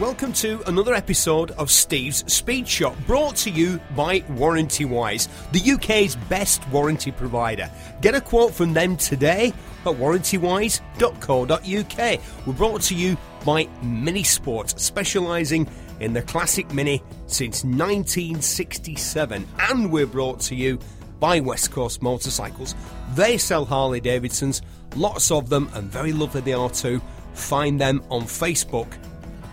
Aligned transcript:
Welcome 0.00 0.32
to 0.34 0.62
another 0.66 0.94
episode 0.94 1.52
of 1.52 1.70
Steve's 1.70 2.24
Speed 2.32 2.66
Shop, 2.66 2.96
brought 3.06 3.36
to 3.36 3.50
you 3.50 3.78
by 3.94 4.24
Warranty 4.30 4.84
Wise, 4.84 5.28
the 5.52 5.70
UK's 5.70 6.16
best 6.28 6.68
warranty 6.70 7.12
provider. 7.12 7.70
Get 8.00 8.16
a 8.16 8.20
quote 8.20 8.52
from 8.52 8.72
them 8.72 8.96
today 8.96 9.52
at 9.86 9.92
warrantywise.co.uk. 9.92 12.20
We're 12.46 12.52
brought 12.52 12.82
to 12.82 12.96
you 12.96 13.16
by 13.44 13.68
Mini 13.80 14.24
Sports, 14.24 14.82
specialising 14.82 15.68
in 16.00 16.14
the 16.14 16.22
classic 16.22 16.74
Mini 16.74 17.00
since 17.28 17.62
1967, 17.62 19.46
and 19.70 19.92
we're 19.92 20.06
brought 20.06 20.40
to 20.40 20.56
you 20.56 20.80
by 21.20 21.38
West 21.38 21.70
Coast 21.70 22.02
Motorcycles. 22.02 22.74
They 23.14 23.38
sell 23.38 23.64
Harley 23.64 24.00
Davidsons, 24.00 24.62
lots 24.96 25.30
of 25.30 25.48
them, 25.48 25.70
and 25.74 25.88
very 25.88 26.12
lovely 26.12 26.40
they 26.40 26.54
are 26.54 26.70
too. 26.70 27.00
Find 27.34 27.80
them 27.80 28.02
on 28.10 28.22
Facebook 28.22 28.92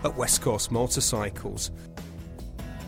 at 0.04 0.16
West 0.16 0.42
Coast 0.42 0.70
Motorcycles. 0.70 1.70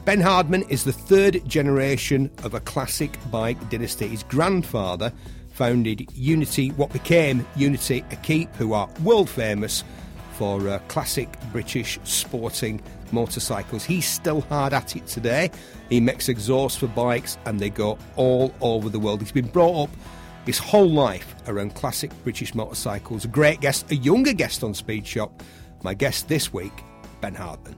Ben 0.04 0.20
Hardman 0.20 0.62
is 0.64 0.84
the 0.84 0.92
third 0.92 1.46
generation 1.48 2.30
of 2.42 2.54
a 2.54 2.60
classic 2.60 3.16
bike 3.30 3.70
dynasty. 3.70 4.08
His 4.08 4.24
grandfather 4.24 5.12
founded 5.52 6.08
Unity, 6.14 6.70
what 6.70 6.92
became 6.92 7.46
Unity 7.54 8.04
Equipe, 8.10 8.54
who 8.56 8.72
are 8.72 8.88
world 9.04 9.30
famous 9.30 9.84
for 10.32 10.68
uh, 10.68 10.78
classic 10.88 11.28
British 11.52 12.00
sporting 12.04 12.82
motorcycles. 13.12 13.84
He's 13.84 14.08
still 14.08 14.40
hard 14.40 14.72
at 14.72 14.96
it 14.96 15.06
today. 15.06 15.50
He 15.88 16.00
makes 16.00 16.28
exhausts 16.28 16.78
for 16.78 16.88
bikes 16.88 17.38
and 17.44 17.60
they 17.60 17.70
go 17.70 17.98
all 18.16 18.52
over 18.60 18.88
the 18.88 18.98
world. 18.98 19.20
He's 19.20 19.30
been 19.30 19.46
brought 19.46 19.84
up 19.84 19.96
his 20.46 20.58
whole 20.58 20.90
life 20.90 21.34
around 21.46 21.74
classic 21.74 22.10
British 22.24 22.54
motorcycles. 22.54 23.24
A 23.24 23.28
great 23.28 23.60
guest, 23.60 23.90
a 23.90 23.96
younger 23.96 24.32
guest 24.32 24.64
on 24.64 24.74
Speed 24.74 25.06
Shop. 25.06 25.42
My 25.82 25.94
guest 25.94 26.28
this 26.28 26.52
week 26.52 26.72
Ben 27.20 27.34
Hardman. 27.34 27.76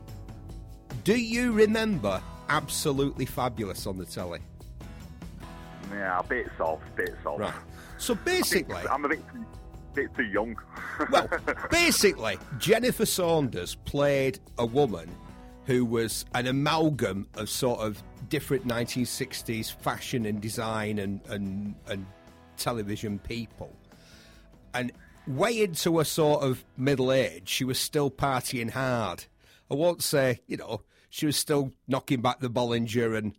Do 1.04 1.21
you 1.21 1.52
remember 1.52 2.21
Absolutely 2.48 3.26
Fabulous 3.26 3.87
on 3.87 3.98
the 3.98 4.06
telly? 4.06 4.40
Yeah, 5.90 6.23
bits 6.23 6.51
of, 6.59 6.80
bits 6.96 7.12
of. 7.26 7.40
Right. 7.40 7.52
So 7.98 8.15
basically, 8.24 8.82
I'm 8.90 9.04
a 9.04 9.09
bit, 9.10 9.21
bit 9.95 10.15
too 10.16 10.24
young. 10.24 10.56
well, 11.10 11.28
basically, 11.71 12.38
Jennifer 12.59 13.06
Saunders 13.06 13.74
played 13.74 14.40
a 14.59 14.65
woman 14.65 15.10
who 15.66 15.84
was 15.84 16.24
an 16.34 16.46
amalgam 16.46 17.28
of 17.34 17.49
sort 17.49 17.80
of 17.80 18.02
different 18.28 18.66
1960s 18.66 19.73
fashion 19.73 20.26
and 20.26 20.40
design 20.40 20.99
and, 20.99 21.21
and, 21.28 21.74
and 21.87 22.06
television 22.57 23.19
people. 23.19 23.74
And 24.73 24.93
way 25.27 25.63
into 25.63 26.01
a 26.01 26.05
sort 26.05 26.43
of 26.43 26.65
middle 26.77 27.13
age, 27.13 27.49
she 27.49 27.65
was 27.65 27.79
still 27.79 28.11
partying 28.11 28.71
hard. 28.71 29.24
I 29.71 29.74
won't 29.74 30.02
say, 30.02 30.41
you 30.46 30.57
know, 30.57 30.83
she 31.11 31.27
was 31.27 31.37
still 31.37 31.73
knocking 31.87 32.21
back 32.21 32.41
the 32.41 32.51
Bollinger 32.51 33.16
and 33.16 33.35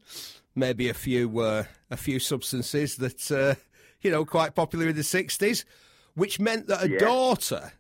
maybe 0.55 0.89
a 0.89 0.94
few 0.94 1.39
uh, 1.39 1.63
a 1.91 1.97
few 1.97 2.19
substances 2.19 2.95
that 2.97 3.31
uh, 3.31 3.55
you 4.02 4.09
know 4.09 4.25
quite 4.25 4.55
popular 4.55 4.88
in 4.88 4.95
the 4.95 5.03
sixties, 5.03 5.66
which 6.16 6.39
meant 6.39 6.67
that 6.67 6.79
her 6.79 6.88
yeah. 6.88 7.00
daughter 7.00 7.73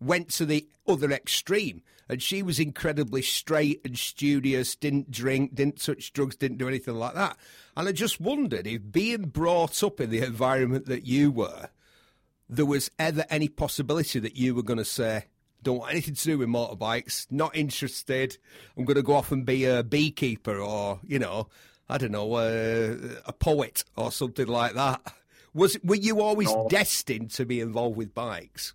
went 0.00 0.30
to 0.30 0.46
the 0.46 0.66
other 0.88 1.10
extreme, 1.10 1.82
and 2.08 2.22
she 2.22 2.42
was 2.42 2.58
incredibly 2.58 3.22
straight 3.22 3.80
and 3.84 3.98
studious, 3.98 4.74
didn't 4.74 5.10
drink, 5.10 5.54
didn't 5.54 5.82
touch 5.82 6.12
drugs, 6.12 6.36
didn't 6.36 6.58
do 6.58 6.68
anything 6.68 6.94
like 6.94 7.14
that. 7.14 7.36
And 7.76 7.88
I 7.88 7.92
just 7.92 8.20
wondered 8.20 8.66
if 8.66 8.90
being 8.90 9.26
brought 9.26 9.82
up 9.82 10.00
in 10.00 10.10
the 10.10 10.22
environment 10.22 10.86
that 10.86 11.06
you 11.06 11.30
were, 11.30 11.68
there 12.48 12.64
was 12.64 12.90
ever 12.98 13.24
any 13.28 13.48
possibility 13.48 14.18
that 14.18 14.36
you 14.36 14.54
were 14.54 14.62
going 14.62 14.78
to 14.78 14.84
say, 14.84 15.26
don't 15.62 15.78
want 15.78 15.92
anything 15.92 16.14
to 16.14 16.24
do 16.24 16.38
with 16.38 16.48
motorbikes, 16.48 17.26
not 17.30 17.54
interested. 17.54 18.38
I'm 18.76 18.84
going 18.84 18.96
to 18.96 19.02
go 19.02 19.14
off 19.14 19.32
and 19.32 19.44
be 19.44 19.64
a 19.64 19.82
beekeeper 19.82 20.56
or, 20.56 21.00
you 21.06 21.18
know, 21.18 21.48
I 21.88 21.98
don't 21.98 22.12
know, 22.12 22.32
uh, 22.34 22.96
a 23.26 23.32
poet 23.32 23.84
or 23.96 24.10
something 24.10 24.46
like 24.46 24.74
that. 24.74 25.02
Was 25.52 25.76
were 25.82 25.96
you 25.96 26.20
always 26.20 26.52
no. 26.52 26.68
destined 26.68 27.30
to 27.32 27.44
be 27.46 27.60
involved 27.60 27.96
with 27.96 28.14
bikes? 28.14 28.74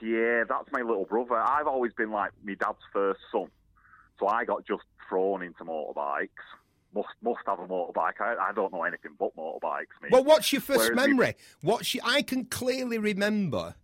Yeah, 0.00 0.44
that's 0.48 0.70
my 0.72 0.82
little 0.82 1.04
brother. 1.04 1.36
I've 1.36 1.66
always 1.66 1.92
been 1.92 2.10
like 2.10 2.30
my 2.44 2.54
dad's 2.54 2.78
first 2.92 3.20
son, 3.32 3.48
so 4.18 4.28
I 4.28 4.44
got 4.44 4.66
just 4.66 4.82
thrown 5.08 5.42
into 5.42 5.64
motorbikes. 5.64 6.28
Must 6.96 7.08
must 7.22 7.40
have 7.46 7.60
a 7.60 7.66
motorbike. 7.66 8.20
I, 8.20 8.36
I 8.48 8.52
don't 8.54 8.72
know 8.72 8.82
anything 8.82 9.12
but 9.18 9.36
motorbikes. 9.36 10.02
Me. 10.02 10.08
Well, 10.10 10.24
what's 10.24 10.50
your 10.50 10.62
first 10.62 10.92
Whereas 10.94 10.96
memory? 10.96 11.34
What's 11.60 11.94
your, 11.94 12.02
I 12.06 12.22
can 12.22 12.46
clearly 12.46 12.96
remember 12.96 13.74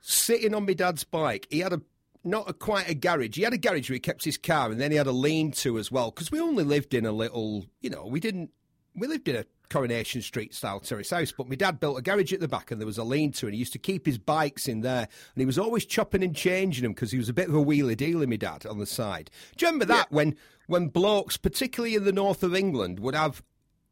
sitting 0.00 0.52
on 0.52 0.66
my 0.66 0.72
dad's 0.72 1.04
bike. 1.04 1.46
He 1.48 1.60
had 1.60 1.72
a 1.72 1.80
not 2.24 2.50
a, 2.50 2.52
quite 2.52 2.88
a 2.88 2.94
garage. 2.94 3.36
He 3.36 3.42
had 3.42 3.52
a 3.52 3.58
garage 3.58 3.88
where 3.88 3.94
he 3.94 4.00
kept 4.00 4.24
his 4.24 4.36
car, 4.36 4.70
and 4.70 4.80
then 4.80 4.90
he 4.90 4.96
had 4.96 5.06
a 5.06 5.12
lean-to 5.12 5.78
as 5.78 5.92
well. 5.92 6.10
Because 6.10 6.32
we 6.32 6.40
only 6.40 6.64
lived 6.64 6.92
in 6.92 7.06
a 7.06 7.12
little, 7.12 7.66
you 7.80 7.90
know, 7.90 8.04
we 8.06 8.18
didn't. 8.18 8.50
We 8.94 9.06
lived 9.06 9.28
in 9.28 9.36
a 9.36 9.46
Coronation 9.72 10.20
Street 10.20 10.54
style 10.54 10.80
terrace 10.80 11.10
house, 11.10 11.32
but 11.32 11.48
my 11.48 11.54
dad 11.54 11.80
built 11.80 11.98
a 11.98 12.02
garage 12.02 12.32
at 12.32 12.40
the 12.40 12.48
back, 12.48 12.70
and 12.70 12.80
there 12.80 12.86
was 12.86 12.98
a 12.98 13.04
lean-to, 13.04 13.46
and 13.46 13.54
he 13.54 13.58
used 13.58 13.72
to 13.72 13.78
keep 13.78 14.04
his 14.04 14.18
bikes 14.18 14.68
in 14.68 14.82
there, 14.82 15.08
and 15.08 15.40
he 15.40 15.46
was 15.46 15.58
always 15.58 15.86
chopping 15.86 16.22
and 16.22 16.36
changing 16.36 16.82
them 16.82 16.92
because 16.92 17.10
he 17.10 17.18
was 17.18 17.30
a 17.30 17.32
bit 17.32 17.48
of 17.48 17.54
a 17.54 17.64
wheelie 17.64 17.96
dealer. 17.96 18.26
My 18.26 18.36
dad 18.36 18.66
on 18.66 18.78
the 18.78 18.86
side. 18.86 19.30
Do 19.56 19.64
you 19.64 19.72
remember 19.72 19.86
that 19.86 20.08
yeah. 20.10 20.16
when 20.16 20.36
when 20.66 20.88
blokes, 20.88 21.36
particularly 21.36 21.94
in 21.94 22.04
the 22.04 22.12
north 22.12 22.42
of 22.42 22.54
England, 22.54 23.00
would 23.00 23.14
have 23.14 23.42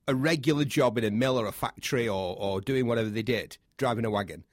a 0.07 0.15
regular 0.15 0.65
job 0.65 0.99
in 0.99 1.05
a 1.05 1.11
mill 1.11 1.39
or 1.39 1.47
a 1.47 1.53
factory 1.53 2.09
or, 2.09 2.37
or 2.39 2.61
doing 2.61 2.87
whatever 2.87 3.09
they 3.09 3.23
did, 3.23 3.57
driving 3.77 4.05
a 4.05 4.11
wagon. 4.11 4.45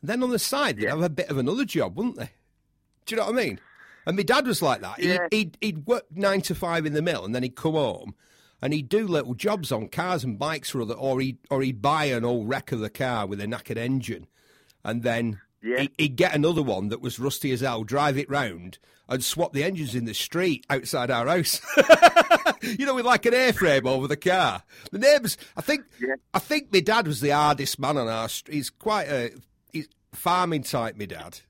And 0.00 0.10
then 0.10 0.22
on 0.22 0.30
the 0.30 0.38
side, 0.38 0.78
they'd 0.78 0.88
have 0.88 1.02
a 1.02 1.08
bit 1.08 1.30
of 1.30 1.38
another 1.38 1.64
job, 1.64 1.96
wouldn't 1.96 2.16
they? 2.16 2.30
Do 3.06 3.14
you 3.14 3.20
know 3.20 3.26
what 3.26 3.38
I 3.38 3.44
mean? 3.44 3.60
And 4.06 4.16
my 4.16 4.22
dad 4.24 4.46
was 4.46 4.62
like 4.62 4.80
that. 4.80 4.98
Yeah. 4.98 5.28
He'd, 5.30 5.36
he'd, 5.36 5.58
he'd 5.60 5.86
work 5.86 6.04
nine 6.10 6.40
to 6.42 6.54
five 6.54 6.86
in 6.86 6.92
the 6.92 7.02
mill, 7.02 7.24
and 7.24 7.34
then 7.34 7.42
he'd 7.42 7.56
come 7.56 7.74
home 7.74 8.14
and 8.62 8.72
he'd 8.72 8.88
do 8.88 9.06
little 9.06 9.34
jobs 9.34 9.72
on 9.72 9.88
cars 9.88 10.22
and 10.22 10.38
bikes 10.38 10.70
for 10.70 10.80
other, 10.80 10.94
or 10.94 11.20
he'd 11.20 11.38
or 11.50 11.60
he'd 11.62 11.82
buy 11.82 12.04
an 12.04 12.24
old 12.24 12.48
wreck 12.48 12.70
of 12.70 12.78
the 12.78 12.88
car 12.88 13.26
with 13.26 13.40
a 13.40 13.46
knackered 13.46 13.76
engine, 13.76 14.28
and 14.84 15.02
then 15.02 15.40
yeah. 15.60 15.86
he, 15.98 16.04
would 16.04 16.16
get 16.16 16.34
another 16.34 16.62
one 16.62 16.88
that 16.88 17.02
was 17.02 17.18
rusty 17.18 17.50
as 17.52 17.60
hell, 17.60 17.82
drive 17.82 18.16
it 18.16 18.30
round, 18.30 18.78
and 19.08 19.24
swap 19.24 19.52
the 19.52 19.64
engines 19.64 19.96
in 19.96 20.04
the 20.04 20.14
street 20.14 20.64
outside 20.70 21.10
our 21.10 21.26
house. 21.26 21.60
you 22.62 22.86
know, 22.86 22.94
with 22.94 23.04
like 23.04 23.26
an 23.26 23.34
airframe 23.34 23.86
over 23.86 24.06
the 24.06 24.16
car. 24.16 24.62
The 24.92 24.98
neighbours, 24.98 25.36
I 25.56 25.60
think, 25.60 25.84
yeah. 26.00 26.14
I 26.32 26.38
think 26.38 26.72
my 26.72 26.80
dad 26.80 27.06
was 27.06 27.20
the 27.20 27.30
hardest 27.30 27.78
man 27.80 27.98
on 27.98 28.08
our 28.08 28.28
street. 28.28 28.54
He's 28.54 28.70
quite 28.70 29.08
a 29.08 29.32
he's 29.72 29.88
farming 30.12 30.62
type, 30.62 30.96
my 30.96 31.06
dad. 31.06 31.40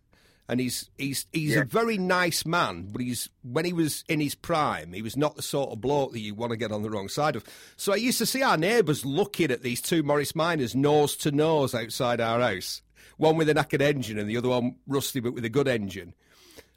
And 0.48 0.60
he's 0.60 0.90
he's 0.98 1.26
he's 1.32 1.54
yeah. 1.54 1.62
a 1.62 1.64
very 1.64 1.96
nice 1.96 2.44
man, 2.44 2.88
but 2.90 3.00
he's 3.00 3.30
when 3.42 3.64
he 3.64 3.72
was 3.72 4.04
in 4.08 4.20
his 4.20 4.34
prime, 4.34 4.92
he 4.92 5.00
was 5.00 5.16
not 5.16 5.36
the 5.36 5.42
sort 5.42 5.70
of 5.70 5.80
bloke 5.80 6.12
that 6.12 6.20
you 6.20 6.34
want 6.34 6.50
to 6.50 6.56
get 6.56 6.72
on 6.72 6.82
the 6.82 6.90
wrong 6.90 7.08
side 7.08 7.36
of. 7.36 7.44
So 7.76 7.92
I 7.92 7.96
used 7.96 8.18
to 8.18 8.26
see 8.26 8.42
our 8.42 8.56
neighbours 8.56 9.06
looking 9.06 9.50
at 9.50 9.62
these 9.62 9.80
two 9.80 10.02
Morris 10.02 10.34
Minors 10.34 10.74
nose 10.74 11.16
to 11.18 11.30
nose 11.30 11.74
outside 11.74 12.20
our 12.20 12.40
house, 12.40 12.82
one 13.16 13.36
with 13.36 13.48
a 13.48 13.54
knackered 13.54 13.80
engine 13.80 14.18
and 14.18 14.28
the 14.28 14.36
other 14.36 14.48
one 14.48 14.76
rusty 14.86 15.20
but 15.20 15.34
with 15.34 15.44
a 15.44 15.48
good 15.48 15.68
engine. 15.68 16.12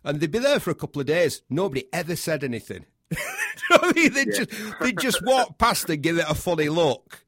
And 0.04 0.20
they'd 0.20 0.32
be 0.32 0.40
there 0.40 0.60
for 0.60 0.70
a 0.70 0.76
couple 0.76 1.02
of 1.02 1.08
days. 1.08 1.42
Nobody 1.50 1.86
ever 1.92 2.16
said 2.16 2.44
anything. 2.44 2.86
They'd, 3.94 4.14
yeah. 4.16 4.24
just, 4.26 4.80
they'd 4.80 5.00
just 5.00 5.26
walk 5.26 5.58
past 5.58 5.90
and 5.90 6.02
give 6.02 6.18
it 6.18 6.26
a 6.28 6.36
funny 6.36 6.70
look 6.70 7.25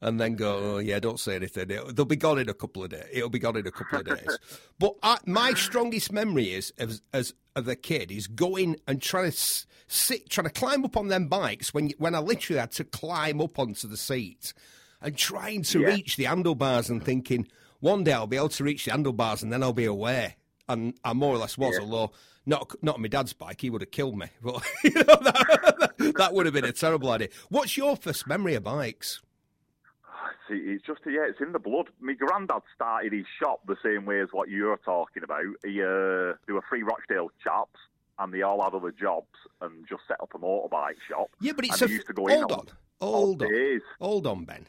and 0.00 0.20
then 0.20 0.34
go, 0.34 0.74
oh, 0.74 0.78
yeah, 0.78 0.98
don't 0.98 1.18
say 1.18 1.36
anything. 1.36 1.70
It'll, 1.70 1.92
they'll 1.92 2.04
be 2.04 2.16
gone 2.16 2.38
in 2.38 2.48
a 2.48 2.54
couple 2.54 2.84
of 2.84 2.90
days. 2.90 3.06
It'll 3.12 3.30
be 3.30 3.38
gone 3.38 3.56
in 3.56 3.66
a 3.66 3.70
couple 3.70 4.00
of 4.00 4.06
days. 4.18 4.38
but 4.78 4.94
I, 5.02 5.18
my 5.26 5.54
strongest 5.54 6.12
memory 6.12 6.52
is 6.52 6.72
as, 6.78 7.02
as 7.12 7.34
of 7.54 7.66
a 7.68 7.76
kid 7.76 8.10
is 8.10 8.26
going 8.26 8.76
and 8.86 9.00
trying 9.00 9.30
to 9.30 9.66
sit, 9.88 10.28
trying 10.28 10.46
to 10.46 10.52
climb 10.52 10.84
up 10.84 10.96
on 10.96 11.08
them 11.08 11.28
bikes 11.28 11.72
when 11.72 11.90
when 11.98 12.14
I 12.14 12.18
literally 12.18 12.60
had 12.60 12.72
to 12.72 12.84
climb 12.84 13.40
up 13.40 13.58
onto 13.58 13.88
the 13.88 13.96
seat 13.96 14.52
and 15.00 15.16
trying 15.16 15.62
to 15.62 15.80
yeah. 15.80 15.88
reach 15.88 16.16
the 16.16 16.24
handlebars 16.24 16.90
and 16.90 17.02
thinking 17.02 17.46
one 17.80 18.04
day 18.04 18.12
I'll 18.12 18.26
be 18.26 18.36
able 18.36 18.48
to 18.50 18.64
reach 18.64 18.84
the 18.84 18.90
handlebars 18.90 19.42
and 19.42 19.52
then 19.52 19.62
I'll 19.62 19.72
be 19.72 19.84
away. 19.84 20.36
And 20.68 20.94
I 21.04 21.12
more 21.12 21.34
or 21.34 21.38
less 21.38 21.56
was, 21.56 21.76
yeah. 21.78 21.84
although 21.84 22.12
not 22.44 22.74
not 22.82 22.96
on 22.96 23.02
my 23.02 23.08
dad's 23.08 23.32
bike, 23.32 23.60
he 23.60 23.70
would 23.70 23.82
have 23.82 23.90
killed 23.90 24.18
me. 24.18 24.26
But 24.42 24.62
you 24.84 24.90
know, 24.90 25.02
that, 25.04 25.94
that 26.16 26.34
would 26.34 26.46
have 26.46 26.54
been 26.54 26.64
a 26.64 26.72
terrible 26.72 27.10
idea. 27.10 27.28
What's 27.48 27.76
your 27.76 27.96
first 27.96 28.26
memory 28.26 28.54
of 28.54 28.64
bikes? 28.64 29.22
It's 30.48 30.84
just 30.84 31.00
yeah, 31.06 31.26
it's 31.28 31.40
in 31.40 31.52
the 31.52 31.58
blood. 31.58 31.88
My 32.00 32.14
granddad 32.14 32.62
started 32.74 33.12
his 33.12 33.26
shop 33.40 33.60
the 33.66 33.76
same 33.84 34.06
way 34.06 34.20
as 34.20 34.28
what 34.32 34.48
you're 34.48 34.78
talking 34.78 35.22
about. 35.22 35.44
He 35.64 35.82
uh, 35.82 36.34
they 36.46 36.52
were 36.52 36.64
three 36.68 36.82
Rochdale 36.82 37.30
chaps, 37.42 37.80
and 38.18 38.32
they 38.32 38.42
all 38.42 38.62
had 38.62 38.74
other 38.74 38.92
jobs 38.92 39.34
and 39.60 39.86
just 39.88 40.02
set 40.08 40.20
up 40.20 40.32
a 40.34 40.38
motorbike 40.38 41.00
shop. 41.08 41.30
Yeah, 41.40 41.52
but 41.54 41.64
it's 41.64 41.82
a, 41.82 41.88
used 41.88 42.06
to 42.06 42.12
go 42.12 42.26
hold 42.28 42.52
on, 42.52 42.66
hold 43.00 43.42
on, 43.42 43.48
days. 43.48 43.82
hold 44.00 44.26
on, 44.26 44.44
Ben. 44.44 44.66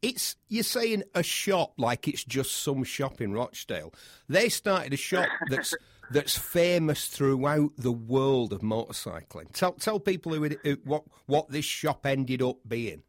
It's 0.00 0.36
you're 0.48 0.62
saying 0.62 1.02
a 1.14 1.22
shop 1.22 1.74
like 1.76 2.06
it's 2.06 2.24
just 2.24 2.52
some 2.52 2.84
shop 2.84 3.20
in 3.20 3.32
Rochdale. 3.32 3.92
They 4.28 4.48
started 4.48 4.92
a 4.92 4.96
shop 4.96 5.28
that's 5.50 5.74
that's 6.10 6.38
famous 6.38 7.06
throughout 7.06 7.72
the 7.76 7.92
world 7.92 8.52
of 8.52 8.60
motorcycling. 8.60 9.52
Tell 9.52 9.72
tell 9.72 9.98
people 10.00 10.34
who, 10.34 10.44
it, 10.44 10.58
who 10.62 10.78
what 10.84 11.04
what 11.26 11.50
this 11.50 11.64
shop 11.64 12.06
ended 12.06 12.42
up 12.42 12.58
being. 12.66 13.02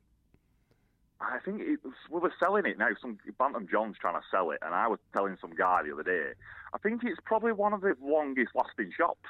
I 1.22 1.40
think 1.44 1.62
it 1.62 1.80
was, 1.84 1.94
we 2.10 2.20
were 2.20 2.34
selling 2.40 2.66
it 2.66 2.78
now. 2.78 2.90
Some 3.02 3.18
Bantam 3.38 3.68
John's 3.70 3.98
trying 4.00 4.16
to 4.16 4.26
sell 4.32 4.52
it, 4.52 4.60
and 4.62 4.74
I 4.74 4.88
was 4.88 5.00
telling 5.14 5.38
some 5.42 5.54
guy 5.54 5.84
the 5.84 5.94
other 5.94 6.04
day. 6.04 6.32
I 6.74 6.78
think 6.78 7.02
it's 7.04 7.20
probably 7.26 7.52
one 7.52 7.74
of 7.74 7.82
the 7.82 7.96
longest 8.02 8.52
lasting 8.56 8.92
shops. 8.96 9.28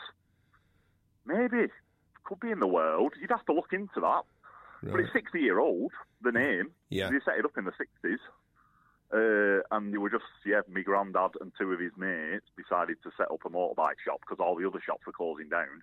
Maybe 1.26 1.68
could 2.24 2.40
be 2.40 2.52
in 2.52 2.60
the 2.60 2.68
world. 2.68 3.14
You'd 3.20 3.32
have 3.32 3.46
to 3.48 3.54
look 3.54 3.74
into 3.74 4.00
that. 4.02 4.24
Right. 4.82 4.92
But 4.92 5.00
it's 5.00 5.14
60 5.14 5.40
year 5.40 5.60
old. 5.60 5.92
The 6.22 6.32
name. 6.32 6.72
Yeah. 6.90 7.10
They 7.10 7.18
set 7.26 7.40
it 7.40 7.46
up 7.46 7.58
in 7.58 7.66
the 7.66 7.72
60s. 7.72 8.20
Uh, 9.12 9.64
and 9.72 9.92
they 9.92 9.98
were 9.98 10.12
just, 10.12 10.30
yeah, 10.46 10.62
my 10.70 10.82
granddad 10.82 11.32
and 11.42 11.52
two 11.58 11.74
of 11.74 11.80
his 11.80 11.92
mates 11.98 12.46
decided 12.56 12.98
to 13.02 13.10
set 13.18 13.32
up 13.32 13.42
a 13.44 13.50
motorbike 13.50 13.98
shop 14.06 14.22
because 14.22 14.38
all 14.40 14.56
the 14.56 14.68
other 14.68 14.80
shops 14.86 15.06
were 15.08 15.12
closing 15.12 15.50
down. 15.50 15.82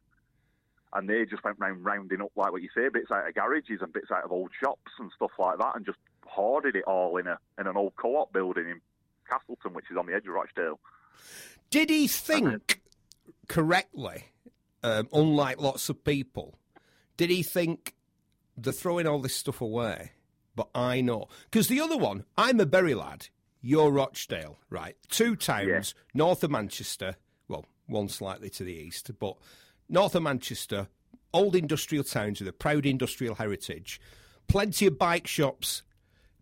And 0.92 1.08
they 1.08 1.24
just 1.24 1.44
went 1.44 1.58
round 1.58 1.84
rounding 1.84 2.22
up, 2.22 2.32
like 2.36 2.52
what 2.52 2.62
you 2.62 2.68
say, 2.74 2.88
bits 2.88 3.10
out 3.10 3.28
of 3.28 3.34
garages 3.34 3.80
and 3.82 3.92
bits 3.92 4.10
out 4.10 4.24
of 4.24 4.32
old 4.32 4.50
shops 4.58 4.92
and 4.98 5.10
stuff 5.14 5.32
like 5.38 5.58
that, 5.58 5.76
and 5.76 5.84
just 5.84 5.98
hoarded 6.24 6.76
it 6.76 6.84
all 6.84 7.16
in 7.16 7.26
a 7.26 7.38
in 7.58 7.66
an 7.66 7.76
old 7.76 7.94
co-op 7.96 8.32
building 8.32 8.68
in 8.68 8.80
Castleton, 9.28 9.74
which 9.74 9.90
is 9.90 9.96
on 9.96 10.06
the 10.06 10.14
edge 10.14 10.26
of 10.26 10.34
Rochdale. 10.34 10.78
Did 11.70 11.90
he 11.90 12.06
think 12.06 12.80
correctly, 13.48 14.26
um, 14.82 15.08
unlike 15.12 15.60
lots 15.60 15.88
of 15.88 16.04
people? 16.04 16.58
Did 17.16 17.30
he 17.30 17.42
think 17.42 17.94
they're 18.56 18.72
throwing 18.72 19.06
all 19.06 19.20
this 19.20 19.34
stuff 19.34 19.60
away? 19.60 20.12
but 20.56 20.68
I 20.74 21.02
know. 21.02 21.28
Because 21.44 21.68
the 21.68 21.80
other 21.80 21.96
one, 21.96 22.24
I'm 22.36 22.58
a 22.58 22.66
Bury 22.66 22.94
lad, 22.94 23.28
you're 23.60 23.90
Rochdale, 23.92 24.58
right? 24.70 24.96
Two 25.08 25.36
towns, 25.36 25.66
yeah. 25.68 26.02
north 26.14 26.42
of 26.42 26.50
Manchester, 26.50 27.16
well, 27.46 27.66
one 27.86 28.08
slightly 28.08 28.50
to 28.50 28.64
the 28.64 28.74
east, 28.74 29.10
but 29.20 29.36
north 29.88 30.14
of 30.14 30.22
Manchester, 30.22 30.88
old 31.32 31.54
industrial 31.54 32.04
towns 32.04 32.40
with 32.40 32.48
a 32.48 32.52
proud 32.52 32.86
industrial 32.86 33.34
heritage, 33.36 34.00
plenty 34.48 34.86
of 34.86 34.98
bike 34.98 35.26
shops 35.26 35.82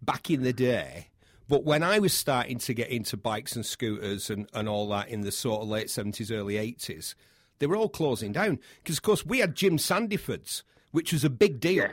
back 0.03 0.31
in 0.31 0.43
the 0.43 0.53
day. 0.53 1.09
But 1.49 1.65
when 1.65 1.83
I 1.83 1.99
was 1.99 2.15
starting 2.15 2.59
to 2.61 2.75
get 2.75 2.89
into 2.89 3.17
bikes 3.17 3.55
and 3.55 3.67
scooters 3.67 4.31
and, 4.31 4.49
and 4.55 4.69
all 4.69 4.89
that 4.89 5.09
in 5.09 5.21
the 5.21 5.33
sort 5.33 5.63
of 5.63 5.69
late 5.69 5.89
70s, 5.89 6.35
early 6.35 6.55
80s, 6.55 7.15
they 7.59 7.67
were 7.67 7.77
all 7.77 7.89
closing 7.89 8.33
down. 8.33 8.59
Because, 8.83 8.97
of 8.99 9.03
course, 9.03 9.27
we 9.27 9.41
had 9.41 9.55
Jim 9.55 9.79
Sandiford's, 9.79 10.65
which 10.93 11.13
was 11.13 11.25
a 11.25 11.31
big 11.31 11.61
deal. 11.61 11.85
Yeah. 11.85 11.93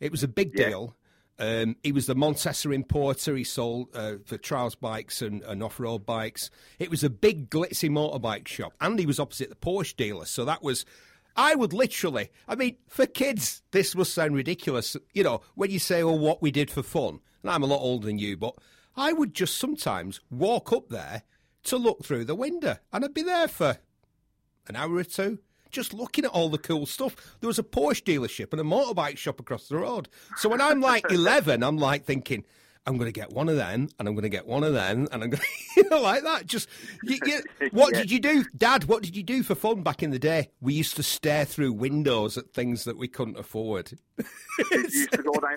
It 0.00 0.12
was 0.12 0.22
a 0.22 0.28
big 0.28 0.56
yeah. 0.56 0.68
deal. 0.68 0.96
Um, 1.38 1.76
he 1.82 1.92
was 1.92 2.06
the 2.06 2.14
Montesa 2.14 2.70
importer. 2.70 3.36
He 3.36 3.44
sold 3.44 3.88
uh, 3.94 4.14
for 4.24 4.38
trials 4.38 4.74
bikes 4.74 5.20
and, 5.20 5.42
and 5.42 5.62
off 5.62 5.80
road 5.80 6.06
bikes. 6.06 6.50
It 6.78 6.90
was 6.90 7.02
a 7.02 7.10
big, 7.10 7.50
glitzy 7.50 7.90
motorbike 7.90 8.46
shop. 8.46 8.72
And 8.80 8.98
he 8.98 9.06
was 9.06 9.18
opposite 9.18 9.50
the 9.50 9.56
Porsche 9.56 9.96
dealer. 9.96 10.26
So 10.26 10.44
that 10.44 10.62
was. 10.62 10.84
I 11.36 11.56
would 11.56 11.72
literally, 11.72 12.30
I 12.46 12.54
mean, 12.54 12.76
for 12.86 13.06
kids, 13.06 13.62
this 13.72 13.96
must 13.96 14.14
sound 14.14 14.36
ridiculous. 14.36 14.96
You 15.14 15.24
know, 15.24 15.40
when 15.56 15.68
you 15.72 15.80
say, 15.80 16.00
oh, 16.00 16.12
what 16.12 16.40
we 16.40 16.52
did 16.52 16.70
for 16.70 16.84
fun, 16.84 17.18
and 17.42 17.50
I'm 17.50 17.64
a 17.64 17.66
lot 17.66 17.80
older 17.80 18.06
than 18.06 18.20
you, 18.20 18.36
but 18.36 18.54
I 18.96 19.12
would 19.12 19.34
just 19.34 19.58
sometimes 19.58 20.20
walk 20.30 20.72
up 20.72 20.90
there 20.90 21.24
to 21.64 21.76
look 21.76 22.04
through 22.04 22.24
the 22.24 22.34
window 22.34 22.76
and 22.92 23.04
I'd 23.04 23.14
be 23.14 23.22
there 23.22 23.48
for 23.48 23.78
an 24.68 24.76
hour 24.76 24.94
or 24.94 25.04
two 25.04 25.38
just 25.74 25.92
looking 25.92 26.24
at 26.24 26.30
all 26.30 26.48
the 26.48 26.58
cool 26.58 26.86
stuff. 26.86 27.36
There 27.40 27.48
was 27.48 27.58
a 27.58 27.62
Porsche 27.62 28.02
dealership 28.02 28.52
and 28.52 28.60
a 28.60 28.64
motorbike 28.64 29.18
shop 29.18 29.40
across 29.40 29.68
the 29.68 29.76
road. 29.76 30.08
So 30.36 30.48
when 30.48 30.60
I'm 30.60 30.80
like 30.80 31.04
11, 31.10 31.62
I'm 31.62 31.76
like 31.76 32.04
thinking, 32.04 32.44
I'm 32.86 32.96
going 32.96 33.08
to 33.08 33.18
get 33.18 33.32
one 33.32 33.48
of 33.48 33.56
them, 33.56 33.88
and 33.98 34.06
I'm 34.06 34.14
going 34.14 34.24
to 34.24 34.28
get 34.28 34.46
one 34.46 34.62
of 34.62 34.74
them, 34.74 35.08
and 35.10 35.22
I'm 35.22 35.30
going 35.30 35.42
to, 35.74 35.80
you 35.82 35.88
know, 35.88 36.00
like 36.00 36.22
that. 36.22 36.46
Just, 36.46 36.68
you, 37.02 37.18
you, 37.24 37.42
what 37.72 37.94
yeah. 37.94 38.00
did 38.00 38.10
you 38.10 38.20
do, 38.20 38.44
Dad? 38.56 38.84
What 38.84 39.02
did 39.02 39.16
you 39.16 39.22
do 39.22 39.42
for 39.42 39.54
fun 39.54 39.82
back 39.82 40.02
in 40.02 40.10
the 40.10 40.18
day? 40.18 40.50
We 40.60 40.74
used 40.74 40.96
to 40.96 41.02
stare 41.02 41.44
through 41.44 41.72
windows 41.72 42.38
at 42.38 42.52
things 42.52 42.84
that 42.84 42.96
we 42.96 43.08
couldn't 43.08 43.38
afford. 43.38 43.92
it 44.18 44.92
used 44.92 45.12
to 45.12 45.22
go 45.22 45.32
down. 45.32 45.56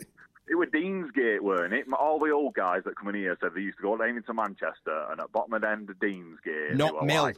It 0.50 0.56
was 0.56 0.70
Deansgate, 0.70 1.42
weren't 1.42 1.74
it? 1.74 1.86
All 1.92 2.20
the 2.20 2.32
old 2.32 2.54
guys 2.54 2.84
that 2.86 2.96
come 2.96 3.10
in 3.10 3.16
here 3.16 3.38
said 3.42 3.50
they 3.54 3.62
used 3.62 3.80
to 3.80 3.84
go 3.84 3.98
down 3.98 4.16
into 4.16 4.34
Manchester, 4.34 5.06
and 5.12 5.20
at 5.20 5.32
bottom 5.34 5.54
of 5.54 5.62
the 5.62 5.70
end 5.70 5.90
of 5.90 5.98
Deansgate, 5.98 6.76
not 6.76 7.06
Mill. 7.06 7.24
Like, 7.24 7.38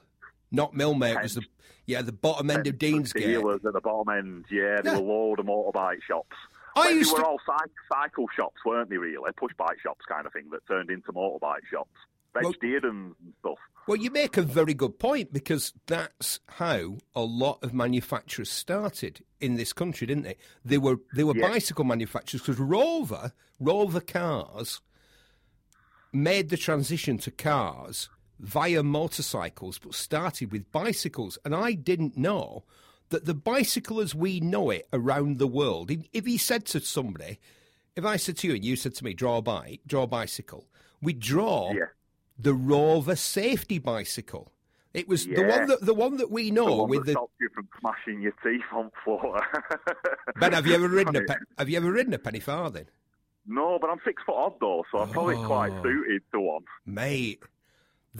not 0.51 0.73
Mill, 0.73 0.93
mate. 0.93 1.17
It 1.17 1.23
was 1.23 1.35
the 1.35 1.45
yeah 1.85 2.01
the 2.01 2.11
bottom 2.11 2.49
end 2.49 2.67
of 2.67 2.75
Deansgate. 2.75 3.21
Dealers 3.21 3.61
at 3.65 3.73
the 3.73 3.81
bottom 3.81 4.13
end. 4.13 4.45
Yeah, 4.51 4.81
there 4.81 4.93
yeah. 4.93 4.99
were 4.99 5.05
a 5.05 5.07
load 5.07 5.39
of 5.39 5.45
motorbike 5.45 6.01
shops. 6.07 6.35
I 6.75 6.89
used 6.89 7.09
they 7.09 7.13
were 7.13 7.23
to... 7.23 7.25
all 7.25 7.39
cycle 7.91 8.27
shops, 8.35 8.57
weren't 8.65 8.89
they? 8.89 8.97
Really, 8.97 9.31
push 9.37 9.51
bike 9.57 9.79
shops 9.81 10.05
kind 10.07 10.25
of 10.25 10.33
thing 10.33 10.49
that 10.51 10.65
turned 10.67 10.89
into 10.89 11.11
motorbike 11.11 11.65
shops, 11.69 11.91
veg 12.33 12.43
well, 12.43 12.53
and 12.83 13.15
stuff. 13.39 13.57
Well, 13.87 13.97
you 13.97 14.11
make 14.11 14.37
a 14.37 14.43
very 14.43 14.75
good 14.75 14.99
point 14.99 15.33
because 15.33 15.73
that's 15.87 16.39
how 16.47 16.97
a 17.15 17.21
lot 17.21 17.63
of 17.63 17.73
manufacturers 17.73 18.49
started 18.49 19.23
in 19.41 19.55
this 19.55 19.73
country, 19.73 20.05
didn't 20.05 20.23
they? 20.23 20.37
They 20.63 20.77
were 20.77 20.97
they 21.15 21.23
were 21.23 21.35
yeah. 21.35 21.49
bicycle 21.49 21.85
manufacturers 21.85 22.41
because 22.41 22.59
Rover 22.59 23.33
Rover 23.59 23.99
cars 23.99 24.81
made 26.13 26.49
the 26.49 26.57
transition 26.57 27.17
to 27.19 27.31
cars 27.31 28.09
via 28.39 28.83
motorcycles, 28.83 29.77
but 29.77 29.93
started 29.93 30.51
with 30.51 30.71
bicycles. 30.71 31.37
And 31.43 31.53
I 31.53 31.73
didn't 31.73 32.17
know 32.17 32.63
that 33.09 33.25
the 33.25 33.33
bicycle 33.33 33.99
as 33.99 34.15
we 34.15 34.39
know 34.39 34.69
it 34.69 34.87
around 34.93 35.39
the 35.39 35.47
world, 35.47 35.91
if, 35.91 36.01
if 36.13 36.25
he 36.25 36.37
said 36.37 36.65
to 36.67 36.79
somebody, 36.79 37.39
if 37.95 38.05
I 38.05 38.17
said 38.17 38.37
to 38.37 38.47
you 38.47 38.55
and 38.55 38.63
you 38.63 38.75
said 38.75 38.95
to 38.95 39.03
me, 39.03 39.13
draw 39.13 39.37
a 39.37 39.41
bike, 39.41 39.81
draw 39.85 40.03
a 40.03 40.07
bicycle, 40.07 40.67
we 41.01 41.13
draw 41.13 41.73
yeah. 41.73 41.85
the 42.37 42.53
Rover 42.53 43.15
safety 43.15 43.79
bicycle. 43.79 44.51
It 44.93 45.07
was 45.07 45.27
yeah. 45.27 45.35
the 45.35 45.43
one 45.43 45.67
that 45.67 45.81
the 45.81 45.93
one 45.93 46.17
that 46.17 46.31
we 46.31 46.49
know 46.49 46.77
the 46.77 46.83
with 46.85 47.05
the 47.05 47.15
you 47.39 47.49
from 47.53 47.67
smashing 47.79 48.21
your 48.21 48.33
teeth 48.43 48.61
on 48.73 48.89
floor. 49.03 49.39
ben, 50.39 50.53
have 50.53 50.65
you 50.65 50.73
ever 50.73 50.87
ridden 50.87 51.15
a 51.15 51.21
pe- 51.21 51.35
have 51.59 51.69
you 51.69 51.77
ever 51.77 51.91
ridden 51.91 52.13
a 52.13 52.17
penny 52.17 52.39
farthing? 52.39 52.87
No, 53.45 53.77
but 53.79 53.91
I'm 53.91 53.99
six 54.03 54.23
foot 54.25 54.35
odd 54.35 54.53
though, 54.59 54.83
so 54.91 54.99
I'm 54.99 55.09
probably 55.09 55.35
quite 55.35 55.71
oh. 55.73 55.83
suited 55.83 56.23
to 56.33 56.39
one. 56.39 56.63
Mate, 56.87 57.43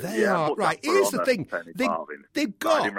they 0.02 0.22
yeah, 0.22 0.36
are 0.36 0.56
right. 0.56 0.80
Here's 0.82 1.12
the 1.12 1.26
thing: 1.26 1.48
they, 1.76 1.86
have 1.86 2.60
got. 2.60 2.82
I, 2.82 2.92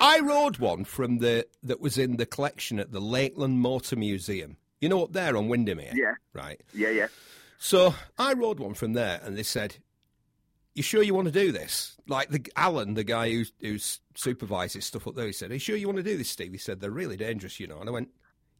I 0.00 0.20
rode 0.20 0.58
one 0.58 0.84
from 0.84 1.18
the 1.18 1.46
that 1.62 1.80
was 1.80 1.98
in 1.98 2.16
the 2.16 2.26
collection 2.26 2.78
at 2.78 2.92
the 2.92 3.00
Lakeland 3.00 3.60
Motor 3.60 3.96
Museum. 3.96 4.56
You 4.80 4.88
know, 4.88 5.04
up 5.04 5.12
there 5.12 5.36
on 5.36 5.48
Windermere. 5.48 5.92
Yeah. 5.94 6.14
Right. 6.32 6.60
Yeah, 6.74 6.90
yeah. 6.90 7.06
So 7.58 7.94
I 8.18 8.34
rode 8.34 8.60
one 8.60 8.74
from 8.74 8.92
there, 8.92 9.20
and 9.22 9.36
they 9.36 9.42
said, 9.42 9.76
"You 10.74 10.82
sure 10.82 11.02
you 11.02 11.14
want 11.14 11.26
to 11.26 11.32
do 11.32 11.52
this?" 11.52 11.96
Like 12.06 12.30
the 12.30 12.44
Alan, 12.56 12.94
the 12.94 13.04
guy 13.04 13.30
who 13.30 13.44
who 13.60 13.78
supervises 14.14 14.84
stuff 14.84 15.06
up 15.06 15.14
there, 15.14 15.26
he 15.26 15.32
said, 15.32 15.50
"Are 15.50 15.54
you 15.54 15.60
sure 15.60 15.76
you 15.76 15.86
want 15.86 15.98
to 15.98 16.02
do 16.02 16.16
this, 16.16 16.28
Steve?" 16.28 16.52
He 16.52 16.58
said, 16.58 16.80
"They're 16.80 16.90
really 16.90 17.16
dangerous, 17.16 17.60
you 17.60 17.66
know." 17.66 17.80
And 17.80 17.88
I 17.88 17.92
went, 17.92 18.10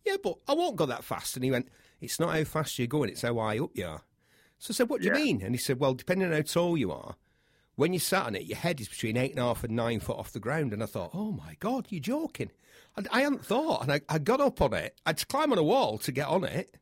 "Yeah, 0.04 0.16
but 0.22 0.38
I 0.48 0.54
won't 0.54 0.76
go 0.76 0.86
that 0.86 1.04
fast." 1.04 1.36
And 1.36 1.44
he 1.44 1.50
went, 1.50 1.68
"It's 2.00 2.20
not 2.20 2.34
how 2.34 2.44
fast 2.44 2.78
you're 2.78 2.86
going; 2.86 3.10
it's 3.10 3.22
how 3.22 3.34
high 3.38 3.58
up 3.58 3.70
you 3.74 3.86
are." 3.86 4.02
So 4.64 4.72
I 4.72 4.74
said, 4.74 4.88
What 4.88 5.02
do 5.02 5.08
yeah. 5.08 5.18
you 5.18 5.24
mean? 5.24 5.42
And 5.42 5.54
he 5.54 5.58
said, 5.58 5.78
Well, 5.78 5.92
depending 5.92 6.28
on 6.28 6.34
how 6.34 6.40
tall 6.40 6.76
you 6.76 6.90
are, 6.90 7.16
when 7.76 7.92
you 7.92 7.98
sat 7.98 8.26
on 8.26 8.34
it, 8.34 8.44
your 8.44 8.56
head 8.56 8.80
is 8.80 8.88
between 8.88 9.16
eight 9.16 9.32
and 9.32 9.40
a 9.40 9.44
half 9.44 9.64
and 9.64 9.74
nine 9.74 10.00
foot 10.00 10.18
off 10.18 10.32
the 10.32 10.40
ground. 10.40 10.72
And 10.72 10.82
I 10.82 10.86
thought, 10.86 11.10
Oh 11.14 11.32
my 11.32 11.56
God, 11.60 11.86
you're 11.90 12.00
joking. 12.00 12.50
And 12.96 13.08
I 13.10 13.22
hadn't 13.22 13.44
thought. 13.44 13.82
And 13.82 13.92
I, 13.92 14.00
I 14.08 14.18
got 14.18 14.40
up 14.40 14.60
on 14.62 14.74
it. 14.74 14.96
I 15.04 15.10
had 15.10 15.18
to 15.18 15.26
climb 15.26 15.52
on 15.52 15.58
a 15.58 15.62
wall 15.62 15.98
to 15.98 16.12
get 16.12 16.28
on 16.28 16.44
it. 16.44 16.76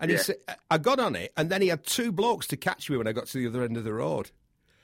And 0.00 0.10
yeah. 0.10 0.16
he 0.16 0.22
said, 0.22 0.36
I 0.70 0.78
got 0.78 0.98
on 0.98 1.14
it, 1.14 1.30
and 1.36 1.50
then 1.50 1.60
he 1.60 1.68
had 1.68 1.84
two 1.84 2.10
blokes 2.10 2.46
to 2.48 2.56
catch 2.56 2.88
me 2.88 2.96
when 2.96 3.06
I 3.06 3.12
got 3.12 3.26
to 3.26 3.38
the 3.38 3.46
other 3.46 3.62
end 3.62 3.76
of 3.76 3.84
the 3.84 3.92
road. 3.92 4.30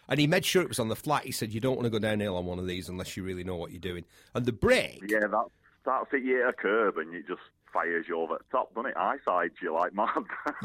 And 0.09 0.21
he 0.21 0.27
made 0.27 0.45
sure 0.45 0.63
it 0.63 0.69
was 0.69 0.79
on 0.79 0.89
the 0.89 0.97
flat. 0.97 1.25
He 1.25 1.33
said, 1.33 1.53
You 1.53 1.61
don't 1.61 1.75
want 1.75 1.87
to 1.87 1.91
go 1.91 1.99
downhill 1.99 2.37
on 2.37 2.45
one 2.45 2.59
of 2.59 2.67
these 2.67 2.89
unless 2.89 3.17
you 3.17 3.23
really 3.23 3.43
know 3.43 3.57
what 3.57 3.73
you're 3.73 3.81
doing. 3.81 4.05
And 4.35 4.45
the 4.45 4.53
brake. 4.53 5.03
Yeah, 5.09 5.21
that, 5.21 5.47
that's 5.85 6.13
it. 6.13 6.23
You 6.23 6.37
hit 6.37 6.49
a 6.49 6.53
curb 6.53 6.99
and 6.99 7.13
you 7.13 7.23
just 7.27 7.41
fires 7.73 8.05
you 8.07 8.21
over 8.21 8.35
the 8.35 8.45
top, 8.51 8.75
doesn't 8.75 8.91
it? 8.91 8.97
Eyesight 8.97 9.53
you 9.63 9.73
like 9.73 9.95
mad. 9.95 10.09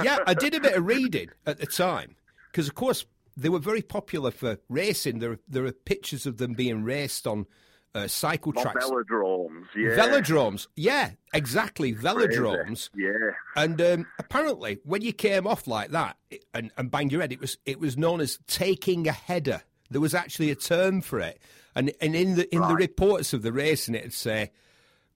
yeah, 0.03 0.19
I 0.27 0.33
did 0.33 0.53
a 0.53 0.59
bit 0.59 0.75
of 0.75 0.85
reading 0.85 1.29
at 1.45 1.59
the 1.59 1.65
time 1.65 2.15
because, 2.51 2.67
of 2.67 2.75
course, 2.75 3.05
they 3.37 3.49
were 3.49 3.59
very 3.59 3.81
popular 3.81 4.31
for 4.31 4.57
racing. 4.69 5.19
There, 5.19 5.39
there 5.47 5.65
are 5.65 5.71
pictures 5.71 6.25
of 6.25 6.37
them 6.37 6.53
being 6.53 6.83
raced 6.83 7.27
on 7.27 7.45
uh, 7.93 8.07
cycle 8.07 8.53
tracks. 8.53 8.85
Velodromes, 8.85 9.65
yeah. 9.75 9.89
Velodromes, 9.89 10.67
yeah, 10.75 11.11
exactly, 11.33 11.93
velodromes. 11.93 12.89
Crazy. 12.91 13.07
Yeah. 13.13 13.31
And 13.55 13.81
um, 13.81 14.07
apparently, 14.19 14.79
when 14.83 15.01
you 15.01 15.13
came 15.13 15.45
off 15.45 15.67
like 15.67 15.91
that 15.91 16.17
and, 16.53 16.71
and 16.77 16.89
banged 16.89 17.11
your 17.11 17.21
head, 17.21 17.33
it 17.33 17.41
was 17.41 17.57
it 17.65 17.79
was 17.79 17.97
known 17.97 18.21
as 18.21 18.39
taking 18.47 19.07
a 19.07 19.11
header. 19.11 19.61
There 19.89 20.01
was 20.01 20.15
actually 20.15 20.51
a 20.51 20.55
term 20.55 21.01
for 21.01 21.19
it, 21.19 21.39
and 21.75 21.91
and 21.99 22.15
in 22.15 22.35
the 22.35 22.53
in 22.53 22.61
right. 22.61 22.69
the 22.69 22.75
reports 22.75 23.33
of 23.33 23.41
the 23.41 23.51
racing, 23.51 23.95
it'd 23.95 24.13
say 24.13 24.51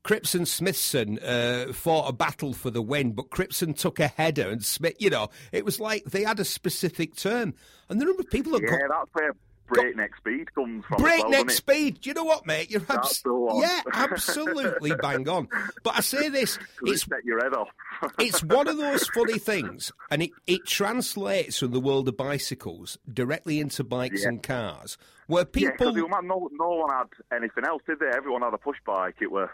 Cripps 0.06 0.36
and 0.36 0.48
Smithson 0.48 1.18
uh, 1.18 1.74
fought 1.74 2.08
a 2.08 2.14
battle 2.14 2.54
for 2.54 2.70
the 2.70 2.82
win, 2.82 3.14
but 3.14 3.32
Cripson 3.32 3.76
took 3.76 4.00
a 4.00 4.08
header 4.08 4.52
and 4.52 4.64
Smith, 4.64 4.94
you 5.00 5.10
know, 5.10 5.30
it 5.52 5.66
was 5.66 5.80
like 5.80 6.04
they 6.04 6.24
had 6.24 6.40
a 6.40 6.46
specific 6.46 7.16
term. 7.16 7.56
And 7.90 8.00
the 8.00 8.06
number 8.06 8.22
of 8.22 8.30
people 8.30 8.52
that 8.52 8.62
yeah, 8.62 8.88
got, 8.88 8.90
that's 8.90 9.10
where 9.14 9.32
breakneck 9.66 10.12
got, 10.12 10.18
speed 10.20 10.54
comes 10.54 10.86
from. 10.86 11.02
Breakneck 11.02 11.48
well, 11.48 11.56
speed. 11.56 12.02
Do 12.02 12.12
you 12.12 12.14
know 12.14 12.24
what, 12.24 12.46
mate? 12.46 12.70
You're 12.70 12.84
abs- 12.88 13.24
yeah, 13.56 13.82
absolutely 13.94 14.94
bang 14.94 15.28
on. 15.28 15.48
But 15.82 15.96
I 15.98 16.02
say 16.02 16.30
this, 16.30 16.60
it's 16.84 17.02
set 17.02 17.26
your 17.26 17.44
head 17.44 17.56
off. 17.56 17.70
it's 18.20 18.44
one 18.44 18.68
of 18.68 18.78
those 18.78 19.08
funny 19.08 19.40
things, 19.40 19.92
and 20.12 20.22
it, 20.22 20.30
it 20.46 20.68
translates 20.68 21.58
from 21.58 21.72
the 21.72 21.80
world 21.80 22.08
of 22.08 22.16
bicycles 22.16 23.00
directly 23.12 23.60
into 23.60 23.84
bikes 23.84 24.22
yeah. 24.22 24.30
and 24.30 24.44
cars, 24.44 25.00
where 25.26 25.46
people. 25.46 25.98
Yeah, 25.98 26.04
no, 26.22 26.48
no 26.52 26.70
one 26.70 26.92
had 26.92 27.36
anything 27.36 27.66
else, 27.66 27.82
did 27.88 27.98
they? 28.00 28.16
Everyone 28.16 28.44
had 28.44 28.54
a 28.54 28.60
push 28.60 28.78
bike. 28.86 29.16
It 29.20 29.32
were 29.32 29.50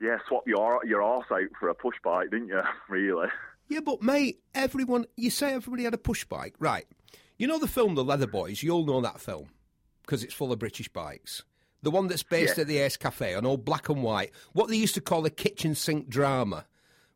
yeah, 0.00 0.18
swap 0.28 0.44
your 0.46 0.80
your 0.86 1.02
arse 1.02 1.26
out 1.32 1.48
for 1.58 1.68
a 1.68 1.74
push 1.74 1.96
bike, 2.04 2.30
didn't 2.30 2.48
you? 2.48 2.60
Really? 2.88 3.28
Yeah, 3.68 3.80
but 3.80 4.00
mate, 4.02 4.40
everyone, 4.54 5.06
you 5.16 5.28
say 5.30 5.52
everybody 5.52 5.82
had 5.84 5.94
a 5.94 5.98
push 5.98 6.24
bike, 6.24 6.54
right? 6.60 6.86
You 7.36 7.48
know 7.48 7.58
the 7.58 7.66
film 7.66 7.94
The 7.96 8.04
Leather 8.04 8.28
Boys. 8.28 8.62
You 8.62 8.70
all 8.70 8.86
know 8.86 9.00
that 9.00 9.20
film 9.20 9.48
because 10.02 10.22
it's 10.22 10.32
full 10.34 10.52
of 10.52 10.58
British 10.60 10.88
bikes. 10.88 11.42
The 11.82 11.90
one 11.90 12.06
that's 12.06 12.22
based 12.22 12.56
Yeah. 12.56 12.62
at 12.62 12.68
the 12.68 12.78
Ace 12.78 12.96
Cafe, 12.96 13.34
an 13.34 13.44
old 13.44 13.64
black 13.64 13.88
and 13.88 14.02
white, 14.02 14.30
what 14.52 14.68
they 14.68 14.76
used 14.76 14.94
to 14.94 15.00
call 15.00 15.26
a 15.26 15.30
kitchen 15.30 15.74
sink 15.74 16.08
drama, 16.08 16.64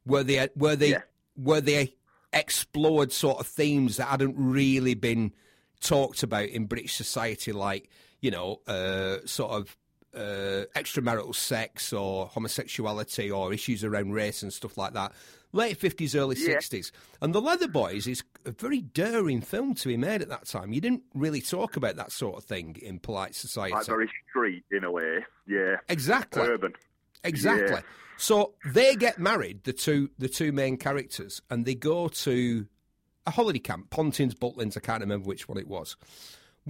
where 0.05 0.25
they 0.25 0.49
where 0.55 0.75
they 0.77 0.91
Yeah. 0.91 1.03
where 1.35 1.61
they 1.61 1.95
explored 2.33 3.13
sort 3.13 3.39
of 3.41 3.47
themes 3.47 3.97
that 3.97 4.07
hadn't 4.09 4.35
really 4.37 4.95
been 4.95 5.33
talked 5.81 6.23
about 6.23 6.49
in 6.49 6.67
British 6.67 6.95
society, 6.95 7.53
like 7.53 7.89
you 8.21 8.31
know, 8.31 8.61
uh, 8.67 9.19
sort 9.25 9.53
of 9.53 9.77
uh, 10.14 10.64
extramarital 10.76 11.35
sex 11.35 11.93
or 11.93 12.26
homosexuality 12.26 13.31
or 13.31 13.52
issues 13.52 13.85
around 13.85 14.12
race 14.12 14.43
and 14.43 14.52
stuff 14.52 14.76
like 14.76 14.93
that. 14.95 15.12
Late 15.52 15.76
fifties, 15.76 16.14
early 16.14 16.37
Yeah. 16.38 16.47
sixties, 16.47 16.93
and 17.21 17.35
The 17.35 17.40
Leather 17.40 17.67
Boys 17.69 18.07
is 18.07 18.23
a 18.45 18.52
very 18.52 18.81
daring 18.81 19.40
film 19.40 19.75
to 19.75 19.88
be 19.88 19.97
made 19.97 20.23
at 20.23 20.29
that 20.29 20.47
time. 20.47 20.73
You 20.73 20.81
didn't 20.81 21.02
really 21.14 21.40
talk 21.40 21.76
about 21.76 21.97
that 21.97 22.12
sort 22.12 22.37
of 22.37 22.45
thing 22.45 22.76
in 22.81 23.00
polite 23.00 23.35
society. 23.35 23.75
Like 23.75 23.87
very 23.87 24.11
street 24.29 24.64
in 24.71 24.85
a 24.85 24.90
way. 24.93 25.25
Yeah. 25.49 25.76
exactly. 25.88 26.43
Urban. 26.43 26.75
Exactly. 27.25 27.69
Yeah. 27.76 27.81
So 28.17 28.55
they 28.64 28.95
get 28.95 29.19
married, 29.19 29.64
the 29.64 29.73
two 29.73 30.11
the 30.19 30.29
two 30.29 30.52
main 30.52 30.76
characters, 30.76 31.43
and 31.50 31.64
they 31.64 31.75
go 31.75 32.07
to 32.09 32.67
a 33.26 33.31
holiday 33.33 33.59
camp, 33.59 33.90
Pontins, 33.90 34.35
Butlins, 34.35 34.76
I 34.76 34.81
can't 34.81 35.00
remember 35.00 35.26
which 35.26 35.49
one 35.49 35.59
it 35.59 35.67
was. 35.69 35.97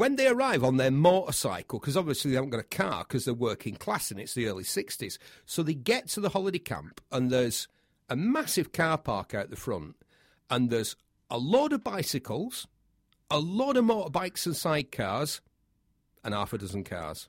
When 0.00 0.16
they 0.16 0.28
arrive 0.28 0.64
on 0.64 0.78
their 0.78 0.90
motorcycle, 0.90 1.78
because 1.78 1.94
obviously 1.94 2.30
they 2.30 2.36
haven't 2.36 2.48
got 2.48 2.60
a 2.60 2.62
car 2.62 3.04
because 3.06 3.26
they're 3.26 3.34
working 3.34 3.74
class 3.74 4.10
and 4.10 4.18
it's 4.18 4.32
the 4.32 4.46
early 4.46 4.64
60s. 4.64 5.18
So 5.44 5.62
they 5.62 5.74
get 5.74 6.08
to 6.08 6.20
the 6.20 6.30
holiday 6.30 6.58
camp 6.58 7.02
and 7.12 7.28
there's 7.30 7.68
a 8.08 8.16
massive 8.16 8.72
car 8.72 8.96
park 8.96 9.34
out 9.34 9.50
the 9.50 9.56
front 9.56 9.96
and 10.48 10.70
there's 10.70 10.96
a 11.28 11.36
load 11.36 11.74
of 11.74 11.84
bicycles, 11.84 12.66
a 13.30 13.38
load 13.38 13.76
of 13.76 13.84
motorbikes 13.84 14.46
and 14.46 14.54
sidecars, 14.54 15.40
and 16.24 16.32
half 16.32 16.54
a 16.54 16.58
dozen 16.58 16.82
cars. 16.82 17.28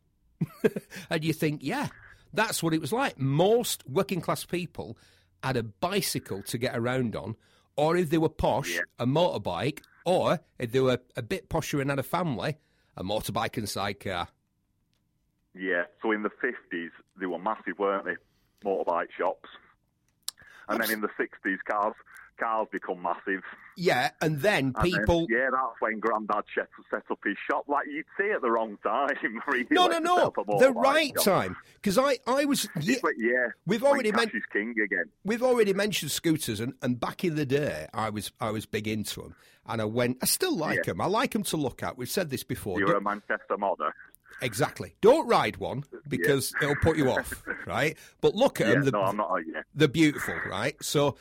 and 1.09 1.25
you 1.25 1.33
think, 1.33 1.59
yeah, 1.61 1.89
that's 2.33 2.63
what 2.63 2.73
it 2.73 2.79
was 2.79 2.93
like. 2.93 3.19
Most 3.19 3.83
working 3.85 4.21
class 4.21 4.45
people 4.45 4.97
had 5.43 5.57
a 5.57 5.63
bicycle 5.63 6.41
to 6.43 6.57
get 6.57 6.77
around 6.77 7.17
on, 7.17 7.35
or 7.75 7.97
if 7.97 8.09
they 8.11 8.17
were 8.17 8.29
posh, 8.29 8.75
Yeah. 8.75 8.81
a 8.97 9.05
motorbike, 9.05 9.81
or 10.05 10.39
if 10.59 10.71
they 10.71 10.79
were 10.79 10.99
a 11.15 11.21
bit 11.21 11.49
posher 11.49 11.81
and 11.81 11.89
had 11.89 11.99
a 11.99 12.03
family, 12.03 12.57
a 12.97 13.03
motorbike 13.03 13.57
and 13.57 13.67
sidecar. 13.67 14.27
Yeah. 15.53 15.83
So 16.01 16.11
in 16.11 16.23
the 16.23 16.29
50s, 16.29 16.89
they 17.19 17.25
were 17.25 17.39
massive, 17.39 17.77
weren't 17.77 18.05
they? 18.05 18.15
Motorbike 18.63 19.07
shops. 19.17 19.49
And 20.69 20.81
then 20.81 20.91
in 20.91 21.01
the 21.01 21.09
60s, 21.19 21.57
cars 21.69 21.93
cars 22.39 22.67
become 22.71 23.01
massive. 23.01 23.43
Yeah, 23.77 24.11
and 24.21 24.39
then 24.41 24.73
And 24.77 24.91
then, 24.91 24.99
people. 24.99 25.27
yeah, 25.29 25.47
that's 25.51 25.79
when 25.79 25.99
Grandad 25.99 26.43
set, 26.53 26.67
set 26.89 27.03
up 27.09 27.19
his 27.23 27.37
shop. 27.49 27.65
Like, 27.67 27.87
you'd 27.87 28.05
see 28.17 28.29
at 28.31 28.41
the 28.41 28.51
wrong 28.51 28.77
time. 28.83 29.09
really, 29.47 29.65
no, 29.71 29.85
like, 29.85 30.03
no, 30.03 30.33
no, 30.47 30.59
the 30.59 30.71
right 30.71 31.13
shop. 31.15 31.23
time. 31.23 31.55
Because 31.75 31.97
I, 31.97 32.17
I 32.27 32.45
was. 32.45 32.67
Yeah, 32.81 32.95
yeah, 33.17 33.47
We've 33.65 33.83
already 33.83 34.11
mentioned 34.11 34.43
king 34.51 34.75
again. 34.83 35.05
We've 35.23 35.43
already 35.43 35.73
mentioned 35.73 36.11
scooters, 36.11 36.59
and, 36.59 36.73
and 36.81 36.99
back 36.99 37.23
in 37.23 37.35
the 37.35 37.45
day, 37.45 37.87
I 37.93 38.09
was 38.09 38.31
I 38.39 38.51
was 38.51 38.65
big 38.65 38.87
into 38.87 39.21
them, 39.21 39.35
and 39.67 39.81
I 39.81 39.85
went. 39.85 40.17
I 40.21 40.25
still 40.25 40.55
like 40.55 40.77
Yeah. 40.77 40.93
them. 40.93 41.01
I 41.01 41.05
like 41.05 41.31
them 41.31 41.43
to 41.43 41.57
look 41.57 41.81
at. 41.83 41.97
We've 41.97 42.09
said 42.09 42.29
this 42.29 42.43
before. 42.43 42.79
You're 42.79 42.97
a 42.97 43.01
Manchester 43.01 43.57
modder. 43.57 43.93
Exactly. 44.41 44.95
Don't 45.01 45.27
ride 45.27 45.57
one 45.57 45.83
because 46.07 46.53
it'll 46.61 46.75
put 46.77 46.97
you 46.97 47.09
off, 47.11 47.43
right? 47.67 47.95
But 48.21 48.33
look 48.35 48.59
at 48.59 48.67
Yeah, 48.67 48.73
them. 48.75 48.83
The, 48.85 48.91
no, 48.91 49.01
I'm 49.03 49.17
not. 49.17 49.29
Yeah, 49.45 49.61
they're 49.75 49.87
beautiful, 49.87 50.33
right? 50.49 50.75
So 50.83 51.17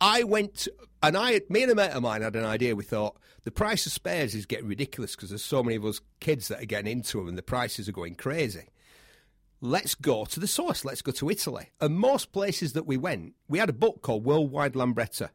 I 0.00 0.22
went, 0.24 0.66
and 1.02 1.16
I, 1.16 1.40
me 1.48 1.62
and 1.62 1.72
a 1.72 1.74
mate 1.74 1.90
of 1.90 2.02
mine 2.02 2.22
had 2.22 2.36
an 2.36 2.44
idea. 2.44 2.74
We 2.76 2.84
thought 2.84 3.16
the 3.44 3.50
price 3.50 3.86
of 3.86 3.92
spares 3.92 4.34
is 4.34 4.46
getting 4.46 4.66
ridiculous 4.68 5.14
because 5.14 5.28
there's 5.30 5.44
so 5.44 5.62
many 5.62 5.76
of 5.76 5.84
us 5.84 6.00
kids 6.20 6.48
that 6.48 6.62
are 6.62 6.66
getting 6.66 6.90
into 6.90 7.18
them, 7.18 7.28
and 7.28 7.38
the 7.38 7.42
prices 7.42 7.88
are 7.88 7.92
going 7.92 8.14
crazy. 8.14 8.66
Let's 9.60 9.94
go 9.94 10.24
to 10.24 10.40
the 10.40 10.46
source. 10.46 10.84
Let's 10.86 11.02
go 11.02 11.12
to 11.12 11.28
Italy. 11.28 11.68
And 11.80 11.94
most 11.98 12.32
places 12.32 12.72
that 12.72 12.86
we 12.86 12.96
went, 12.96 13.34
we 13.48 13.58
had 13.58 13.68
a 13.68 13.74
book 13.74 14.00
called 14.00 14.24
Worldwide 14.24 14.72
Lambretta, 14.72 15.28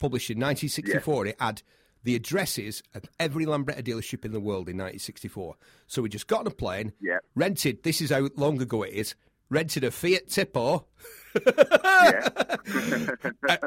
published 0.00 0.30
in 0.30 0.38
1964. 0.38 1.26
It 1.26 1.36
had 1.40 1.62
the 2.02 2.16
addresses 2.16 2.82
of 2.94 3.04
every 3.20 3.46
Lambretta 3.46 3.82
dealership 3.84 4.24
in 4.24 4.32
the 4.32 4.40
world 4.40 4.68
in 4.68 4.76
1964. 4.76 5.54
So 5.86 6.02
we 6.02 6.08
just 6.08 6.26
got 6.26 6.40
on 6.40 6.46
a 6.48 6.50
plane, 6.50 6.92
Yeah. 7.00 7.18
rented. 7.36 7.84
This 7.84 8.00
is 8.00 8.10
how 8.10 8.28
long 8.36 8.60
ago 8.60 8.82
it 8.82 8.92
is. 8.94 9.14
Rented 9.50 9.84
a 9.84 9.90
Fiat 9.92 10.28
Tipo 10.28 10.84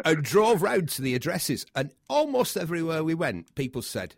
and 0.06 0.24
drove 0.24 0.62
round 0.62 0.90
to 0.90 1.02
the 1.02 1.16
addresses. 1.16 1.66
And 1.76 1.92
almost 2.08 2.58
everywhere 2.58 3.04
we 3.04 3.14
went, 3.14 3.54
people 3.56 3.82
said, 3.82 4.16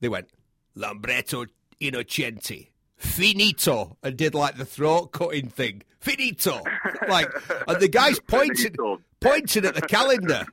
they 0.00 0.08
went, 0.08 0.28
Lambretta 0.76 1.46
Innocenti, 1.80 2.68
finito, 2.96 3.96
and 4.02 4.16
did 4.16 4.34
like 4.34 4.56
the 4.56 4.64
throat 4.64 5.12
cutting 5.12 5.48
thing. 5.48 5.82
Finito. 5.98 6.62
Like, 7.08 7.28
and 7.68 7.80
the 7.80 7.88
guy's 7.88 8.20
pointed, 8.28 8.76
pointing 9.20 9.64
at 9.64 9.74
the 9.74 9.82
calendar. 9.82 10.46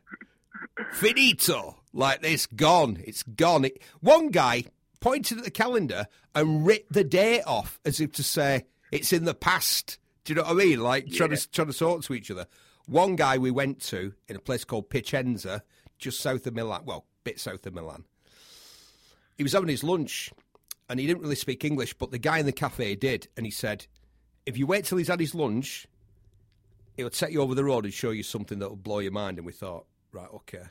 Finito. 0.94 1.78
Like, 1.94 2.20
it's 2.24 2.46
gone. 2.48 3.02
It's 3.04 3.24
gone. 3.24 3.66
It, 3.66 3.82
one 4.02 4.30
guy 4.30 4.66
pointed 5.00 5.40
at 5.40 5.44
the 5.44 5.52
calendar 5.52 6.08
and 6.36 6.66
ripped 6.66 6.92
the 6.92 7.04
date 7.04 7.44
off 7.46 7.80
as 7.86 8.00
if 8.00 8.12
to 8.14 8.24
say, 8.24 8.66
it's 8.92 9.14
in 9.14 9.26
the 9.26 9.34
past. 9.34 9.98
Do 10.28 10.34
you 10.34 10.42
know 10.42 10.44
what 10.44 10.62
I 10.62 10.66
mean? 10.66 10.82
Like, 10.82 11.10
trying, 11.10 11.30
to, 11.30 11.52
trying 11.52 11.72
to 11.72 11.74
talk 11.74 12.04
to 12.04 12.14
each 12.14 12.30
other. 12.30 12.48
One 12.86 13.16
guy 13.16 13.38
we 13.38 13.50
went 13.50 13.80
to 13.84 14.14
in 14.28 14.36
a 14.36 14.40
place 14.40 14.66
called 14.66 14.90
Piacenza, 14.90 15.64
just 15.98 16.20
south 16.20 16.46
of 16.46 16.54
Milan, 16.54 16.82
well, 16.84 17.06
bit 17.24 17.40
south 17.40 17.66
of 17.66 17.74
Milan. 17.74 18.04
He 19.38 19.44
was 19.44 19.54
having 19.54 19.70
his 19.70 19.86
lunch 19.86 20.30
and 20.90 21.00
he 21.00 21.08
didn't 21.08 21.22
really 21.22 21.38
speak 21.38 21.64
English, 21.64 21.94
but 21.94 22.12
the 22.12 22.18
guy 22.18 22.40
in 22.40 22.46
the 22.46 22.52
cafe 22.52 22.94
did. 22.96 23.30
And 23.38 23.46
he 23.46 23.52
said, 23.54 23.88
if 24.46 24.58
you 24.58 24.68
wait 24.68 24.84
till 24.84 24.98
he's 24.98 25.08
had 25.08 25.22
his 25.22 25.34
lunch, 25.34 25.88
he'll 26.98 27.10
take 27.10 27.32
you 27.32 27.42
over 27.42 27.56
the 27.56 27.64
road 27.64 27.86
and 27.86 27.94
show 27.94 28.10
you 28.10 28.22
something 28.24 28.60
that 28.60 28.68
will 28.68 28.76
blow 28.76 29.00
your 29.00 29.14
mind. 29.14 29.38
And 29.38 29.46
we 29.46 29.54
thought, 29.54 29.86
right, 30.12 30.28
okay. 30.34 30.64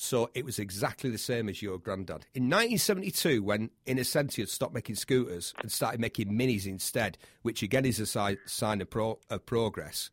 So 0.00 0.30
it 0.32 0.44
was 0.44 0.60
exactly 0.60 1.10
the 1.10 1.18
same 1.18 1.48
as 1.48 1.60
your 1.60 1.76
granddad. 1.76 2.24
In 2.32 2.44
1972, 2.44 3.42
when 3.42 3.70
Innocenti 3.84 4.36
had 4.36 4.48
stopped 4.48 4.72
making 4.72 4.94
scooters 4.94 5.52
and 5.60 5.72
started 5.72 6.00
making 6.00 6.28
minis 6.28 6.66
instead, 6.66 7.18
which 7.42 7.64
again 7.64 7.84
is 7.84 7.98
a 7.98 8.06
si- 8.06 8.38
sign 8.46 8.80
of, 8.80 8.88
pro- 8.90 9.18
of 9.28 9.44
progress, 9.44 10.10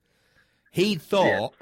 he 0.72 0.96
thought, 0.96 1.54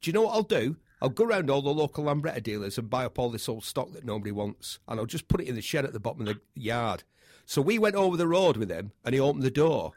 do 0.00 0.08
you 0.08 0.14
know 0.14 0.22
what 0.22 0.34
I'll 0.34 0.42
do? 0.42 0.76
I'll 1.02 1.10
go 1.10 1.24
around 1.24 1.50
all 1.50 1.60
the 1.60 1.68
local 1.68 2.04
Lambretta 2.04 2.42
dealers 2.42 2.78
and 2.78 2.88
buy 2.88 3.04
up 3.04 3.18
all 3.18 3.28
this 3.28 3.46
old 3.46 3.64
stock 3.64 3.92
that 3.92 4.06
nobody 4.06 4.32
wants, 4.32 4.78
and 4.88 4.98
I'll 4.98 5.04
just 5.04 5.28
put 5.28 5.42
it 5.42 5.46
in 5.46 5.54
the 5.54 5.60
shed 5.60 5.84
at 5.84 5.92
the 5.92 6.00
bottom 6.00 6.26
of 6.26 6.28
the 6.28 6.40
yard. 6.54 7.04
So 7.44 7.60
we 7.60 7.78
went 7.78 7.94
over 7.94 8.16
the 8.16 8.26
road 8.26 8.56
with 8.56 8.70
him, 8.70 8.92
and 9.04 9.14
he 9.14 9.20
opened 9.20 9.42
the 9.42 9.50
door, 9.50 9.92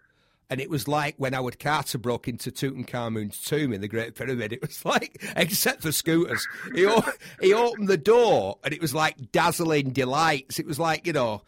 and 0.54 0.62
it 0.62 0.70
was 0.70 0.88
like 0.88 1.16
when 1.18 1.34
Howard 1.34 1.58
Carter 1.58 1.98
broke 1.98 2.28
into 2.28 2.52
Tutankhamun's 2.52 3.42
tomb 3.42 3.74
in 3.74 3.82
the 3.82 3.88
Great 3.88 4.14
Pyramid. 4.14 4.54
It 4.54 4.62
was 4.62 4.86
like, 4.86 5.20
except 5.36 5.82
for 5.82 5.92
scooters, 5.92 6.48
he 6.76 6.86
o- 6.86 7.02
he 7.42 7.56
opened 7.56 7.88
the 7.88 7.98
door, 7.98 8.60
and 8.64 8.72
it 8.72 8.80
was 8.80 8.94
like 8.94 9.32
dazzling 9.32 9.90
delights. 9.94 10.60
It 10.60 10.68
was 10.68 10.78
like 10.78 11.08
you 11.08 11.14
know. 11.14 11.42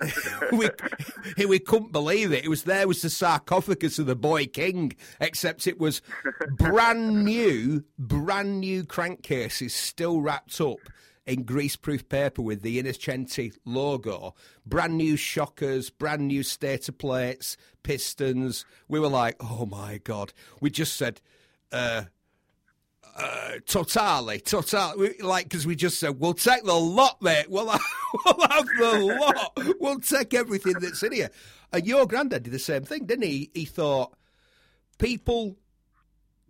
we, 0.52 0.70
we 1.46 1.58
couldn't 1.58 1.92
believe 1.92 2.32
it. 2.32 2.46
It 2.46 2.48
was 2.48 2.62
there 2.62 2.88
was 2.88 3.02
the 3.02 3.10
sarcophagus 3.10 3.98
of 3.98 4.06
the 4.06 4.16
boy 4.16 4.46
king, 4.46 4.94
except 5.20 5.66
it 5.66 5.78
was 5.78 6.00
brand 6.56 7.22
new, 7.22 7.84
brand 7.98 8.60
new 8.60 8.84
crankcases 8.84 9.72
still 9.72 10.22
wrapped 10.22 10.58
up 10.62 10.78
in 11.26 11.44
greaseproof 11.44 12.08
paper 12.08 12.42
with 12.42 12.62
the 12.62 12.82
Innocenti 12.82 13.52
logo, 13.64 14.34
brand 14.66 14.96
new 14.96 15.16
shockers, 15.16 15.90
brand 15.90 16.26
new 16.26 16.42
stator 16.42 16.92
plates, 16.92 17.56
pistons. 17.82 18.64
We 18.88 19.00
were 19.00 19.08
like, 19.08 19.36
oh 19.40 19.66
my 19.66 19.98
god! 19.98 20.32
We 20.60 20.70
just 20.70 20.96
said. 20.96 21.20
Uh, 21.72 22.04
uh, 23.16 23.54
totally, 23.66 24.40
totally. 24.40 25.14
Like, 25.20 25.44
because 25.44 25.66
we 25.66 25.74
just 25.74 25.98
said, 25.98 26.20
we'll 26.20 26.32
take 26.32 26.64
the 26.64 26.72
lot, 26.74 27.20
mate. 27.20 27.46
We'll 27.50 27.68
have, 27.70 27.82
we'll 28.24 28.48
have 28.48 28.66
the 28.78 29.18
lot. 29.20 29.58
We'll 29.80 30.00
take 30.00 30.32
everything 30.32 30.74
that's 30.80 31.02
in 31.02 31.12
here. 31.12 31.30
And 31.72 31.86
your 31.86 32.06
granddad 32.06 32.44
did 32.44 32.52
the 32.52 32.58
same 32.58 32.82
thing, 32.84 33.06
didn't 33.06 33.24
he? 33.24 33.50
He 33.52 33.64
thought 33.64 34.16
people 34.98 35.56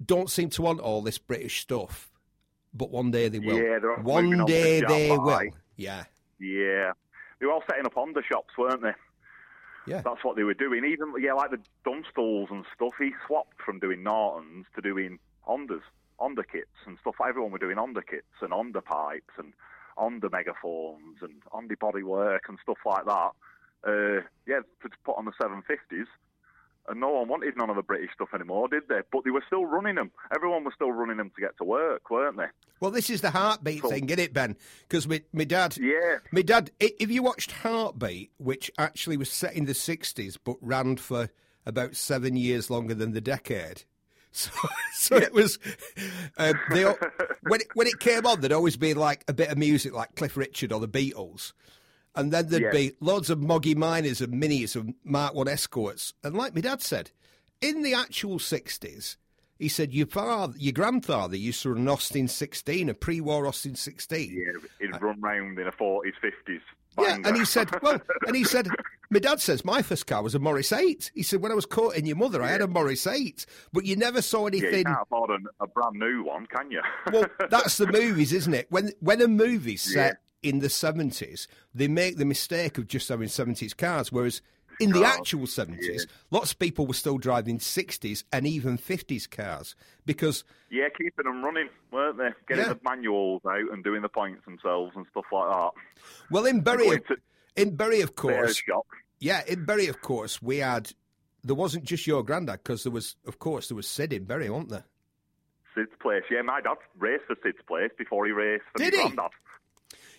don't 0.05 0.31
seem 0.31 0.51
to 0.51 0.63
want 0.63 0.81
all 0.81 1.03
this 1.03 1.19
British 1.19 1.61
stuff, 1.61 2.10
but 2.75 2.91
one 2.91 3.11
day 3.11 3.29
they 3.29 3.39
will. 3.39 3.57
Yeah, 3.57 3.79
one 4.03 4.45
day 4.47 4.81
they 4.81 5.11
will. 5.11 5.43
Yeah, 5.77 6.05
Yeah. 6.39 6.93
They 7.39 7.47
were 7.47 7.53
all 7.53 7.65
setting 7.69 7.87
up 7.87 7.95
Honda 7.95 8.21
shops, 8.23 8.57
weren't 8.59 8.83
they? 8.83 8.93
yeah. 9.87 10.03
That's 10.03 10.23
what 10.23 10.37
they 10.37 10.43
were 10.43 10.55
doing. 10.55 10.85
Even, 10.85 11.15
yeah, 11.19 11.33
like 11.33 11.51
the 11.51 11.61
Dunstalls 11.85 12.49
and 12.51 12.65
stuff, 12.75 12.93
he 12.99 13.13
swapped 13.27 13.61
from 13.65 13.79
doing 13.79 14.03
Nortons 14.03 14.67
to 14.75 14.83
doing 14.83 15.19
Hondas, 15.47 15.81
Honda 16.19 16.45
kits 16.45 16.69
and 16.87 16.99
stuff. 17.01 17.17
Everyone 17.27 17.51
were 17.51 17.59
doing 17.59 17.79
Honda 17.79 18.03
kits 18.03 18.27
and 18.43 18.53
Honda 18.53 18.83
pipes 18.83 19.35
and 19.39 19.53
Honda 19.97 20.29
megaphones 20.31 21.19
and 21.23 21.43
Honda 21.51 21.77
bodywork 21.77 22.41
and 22.49 22.59
stuff 22.63 22.79
like 22.85 23.07
that. 23.07 23.31
Uh, 23.87 24.23
yeah, 24.47 24.61
to 24.83 24.91
put 25.05 25.17
on 25.17 25.25
the 25.25 25.33
750s. 25.33 26.07
And 26.89 27.01
no 27.01 27.11
one 27.11 27.29
wanted 27.29 27.57
none 27.57 27.71
of 27.71 27.77
the 27.77 27.83
British 27.83 28.11
stuff 28.15 28.29
anymore, 28.35 28.69
did 28.69 28.85
they? 28.89 29.01
But 29.13 29.25
they 29.25 29.31
were 29.31 29.45
still 29.47 29.65
running 29.67 29.95
them. 29.97 30.11
Everyone 30.35 30.65
was 30.65 30.75
still 30.75 30.91
running 30.93 31.17
them 31.19 31.31
to 31.35 31.41
get 31.41 31.57
to 31.59 31.65
work, 31.65 32.11
weren't 32.11 32.37
they? 32.37 32.47
Well, 32.81 32.91
this 32.91 33.11
is 33.11 33.21
the 33.21 33.31
heartbeat 33.31 33.83
Cool. 33.83 33.91
thing, 33.91 34.07
isn't 34.07 34.19
it, 34.19 34.33
Ben? 34.33 34.57
Because 34.89 35.07
my, 35.07 35.23
my 35.33 35.45
dad, 35.45 35.77
Yeah. 35.77 36.17
my 36.33 36.43
dad, 36.43 36.71
if 36.81 37.11
you 37.11 37.23
watched 37.23 37.53
Heartbeat, 37.53 38.33
which 38.39 38.71
actually 38.79 39.17
was 39.17 39.31
set 39.31 39.55
in 39.55 39.67
the 39.67 39.73
60s 39.75 40.39
but 40.43 40.57
ran 40.61 40.97
for 40.97 41.29
about 41.67 41.95
seven 41.95 42.37
years 42.37 42.71
longer 42.71 42.95
than 42.95 43.13
the 43.13 43.21
decade. 43.21 43.85
So, 44.33 44.51
so 44.95 45.17
it 45.17 45.33
was, 45.33 45.59
uh, 46.39 46.53
they, 46.71 46.85
when, 46.85 47.63
it, 47.63 47.67
when 47.75 47.89
it 47.89 47.99
came 47.99 48.25
on, 48.27 48.41
there'd 48.41 48.53
always 48.53 48.77
be 48.77 48.95
like 48.95 49.25
a 49.27 49.33
bit 49.33 49.49
of 49.51 49.59
music 49.59 49.93
like 49.93 50.15
Cliff 50.15 50.37
Richard 50.37 50.73
or 50.73 50.79
the 50.79 50.87
Beatles. 50.87 51.53
And 52.15 52.33
then 52.33 52.49
there'd 52.49 52.63
Yeah. 52.65 52.71
be 52.71 52.93
loads 53.01 53.31
of 53.31 53.41
Moggy 53.41 53.75
Minors 53.75 54.21
and 54.21 54.33
Minis 54.35 54.75
and 54.75 54.95
Mark 55.05 55.35
1 55.35 55.49
Escorts. 55.49 56.13
And 56.25 56.35
like 56.37 56.55
my 56.55 56.61
dad 56.61 56.83
said, 56.83 57.11
in 57.61 57.83
the 57.83 57.95
actual 57.95 58.39
60s, 58.39 59.17
he 59.59 59.69
said 59.69 59.93
your 59.93 60.07
father, 60.07 60.55
your 60.59 60.73
grandfather 60.73 61.37
used 61.37 61.63
to 61.63 61.71
run 61.71 61.83
an 61.83 61.89
Austin 61.89 62.27
16, 62.29 62.89
a 62.89 62.95
pre-war 62.95 63.47
Austin 63.47 63.75
16. 63.77 64.33
Yeah, 64.33 64.61
he'd 64.81 64.95
uh, 64.95 64.99
run 64.99 65.21
round 65.21 65.59
in 65.59 65.67
a 65.67 65.73
40s, 65.73 66.15
50s. 66.23 66.61
Yeah, 66.99 67.19
and 67.25 67.37
he 67.37 67.45
said, 67.45 67.69
well, 67.83 68.01
and 68.27 68.35
he 68.35 68.43
said, 68.43 68.67
my 69.11 69.21
dad 69.21 69.41
says 69.41 69.65
my 69.65 69.81
first 69.81 70.07
car 70.09 70.23
was 70.23 70.35
a 70.35 70.41
Morris 70.41 70.73
8. 70.73 71.13
He 71.15 71.23
said, 71.23 71.41
when 71.41 71.53
I 71.53 71.55
was 71.55 71.65
courting 71.67 72.05
your 72.05 72.17
mother, 72.17 72.43
I 72.43 72.49
had 72.49 72.63
a 72.63 72.67
Morris 72.67 73.07
8, 73.07 73.47
but 73.73 73.85
you 73.85 73.95
never 73.95 74.21
saw 74.21 74.49
yeah, 74.49 74.57
you 74.57 74.67
anything. 74.67 74.85
can't 74.87 74.99
afford 75.03 75.31
an, 75.31 75.47
a 75.61 75.69
brand 75.69 75.95
new 75.95 76.25
one, 76.25 76.47
can 76.47 76.71
you? 76.71 76.81
well, 77.13 77.27
that's 77.49 77.77
the 77.77 77.87
movies, 77.93 78.33
isn't 78.33 78.55
it? 78.55 78.67
When 78.71 78.91
when 79.01 79.23
a 79.23 79.29
movie's 79.29 79.83
set 79.83 80.19
in 80.43 80.61
the 80.61 80.69
70s, 80.69 81.47
they 81.75 81.89
make 81.89 82.17
the 82.17 82.25
mistake 82.25 82.79
of 82.79 82.87
just 82.87 83.09
having 83.09 83.29
70s 83.29 83.77
cars, 83.77 84.11
whereas 84.11 84.41
in 84.81 84.93
the 84.93 85.05
actual 85.05 85.41
70s, 85.41 85.77
yeah. 85.83 85.99
lots 86.31 86.53
of 86.53 86.59
people 86.59 86.87
were 86.87 86.95
still 86.95 87.19
driving 87.19 87.59
60s 87.59 88.25
and 88.33 88.47
even 88.47 88.79
50s 88.79 89.29
cars 89.31 89.75
because 90.07 90.43
yeah, 90.71 90.89
keeping 90.97 91.25
them 91.25 91.45
running, 91.45 91.69
weren't 91.93 92.17
they? 92.17 92.31
Getting 92.49 92.65
Yeah. 92.65 92.73
the 92.73 92.81
manuals 92.83 93.43
out 93.45 93.73
and 93.73 93.85
doing 93.85 94.01
the 94.01 94.09
points 94.09 94.43
themselves 94.47 94.93
and 94.97 95.05
stuff 95.11 95.27
like 95.31 95.51
that. 95.51 95.71
well 96.31 96.47
in 96.47 96.63
Bury 96.63 96.99
to 97.01 97.17
in 97.57 97.77
Bury 97.77 98.01
of 98.01 98.15
course 98.17 98.63
yeah 99.19 99.43
in 99.47 99.67
Bury 99.67 99.89
of 99.89 100.01
course 100.01 100.41
we 100.41 100.59
had 100.59 100.91
there 101.45 101.55
wasn't 101.57 101.85
just 101.85 102.07
your 102.07 102.23
granddad 102.23 102.61
because 102.63 102.83
there 102.85 102.93
was 102.93 103.17
of 103.27 103.39
course 103.39 103.69
there 103.69 103.77
was 103.77 103.87
Sid 103.89 104.15
in 104.15 104.25
Bury 104.25 104.49
wasn't 104.49 104.71
there 104.71 104.85
Sid's 105.75 105.91
place. 106.01 106.23
Yeah, 106.31 106.43
my 106.43 106.61
dad 106.61 106.77
raced 106.99 107.25
for 107.27 107.37
Sid's 107.43 107.59
place 107.67 107.91
before 107.99 108.25
he 108.27 108.33
raced 108.33 108.65
for 108.73 108.79
Did 108.79 108.95
my 108.95 109.03
he? 109.03 109.05
granddad. 109.11 109.31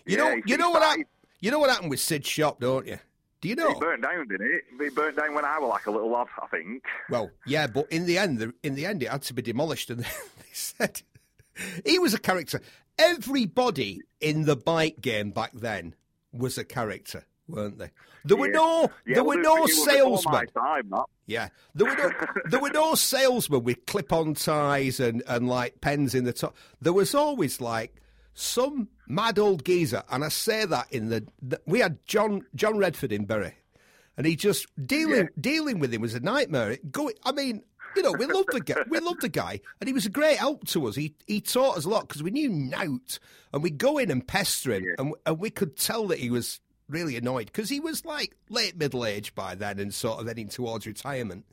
You 0.06 0.16
Yeah, 0.16 0.24
know 0.34 0.42
you 0.46 0.56
know 0.56 0.70
what 0.70 0.82
started- 0.82 1.06
you 1.40 1.50
know 1.50 1.58
what 1.58 1.70
happened 1.70 1.90
with 1.90 2.00
Sid's 2.00 2.28
shop 2.28 2.60
don't 2.60 2.86
you 2.86 2.98
do 3.40 3.48
you 3.48 3.56
know 3.56 3.72
He 3.74 3.80
burnt 3.80 4.02
down, 4.02 4.28
didn't 4.28 4.46
it? 4.54 4.64
He 4.80 4.88
burnt 4.90 5.16
down 5.16 5.34
when 5.34 5.44
I 5.44 5.58
was 5.58 5.68
like 5.70 5.86
a 5.86 5.90
little 5.90 6.10
lad, 6.10 6.28
I 6.40 6.46
think. 6.46 6.84
Well, 7.10 7.28
yeah, 7.44 7.66
but 7.66 7.90
in 7.90 8.06
the 8.06 8.16
end, 8.16 8.38
the, 8.38 8.54
in 8.62 8.76
the 8.76 8.86
end, 8.86 9.02
it 9.02 9.08
had 9.10 9.22
to 9.22 9.34
be 9.34 9.42
demolished, 9.42 9.90
and 9.90 9.98
they 10.04 10.06
said 10.52 11.02
he 11.84 11.98
was 11.98 12.14
a 12.14 12.18
character. 12.20 12.60
Everybody 13.16 14.00
in 14.20 14.44
the 14.44 14.56
bike 14.56 15.00
game 15.00 15.30
back 15.32 15.50
then 15.52 15.94
was 16.32 16.56
a 16.56 16.64
character, 16.64 17.24
weren't 17.48 17.78
they? 17.78 17.90
There 18.24 18.36
were 18.36 18.46
Yeah. 18.46 18.52
no, 18.52 18.80
Yeah, 19.06 19.14
there 19.14 19.24
well, 19.24 19.36
were 19.36 19.42
no 19.42 19.56
it 19.56 19.60
was 19.62 19.70
before 19.72 19.86
salesmen. 19.92 20.46
Time. 20.56 20.92
Yeah, 21.26 21.48
there 21.74 21.88
were 21.88 21.96
no, 21.96 22.12
there 22.46 22.60
were 22.60 22.70
no 22.70 22.94
salesmen 22.94 23.64
with 23.64 23.84
clip-on 23.86 24.34
ties 24.34 25.00
and, 25.00 25.22
and 25.26 25.48
like 25.48 25.80
pens 25.80 26.14
in 26.14 26.22
the 26.24 26.32
top. 26.32 26.54
There 26.80 26.92
was 26.92 27.12
always 27.14 27.60
like 27.60 27.96
some 28.34 28.88
mad 29.12 29.38
old 29.38 29.64
geezer, 29.64 30.02
and 30.10 30.24
I 30.24 30.28
say 30.28 30.64
that 30.64 30.86
in 30.90 31.08
the, 31.08 31.26
the 31.40 31.60
we 31.66 31.80
had 31.80 32.04
John 32.06 32.42
John 32.54 32.78
Redford 32.78 33.12
in 33.12 33.26
Bury, 33.26 33.54
and 34.16 34.26
he 34.26 34.36
just 34.36 34.66
dealing 34.84 35.28
dealing 35.40 35.78
with 35.78 35.92
him 35.92 36.00
was 36.00 36.14
a 36.14 36.20
nightmare. 36.20 36.72
It 36.72 36.90
Go, 36.90 37.10
I 37.24 37.32
mean. 37.32 37.62
You 37.94 38.02
know, 38.02 38.12
we 38.12 38.24
loved 38.24 38.48
the 38.52 38.60
guy. 38.60 38.76
We 38.88 39.00
loved 39.00 39.20
the 39.20 39.28
guy, 39.28 39.60
and 39.78 39.86
he 39.86 39.92
was 39.92 40.06
a 40.06 40.10
great 40.10 40.38
help 40.38 40.66
to 40.68 40.86
us. 40.86 40.96
He 40.96 41.14
he 41.26 41.42
taught 41.42 41.76
us 41.76 41.84
a 41.84 41.90
lot 41.90 42.08
because 42.08 42.22
we 42.22 42.30
knew 42.30 42.48
nout, 42.48 43.18
and 43.52 43.62
we'd 43.62 43.76
go 43.76 43.98
in 43.98 44.10
and 44.10 44.26
pester 44.26 44.72
him, 44.72 44.86
and 44.96 45.14
and 45.26 45.38
we 45.38 45.50
could 45.50 45.76
tell 45.76 46.06
that 46.06 46.18
he 46.18 46.30
was 46.30 46.58
really 46.88 47.18
annoyed 47.18 47.46
because 47.46 47.68
he 47.68 47.80
was 47.80 48.02
like 48.06 48.34
late 48.48 48.78
middle 48.78 49.04
age 49.04 49.34
by 49.34 49.54
then 49.54 49.78
and 49.78 49.92
sort 49.92 50.20
of 50.20 50.26
heading 50.26 50.48
towards 50.48 50.86
retirement. 50.86 51.44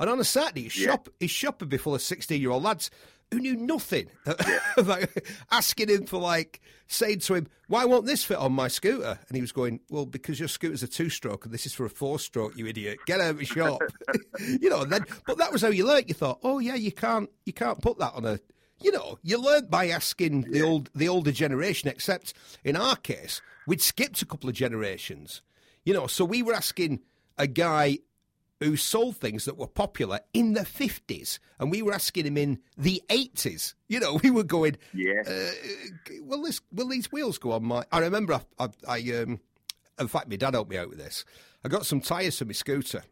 And 0.00 0.10
on 0.10 0.18
a 0.18 0.24
Saturday, 0.24 0.64
his 0.64 0.72
shop 0.72 1.08
his 1.20 1.30
shop 1.30 1.60
would 1.60 1.68
be 1.68 1.76
full 1.76 1.94
of 1.94 2.02
sixteen 2.02 2.40
year 2.40 2.50
old 2.50 2.64
lads 2.64 2.90
who 3.34 3.40
knew 3.40 3.56
nothing 3.56 4.08
about 4.76 5.08
asking 5.50 5.88
him 5.88 6.06
for 6.06 6.18
like 6.18 6.60
saying 6.86 7.18
to 7.20 7.34
him, 7.34 7.48
"Why 7.66 7.84
won't 7.84 8.06
this 8.06 8.24
fit 8.24 8.38
on 8.38 8.52
my 8.52 8.68
scooter?" 8.68 9.18
And 9.28 9.36
he 9.36 9.40
was 9.40 9.52
going, 9.52 9.80
"Well, 9.90 10.06
because 10.06 10.38
your 10.38 10.48
scooter's 10.48 10.82
a 10.82 10.88
two 10.88 11.10
stroke 11.10 11.44
and 11.44 11.52
this 11.52 11.66
is 11.66 11.74
for 11.74 11.84
a 11.84 11.90
four 11.90 12.18
stroke, 12.18 12.56
you 12.56 12.66
idiot. 12.66 12.98
Get 13.06 13.20
out 13.20 13.30
of 13.30 13.38
the 13.38 13.44
shop." 13.44 13.80
you 14.60 14.70
know. 14.70 14.82
And 14.82 14.92
then, 14.92 15.04
but 15.26 15.38
that 15.38 15.52
was 15.52 15.62
how 15.62 15.68
you 15.68 15.86
learnt. 15.86 16.08
You 16.08 16.14
thought, 16.14 16.38
"Oh 16.42 16.60
yeah, 16.60 16.76
you 16.76 16.92
can't 16.92 17.28
you 17.44 17.52
can't 17.52 17.80
put 17.82 17.98
that 17.98 18.14
on 18.14 18.24
a." 18.24 18.38
You 18.80 18.92
know, 18.92 19.18
you 19.22 19.38
learnt 19.38 19.70
by 19.70 19.88
asking 19.88 20.42
the 20.52 20.62
old 20.62 20.90
the 20.94 21.08
older 21.08 21.32
generation. 21.32 21.88
Except 21.88 22.34
in 22.62 22.76
our 22.76 22.96
case, 22.96 23.40
we'd 23.66 23.82
skipped 23.82 24.22
a 24.22 24.26
couple 24.26 24.48
of 24.48 24.54
generations. 24.54 25.42
You 25.84 25.94
know, 25.94 26.06
so 26.06 26.24
we 26.24 26.42
were 26.42 26.54
asking 26.54 27.00
a 27.36 27.46
guy 27.46 27.98
who 28.60 28.76
sold 28.76 29.16
things 29.16 29.44
that 29.44 29.56
were 29.58 29.66
popular 29.66 30.20
in 30.32 30.52
the 30.54 30.60
50s 30.60 31.38
and 31.58 31.70
we 31.70 31.82
were 31.82 31.92
asking 31.92 32.24
him 32.26 32.36
in 32.36 32.60
the 32.78 33.02
80s 33.08 33.74
you 33.88 34.00
know 34.00 34.14
we 34.22 34.30
were 34.30 34.44
going 34.44 34.76
Yeah. 34.92 35.22
uh, 35.26 35.50
will 36.22 36.42
this 36.42 36.60
will 36.72 36.88
these 36.88 37.10
wheels 37.12 37.38
go 37.38 37.52
on 37.52 37.64
my 37.64 37.84
i 37.92 37.98
remember 37.98 38.34
i, 38.34 38.40
I, 38.64 38.68
I 38.88 38.98
um 39.22 39.40
in 39.98 40.08
fact 40.08 40.28
my 40.28 40.36
dad 40.36 40.54
helped 40.54 40.70
me 40.70 40.78
out 40.78 40.88
with 40.88 40.98
this. 40.98 41.24
I 41.64 41.68
got 41.68 41.86
some 41.86 42.00
tyres 42.00 42.38
for 42.38 42.44
my 42.44 42.52
scooter. 42.52 43.02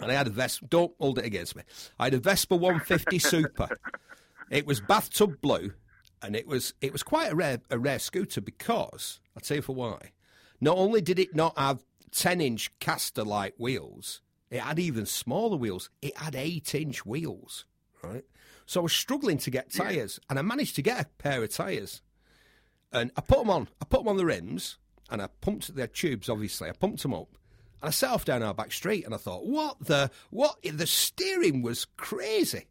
And 0.00 0.10
i 0.10 0.14
had 0.14 0.26
a 0.26 0.30
vespa 0.30 0.66
don't 0.66 0.92
hold 0.98 1.18
it 1.18 1.24
against 1.24 1.54
me. 1.56 1.62
I 1.98 2.04
had 2.04 2.14
a 2.14 2.18
vespa 2.18 2.56
150 2.56 3.18
super. 3.18 3.68
It 4.50 4.66
was 4.66 4.80
bathtub 4.80 5.40
blue 5.40 5.72
and 6.22 6.34
it 6.36 6.46
was 6.46 6.74
it 6.80 6.92
was 6.92 7.02
quite 7.02 7.32
a 7.32 7.34
rare 7.34 7.60
a 7.70 7.78
rare 7.78 7.98
scooter 7.98 8.40
because 8.40 9.20
i'll 9.36 9.40
tell 9.40 9.56
you 9.58 9.62
for 9.62 9.74
why. 9.74 10.12
Not 10.60 10.76
only 10.78 11.00
did 11.00 11.18
it 11.18 11.34
not 11.34 11.56
have 11.58 11.84
10 12.14 12.40
inch 12.40 12.78
caster 12.78 13.24
like 13.24 13.54
wheels, 13.58 14.20
it 14.50 14.60
had 14.60 14.78
even 14.78 15.06
smaller 15.06 15.56
wheels. 15.56 15.90
It 16.00 16.16
had 16.16 16.34
8 16.34 16.74
inch 16.74 17.04
wheels, 17.04 17.64
right? 18.02 18.24
So 18.66 18.80
I 18.80 18.84
was 18.84 18.92
struggling 18.92 19.38
to 19.38 19.50
get 19.50 19.72
tyres, 19.72 20.20
and 20.30 20.38
I 20.38 20.42
managed 20.42 20.76
to 20.76 20.82
get 20.82 21.00
a 21.00 21.22
pair 21.22 21.42
of 21.42 21.50
tyres. 21.50 22.00
And 22.92 23.10
I 23.16 23.20
put 23.20 23.38
them 23.38 23.50
on. 23.50 23.68
I 23.82 23.84
put 23.84 24.00
them 24.00 24.08
on 24.08 24.16
the 24.16 24.24
rims, 24.24 24.78
and 25.10 25.20
I 25.20 25.28
pumped 25.40 25.74
their 25.74 25.86
tubes, 25.86 26.28
obviously. 26.28 26.68
I 26.68 26.72
pumped 26.72 27.02
them 27.02 27.12
up. 27.12 27.36
And 27.82 27.88
I 27.88 27.90
set 27.90 28.10
off 28.10 28.24
down 28.24 28.42
our 28.42 28.54
back 28.54 28.72
street, 28.72 29.04
and 29.04 29.12
I 29.12 29.18
thought, 29.18 29.44
what 29.44 29.76
the, 29.80 30.10
what? 30.30 30.56
The 30.62 30.86
steering 30.86 31.60
was 31.60 31.84
crazy. 31.96 32.66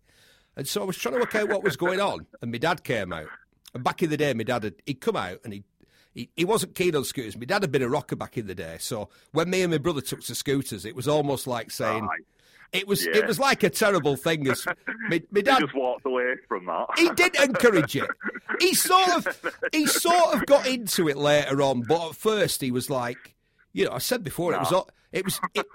And 0.55 0.67
so 0.67 0.81
I 0.81 0.85
was 0.85 0.97
trying 0.97 1.15
to 1.15 1.19
work 1.19 1.35
out 1.35 1.49
what 1.49 1.63
was 1.63 1.75
going 1.75 1.99
on, 1.99 2.25
and 2.41 2.51
my 2.51 2.57
dad 2.57 2.83
came 2.83 3.11
out. 3.11 3.27
And 3.73 3.83
back 3.83 4.01
in 4.01 4.09
the 4.09 4.17
day, 4.17 4.33
my 4.33 4.43
dad 4.43 4.63
had, 4.63 4.75
he'd 4.85 5.01
come 5.01 5.15
out 5.15 5.39
and 5.43 5.51
he'd 5.51 5.63
he, 6.13 6.29
he 6.35 6.45
wasn't 6.45 6.75
keen 6.75 6.95
on 6.95 7.03
scooters. 7.05 7.35
My 7.37 7.45
dad 7.45 7.63
had 7.63 7.71
been 7.71 7.81
a 7.81 7.89
rocker 7.89 8.15
back 8.15 8.37
in 8.37 8.47
the 8.47 8.55
day, 8.55 8.77
so 8.79 9.09
when 9.31 9.49
me 9.49 9.61
and 9.63 9.71
my 9.71 9.77
brother 9.77 10.01
took 10.01 10.21
to 10.23 10.35
scooters, 10.35 10.85
it 10.85 10.95
was 10.95 11.07
almost 11.07 11.47
like 11.47 11.71
saying 11.71 12.05
Right. 12.05 12.21
it 12.71 12.87
was 12.87 13.05
Yeah. 13.05 13.17
it 13.17 13.27
was 13.27 13.39
like 13.39 13.63
a 13.63 13.69
terrible 13.69 14.15
thing. 14.15 14.47
As 14.47 14.65
my, 14.67 14.75
my 15.09 15.21
He 15.35 15.41
dad, 15.41 15.59
just 15.61 15.73
walked 15.75 16.05
away 16.05 16.35
from 16.47 16.65
that. 16.67 16.85
he 16.97 17.09
did 17.11 17.35
encourage 17.41 17.95
it. 17.95 18.09
He 18.59 18.73
sort 18.75 19.09
of 19.09 19.51
he 19.71 19.85
sort 19.87 20.35
of 20.35 20.45
got 20.45 20.67
into 20.67 21.09
it 21.09 21.17
later 21.17 21.61
on, 21.61 21.81
but 21.81 22.09
at 22.09 22.15
first 22.15 22.61
he 22.61 22.71
was 22.71 22.89
like, 22.89 23.33
you 23.73 23.85
know, 23.85 23.91
I 23.91 23.97
said 23.99 24.23
before 24.23 24.53
it 24.53 24.59
was 24.59 24.85
it 25.11 25.25
was. 25.25 25.39
It, 25.53 25.65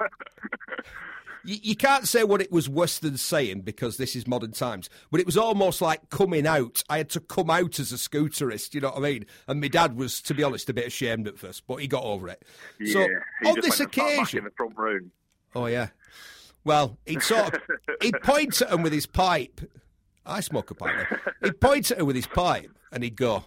you, 1.48 1.58
you 1.62 1.76
can't 1.76 2.06
say 2.06 2.24
what 2.24 2.42
it 2.42 2.52
was 2.52 2.68
worse 2.68 2.98
than 2.98 3.16
saying 3.16 3.62
because 3.62 3.96
this 3.96 4.14
is 4.14 4.26
modern 4.26 4.52
times, 4.52 4.90
but 5.11 5.18
it 5.18 5.26
was 5.26 5.37
almost 5.37 5.80
like 5.80 6.11
coming 6.11 6.46
out. 6.46 6.84
I 6.90 6.98
had 6.98 7.08
to 7.11 7.20
come 7.20 7.48
out 7.48 7.80
as 7.80 7.90
a 7.90 7.96
scooterist, 7.96 8.74
you 8.74 8.82
know 8.82 8.90
what 8.90 8.98
I 8.98 9.00
mean? 9.00 9.26
And 9.46 9.61
my 9.61 9.68
dad 9.68 9.96
was, 9.96 10.20
to 10.22 10.34
be 10.34 10.42
honest, 10.42 10.68
a 10.68 10.74
bit 10.74 10.87
ashamed 10.87 11.26
at 11.26 11.38
first, 11.38 11.66
but 11.66 11.76
he 11.76 11.88
got 11.88 12.04
over 12.04 12.28
it. 12.28 12.44
yeah. 12.78 12.92
so 12.92 13.00
he 13.42 13.48
on 13.48 13.54
this 13.62 13.78
went 13.78 13.80
and 13.80 13.90
back 13.92 14.18
occasion, 14.18 14.44
the 14.44 14.50
front 14.50 14.76
room. 14.76 15.11
Oh 15.54 15.66
yeah. 15.66 15.88
Well, 16.64 16.98
he'd 17.06 17.22
sort 17.22 17.54
of 17.54 17.62
he'd 18.02 18.20
point 18.22 18.61
at 18.61 18.70
him 18.70 18.82
with 18.82 18.92
his 18.92 19.06
pipe. 19.06 19.61
I 20.26 20.40
smoke 20.40 20.70
a 20.70 20.74
pipe. 20.74 21.06
He'd 21.42 21.61
point 21.61 21.90
at 21.90 21.98
him 21.98 22.06
with 22.06 22.16
his 22.16 22.26
pipe, 22.26 22.70
and 22.92 23.02
he'd 23.02 23.16
go, 23.16 23.44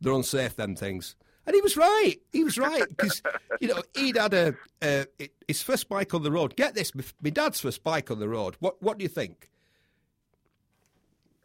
"They're 0.00 0.12
unsafe, 0.12 0.56
them 0.56 0.74
things." 0.74 1.14
And 1.46 1.54
he 1.54 1.60
was 1.60 1.76
right. 1.76 2.16
He 2.32 2.42
was 2.42 2.56
right 2.58 2.84
because 2.88 3.22
you 3.60 3.68
know 3.68 3.82
he'd 3.94 4.16
had 4.16 4.32
a 4.34 4.54
uh, 4.80 5.04
his 5.46 5.62
first 5.62 5.88
bike 5.88 6.14
on 6.14 6.22
the 6.22 6.30
road. 6.32 6.56
Get 6.56 6.74
this, 6.74 6.92
my- 6.94 7.30
dad's 7.30 7.60
first 7.60 7.84
bike 7.84 8.10
on 8.10 8.18
the 8.18 8.28
road. 8.28 8.56
What 8.60 8.82
what 8.82 8.98
do 8.98 9.02
you 9.02 9.08
think? 9.10 9.50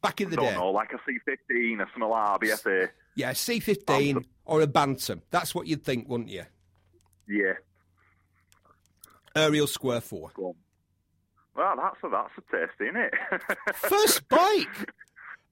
Back 0.02 0.22
in 0.22 0.30
the 0.30 0.38
don't 0.38 0.46
day, 0.46 0.54
know, 0.56 0.70
like 0.72 0.92
a 0.94 0.98
C15, 0.98 1.82
a 1.82 1.86
small 1.94 2.12
RBSA. 2.14 2.88
yeah, 3.16 3.34
C 3.34 3.60
fifteen 3.60 4.26
or 4.46 4.62
a 4.62 4.68
Bantam. 4.68 5.22
That's 5.32 5.54
what 5.54 5.68
you'd 5.68 5.84
think, 5.84 6.08
wouldn't 6.08 6.30
you? 6.30 6.44
Yeah. 7.28 7.54
Ariel 9.36 9.68
Square 9.68 10.02
Four. 10.02 10.32
Well, 10.38 10.54
that's 11.76 11.98
a, 12.04 12.10
that's 12.10 12.32
a 12.38 12.42
taste, 12.58 12.80
isn't 12.80 12.96
it? 12.96 13.14
First 13.76 14.28
bike. 14.30 14.68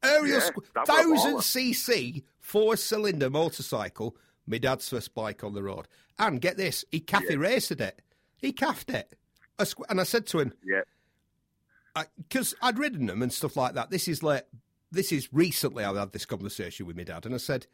Ariel 0.04 0.28
Yeah, 0.40 0.50
Squ- 0.50 0.86
that 0.86 0.88
was 1.08 1.26
a 1.26 1.32
thousand 1.32 1.38
cc 1.40 2.24
four 2.40 2.78
cylinder 2.78 3.30
motorcycle. 3.30 4.16
My 4.48 4.58
dad's 4.58 4.90
first 4.90 5.14
bike 5.14 5.44
on 5.44 5.54
the 5.54 5.62
road. 5.64 5.88
And 6.18 6.42
get 6.42 6.58
this, 6.58 6.86
he 6.92 7.00
Cathy 7.00 7.36
raced 7.36 7.72
it. 7.72 8.02
He 8.38 8.52
caffed 8.54 8.90
it. 8.90 9.16
and 9.90 10.00
I 10.00 10.04
said 10.04 10.26
to 10.28 10.40
him, 10.40 10.54
Yeah. 10.64 10.82
because 12.18 12.56
I'd 12.62 12.80
ridden 12.80 13.08
them 13.08 13.22
and 13.22 13.34
stuff 13.34 13.58
like 13.58 13.74
that. 13.74 13.90
This 13.90 14.08
is 14.08 14.24
like, 14.24 14.46
this 14.92 15.12
is 15.12 15.30
recently 15.34 15.84
I've 15.84 15.96
had 15.98 16.12
this 16.14 16.26
conversation 16.26 16.86
with 16.86 16.96
my 16.96 17.04
dad, 17.04 17.26
and 17.26 17.36
I 17.36 17.40
said, 17.40 17.68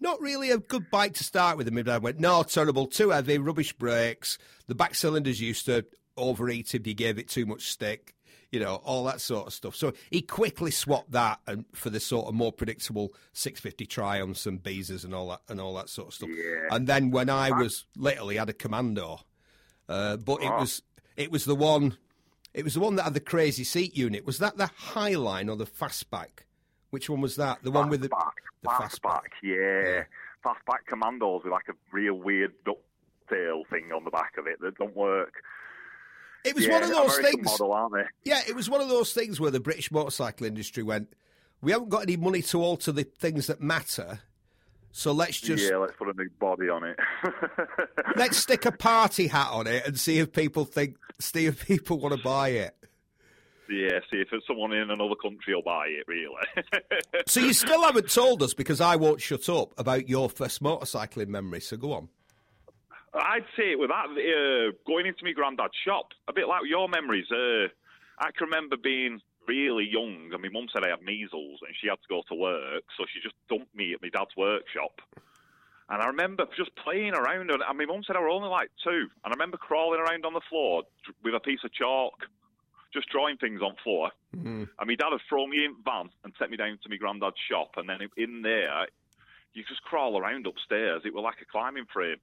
not 0.00 0.20
really 0.20 0.50
a 0.50 0.58
good 0.58 0.90
bike 0.90 1.14
to 1.14 1.24
start 1.24 1.56
with. 1.56 1.68
And 1.68 1.76
my 1.76 1.82
dad 1.82 2.02
went, 2.02 2.18
no, 2.18 2.42
terrible, 2.42 2.86
too 2.88 3.10
heavy, 3.10 3.38
rubbish 3.38 3.72
brakes. 3.72 4.36
The 4.66 4.74
back 4.74 4.94
cylinders 4.96 5.40
used 5.40 5.66
to 5.66 5.84
overheat 6.16 6.74
if 6.74 6.86
you 6.86 6.94
gave 6.94 7.18
it 7.18 7.28
too 7.28 7.46
much 7.46 7.70
stick, 7.70 8.14
you 8.52 8.60
know, 8.60 8.76
all 8.84 9.02
that 9.04 9.20
sort 9.20 9.46
of 9.48 9.52
stuff. 9.52 9.74
So 9.74 9.92
he 10.10 10.22
quickly 10.22 10.70
swapped 10.70 11.10
that 11.12 11.40
and 11.46 11.64
for 11.74 11.90
the 11.90 11.98
sort 11.98 12.28
of 12.28 12.34
more 12.34 12.52
predictable 12.52 13.12
650 13.32 13.86
Triumphs 13.86 14.46
and 14.46 14.62
Beezers 14.62 15.04
and 15.04 15.14
all 15.14 15.28
that 15.30 15.40
and 15.48 15.60
all 15.60 15.74
that 15.74 15.88
sort 15.88 16.08
of 16.08 16.14
stuff. 16.14 16.28
Yeah. 16.30 16.68
And 16.70 16.86
then 16.86 17.10
when 17.10 17.30
I 17.30 17.50
was 17.50 17.86
literally 17.96 18.36
had 18.36 18.48
a 18.50 18.52
Commando, 18.52 19.20
uh, 19.88 20.18
but 20.18 20.42
it 20.42 20.50
Oh. 20.50 20.60
was 20.60 20.82
it 21.16 21.30
was 21.32 21.44
the 21.46 21.56
one. 21.56 21.96
It 22.54 22.64
was 22.64 22.74
the 22.74 22.80
one 22.80 22.96
that 22.96 23.04
had 23.04 23.14
the 23.14 23.20
crazy 23.20 23.64
seat 23.64 23.96
unit. 23.96 24.26
Was 24.26 24.36
that 24.38 24.58
the 24.58 24.66
Highline 24.92 25.48
or 25.50 25.56
the 25.56 25.64
Fastback? 25.66 26.44
Which 26.90 27.08
one 27.08 27.22
was 27.22 27.36
that? 27.36 27.62
The 27.62 27.70
one 27.70 27.88
with 27.88 28.02
the, 28.02 28.10
Fastback. 28.10 28.32
the 28.62 28.68
Fastback, 28.68 29.28
yeah. 29.42 30.04
Fastback 30.44 30.84
commandos 30.86 31.42
with 31.44 31.52
like 31.52 31.68
a 31.70 31.74
real 31.90 32.14
weird 32.14 32.52
ducktail 32.66 33.66
thing 33.70 33.90
on 33.94 34.04
the 34.04 34.10
back 34.10 34.34
of 34.36 34.46
it 34.46 34.60
that 34.60 34.76
don't 34.76 34.94
work. 34.94 35.42
It 36.44 36.54
was 36.54 36.66
yeah, 36.66 36.72
one 36.72 36.82
of 36.82 36.88
those 36.90 37.18
American 37.18 37.44
things. 37.44 37.44
model, 37.46 37.72
aren't 37.72 37.94
they? 37.94 38.04
Yeah, 38.24 38.40
it 38.48 38.54
was 38.54 38.68
one 38.68 38.80
of 38.80 38.88
those 38.88 39.12
things 39.12 39.38
where 39.40 39.50
the 39.50 39.60
British 39.60 39.90
motorcycle 39.92 40.46
industry 40.46 40.82
went, 40.82 41.12
we 41.60 41.72
haven't 41.72 41.88
got 41.90 42.02
any 42.02 42.16
money 42.16 42.42
to 42.42 42.60
alter 42.62 42.90
the 42.92 43.04
things 43.04 43.46
that 43.46 43.60
matter, 43.60 44.20
so 44.90 45.12
let's 45.12 45.40
just 45.40 45.68
Yeah, 45.70 45.78
let's 45.78 45.94
put 45.96 46.08
a 46.08 46.12
new 46.12 46.28
body 46.38 46.68
on 46.68 46.84
it. 46.84 46.98
let's 48.16 48.36
stick 48.36 48.66
a 48.66 48.72
party 48.72 49.26
hat 49.26 49.48
on 49.50 49.66
it 49.66 49.86
and 49.86 49.98
see 49.98 50.18
if 50.18 50.32
people 50.32 50.64
think, 50.64 50.96
see 51.18 51.46
if 51.46 51.66
people 51.66 51.98
want 51.98 52.14
to 52.14 52.22
buy 52.22 52.48
it. 52.48 52.76
yeah, 53.70 54.00
see 54.10 54.18
if 54.18 54.28
it's 54.32 54.46
someone 54.46 54.72
in 54.72 54.90
another 54.90 55.14
country 55.14 55.54
will 55.54 55.62
buy 55.62 55.86
it, 55.86 56.04
really. 56.06 57.24
So 57.26 57.40
you 57.40 57.52
still 57.54 57.82
haven't 57.82 58.10
told 58.10 58.42
us 58.42 58.52
because 58.52 58.80
I 58.82 58.96
won't 58.96 59.20
shut 59.22 59.48
up 59.48 59.72
about 59.78 60.08
your 60.08 60.28
first 60.28 60.62
motorcycling 60.62 61.28
memory. 61.28 61.60
So 61.60 61.76
go 61.78 61.92
on. 61.92 62.08
I'd 63.14 63.44
say 63.56 63.72
it 63.72 63.78
with 63.78 63.90
that, 63.90 64.08
uh, 64.08 64.72
going 64.86 65.06
into 65.06 65.24
my 65.24 65.32
granddad's 65.32 65.76
shop, 65.84 66.12
a 66.28 66.32
bit 66.32 66.48
like 66.48 66.62
your 66.66 66.88
memories. 66.88 67.30
Uh, 67.30 67.68
I 68.18 68.30
can 68.36 68.48
remember 68.48 68.76
being 68.76 69.20
really 69.46 69.84
young, 69.84 70.30
and 70.32 70.40
my 70.40 70.48
mum 70.48 70.66
said 70.72 70.84
I 70.84 70.90
had 70.90 71.02
measles, 71.02 71.60
and 71.60 71.74
she 71.80 71.88
had 71.88 72.00
to 72.00 72.08
go 72.08 72.22
to 72.28 72.34
work, 72.34 72.84
so 72.96 73.04
she 73.12 73.20
just 73.20 73.34
dumped 73.48 73.74
me 73.74 73.92
at 73.92 74.02
my 74.02 74.08
dad's 74.08 74.36
workshop. 74.36 75.00
And 75.88 76.00
I 76.00 76.06
remember 76.06 76.46
just 76.56 76.74
playing 76.76 77.12
around, 77.14 77.50
and 77.50 77.62
and 77.62 77.78
my 77.78 77.84
mum 77.84 78.02
said 78.06 78.16
I 78.16 78.20
were 78.20 78.30
only 78.30 78.48
like 78.48 78.70
two, 78.82 79.08
and 79.24 79.28
I 79.28 79.30
remember 79.30 79.58
crawling 79.58 80.00
around 80.00 80.24
on 80.24 80.32
the 80.32 80.40
floor 80.48 80.84
with 81.22 81.34
a 81.34 81.40
piece 81.40 81.60
of 81.64 81.72
chalk, 81.72 82.14
just 82.94 83.10
drawing 83.10 83.36
things 83.36 83.60
on 83.60 83.74
floor. 83.82 84.10
And 84.78 84.86
my 84.86 84.94
dad 84.94 85.12
had 85.12 85.20
thrown 85.28 85.50
me 85.50 85.64
in 85.66 85.74
van 85.84 86.08
and 86.24 86.32
sent 86.38 86.50
me 86.50 86.56
down 86.56 86.78
to 86.82 86.88
my 86.88 86.96
granddad's 86.96 87.36
shop, 87.50 87.72
and 87.76 87.88
then 87.88 87.98
in 88.16 88.40
there, 88.40 88.86
you 89.52 89.64
just 89.68 89.82
crawl 89.82 90.18
around 90.18 90.46
upstairs. 90.46 91.02
It 91.04 91.12
was 91.12 91.24
like 91.24 91.42
a 91.42 91.50
climbing 91.50 91.84
frame 91.92 92.16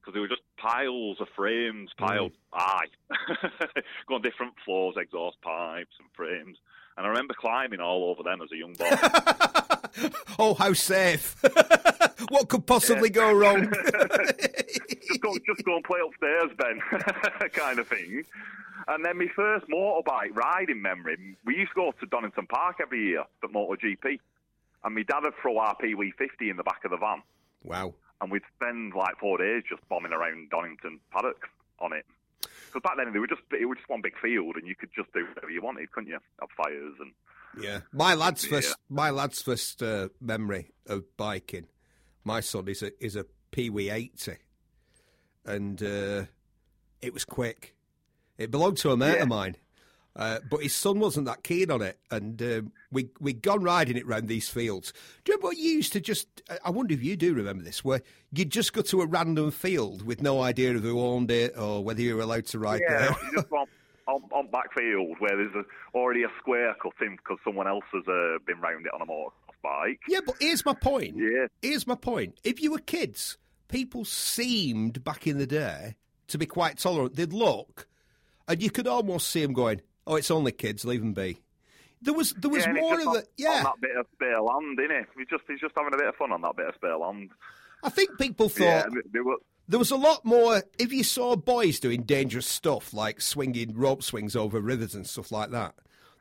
because 0.00 0.14
they 0.14 0.20
were 0.20 0.28
just 0.28 0.42
piles 0.56 1.20
of 1.20 1.28
frames, 1.36 1.90
piled 1.96 2.32
mm. 2.32 2.36
aye, 2.54 2.86
going 4.08 4.22
different 4.22 4.54
floors, 4.64 4.96
exhaust 4.96 5.40
pipes 5.42 5.94
and 6.00 6.08
frames. 6.14 6.58
And 6.96 7.06
I 7.06 7.10
remember 7.10 7.34
climbing 7.34 7.80
all 7.80 8.10
over 8.10 8.24
them 8.24 8.42
as 8.42 8.50
a 8.50 8.56
young 8.56 8.72
boy. 8.72 10.10
oh, 10.38 10.54
how 10.54 10.72
safe! 10.72 11.36
what 12.30 12.48
could 12.48 12.66
possibly 12.66 13.08
go 13.08 13.32
wrong? 13.32 13.70
just, 15.06 15.20
go, 15.20 15.32
just 15.46 15.64
go 15.64 15.76
and 15.76 15.84
play 15.84 16.00
upstairs, 16.04 16.50
Ben, 16.58 16.80
kind 17.52 17.78
of 17.78 17.86
thing. 17.86 18.24
And 18.88 19.04
then 19.04 19.18
my 19.18 19.28
first 19.36 19.66
motorbike 19.68 20.34
riding 20.34 20.82
memory, 20.82 21.36
we 21.44 21.56
used 21.56 21.72
to 21.72 21.74
go 21.74 21.92
to 22.00 22.06
Donington 22.06 22.46
Park 22.46 22.78
every 22.80 23.04
year 23.04 23.20
at 23.20 23.50
MotoGP. 23.50 24.18
And 24.82 24.94
my 24.94 25.02
dad 25.02 25.20
would 25.22 25.34
throw 25.40 25.58
our 25.58 25.76
Pee 25.76 25.94
Wee 25.94 26.12
50 26.16 26.50
in 26.50 26.56
the 26.56 26.62
back 26.62 26.84
of 26.84 26.90
the 26.90 26.96
van. 26.96 27.22
wow. 27.62 27.94
And 28.20 28.30
we'd 28.30 28.42
spend 28.56 28.94
like 28.94 29.16
four 29.18 29.38
days 29.38 29.62
just 29.68 29.86
bombing 29.88 30.12
around 30.12 30.50
Donington 30.50 31.00
paddock 31.12 31.48
on 31.80 31.92
it. 31.92 32.04
Because 32.66 32.82
back 32.82 32.96
then 32.96 33.12
they 33.12 33.18
were 33.18 33.26
just 33.26 33.42
it 33.52 33.66
was 33.66 33.78
just 33.78 33.88
one 33.88 34.00
big 34.02 34.18
field, 34.20 34.56
and 34.56 34.66
you 34.66 34.74
could 34.74 34.90
just 34.94 35.12
do 35.12 35.24
whatever 35.26 35.50
you 35.50 35.62
wanted, 35.62 35.90
couldn't 35.92 36.08
you? 36.10 36.18
Have 36.40 36.48
fires 36.56 36.94
and 37.00 37.12
Yeah, 37.62 37.80
my 37.92 38.14
lad's 38.14 38.44
Yeah. 38.44 38.50
first, 38.50 38.76
my 38.88 39.10
lad's 39.10 39.40
first 39.42 39.82
uh, 39.82 40.08
memory 40.20 40.72
of 40.86 41.04
biking. 41.16 41.66
My 42.24 42.40
son 42.40 42.68
is 42.68 42.82
a 42.82 42.92
is 43.04 43.16
a 43.16 43.24
Pee 43.50 43.70
Wee 43.70 43.90
eighty, 43.90 44.36
and 45.44 45.82
uh, 45.82 46.24
it 47.00 47.14
was 47.14 47.24
quick. 47.24 47.74
It 48.36 48.50
belonged 48.50 48.76
to 48.78 48.90
a 48.90 48.96
mate 48.96 49.16
Yeah. 49.16 49.22
of 49.22 49.28
mine, 49.28 49.56
uh, 50.18 50.40
but 50.50 50.62
his 50.62 50.74
son 50.74 50.98
wasn't 50.98 51.26
that 51.26 51.44
keen 51.44 51.70
on 51.70 51.80
it, 51.80 51.98
and 52.10 52.42
um, 52.42 52.72
we 52.90 53.08
we'd 53.20 53.40
gone 53.40 53.62
riding 53.62 53.96
it 53.96 54.06
round 54.06 54.28
these 54.28 54.48
fields. 54.48 54.92
Do 55.24 55.32
you 55.32 55.36
remember 55.36 55.46
what 55.48 55.56
you 55.56 55.70
used 55.70 55.92
to 55.92 56.00
just? 56.00 56.26
I 56.64 56.70
wonder 56.70 56.92
if 56.92 57.02
you 57.02 57.16
do 57.16 57.32
remember 57.34 57.62
this, 57.62 57.84
where 57.84 58.02
you'd 58.32 58.50
just 58.50 58.72
go 58.72 58.82
to 58.82 59.00
a 59.00 59.06
random 59.06 59.52
field 59.52 60.02
with 60.02 60.20
no 60.20 60.42
idea 60.42 60.74
of 60.74 60.82
who 60.82 61.00
owned 61.00 61.30
it 61.30 61.56
or 61.56 61.84
whether 61.84 62.02
you 62.02 62.16
were 62.16 62.22
allowed 62.22 62.46
to 62.46 62.58
ride 62.58 62.82
yeah, 62.88 63.14
there. 63.30 63.44
on 64.08 64.22
on 64.32 64.48
backfield 64.50 65.16
where 65.20 65.36
there's 65.36 65.54
a, 65.54 65.96
already 65.96 66.24
a 66.24 66.28
square 66.40 66.74
cut 66.82 66.94
in 67.00 67.16
because 67.16 67.38
someone 67.44 67.68
else 67.68 67.84
has 67.92 68.02
uh, 68.08 68.38
been 68.46 68.60
round 68.60 68.86
it 68.86 68.92
on 68.94 69.02
a 69.02 69.06
motorbike. 69.06 69.98
Yeah, 70.08 70.20
but 70.26 70.36
here's 70.40 70.64
my 70.64 70.74
point. 70.74 71.16
Yeah. 71.16 71.46
Here's 71.62 71.86
my 71.86 71.94
point. 71.94 72.38
If 72.42 72.60
you 72.60 72.72
were 72.72 72.78
kids, 72.78 73.36
people 73.68 74.04
seemed 74.04 75.04
back 75.04 75.26
in 75.26 75.38
the 75.38 75.46
day 75.46 75.96
to 76.28 76.38
be 76.38 76.46
quite 76.46 76.78
tolerant. 76.78 77.16
They'd 77.16 77.32
look, 77.32 77.86
and 78.48 78.62
you 78.62 78.70
could 78.70 78.86
almost 78.86 79.28
see 79.28 79.42
them 79.42 79.52
going, 79.52 79.82
"Oh, 80.08 80.16
it's 80.16 80.30
only 80.30 80.52
kids. 80.52 80.84
Leave 80.84 81.00
them 81.00 81.12
be." 81.12 81.40
There 82.02 82.14
was 82.14 82.32
there 82.32 82.50
was 82.50 82.64
yeah, 82.64 82.72
more 82.72 83.00
of 83.00 83.16
it. 83.16 83.28
Yeah, 83.36 83.50
on 83.50 83.64
that 83.64 83.80
bit 83.80 83.96
of 83.96 84.06
spare 84.14 84.40
land, 84.40 84.78
innit? 84.78 85.06
He's 85.16 85.28
just 85.28 85.44
he's 85.46 85.60
just 85.60 85.74
having 85.76 85.94
a 85.94 85.96
bit 85.96 86.08
of 86.08 86.16
fun 86.16 86.32
on 86.32 86.42
that 86.42 86.56
bit 86.56 86.68
of 86.68 86.74
spare 86.74 86.96
land. 86.96 87.30
I 87.82 87.90
think 87.90 88.18
people 88.18 88.48
thought 88.48 88.64
yeah, 88.64 88.86
they, 89.12 89.20
were, 89.20 89.36
there 89.68 89.78
was 89.78 89.90
a 89.90 89.96
lot 89.96 90.24
more. 90.24 90.62
If 90.78 90.92
you 90.92 91.04
saw 91.04 91.36
boys 91.36 91.78
doing 91.78 92.02
dangerous 92.02 92.46
stuff 92.46 92.92
like 92.92 93.20
swinging 93.20 93.76
rope 93.76 94.02
swings 94.02 94.34
over 94.34 94.60
rivers 94.60 94.94
and 94.94 95.06
stuff 95.06 95.30
like 95.30 95.50
that, 95.50 95.74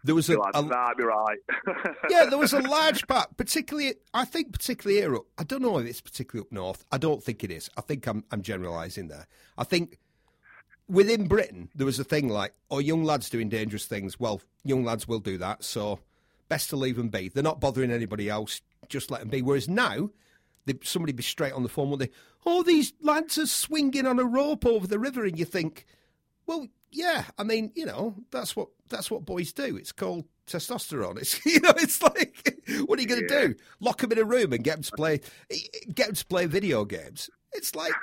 there 0.04 0.16
was 0.16 0.30
a, 0.30 0.38
like, 0.38 0.56
a 0.56 0.62
nah, 0.62 0.94
be 0.96 1.04
right. 1.04 1.40
yeah, 2.10 2.26
there 2.26 2.38
was 2.38 2.54
a 2.54 2.62
large 2.62 3.08
part, 3.08 3.36
particularly, 3.38 3.96
I 4.14 4.26
think, 4.26 4.54
particularly 4.54 5.02
here. 5.02 5.16
Up, 5.16 5.26
I 5.38 5.44
don't 5.44 5.62
know 5.62 5.78
if 5.80 5.88
it's 5.88 6.02
particularly 6.02 6.48
up 6.48 6.52
north. 6.52 6.86
I 6.92 6.98
don't 6.98 7.24
think 7.24 7.44
it 7.44 7.52
is. 7.52 7.70
I 7.78 7.82
think 7.82 8.08
I'm, 8.08 8.24
I'm 8.32 8.42
generalising 8.42 9.08
there. 9.08 9.28
I 9.58 9.64
think 9.64 10.00
within 10.88 11.28
Britain 11.28 11.70
there 11.76 11.86
was 11.86 12.00
a 12.00 12.04
thing 12.04 12.30
like, 12.30 12.54
oh, 12.72 12.80
young 12.80 13.04
lads 13.04 13.30
doing 13.30 13.50
dangerous 13.50 13.86
things. 13.86 14.20
Well, 14.20 14.42
young 14.64 14.84
lads 14.84 15.08
will 15.08 15.20
do 15.20 15.38
that, 15.40 15.64
so 15.64 16.00
best 16.50 16.70
to 16.70 16.76
leave 16.76 16.96
them 16.98 17.10
be. 17.10 17.30
They're 17.30 17.44
not 17.44 17.60
bothering 17.60 17.92
anybody 17.92 18.30
else. 18.30 18.62
Just 18.90 19.12
let 19.12 19.20
them 19.20 19.30
be. 19.30 19.42
Whereas 19.42 19.68
now, 19.68 20.10
they, 20.66 20.76
somebody 20.84 21.14
be 21.14 21.24
straight 21.24 21.54
on 21.54 21.64
the 21.64 21.70
phone, 21.70 21.90
won't 21.90 22.00
they? 22.00 22.12
Oh, 22.46 22.64
these 22.64 22.94
lads 23.02 23.38
are 23.38 23.48
swinging 23.48 24.06
on 24.08 24.20
a 24.20 24.24
rope 24.24 24.66
over 24.66 24.88
the 24.88 25.00
river, 25.00 25.26
and 25.26 25.38
you 25.38 25.46
think, 25.46 25.86
well, 26.46 26.68
yeah. 26.92 27.26
I 27.38 27.44
mean, 27.44 27.72
you 27.76 27.86
know, 27.86 28.16
that's 28.32 28.56
what 28.56 28.70
that's 28.90 29.12
what 29.12 29.26
boys 29.26 29.52
do. 29.52 29.76
It's 29.76 29.92
called 29.92 30.26
testosterone. 30.48 31.18
It's 31.22 31.46
you 31.46 31.60
know, 31.60 31.74
it's 31.76 32.02
like, 32.02 32.58
what 32.86 32.98
are 32.98 33.02
you 33.02 33.08
going 33.08 33.28
to 33.28 33.34
Yeah. 33.34 33.48
do? 33.48 33.56
Lock 33.82 34.00
them 34.00 34.14
in 34.14 34.20
a 34.20 34.24
room 34.24 34.54
and 34.54 34.64
get 34.64 34.76
them 34.76 34.84
to 34.84 34.92
play 34.94 35.20
get 35.94 36.08
them 36.08 36.16
to 36.16 36.26
play 36.26 36.46
video 36.46 36.86
games. 36.86 37.30
It's 37.54 37.74
like 37.76 37.94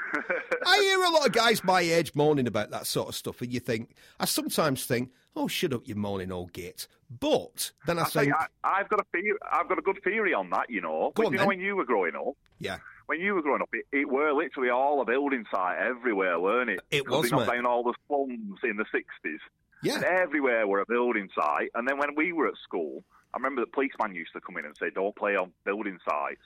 I 0.66 0.78
hear 0.80 1.02
a 1.04 1.10
lot 1.10 1.26
of 1.26 1.32
guys 1.32 1.62
my 1.64 1.80
age 1.80 2.14
moaning 2.14 2.46
about 2.46 2.70
that 2.70 2.86
sort 2.86 3.08
of 3.08 3.14
stuff, 3.14 3.40
and 3.42 3.52
you 3.52 3.60
think 3.60 3.94
I 4.18 4.24
sometimes 4.24 4.86
think, 4.86 5.10
oh, 5.36 5.48
shut 5.48 5.72
up, 5.72 5.82
you 5.86 5.94
moaning 5.94 6.32
old 6.32 6.52
git. 6.52 6.86
But 7.20 7.70
then 7.86 7.98
I, 7.98 8.02
I 8.02 8.04
think, 8.06 8.32
I, 8.34 8.46
I've 8.64 8.88
got 8.88 9.00
a 9.00 9.04
theory, 9.12 9.36
I've 9.52 9.68
got 9.68 9.78
a 9.78 9.82
good 9.82 10.00
theory 10.02 10.32
on 10.34 10.50
that. 10.50 10.70
You 10.70 10.80
know, 10.80 11.12
Go 11.14 11.22
But 11.22 11.26
on 11.26 11.32
you 11.32 11.38
then. 11.38 11.44
know 11.44 11.48
when 11.48 11.60
you 11.60 11.76
were 11.76 11.84
growing 11.84 12.16
up, 12.16 12.34
yeah, 12.58 12.78
when 13.06 13.20
you 13.20 13.34
were 13.34 13.42
growing 13.42 13.62
up, 13.62 13.68
it, 13.72 13.84
it 13.92 14.08
were 14.08 14.32
literally 14.32 14.70
all 14.70 15.00
a 15.02 15.04
building 15.04 15.44
site 15.54 15.78
everywhere, 15.78 16.40
weren't 16.40 16.70
it? 16.70 16.80
It 16.90 17.06
'Cause 17.06 17.22
was, 17.24 17.30
they 17.30 17.36
knocked 17.36 17.52
down 17.52 17.66
all 17.66 17.84
the 17.84 17.94
slums 18.08 18.58
in 18.64 18.76
the 18.76 18.86
sixties. 18.90 19.40
yeah, 19.82 19.96
And 19.96 20.04
everywhere 20.04 20.66
were 20.66 20.80
a 20.80 20.86
building 20.86 21.28
site. 21.34 21.70
And 21.74 21.86
then 21.86 21.98
when 21.98 22.14
we 22.16 22.32
were 22.32 22.48
at 22.48 22.56
school, 22.64 23.04
I 23.34 23.36
remember 23.36 23.60
the 23.60 23.66
policeman 23.70 24.14
used 24.14 24.32
to 24.32 24.40
come 24.40 24.56
in 24.56 24.64
and 24.64 24.74
say, 24.78 24.88
"Don't 24.90 25.14
play 25.14 25.36
on 25.36 25.52
building 25.64 25.98
sites." 26.08 26.42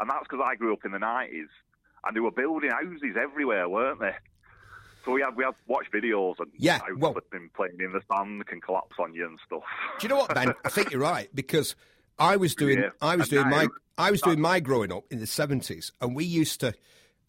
And 0.00 0.10
that's 0.10 0.24
because 0.24 0.40
I 0.44 0.56
grew 0.56 0.72
up 0.72 0.84
in 0.84 0.90
the 0.90 0.98
nineties, 0.98 1.48
and 2.04 2.16
they 2.16 2.20
were 2.20 2.30
building 2.30 2.70
houses 2.70 3.16
everywhere, 3.20 3.68
weren't 3.68 4.00
they? 4.00 4.14
So 5.04 5.12
we 5.12 5.20
had 5.20 5.34
we 5.36 5.44
had 5.44 5.54
watch 5.66 5.86
videos 5.92 6.34
and 6.38 6.48
Yeah, 6.56 6.78
houses 6.78 6.96
well- 6.98 7.16
been 7.30 7.50
playing 7.54 7.78
in 7.80 7.92
the 7.92 8.02
sand 8.12 8.46
can 8.46 8.60
collapse 8.60 8.94
on 8.98 9.14
you 9.14 9.26
and 9.26 9.38
stuff. 9.44 9.62
Do 9.98 10.04
you 10.04 10.08
know 10.08 10.16
what, 10.18 10.34
Ben? 10.34 10.52
I 10.64 10.68
think 10.68 10.90
you're 10.92 11.00
right 11.00 11.28
because 11.34 11.74
I 12.18 12.36
was 12.36 12.54
doing 12.54 12.78
Yeah. 12.78 12.90
I 13.00 13.16
was 13.16 13.32
And 13.32 13.42
doing 13.42 13.50
my 13.50 13.66
I 13.98 14.10
was 14.10 14.20
doing 14.22 14.40
my 14.40 14.60
growing 14.60 14.92
up 14.92 15.04
in 15.10 15.18
the 15.20 15.26
seventies, 15.26 15.92
and 16.00 16.14
we 16.16 16.24
used 16.24 16.60
to, 16.60 16.74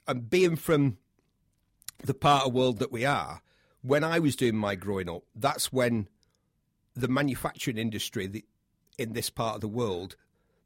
and 0.07 0.29
being 0.29 0.55
from 0.55 0.97
the 2.05 2.13
part 2.13 2.45
of 2.45 2.53
the 2.53 2.57
world 2.57 2.79
that 2.79 2.91
we 2.91 3.05
are, 3.05 3.41
when 3.81 4.03
I 4.03 4.19
was 4.19 4.35
doing 4.35 4.55
my 4.55 4.75
growing 4.75 5.09
up, 5.09 5.23
that's 5.35 5.73
when 5.73 6.07
the 6.95 7.07
manufacturing 7.07 7.77
industry 7.77 8.43
in 8.97 9.13
this 9.13 9.29
part 9.29 9.55
of 9.55 9.61
the 9.61 9.67
world. 9.67 10.15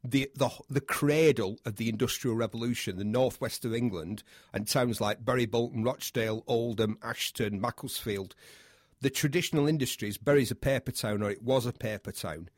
The, 0.04 0.30
the 0.36 0.48
the 0.70 0.80
cradle 0.80 1.58
of 1.64 1.76
the 1.76 1.88
industrial 1.88 2.36
revolution, 2.36 2.96
the 2.98 3.04
northwest 3.04 3.64
of 3.64 3.74
England, 3.74 4.22
and 4.52 4.66
towns 4.66 5.00
like 5.00 5.24
Bury, 5.24 5.44
Bolton, 5.44 5.82
Rochdale, 5.82 6.44
Oldham, 6.46 6.98
Ashton, 7.02 7.60
Macclesfield, 7.60 8.34
the 9.00 9.10
traditional 9.10 9.66
industries, 9.66 10.16
Bury's 10.16 10.52
a 10.52 10.54
paper 10.54 10.92
town, 10.92 11.22
or 11.22 11.30
it 11.30 11.42
was 11.42 11.66
a 11.66 11.72
paper 11.72 12.12
town. 12.12 12.48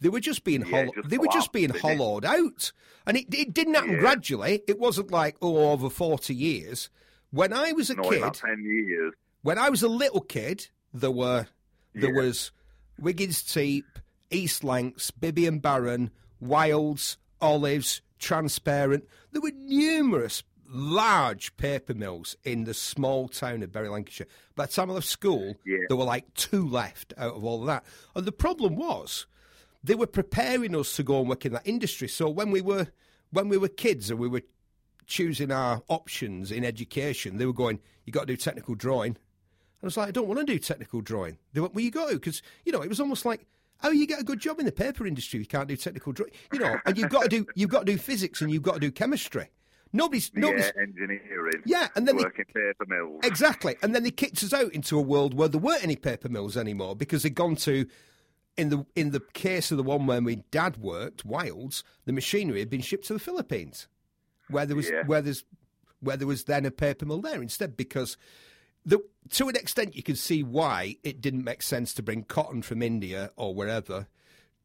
They 0.00 0.08
were 0.08 0.20
just 0.20 0.42
being 0.44 0.62
Yeah, 0.62 0.70
hollow, 0.70 0.92
just 0.96 1.08
they 1.08 1.18
were 1.18 1.28
just 1.28 1.52
being 1.52 1.70
hollowed 1.70 2.24
out, 2.24 2.72
and 3.06 3.16
it, 3.16 3.32
it 3.32 3.54
didn't 3.54 3.74
happen 3.74 3.92
Yeah. 3.92 3.98
gradually. 3.98 4.62
It 4.66 4.78
wasn't 4.80 5.12
like 5.12 5.36
oh 5.40 5.70
over 5.70 5.90
forty 5.90 6.34
years. 6.34 6.90
When 7.30 7.52
I 7.52 7.70
was 7.72 7.90
a 7.90 7.94
No, 7.94 8.02
kid, 8.10 8.34
ten 8.34 8.64
years. 8.64 9.14
when 9.42 9.58
I 9.58 9.68
was 9.70 9.82
a 9.84 9.88
little 9.88 10.22
kid, 10.22 10.68
there 10.92 11.10
were 11.12 11.46
there 11.94 12.10
Yeah. 12.10 12.16
was 12.22 12.50
Wiggins 12.98 13.42
Teape, 13.44 14.00
East 14.30 14.64
Lancs, 14.64 15.12
Bibby 15.12 15.46
and 15.46 15.62
Baron, 15.62 16.10
Wilds, 16.40 17.16
Olives, 17.40 18.00
Transparent. 18.18 19.04
There 19.32 19.40
were 19.42 19.52
numerous 19.54 20.42
large 20.72 21.56
paper 21.56 21.94
mills 21.94 22.36
in 22.44 22.64
the 22.64 22.74
small 22.74 23.28
town 23.28 23.62
of 23.62 23.72
Bury, 23.72 23.88
Lancashire. 23.88 24.26
By 24.54 24.66
the 24.66 24.72
time 24.72 24.90
I 24.90 24.94
left 24.94 25.06
school, 25.06 25.56
Yeah. 25.64 25.78
there 25.88 25.96
were 25.96 26.04
like 26.04 26.32
two 26.34 26.68
left 26.68 27.12
out 27.16 27.34
of 27.34 27.44
all 27.44 27.60
of 27.60 27.66
that. 27.66 27.84
And 28.14 28.24
the 28.24 28.32
problem 28.32 28.76
was 28.76 29.26
they 29.82 29.94
were 29.94 30.06
preparing 30.06 30.76
us 30.76 30.94
to 30.96 31.02
go 31.02 31.20
and 31.20 31.28
work 31.28 31.44
in 31.44 31.52
that 31.54 31.66
industry. 31.66 32.08
So 32.08 32.28
when 32.28 32.50
we 32.50 32.60
were 32.60 32.88
when 33.32 33.48
we 33.48 33.56
were 33.56 33.68
kids 33.68 34.10
and 34.10 34.18
we 34.18 34.26
were 34.28 34.42
choosing 35.06 35.50
our 35.52 35.82
options 35.88 36.50
in 36.52 36.64
education, 36.64 37.38
they 37.38 37.46
were 37.46 37.52
going, 37.52 37.80
"You 38.04 38.12
got 38.12 38.20
to 38.22 38.26
do 38.26 38.36
technical 38.36 38.74
drawing." 38.74 39.12
And 39.12 39.84
I 39.84 39.86
was 39.86 39.96
like, 39.96 40.08
I 40.08 40.12
don't 40.12 40.28
want 40.28 40.40
to 40.40 40.46
do 40.46 40.58
technical 40.58 41.00
drawing. 41.00 41.38
They 41.52 41.60
went, 41.60 41.74
well, 41.74 41.82
you 41.84 41.90
got 41.90 42.10
to, 42.10 42.14
because, 42.16 42.42
you 42.66 42.72
know, 42.72 42.82
it 42.82 42.88
was 42.88 43.00
almost 43.00 43.24
like, 43.24 43.46
how 43.80 43.90
you 43.90 44.06
get 44.06 44.20
a 44.20 44.24
good 44.24 44.40
job 44.40 44.58
in 44.60 44.66
the 44.66 44.72
paper 44.72 45.06
industry 45.06 45.40
you 45.40 45.46
can't 45.46 45.68
do 45.68 45.76
technical 45.76 46.12
drawing? 46.12 46.32
You 46.52 46.58
know, 46.60 46.76
and 46.86 46.96
you've 46.98 47.10
got 47.10 47.22
to 47.24 47.28
do, 47.28 47.46
you've 47.54 47.70
got 47.70 47.86
to 47.86 47.92
do 47.92 47.98
physics 47.98 48.40
and 48.40 48.50
you've 48.50 48.62
got 48.62 48.74
to 48.74 48.80
do 48.80 48.90
chemistry. 48.90 49.48
Nobody's, 49.92 50.30
nobody's, 50.34 50.70
Yeah, 50.76 50.82
engineering. 50.82 51.62
Yeah, 51.66 51.88
and 51.96 52.06
then 52.06 52.16
they- 52.16 52.22
working 52.22 52.44
paper 52.44 52.86
mills. 52.86 53.20
exactly. 53.24 53.74
And 53.82 53.94
then 53.94 54.04
they 54.04 54.10
kicked 54.12 54.42
us 54.44 54.52
out 54.52 54.72
into 54.72 54.96
a 54.96 55.02
world 55.02 55.34
where 55.34 55.48
there 55.48 55.60
weren't 55.60 55.82
any 55.82 55.96
paper 55.96 56.28
mills 56.28 56.56
anymore 56.56 56.94
because 56.94 57.24
they'd 57.24 57.34
gone 57.34 57.56
to, 57.56 57.86
in 58.56 58.68
the 58.68 58.86
in 58.94 59.10
the 59.10 59.20
case 59.32 59.70
of 59.72 59.76
the 59.78 59.82
one 59.82 60.06
where 60.06 60.20
my 60.20 60.42
dad 60.52 60.76
worked, 60.76 61.24
Wilds, 61.24 61.82
the 62.04 62.12
machinery 62.12 62.60
had 62.60 62.70
been 62.70 62.82
shipped 62.82 63.06
to 63.06 63.12
the 63.14 63.18
Philippines, 63.18 63.88
where 64.48 64.64
there 64.66 64.76
was 64.76 64.88
Yeah. 64.90 65.02
where 65.06 65.22
there's 65.22 65.44
where 66.00 66.16
there 66.16 66.26
was 66.28 66.44
then 66.44 66.64
a 66.66 66.70
paper 66.70 67.04
mill 67.04 67.20
there 67.20 67.42
instead 67.42 67.76
because 67.76 68.16
the, 68.84 68.98
to 69.30 69.48
an 69.48 69.56
extent 69.56 69.96
you 69.96 70.02
can 70.02 70.16
see 70.16 70.42
why 70.42 70.96
it 71.02 71.20
didn't 71.20 71.44
make 71.44 71.62
sense 71.62 71.92
to 71.94 72.02
bring 72.02 72.24
cotton 72.24 72.62
from 72.62 72.82
India 72.82 73.30
or 73.36 73.54
wherever 73.54 74.06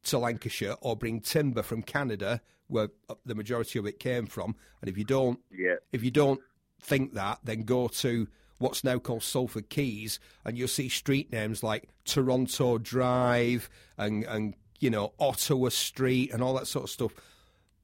to 0.03 0.17
Lancashire 0.17 0.75
or 0.81 0.95
bring 0.95 1.19
timber 1.19 1.63
from 1.63 1.81
Canada 1.81 2.41
where 2.67 2.89
uh, 3.09 3.15
the 3.25 3.35
majority 3.35 3.77
of 3.79 3.85
it 3.85 3.99
came 3.99 4.25
from 4.25 4.55
and 4.81 4.89
if 4.89 4.97
you 4.97 5.03
don't 5.03 5.39
Yeah. 5.51 5.75
if 5.91 6.03
you 6.03 6.11
don't 6.11 6.39
think 6.81 7.13
that 7.13 7.39
then 7.43 7.63
go 7.63 7.87
to 7.87 8.27
what's 8.57 8.83
now 8.83 8.97
called 8.99 9.23
Salford 9.23 9.69
Quays 9.69 10.19
and 10.45 10.57
you'll 10.57 10.67
see 10.67 10.87
street 10.89 11.31
names 11.31 11.61
like 11.61 11.89
Toronto 12.05 12.77
Drive 12.77 13.69
and 13.97 14.23
and 14.25 14.53
you 14.79 14.89
know 14.89 15.13
Ottawa 15.19 15.69
Street 15.69 16.31
and 16.31 16.41
all 16.41 16.53
that 16.55 16.67
sort 16.67 16.83
of 16.85 16.89
stuff 16.89 17.13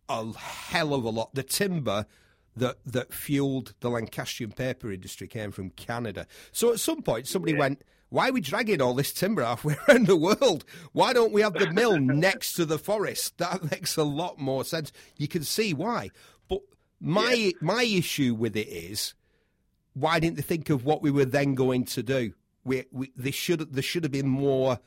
a 0.09 0.31
hell 0.33 0.93
of 0.93 1.03
a 1.05 1.09
lot. 1.09 1.33
The 1.33 1.43
timber 1.43 2.05
that 2.55 2.77
that 2.85 3.13
fueled 3.13 3.73
the 3.79 3.89
Lancastrian 3.89 4.51
paper 4.51 4.91
industry 4.91 5.27
came 5.27 5.51
from 5.51 5.69
Canada. 5.71 6.27
So 6.51 6.71
at 6.71 6.79
some 6.79 7.01
point, 7.01 7.27
somebody 7.27 7.53
went, 7.53 7.83
"Why 8.09 8.29
are 8.29 8.33
we 8.33 8.41
dragging 8.41 8.81
all 8.81 8.93
this 8.93 9.13
timber 9.13 9.43
halfway 9.43 9.75
around 9.87 10.07
the 10.07 10.17
world? 10.17 10.65
Why 10.91 11.13
don't 11.13 11.31
we 11.31 11.41
have 11.41 11.53
the 11.53 11.71
mill 11.71 11.99
next 11.99 12.53
to 12.53 12.65
the 12.65 12.79
forest? 12.79 13.37
That 13.37 13.71
makes 13.71 13.95
a 13.97 14.03
lot 14.03 14.39
more 14.39 14.63
sense. 14.63 14.91
You 15.17 15.27
can 15.27 15.43
see 15.43 15.73
why." 15.73 16.09
But 16.47 16.61
my 16.99 17.53
my 17.61 17.83
issue 17.83 18.35
with 18.35 18.55
it 18.55 18.67
is, 18.67 19.13
why 19.93 20.19
didn't 20.19 20.37
they 20.37 20.43
think 20.43 20.69
of 20.69 20.85
what 20.85 21.01
we 21.01 21.11
were 21.11 21.25
then 21.25 21.55
going 21.55 21.85
to 21.85 22.03
do? 22.03 22.33
We, 22.63 22.85
we 22.91 23.11
they 23.15 23.31
should 23.31 23.73
there 23.73 23.83
should 23.83 24.03
have 24.03 24.11
been 24.11 24.27
more 24.27 24.79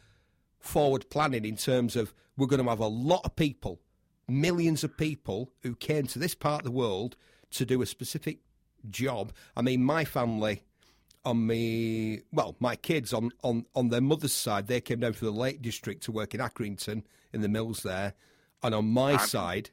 forward 0.61 1.09
planning 1.11 1.45
in 1.45 1.57
terms 1.57 1.97
of 1.97 2.15
we're 2.37 2.47
going 2.47 2.63
to 2.63 2.69
have 2.69 2.81
a 2.81 2.87
lot 2.87 3.21
of 3.25 3.37
people, 3.37 3.81
millions 4.29 4.83
of 4.83 4.97
people 4.97 5.53
who 5.63 5.75
came 5.75 6.07
to 6.09 6.19
this 6.19 6.35
part 6.35 6.61
of 6.61 6.65
the 6.65 6.71
world 6.71 7.17
to 7.55 7.65
do 7.67 7.83
a 7.83 7.87
specific 7.87 8.39
job. 8.91 9.33
I 9.57 9.63
mean, 9.63 9.83
my 9.83 10.05
family 10.05 10.63
on 11.25 11.47
me, 11.47 12.21
well, 12.33 12.55
my 12.61 12.77
kids 12.77 13.13
on, 13.13 13.31
on, 13.43 13.65
on 13.75 13.89
their 13.89 14.01
mother's 14.01 14.35
side, 14.35 14.67
they 14.67 14.81
came 14.81 15.01
down 15.01 15.15
from 15.15 15.27
the 15.27 15.33
Lake 15.33 15.63
District 15.63 16.03
to 16.05 16.13
work 16.13 16.35
in 16.35 16.41
Accrington 16.41 17.03
in 17.33 17.41
the 17.41 17.49
mills 17.49 17.83
there. 17.83 18.15
And 18.63 18.75
on 18.75 18.87
my 18.87 19.17
side, 19.17 19.71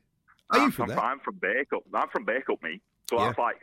are 0.50 0.60
you 0.60 0.66
I'm 0.66 0.72
from 0.72 0.88
from, 0.88 0.96
there? 0.96 1.04
I'm 1.04 1.20
from 1.20 1.36
Bacup. 1.36 1.82
I'm 1.94 2.10
from 2.10 2.26
Bacup, 2.26 2.62
me. 2.64 2.82
So 3.10 3.18
Yeah. 3.18 3.28
that's 3.28 3.38
like 3.40 3.58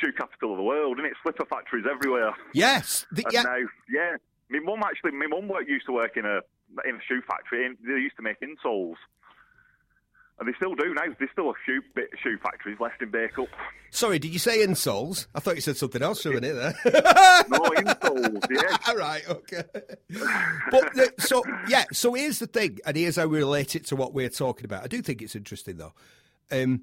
shoe 0.00 0.12
capital 0.12 0.52
of 0.52 0.58
the 0.58 0.62
world, 0.62 0.98
and 0.98 1.06
it's 1.06 1.16
slipper 1.22 1.46
factories 1.46 1.84
everywhere. 1.90 2.34
Yes. 2.52 3.06
The, 3.12 3.24
yeah. 3.30 3.42
now, 3.42 3.56
yeah, 3.90 4.16
my 4.50 4.58
mum 4.60 4.80
actually, 4.84 5.12
my 5.12 5.26
mum 5.26 5.48
worked, 5.48 5.68
used 5.68 5.86
to 5.86 5.92
work 5.92 6.16
in 6.16 6.24
a 6.26 6.40
in 6.86 6.96
a 6.96 7.00
shoe 7.08 7.22
factory, 7.26 7.64
and 7.66 7.76
they 7.86 7.92
used 8.00 8.16
to 8.16 8.22
make 8.22 8.36
insoles. 8.40 8.96
And 10.38 10.46
they 10.46 10.52
still 10.56 10.74
do 10.74 10.92
now. 10.92 11.02
There's 11.18 11.30
still 11.32 11.48
a 11.48 11.54
few 11.64 11.80
bit 11.94 12.10
shoe 12.22 12.36
factories 12.42 12.78
left 12.78 13.00
in 13.00 13.10
Bacup. 13.10 13.46
Sorry, 13.90 14.18
did 14.18 14.32
you 14.32 14.38
say 14.38 14.58
insoles? 14.58 15.26
I 15.34 15.40
thought 15.40 15.54
you 15.54 15.62
said 15.62 15.78
something 15.78 16.02
else 16.02 16.22
for 16.22 16.30
a 16.30 16.34
minute 16.34 16.54
there. 16.54 16.74
No 17.48 17.58
insoles, 17.58 18.44
yeah. 18.50 18.76
All 18.88 18.96
right, 18.96 19.22
okay. 19.28 19.62
But 20.70 20.94
the, 20.94 21.12
so 21.18 21.42
yeah, 21.68 21.84
so 21.92 22.14
here's 22.14 22.38
the 22.38 22.46
thing, 22.46 22.78
and 22.84 22.96
here's 22.96 23.16
how 23.16 23.26
we 23.26 23.38
relate 23.38 23.76
it 23.76 23.86
to 23.86 23.96
what 23.96 24.12
we're 24.12 24.28
talking 24.28 24.64
about. 24.64 24.82
I 24.84 24.88
do 24.88 25.00
think 25.00 25.22
it's 25.22 25.36
interesting 25.36 25.76
though. 25.76 25.92
Um, 26.50 26.82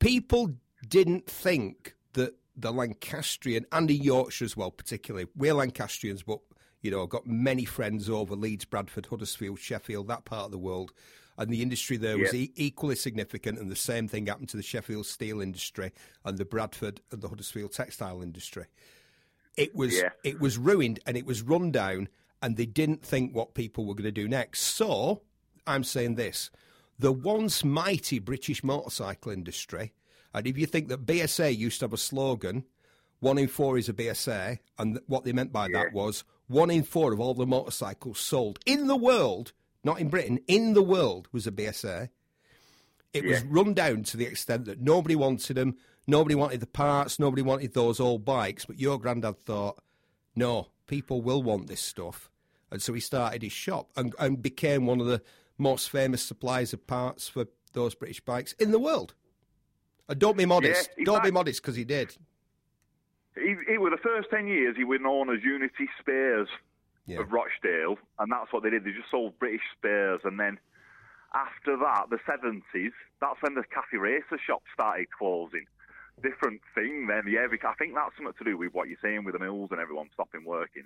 people 0.00 0.54
didn't 0.88 1.26
think 1.26 1.94
that 2.14 2.34
the 2.56 2.72
Lancastrian 2.72 3.66
and 3.72 3.88
the 3.88 3.94
Yorkshire 3.94 4.44
as 4.44 4.56
well, 4.56 4.70
particularly 4.70 5.26
we're 5.36 5.54
Lancastrians, 5.54 6.22
but 6.22 6.40
you 6.82 6.90
know 6.90 7.02
I've 7.02 7.08
got 7.08 7.26
many 7.26 7.64
friends 7.64 8.08
over 8.10 8.34
Leeds, 8.34 8.64
Bradford, 8.64 9.06
Huddersfield, 9.06 9.58
Sheffield, 9.58 10.08
that 10.08 10.24
part 10.24 10.46
of 10.46 10.50
the 10.50 10.58
world. 10.58 10.92
And 11.40 11.50
the 11.50 11.62
industry 11.62 11.96
there 11.96 12.16
was 12.18 12.32
Yeah. 12.34 12.40
e- 12.40 12.52
equally 12.54 12.94
significant, 12.96 13.58
and 13.58 13.70
the 13.70 13.74
same 13.76 14.06
thing 14.08 14.26
happened 14.26 14.50
to 14.50 14.56
the 14.58 14.62
Sheffield 14.62 15.06
steel 15.06 15.40
industry 15.40 15.90
and 16.24 16.36
the 16.38 16.44
Bradford 16.44 17.00
and 17.10 17.22
the 17.22 17.28
Huddersfield 17.30 17.72
textile 17.72 18.20
industry 18.22 18.66
it 19.56 19.74
was 19.74 19.94
Yeah. 19.96 20.10
it 20.22 20.38
was 20.38 20.56
ruined 20.58 21.00
and 21.06 21.16
it 21.16 21.26
was 21.26 21.42
run 21.42 21.72
down 21.72 22.08
and 22.40 22.56
they 22.56 22.66
didn't 22.66 23.02
think 23.04 23.34
what 23.34 23.54
people 23.54 23.84
were 23.84 23.94
going 23.94 24.04
to 24.04 24.12
do 24.12 24.28
next 24.28 24.60
so 24.60 25.22
i'm 25.66 25.82
saying 25.82 26.14
this 26.14 26.50
the 27.00 27.10
once 27.12 27.64
mighty 27.64 28.20
british 28.20 28.62
motorcycle 28.62 29.32
industry 29.32 29.92
and 30.32 30.46
if 30.46 30.56
you 30.56 30.66
think 30.66 30.86
that 30.88 31.04
bsa 31.04 31.54
used 31.54 31.80
to 31.80 31.84
have 31.86 31.92
a 31.92 31.96
slogan 31.98 32.64
one 33.18 33.38
in 33.38 33.48
four 33.48 33.76
is 33.76 33.88
a 33.88 33.92
bsa 33.92 34.58
and 34.78 35.00
what 35.08 35.24
they 35.24 35.32
meant 35.32 35.52
by 35.52 35.66
that 35.72 35.92
was 35.92 36.22
one 36.46 36.70
in 36.70 36.84
four 36.84 37.12
of 37.12 37.18
all 37.18 37.34
the 37.34 37.44
motorcycles 37.44 38.20
sold 38.20 38.60
in 38.66 38.86
the 38.86 38.96
world 38.96 39.52
not 39.84 40.00
in 40.00 40.08
britain 40.08 40.38
in 40.46 40.74
the 40.74 40.82
world 40.82 41.28
was 41.32 41.46
a 41.46 41.52
bsa 41.52 42.08
it 43.12 43.24
was 43.24 43.42
run 43.44 43.74
down 43.74 44.04
to 44.04 44.16
the 44.16 44.26
extent 44.26 44.66
that 44.66 44.80
nobody 44.80 45.16
wanted 45.16 45.56
them, 45.56 45.76
nobody 46.06 46.34
wanted 46.34 46.60
the 46.60 46.66
parts, 46.66 47.18
nobody 47.18 47.42
wanted 47.42 47.74
those 47.74 47.98
old 47.98 48.24
bikes. 48.24 48.64
But 48.64 48.78
your 48.78 48.98
granddad 48.98 49.44
thought, 49.44 49.80
no, 50.36 50.68
people 50.86 51.20
will 51.20 51.42
want 51.42 51.66
this 51.66 51.80
stuff. 51.80 52.30
And 52.70 52.80
so 52.80 52.92
he 52.92 53.00
started 53.00 53.42
his 53.42 53.52
shop 53.52 53.90
and, 53.96 54.14
and 54.18 54.40
became 54.40 54.86
one 54.86 55.00
of 55.00 55.06
the 55.06 55.22
most 55.58 55.90
famous 55.90 56.22
suppliers 56.22 56.72
of 56.72 56.86
parts 56.86 57.28
for 57.28 57.46
those 57.72 57.94
British 57.94 58.20
bikes 58.20 58.52
in 58.54 58.70
the 58.70 58.78
world. 58.78 59.14
And 60.08 60.18
don't 60.18 60.36
be 60.36 60.46
modest. 60.46 60.90
in 60.96 61.04
don't 61.04 61.22
be 61.22 61.30
modest 61.32 61.62
because 61.62 61.76
he 61.76 61.84
did. 61.84 62.16
He, 63.34 63.56
he 63.68 63.78
was 63.78 63.92
the 63.92 64.02
first 64.02 64.28
10 64.30 64.46
years 64.46 64.76
he 64.76 64.84
was 64.84 65.00
known 65.00 65.34
as 65.34 65.42
Unity 65.42 65.88
Spares 66.00 66.48
Yeah. 67.06 67.20
of 67.20 67.32
Rochdale, 67.32 67.96
and 68.18 68.30
that's 68.30 68.52
what 68.52 68.62
they 68.62 68.70
did. 68.70 68.84
They 68.84 68.92
just 68.92 69.10
sold 69.10 69.38
British 69.38 69.62
spares, 69.76 70.20
and 70.24 70.38
then 70.38 70.58
after 71.34 71.76
that, 71.78 72.10
the 72.10 72.18
70s, 72.26 72.92
that's 73.20 73.40
when 73.40 73.54
the 73.54 73.62
Cafe 73.72 73.96
Racer 73.96 74.38
shop 74.44 74.62
started 74.74 75.06
closing. 75.16 75.66
Different 76.22 76.60
thing 76.74 77.06
then, 77.06 77.24
yeah. 77.28 77.46
because 77.50 77.72
I 77.72 77.78
think 77.82 77.94
that's 77.94 78.16
something 78.16 78.34
to 78.36 78.44
do 78.44 78.58
with 78.58 78.74
what 78.74 78.88
you're 78.88 78.98
saying 79.02 79.24
with 79.24 79.34
the 79.34 79.38
mills 79.40 79.68
and 79.70 79.80
everyone 79.80 80.10
stopping 80.12 80.44
working. 80.44 80.84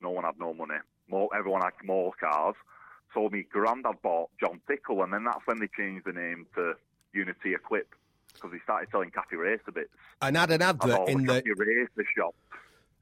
No 0.00 0.10
one 0.10 0.24
had 0.24 0.38
no 0.38 0.52
money. 0.54 0.74
More, 1.08 1.28
everyone 1.36 1.62
had 1.62 1.72
more 1.84 2.12
cars. 2.20 2.54
So 3.14 3.28
my 3.30 3.44
granddad 3.50 4.02
bought 4.02 4.30
John 4.38 4.60
Tickle, 4.68 5.02
and 5.02 5.12
then 5.12 5.24
that's 5.24 5.46
when 5.46 5.60
they 5.60 5.68
changed 5.76 6.04
the 6.06 6.12
name 6.12 6.46
to 6.56 6.74
Unity 7.12 7.54
Equipe 7.54 7.94
because 8.34 8.50
they 8.52 8.58
started 8.64 8.88
selling 8.90 9.10
Cafe 9.10 9.36
Racer 9.36 9.72
bits. 9.72 9.90
And 10.20 10.36
had 10.36 10.50
an 10.50 10.62
And 10.62 10.62
advert 10.62 11.08
in 11.08 11.24
the 11.24 11.34
the 11.34 11.42
Cafe 11.42 11.52
Racer 11.56 12.08
shop. 12.16 12.34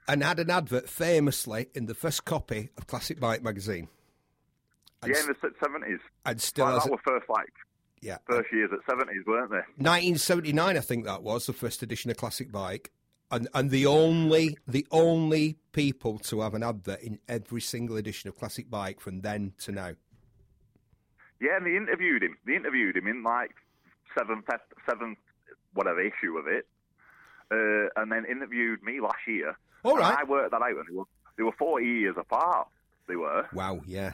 And 0.08 0.22
had 0.22 0.38
an 0.38 0.50
advert 0.50 0.88
famously 0.88 1.68
in 1.74 1.86
the 1.86 1.94
first 1.94 2.24
copy 2.24 2.70
of 2.76 2.86
Classic 2.86 3.18
Bike 3.20 3.42
magazine. 3.42 3.88
And, 5.02 5.12
Yeah, 5.12 5.20
in 5.20 5.26
the 5.28 5.52
seventies. 5.62 6.00
and 6.24 6.40
still 6.40 6.66
Like, 6.66 6.74
has 6.74 6.84
that 6.84 6.92
were 6.92 6.98
first 7.04 7.28
like 7.28 7.52
yeah. 8.00 8.18
first 8.28 8.52
years 8.52 8.70
at 8.72 8.78
seventies, 8.88 9.24
weren't 9.26 9.50
they? 9.50 9.62
1979, 9.78 10.76
I 10.76 10.80
think 10.80 11.04
that 11.04 11.22
was 11.22 11.46
the 11.46 11.52
first 11.52 11.82
edition 11.82 12.10
of 12.10 12.16
Classic 12.16 12.50
Bike, 12.52 12.90
and 13.30 13.48
and 13.54 13.70
the 13.70 13.86
only 13.86 14.56
the 14.66 14.86
only 14.90 15.58
people 15.72 16.18
to 16.20 16.40
have 16.42 16.54
an 16.54 16.62
advert 16.62 17.00
in 17.00 17.18
every 17.28 17.60
single 17.60 17.96
edition 17.96 18.28
of 18.28 18.36
Classic 18.38 18.68
Bike 18.70 19.00
from 19.00 19.20
then 19.22 19.52
to 19.60 19.72
now. 19.72 19.92
Yeah, 21.40 21.56
and 21.56 21.66
they 21.66 21.76
interviewed 21.76 22.22
him. 22.22 22.36
They 22.46 22.54
interviewed 22.54 22.96
him 22.96 23.06
in 23.08 23.22
like 23.24 23.54
seventh 24.16 24.44
seventh 24.88 25.18
whatever 25.74 26.00
issue 26.00 26.36
of 26.38 26.46
it, 26.46 26.66
uh, 27.50 27.88
and 28.00 28.12
then 28.12 28.24
interviewed 28.30 28.82
me 28.82 29.00
last 29.00 29.26
year. 29.26 29.56
All 29.84 29.96
And. 29.96 30.04
I 30.04 30.24
worked 30.24 30.50
that 30.52 30.62
out, 30.62 30.70
and 30.70 30.88
it 30.88 30.94
was 30.94 31.06
They 31.36 31.42
were 31.42 31.52
40 31.52 31.84
years 31.86 32.16
apart. 32.18 32.68
They 33.08 33.16
were. 33.16 33.46
Wow, 33.52 33.80
yeah. 33.86 34.12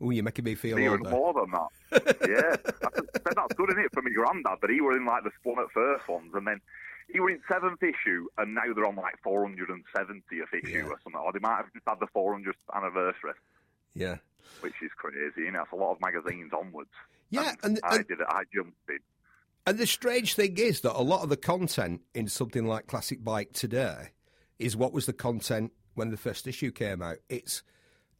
Oh, 0.00 0.10
you're 0.10 0.24
making 0.24 0.44
me 0.44 0.54
feel 0.56 0.76
They 0.76 0.88
older. 0.88 1.08
more 1.08 1.32
than 1.34 1.50
that. 1.52 2.16
yeah. 2.28 2.56
I 2.84 2.98
said 2.98 3.34
that's 3.36 3.54
good, 3.54 3.70
isn't 3.70 3.84
it, 3.84 3.92
for 3.94 4.02
my 4.02 4.10
granddad? 4.10 4.58
But 4.60 4.70
he 4.70 4.80
were 4.80 4.96
in 4.96 5.06
like 5.06 5.22
the 5.24 5.30
one 5.44 5.62
at 5.62 5.70
first 5.70 6.08
ones, 6.08 6.32
and 6.34 6.44
then 6.46 6.60
he 7.12 7.20
were 7.20 7.30
in 7.30 7.40
seventh 7.46 7.80
issue, 7.82 8.26
and 8.38 8.54
now 8.54 8.62
they're 8.74 8.86
on 8.86 8.96
like 8.96 9.14
470th 9.24 10.52
issue 10.64 10.70
Yeah. 10.78 10.84
or 10.84 10.98
something. 11.04 11.20
Or 11.20 11.32
they 11.32 11.38
might 11.38 11.56
have 11.56 11.72
just 11.72 11.86
had 11.86 12.00
the 12.00 12.06
400th 12.08 12.54
anniversary, 12.74 13.32
Yeah. 13.94 14.16
which 14.60 14.74
is 14.82 14.90
crazy. 14.96 15.42
You 15.42 15.52
know, 15.52 15.60
that's 15.60 15.72
a 15.72 15.76
lot 15.76 15.92
of 15.92 16.00
magazines 16.00 16.52
onwards. 16.52 16.90
Yeah, 17.30 17.54
and, 17.62 17.78
I 17.84 17.96
and 17.96 18.08
did 18.08 18.20
it. 18.20 18.26
I 18.28 18.42
jumped 18.54 18.76
in. 18.88 18.98
and 19.66 19.78
the 19.78 19.86
strange 19.86 20.34
thing 20.34 20.56
is 20.58 20.80
that 20.82 20.98
a 20.98 21.02
lot 21.02 21.22
of 21.22 21.28
the 21.28 21.36
content 21.36 22.02
in 22.14 22.26
something 22.28 22.66
like 22.66 22.88
Classic 22.88 23.22
Bike 23.22 23.52
today 23.52 24.08
is 24.62 24.76
what 24.76 24.92
was 24.92 25.06
the 25.06 25.12
content 25.12 25.72
when 25.94 26.10
the 26.10 26.16
first 26.16 26.46
issue 26.46 26.70
came 26.70 27.02
out. 27.02 27.18
It's 27.28 27.62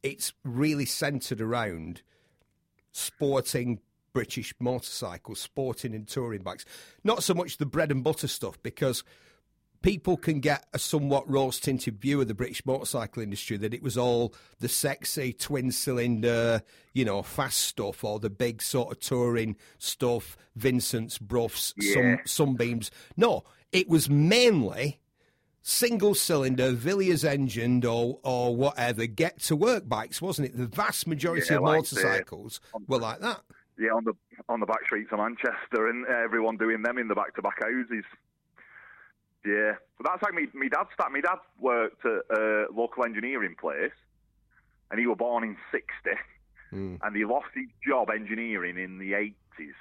it's 0.03 0.33
really 0.43 0.85
centered 0.85 1.39
around 1.41 2.01
sporting 2.91 3.79
British 4.13 4.53
motorcycles, 4.59 5.39
sporting 5.39 5.95
and 5.95 6.07
touring 6.07 6.43
bikes. 6.43 6.65
Not 7.03 7.23
so 7.23 7.33
much 7.33 7.57
the 7.57 7.65
bread 7.65 7.91
and 7.91 8.03
butter 8.03 8.27
stuff 8.27 8.61
because 8.61 9.03
people 9.81 10.15
can 10.17 10.39
get 10.39 10.65
a 10.73 10.79
somewhat 10.79 11.29
rose 11.29 11.59
tinted 11.59 11.99
view 11.99 12.21
of 12.21 12.27
the 12.27 12.33
British 12.33 12.65
motorcycle 12.65 13.23
industry 13.23 13.57
that 13.57 13.73
it 13.73 13.81
was 13.83 13.97
all 13.97 14.33
the 14.59 14.69
sexy 14.69 15.33
twin 15.33 15.71
cylinder, 15.71 16.61
you 16.93 17.03
know, 17.03 17.21
fast 17.23 17.61
stuff 17.61 18.03
or 18.03 18.19
the 18.19 18.29
big 18.29 18.61
sort 18.61 18.91
of 18.91 18.99
touring 18.99 19.55
stuff, 19.79 20.37
Vincent's, 20.55 21.17
Broughs, 21.17 21.73
Yeah. 21.77 21.93
some 21.93 22.19
sunbeams. 22.25 22.91
No, 23.17 23.43
it 23.71 23.89
was 23.89 24.09
mainly 24.09 24.99
single 25.63 26.13
cylinder, 26.13 26.71
Villiers 26.71 27.25
engined 27.25 27.85
or 27.85 28.19
or 28.23 28.55
whatever, 28.55 29.05
get 29.07 29.39
to 29.43 29.55
work 29.55 29.87
bikes, 29.89 30.21
wasn't 30.21 30.49
it? 30.49 30.57
The 30.57 30.67
vast 30.67 31.07
majority 31.07 31.47
Yeah, 31.49 31.57
of 31.57 31.63
like, 31.63 31.75
motorcycles 31.77 32.59
were 32.87 32.99
like 32.99 33.19
that. 33.21 33.41
Yeah, 33.79 33.89
on 33.89 34.03
the 34.03 34.13
on 34.49 34.59
the 34.59 34.65
back 34.67 34.85
streets 34.85 35.09
of 35.11 35.19
Manchester, 35.19 35.87
and 35.87 36.05
everyone 36.05 36.57
doing 36.57 36.83
them 36.83 36.97
in 36.99 37.07
the 37.07 37.15
back 37.15 37.33
to 37.35 37.41
back 37.41 37.63
houses. 37.63 38.03
Yeah, 39.45 39.73
but 39.97 40.05
that's 40.09 40.21
like 40.23 40.33
me. 40.33 40.47
My 40.53 40.67
dad 40.67 40.85
started. 40.93 41.13
My 41.13 41.21
dad 41.21 41.39
worked 41.59 42.05
at 42.05 42.37
a 42.37 42.65
local 42.71 43.03
engineering 43.03 43.55
place, 43.59 43.91
and 44.91 44.99
he 44.99 45.07
was 45.07 45.17
born 45.17 45.43
in 45.43 45.57
'60, 45.71 45.87
Hmm. 46.69 46.95
and 47.01 47.15
he 47.15 47.25
lost 47.25 47.47
his 47.53 47.67
job 47.85 48.09
engineering 48.09 48.77
in 48.77 48.99
the 48.99 49.13
'80s. 49.13 49.73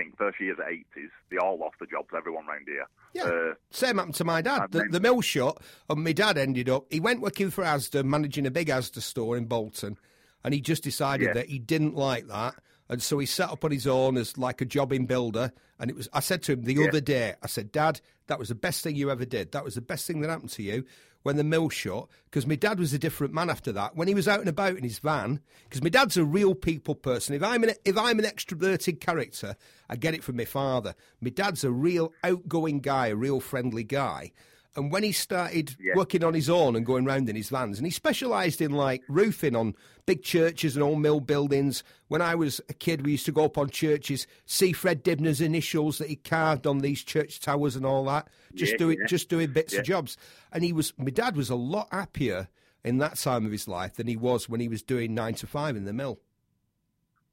Think 0.00 0.16
first 0.16 0.40
years 0.40 0.56
at 0.58 0.66
'80s, 0.72 1.08
they 1.30 1.36
all 1.36 1.58
lost 1.58 1.74
their 1.78 1.86
jobs. 1.86 2.08
Everyone 2.16 2.46
round 2.46 2.66
here. 2.66 2.86
Yeah. 3.12 3.24
Uh, 3.24 3.54
Same 3.70 3.98
happened 3.98 4.14
to 4.14 4.24
my 4.24 4.40
dad. 4.40 4.68
The, 4.70 4.84
the 4.90 4.98
mill 5.00 5.20
shut, 5.20 5.58
and 5.90 6.02
my 6.02 6.12
dad 6.12 6.38
ended 6.38 6.70
up. 6.70 6.86
He 6.90 7.00
went 7.00 7.20
working 7.20 7.50
for 7.50 7.62
Asda, 7.64 8.02
managing 8.04 8.46
a 8.46 8.50
big 8.50 8.68
Asda 8.68 9.02
store 9.02 9.36
in 9.36 9.44
Bolton, 9.44 9.98
and 10.42 10.54
he 10.54 10.60
just 10.62 10.82
decided 10.84 11.26
Yeah. 11.26 11.32
that 11.34 11.48
he 11.50 11.58
didn't 11.58 11.96
like 11.96 12.28
that, 12.28 12.54
and 12.88 13.02
so 13.02 13.18
he 13.18 13.26
set 13.26 13.50
up 13.50 13.62
on 13.62 13.72
his 13.72 13.86
own 13.86 14.16
as 14.16 14.38
like 14.38 14.62
a 14.62 14.64
jobbing 14.64 15.04
builder. 15.04 15.52
And 15.78 15.90
it 15.90 15.96
was. 15.96 16.08
I 16.14 16.20
said 16.20 16.42
to 16.44 16.52
him 16.52 16.62
the 16.62 16.74
Yeah. 16.74 16.88
other 16.88 17.00
day, 17.02 17.34
I 17.42 17.46
said, 17.46 17.70
Dad, 17.72 18.00
that 18.28 18.38
was 18.38 18.48
the 18.48 18.54
best 18.54 18.82
thing 18.82 18.96
you 18.96 19.10
ever 19.10 19.26
did. 19.26 19.52
That 19.52 19.64
was 19.64 19.74
the 19.74 19.80
best 19.82 20.06
thing 20.06 20.20
that 20.22 20.30
happened 20.30 20.50
to 20.52 20.62
you 20.62 20.84
when 21.22 21.36
the 21.36 21.44
mill 21.44 21.68
shut. 21.68 22.08
Because 22.24 22.46
my 22.46 22.54
dad 22.54 22.78
was 22.78 22.92
a 22.92 22.98
different 22.98 23.34
man 23.34 23.50
after 23.50 23.72
that. 23.72 23.96
When 23.96 24.08
he 24.08 24.14
was 24.14 24.28
out 24.28 24.40
and 24.40 24.48
about 24.48 24.76
in 24.76 24.84
his 24.84 24.98
van, 24.98 25.40
because 25.64 25.82
my 25.82 25.88
dad's 25.88 26.16
a 26.16 26.24
real 26.24 26.54
people 26.54 26.94
person. 26.94 27.34
If 27.34 27.42
I'm 27.42 27.64
an 27.64 27.74
if 27.84 27.96
I'm 27.96 28.18
an 28.18 28.24
extroverted 28.24 29.00
character, 29.00 29.56
I 29.88 29.96
get 29.96 30.14
it 30.14 30.24
from 30.24 30.36
my 30.36 30.44
father. 30.44 30.94
My 31.20 31.30
dad's 31.30 31.64
a 31.64 31.70
real 31.70 32.12
outgoing 32.22 32.80
guy, 32.80 33.08
a 33.08 33.16
real 33.16 33.40
friendly 33.40 33.84
guy. 33.84 34.32
And 34.76 34.92
when 34.92 35.02
he 35.02 35.10
started 35.10 35.74
Yeah. 35.80 35.94
working 35.96 36.22
on 36.22 36.32
his 36.32 36.48
own 36.48 36.76
and 36.76 36.86
going 36.86 37.04
round 37.04 37.28
in 37.28 37.34
his 37.34 37.48
vans, 37.48 37.78
and 37.78 37.86
he 37.86 37.90
specialised 37.90 38.60
in 38.60 38.70
like 38.70 39.02
roofing 39.08 39.56
on 39.56 39.74
big 40.06 40.22
churches 40.22 40.76
and 40.76 40.82
old 40.82 41.00
mill 41.00 41.18
buildings. 41.20 41.82
When 42.08 42.22
I 42.22 42.34
was 42.36 42.60
a 42.68 42.74
kid, 42.74 43.04
we 43.04 43.12
used 43.12 43.26
to 43.26 43.32
go 43.32 43.44
up 43.46 43.58
on 43.58 43.70
churches, 43.70 44.26
see 44.46 44.72
Fred 44.72 45.02
Dibnah's 45.02 45.40
initials 45.40 45.98
that 45.98 46.08
he 46.08 46.16
carved 46.16 46.66
on 46.66 46.78
these 46.78 47.02
church 47.02 47.40
towers 47.40 47.74
and 47.74 47.84
all 47.84 48.04
that. 48.04 48.28
Just 48.54 48.72
Yeah, 48.72 48.78
doing, 48.78 48.98
yeah. 49.00 49.06
just 49.06 49.28
doing 49.28 49.52
bits 49.52 49.74
of 49.74 49.84
jobs. 49.84 50.16
And 50.52 50.62
he 50.62 50.72
was, 50.72 50.92
my 50.96 51.10
dad 51.10 51.36
was 51.36 51.50
a 51.50 51.56
lot 51.56 51.88
happier 51.92 52.48
in 52.84 52.98
that 52.98 53.16
time 53.16 53.44
of 53.46 53.52
his 53.52 53.66
life 53.68 53.94
than 53.94 54.06
he 54.06 54.16
was 54.16 54.48
when 54.48 54.60
he 54.60 54.68
was 54.68 54.82
doing 54.82 55.14
nine 55.14 55.34
to 55.34 55.46
five 55.46 55.76
in 55.76 55.84
the 55.84 55.92
mill. 55.92 56.20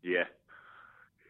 yeah. 0.03 0.25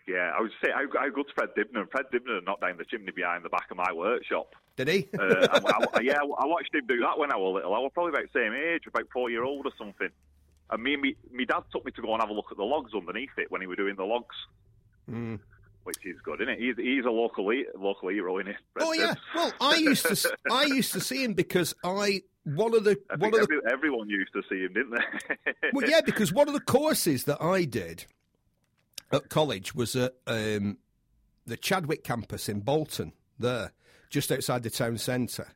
Yeah, 0.08 0.32
I 0.38 0.42
would 0.42 0.52
say 0.64 0.70
how, 0.74 0.84
how 0.98 1.10
good's 1.10 1.30
Fred 1.36 1.50
Dibnah? 1.56 1.86
Fred 1.92 2.06
Dibnah 2.14 2.42
knocked 2.46 2.62
down 2.62 2.78
the 2.78 2.86
chimney 2.86 3.12
behind 3.12 3.44
the 3.44 3.50
back 3.50 3.68
of 3.70 3.78
my 3.78 3.92
workshop. 3.94 4.56
Did 4.78 4.88
he? 4.88 5.08
uh, 5.20 5.48
I, 5.52 5.86
I- 5.96 6.02
yeah, 6.02 6.20
I 6.22 6.46
watched 6.46 6.74
him 6.74 6.86
do 6.88 7.00
that 7.02 7.18
when 7.20 7.32
I 7.32 7.36
was 7.36 7.56
little. 7.56 7.76
I 7.76 7.80
was 7.80 7.92
probably 7.94 8.12
about 8.12 8.32
the 8.32 8.40
same 8.40 8.54
age, 8.54 8.84
about 8.88 9.08
four 9.12 9.30
year 9.30 9.44
old 9.44 9.66
or 9.66 9.72
something. 9.78 10.10
And 10.70 10.84
me 10.84 10.94
and 10.94 11.02
me, 11.02 11.16
me 11.32 11.46
dad 11.46 11.64
took 11.72 11.86
me 11.86 11.92
to 11.94 12.02
go 12.02 12.14
and 12.14 12.22
have 12.22 12.30
a 12.30 12.34
look 12.34 12.48
at 12.52 12.58
the 12.58 12.64
logs 12.64 12.94
underneath 12.94 13.32
it 13.38 13.50
when 13.52 13.62
he 13.62 13.68
was 13.68 13.78
doing 13.78 13.96
the 13.96 14.04
logs, 14.06 14.36
Mm. 15.10 15.40
which 15.84 15.98
is 16.06 16.18
good, 16.24 16.42
isn't 16.42 16.54
it? 16.54 16.60
He's, 16.60 16.76
he's 16.78 17.06
a 17.06 17.10
local 17.10 17.50
local 17.78 18.10
hero, 18.10 18.40
isn't 18.40 18.52
he? 18.54 18.58
Oh 18.82 18.92
yeah. 18.94 19.14
Well, 19.36 19.54
I 19.62 19.76
used 19.76 20.06
to, 20.06 20.38
I 20.52 20.64
used 20.66 20.92
to 20.94 21.00
see 21.02 21.24
him 21.24 21.34
because 21.34 21.74
I 21.84 22.22
one 22.44 22.74
of 22.76 22.84
the 22.84 22.98
I 23.10 23.16
one 23.16 23.34
of 23.40 23.48
the 23.48 23.62
everyone 23.72 24.10
used 24.10 24.32
to 24.34 24.42
see 24.50 24.60
him, 24.64 24.74
didn't 24.74 24.92
they? 24.92 25.70
Well, 25.74 25.90
yeah, 25.90 26.02
because 26.02 26.32
one 26.34 26.48
of 26.48 26.54
the 26.54 26.60
courses 26.62 27.24
that 27.26 27.42
I 27.42 27.64
did 27.66 28.06
at 29.12 29.30
college 29.30 29.74
was 29.76 29.96
at 29.96 30.14
um, 30.28 30.78
the 31.46 31.58
Chadwick 31.58 32.04
campus 32.04 32.50
in 32.50 32.62
Bolton, 32.62 33.14
there, 33.40 33.72
just 34.10 34.32
outside 34.32 34.64
the 34.64 34.70
town 34.70 34.98
centre, 34.98 35.50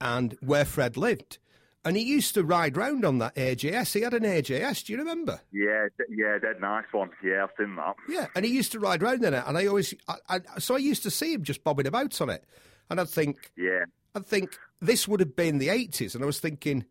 and 0.00 0.36
where 0.40 0.64
Fred 0.64 0.96
lived. 0.96 1.38
And 1.84 1.96
he 1.96 2.02
used 2.02 2.34
to 2.34 2.44
ride 2.44 2.76
round 2.76 3.04
on 3.04 3.18
that 3.18 3.34
AJS. 3.36 3.94
He 3.94 4.00
had 4.02 4.12
an 4.12 4.24
AJS. 4.24 4.84
Do 4.84 4.92
you 4.92 4.98
remember? 4.98 5.40
yeah, 5.52 5.86
yeah, 6.10 6.36
dead 6.38 6.60
nice 6.60 6.84
one. 6.92 7.10
Yeah, 7.22 7.44
I've 7.44 7.50
seen 7.56 7.76
that. 7.76 7.94
Yeah, 8.08 8.26
and 8.34 8.44
he 8.44 8.50
used 8.50 8.72
to 8.72 8.80
ride 8.80 9.00
round 9.00 9.24
in 9.24 9.32
it. 9.32 9.44
And 9.46 9.56
I 9.56 9.66
always, 9.66 9.94
I, 10.06 10.16
I, 10.28 10.40
so 10.58 10.74
I 10.74 10.78
used 10.78 11.02
to 11.04 11.10
see 11.10 11.32
him 11.32 11.44
just 11.44 11.64
bobbing 11.64 11.86
about 11.86 12.20
on 12.20 12.30
it. 12.30 12.44
And 12.90 13.00
I'd 13.00 13.08
think, 13.08 13.52
Yeah, 13.56 13.84
I'd 14.14 14.26
think 14.26 14.58
this 14.80 15.06
would 15.06 15.20
have 15.20 15.36
been 15.36 15.58
the 15.58 15.68
80s. 15.68 16.14
And 16.14 16.22
I 16.22 16.26
was 16.26 16.40
thinking, 16.40 16.84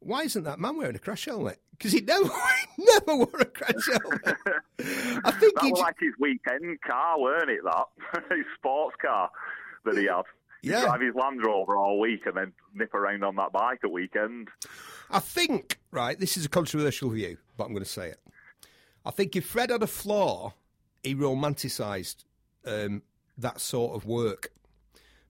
why 0.00 0.22
isn't 0.24 0.44
that 0.44 0.58
man 0.58 0.76
wearing 0.76 0.96
a 0.96 0.98
crash 0.98 1.24
helmet? 1.26 1.60
Because 1.76 1.92
he 1.92 2.00
never, 2.00 2.30
never 2.78 3.16
wore 3.16 3.30
a 3.40 3.44
crash 3.46 3.86
helmet. 3.86 4.36
I 5.24 5.30
think 5.38 5.54
that 5.54 5.64
he. 5.64 5.70
was 5.72 5.80
like 5.80 5.96
his 6.00 6.12
weekend 6.20 6.80
car, 6.82 7.20
weren't 7.20 7.50
it? 7.50 7.60
That 7.64 7.86
his 8.36 8.46
sports 8.58 8.96
car 9.00 9.30
that 9.84 9.96
he 9.96 10.04
had. 10.06 10.22
He'd 10.62 10.70
Yeah. 10.70 10.82
drive 10.86 11.00
his 11.02 11.14
Land 11.14 11.44
Rover 11.44 11.76
all 11.76 11.98
week 12.00 12.24
and 12.26 12.36
then 12.36 12.52
nip 12.74 12.94
around 12.94 13.22
on 13.24 13.36
that 13.36 13.52
bike 13.52 13.80
at 13.84 13.90
weekend. 13.90 14.48
I 15.10 15.18
think, 15.18 15.78
right, 15.90 16.18
this 16.18 16.36
is 16.36 16.44
a 16.46 16.48
controversial 16.48 17.10
view, 17.10 17.36
but 17.56 17.64
I'm 17.64 17.72
going 17.72 17.84
to 17.84 17.90
say 17.90 18.08
it. 18.08 18.20
I 19.04 19.10
think 19.10 19.36
if 19.36 19.44
Fred 19.44 19.70
had 19.70 19.82
a 19.82 19.86
flaw, 19.86 20.54
he 21.02 21.14
romanticised 21.14 22.24
um, 22.66 23.02
that 23.36 23.60
sort 23.60 23.94
of 23.94 24.06
work. 24.06 24.48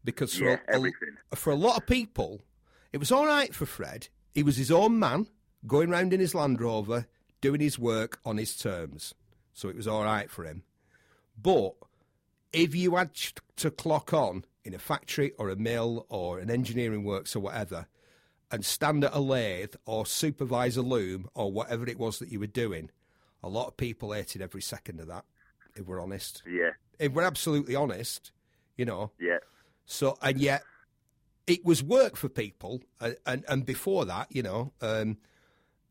Because 0.04 0.36
for, 0.36 0.44
Yeah, 0.44 0.56
a, 0.68 0.74
everything. 0.76 1.16
for 1.34 1.50
a 1.52 1.56
lot 1.56 1.78
of 1.78 1.86
people, 1.86 2.42
it 2.92 2.98
was 2.98 3.10
all 3.10 3.26
right 3.26 3.52
for 3.54 3.66
Fred. 3.66 4.08
He 4.34 4.42
was 4.44 4.56
his 4.56 4.70
own 4.70 4.98
man, 4.98 5.26
going 5.66 5.90
round 5.90 6.12
in 6.12 6.20
his 6.20 6.34
Land 6.34 6.60
Rover, 6.60 7.06
doing 7.40 7.60
his 7.60 7.78
work 7.78 8.20
on 8.24 8.36
his 8.36 8.56
terms. 8.56 9.14
So 9.52 9.68
it 9.68 9.76
was 9.76 9.86
all 9.88 10.04
right 10.04 10.30
for 10.30 10.44
him. 10.44 10.62
But 11.40 11.74
if 12.52 12.74
you 12.74 12.96
had 12.96 13.12
ch- 13.12 13.34
to 13.56 13.70
clock 13.70 14.12
on 14.12 14.44
in 14.64 14.74
a 14.74 14.78
factory 14.78 15.32
or 15.38 15.48
a 15.48 15.56
mill 15.56 16.06
or 16.08 16.38
an 16.38 16.50
engineering 16.50 17.04
works 17.04 17.34
or 17.36 17.40
whatever, 17.40 17.86
and 18.50 18.64
stand 18.64 19.04
at 19.04 19.14
a 19.14 19.20
lathe 19.20 19.74
or 19.84 20.06
supervise 20.06 20.76
a 20.76 20.82
loom 20.82 21.28
or 21.34 21.50
whatever 21.50 21.88
it 21.88 21.98
was 21.98 22.18
that 22.18 22.30
you 22.30 22.38
were 22.38 22.46
doing, 22.46 22.90
a 23.42 23.48
lot 23.48 23.66
of 23.66 23.76
people 23.76 24.12
hated 24.12 24.40
every 24.40 24.62
second 24.62 25.00
of 25.00 25.08
that. 25.08 25.24
If 25.74 25.86
we're 25.86 26.00
honest, 26.00 26.42
Yeah, 26.46 26.70
if 27.00 27.12
we're 27.12 27.24
absolutely 27.24 27.74
honest, 27.74 28.30
you 28.76 28.84
know. 28.84 29.10
yeah, 29.18 29.38
So 29.86 30.16
and 30.22 30.38
yet, 30.40 30.62
it 31.46 31.64
was 31.64 31.82
work 31.82 32.16
for 32.16 32.28
people, 32.28 32.80
and 33.00 33.16
and, 33.26 33.44
and 33.48 33.66
before 33.66 34.04
that, 34.04 34.28
you 34.30 34.42
know, 34.42 34.72
um, 34.80 35.18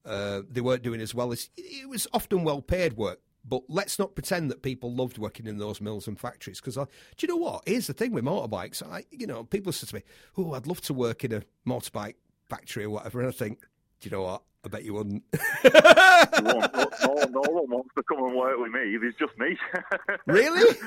uh, 0.06 0.42
they 0.50 0.62
weren't 0.62 0.84
doing 0.84 1.02
as 1.02 1.14
well 1.14 1.32
as 1.32 1.50
it 1.58 1.88
was 1.90 2.08
often 2.14 2.44
well 2.44 2.62
paid 2.62 2.94
work. 2.94 3.20
But 3.46 3.64
let's 3.68 4.00
not 4.00 4.16
pretend 4.16 4.50
that 4.52 4.62
people 4.62 4.94
loved 4.94 5.18
working 5.18 5.48
in 5.48 5.58
those 5.58 5.82
mills 5.82 6.08
and 6.08 6.18
factories. 6.18 6.62
Because 6.62 6.76
do 6.76 6.88
you 7.20 7.28
know 7.28 7.36
what? 7.36 7.64
Here's 7.68 7.88
the 7.88 7.94
thing 7.94 8.14
with 8.14 8.24
motorbikes. 8.24 8.82
I, 8.82 9.04
you 9.12 9.28
know, 9.28 9.44
people 9.44 9.74
say 9.74 9.86
to 9.86 9.96
me, 9.96 10.04
"Oh, 10.38 10.54
I'd 10.54 10.66
love 10.66 10.80
to 10.82 10.94
work 10.94 11.26
in 11.26 11.34
a 11.34 11.44
motorbike 11.68 12.16
factory 12.50 12.86
or 12.86 12.92
whatever," 12.92 13.20
and 13.20 13.28
I 13.28 13.34
think, 13.34 13.60
do 14.00 14.10
you 14.10 14.16
know 14.16 14.24
what? 14.24 14.44
I 14.66 14.70
bet 14.70 14.86
you 14.86 14.94
wouldn't. 14.94 15.24
no, 15.34 16.56
one, 16.56 16.70
no, 16.74 16.88
no, 17.04 17.26
no 17.30 17.42
one 17.52 17.70
wants 17.70 17.90
to 17.98 18.04
come 18.04 18.24
and 18.24 18.36
work 18.36 18.58
with 18.58 18.72
me. 18.72 18.98
There's 18.98 19.16
just 19.20 19.38
me. 19.38 19.58
really? 20.26 20.78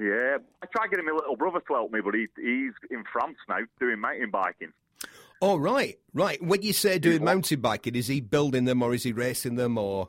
yeah, 0.00 0.38
I 0.62 0.66
tried 0.74 0.88
getting 0.90 1.04
my 1.04 1.12
little 1.12 1.36
brother 1.36 1.60
to 1.60 1.74
help 1.74 1.92
me, 1.92 2.00
but 2.00 2.14
he, 2.14 2.26
he's 2.36 2.72
in 2.90 3.04
France 3.12 3.36
now 3.50 3.58
doing 3.78 4.00
mountain 4.00 4.30
biking. 4.30 4.72
Oh, 5.42 5.56
right, 5.56 5.98
right. 6.12 6.42
When 6.42 6.62
you 6.62 6.72
say 6.72 6.98
doing 6.98 7.24
mountain 7.24 7.60
biking, 7.60 7.94
is 7.94 8.06
he 8.08 8.20
building 8.20 8.64
them 8.66 8.82
or 8.82 8.92
is 8.94 9.02
he 9.02 9.12
racing 9.12 9.56
them 9.56 9.78
or? 9.78 10.08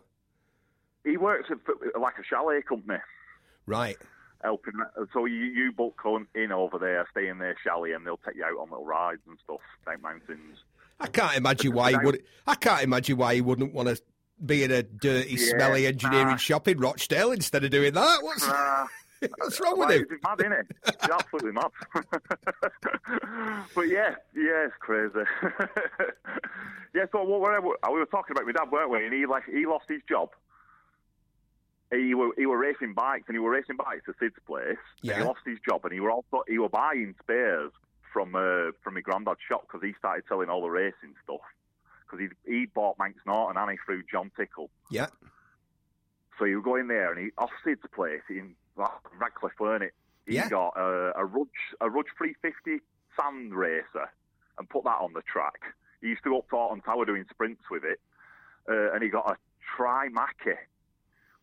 He 1.06 1.18
works 1.18 1.50
at 1.50 1.58
like 2.00 2.16
a 2.20 2.24
chalet 2.24 2.62
company. 2.62 3.00
Right. 3.66 3.98
helping. 4.44 4.74
So 5.14 5.26
you, 5.26 5.36
you 5.46 5.72
book 5.72 6.02
in 6.36 6.52
over 6.52 6.78
there, 6.78 7.08
stay 7.12 7.28
in 7.28 7.38
their 7.38 7.56
chalet, 7.64 7.92
and 7.94 8.06
they'll 8.06 8.18
take 8.18 8.36
you 8.36 8.44
out 8.44 8.60
on 8.60 8.70
little 8.70 8.86
rides 8.86 9.22
and 9.28 9.38
stuff 9.44 9.62
down 9.86 10.02
mountains. 10.02 10.58
I 11.00 11.08
can't 11.08 11.38
imagine 11.38 11.74
why 11.74 11.92
he 11.92 11.98
would. 12.04 12.22
I 12.46 12.56
can't 12.56 12.84
imagine 12.84 13.18
why 13.18 13.34
he 13.36 13.42
wouldn't 13.42 13.74
want 13.74 13.88
to 13.90 14.00
be 14.46 14.64
in 14.64 14.72
a 14.72 14.84
dirty, 14.84 15.36
Yeah, 15.36 15.50
smelly 15.56 15.88
engineering 15.88 16.28
nah. 16.28 16.36
shop 16.36 16.68
in 16.68 16.80
Rochdale 16.80 17.32
instead 17.32 17.64
of 17.64 17.72
doing 17.72 17.94
that. 17.94 18.20
What's 18.22 18.48
Uh, 18.48 18.86
what's 19.38 19.60
wrong 19.60 19.80
with 19.80 19.92
him? 19.92 20.06
He's 20.10 20.20
mad, 20.24 20.40
isn't 20.40 20.52
it? 20.54 20.68
He's 20.86 21.10
absolutely 21.10 21.52
mad. 21.52 21.72
but 23.76 23.82
yeah, 23.88 24.16
yeah, 24.36 24.66
it's 24.66 24.76
crazy. 24.80 25.14
yeah, 26.96 27.06
so 27.12 27.24
what 27.24 27.42
were, 27.42 27.62
we 27.62 28.00
were 28.00 28.06
talking 28.06 28.36
about 28.36 28.46
my 28.46 28.52
dad, 28.52 28.72
weren't 28.72 28.90
we? 28.90 29.06
And 29.06 29.14
he 29.14 29.26
like 29.26 29.44
he 29.46 29.66
lost 29.66 29.86
his 29.88 30.02
job. 30.10 30.30
He 31.92 32.14
were 32.16 32.30
he 32.38 32.46
were 32.46 32.58
racing 32.58 32.94
bikes, 32.94 33.26
and 33.28 33.36
he 33.36 33.40
were 33.40 33.52
racing 33.52 33.76
bikes 33.78 34.04
at 34.08 34.16
Sid's 34.20 34.36
place. 34.48 34.78
Yeah. 35.02 35.18
he 35.20 35.24
lost 35.24 35.42
his 35.46 35.58
job, 35.68 35.82
and 35.84 35.94
he 35.94 36.00
were 36.00 36.12
also 36.12 36.44
he 36.48 36.58
were 36.58 36.70
buying 36.70 37.16
spares 37.22 37.72
from 38.14 38.36
uh, 38.36 38.72
from 38.84 38.96
my 38.96 39.02
granddad's 39.02 39.40
shop 39.48 39.64
because 39.68 39.86
he 39.86 39.94
started 40.00 40.24
selling 40.28 40.50
all 40.50 40.62
the 40.62 40.70
racing 40.70 41.16
stuff. 41.24 41.42
Because 42.06 42.28
he 42.46 42.52
he 42.52 42.66
bought 42.66 42.98
Manx 42.98 43.20
Norton 43.26 43.62
and 43.62 43.72
he 43.72 43.78
through 43.86 44.04
John 44.12 44.32
Tickle. 44.38 44.70
Yeah, 44.90 45.08
So 46.40 46.46
you 46.46 46.62
go 46.62 46.76
in 46.76 46.88
there 46.88 47.12
and 47.12 47.22
he 47.22 47.32
off 47.38 47.52
Sid's 47.64 47.82
place 47.94 48.22
in 48.30 48.56
Radcliffe, 48.76 49.60
weren't 49.60 49.84
it? 49.84 49.94
He 50.26 50.36
Yeah. 50.36 50.50
got 50.50 50.74
a, 50.78 51.14
a 51.18 51.26
Rudge 51.26 51.48
a 51.82 51.90
Rudge 51.90 52.08
350 52.18 52.84
sand 53.20 53.54
racer 53.54 54.10
and 54.58 54.70
put 54.70 54.84
that 54.84 54.98
on 55.02 55.14
the 55.14 55.22
track. 55.24 55.60
He 56.02 56.08
used 56.10 56.24
to 56.24 56.30
go 56.30 56.40
up 56.40 56.50
to 56.50 56.56
Alton 56.56 56.82
Tower 56.82 57.06
doing 57.06 57.26
sprints 57.30 57.64
with 57.70 57.84
it, 57.84 58.00
uh, 58.70 58.94
and 58.94 59.04
he 59.04 59.10
got 59.10 59.30
a 59.32 59.36
Tri 59.76 60.10
Mackie, 60.10 60.58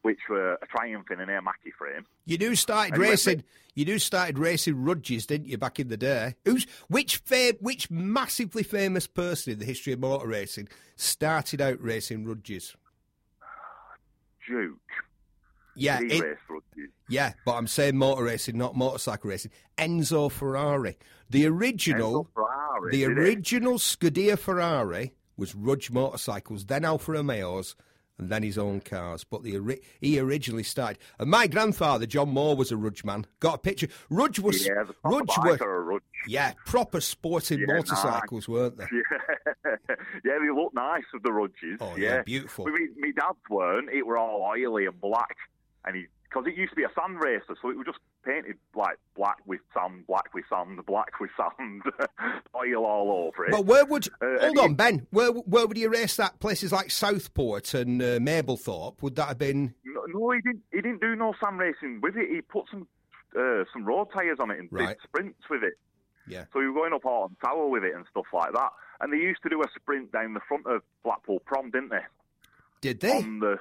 which 0.02 0.18
were 0.28 0.54
a 0.54 0.66
Triumph 0.66 1.10
in 1.10 1.20
an 1.20 1.28
Air 1.30 1.42
Mackie 1.42 1.72
frame. 1.76 2.04
you 2.24 2.38
do 2.38 2.54
started 2.54 2.94
And 2.94 3.02
racing. 3.02 3.44
You 3.74 3.84
do 3.84 3.98
started 4.00 4.38
racing 4.38 4.82
Rudges, 4.82 5.26
didn't 5.26 5.46
you, 5.46 5.56
back 5.58 5.78
in 5.78 5.86
the 5.88 5.96
day? 5.96 6.34
Who's 6.44 6.66
which? 6.88 7.18
Fa- 7.18 7.54
which 7.60 7.90
massively 7.90 8.62
famous 8.64 9.06
person 9.06 9.52
in 9.52 9.58
the 9.60 9.64
history 9.64 9.92
of 9.92 10.00
motor 10.00 10.26
racing 10.26 10.68
started 10.96 11.60
out 11.60 11.80
racing 11.80 12.24
Rudges? 12.26 12.74
Duke. 14.46 14.78
Yeah, 15.78 16.00
it- 16.02 16.38
Yeah, 17.08 17.32
but 17.44 17.52
I'm 17.54 17.66
saying 17.66 17.96
motor 17.96 18.24
racing, 18.24 18.58
not 18.58 18.76
motorcycle 18.76 19.30
racing. 19.30 19.50
Enzo 19.78 20.30
Ferrari, 20.30 20.98
the 21.30 21.46
original, 21.46 22.28
Ferrari, 22.34 22.92
the 22.92 23.04
original 23.06 23.74
Scuderia 23.78 24.38
Ferrari 24.38 25.14
was 25.36 25.54
Rudge 25.54 25.90
motorcycles, 25.90 26.66
then 26.66 26.84
Alfa 26.84 27.12
Romeos, 27.12 27.74
and 28.18 28.28
then 28.30 28.42
his 28.42 28.58
own 28.58 28.80
cars. 28.80 29.22
But 29.24 29.44
the 29.44 29.80
he 30.00 30.18
originally 30.18 30.64
started. 30.64 30.98
And 31.20 31.30
my 31.30 31.46
grandfather 31.46 32.04
John 32.04 32.30
Moore 32.30 32.56
was 32.56 32.72
a 32.72 32.76
Rudge 32.76 33.04
man. 33.04 33.24
Got 33.38 33.54
a 33.54 33.58
picture. 33.58 33.86
Rudge 34.10 34.40
was 34.40 34.66
Yeah, 34.66 34.82
proper 35.02 35.40
Rudge 35.40 35.60
were 35.60 35.84
Rudge. 35.84 36.02
yeah 36.26 36.52
proper 36.66 37.00
sporting 37.00 37.60
Yeah, 37.60 37.66
motorcycles, 37.68 38.48
weren't 38.48 38.76
they? 38.76 38.86
Yeah, 38.92 39.76
yeah, 40.24 40.38
they 40.42 40.50
look 40.52 40.74
nice 40.74 41.04
with 41.14 41.22
the 41.22 41.32
Rudges. 41.32 41.78
Oh, 41.80 41.94
yeah, 41.96 42.16
yeah, 42.16 42.22
beautiful. 42.22 42.64
But 42.64 42.74
me, 42.74 42.88
me 42.96 43.12
dad's 43.12 43.38
weren't. 43.48 43.88
It 43.90 44.04
were 44.04 44.18
all 44.18 44.42
oily 44.42 44.86
and 44.86 45.00
black, 45.00 45.36
and 45.88 45.96
he 45.96 46.06
because 46.24 46.46
it 46.46 46.54
used 46.56 46.68
to 46.70 46.76
be 46.76 46.84
a 46.84 46.90
sand 46.94 47.18
racer, 47.22 47.56
so 47.62 47.70
it 47.70 47.76
was 47.78 47.86
just 47.86 47.98
painted 48.22 48.56
like 48.76 48.98
black 49.16 49.38
with 49.46 49.60
sand, 49.72 50.06
black 50.06 50.34
with 50.34 50.44
sand, 50.50 50.78
black 50.84 51.18
with 51.18 51.30
sand, 51.38 51.82
oil 52.54 52.84
all 52.84 53.26
over 53.32 53.46
it. 53.46 53.50
But 53.50 53.64
where 53.64 53.86
would 53.86 54.06
Uh, 54.20 54.38
hold 54.40 54.58
on, 54.58 54.68
he- 54.70 54.74
Ben? 54.74 55.06
Where 55.10 55.30
where 55.32 55.66
would 55.66 55.78
you 55.78 55.88
race 55.88 56.16
that? 56.16 56.38
Places 56.38 56.70
like 56.70 56.90
Southport 56.90 57.72
and 57.72 58.02
uh, 58.02 58.18
Mablethorpe. 58.20 59.00
Would 59.02 59.16
that 59.16 59.28
have 59.28 59.38
been? 59.38 59.74
no, 59.84 60.02
no, 60.06 60.30
he 60.32 60.40
didn't. 60.42 60.62
He 60.70 60.82
didn't 60.82 61.00
do 61.00 61.16
no 61.16 61.32
sand 61.42 61.58
racing 61.58 62.00
with 62.02 62.16
it. 62.16 62.28
He 62.30 62.42
put 62.42 62.66
some 62.70 62.86
uh, 63.34 63.64
some 63.72 63.84
road 63.86 64.08
tyres 64.12 64.38
on 64.38 64.50
it 64.50 64.58
and 64.58 64.68
Right. 64.70 64.88
did 64.88 64.98
sprints 65.02 65.48
with 65.48 65.62
it. 65.62 65.78
Yeah. 66.26 66.44
So 66.52 66.58
we 66.60 66.68
were 66.68 66.74
going 66.74 66.92
up 66.92 67.06
Alton 67.06 67.36
Tower 67.42 67.68
with 67.68 67.84
it 67.84 67.94
and 67.94 68.04
stuff 68.10 68.26
like 68.34 68.52
that. 68.52 68.70
And 69.00 69.10
they 69.12 69.16
used 69.16 69.42
to 69.44 69.48
do 69.48 69.62
a 69.62 69.66
sprint 69.74 70.12
down 70.12 70.34
the 70.34 70.40
front 70.46 70.66
of 70.66 70.82
Blackpool 71.04 71.38
Prom, 71.46 71.70
didn't 71.70 71.88
they? 71.90 72.02
Did 72.82 73.00
they? 73.00 73.16
On 73.16 73.38
the 73.40 73.58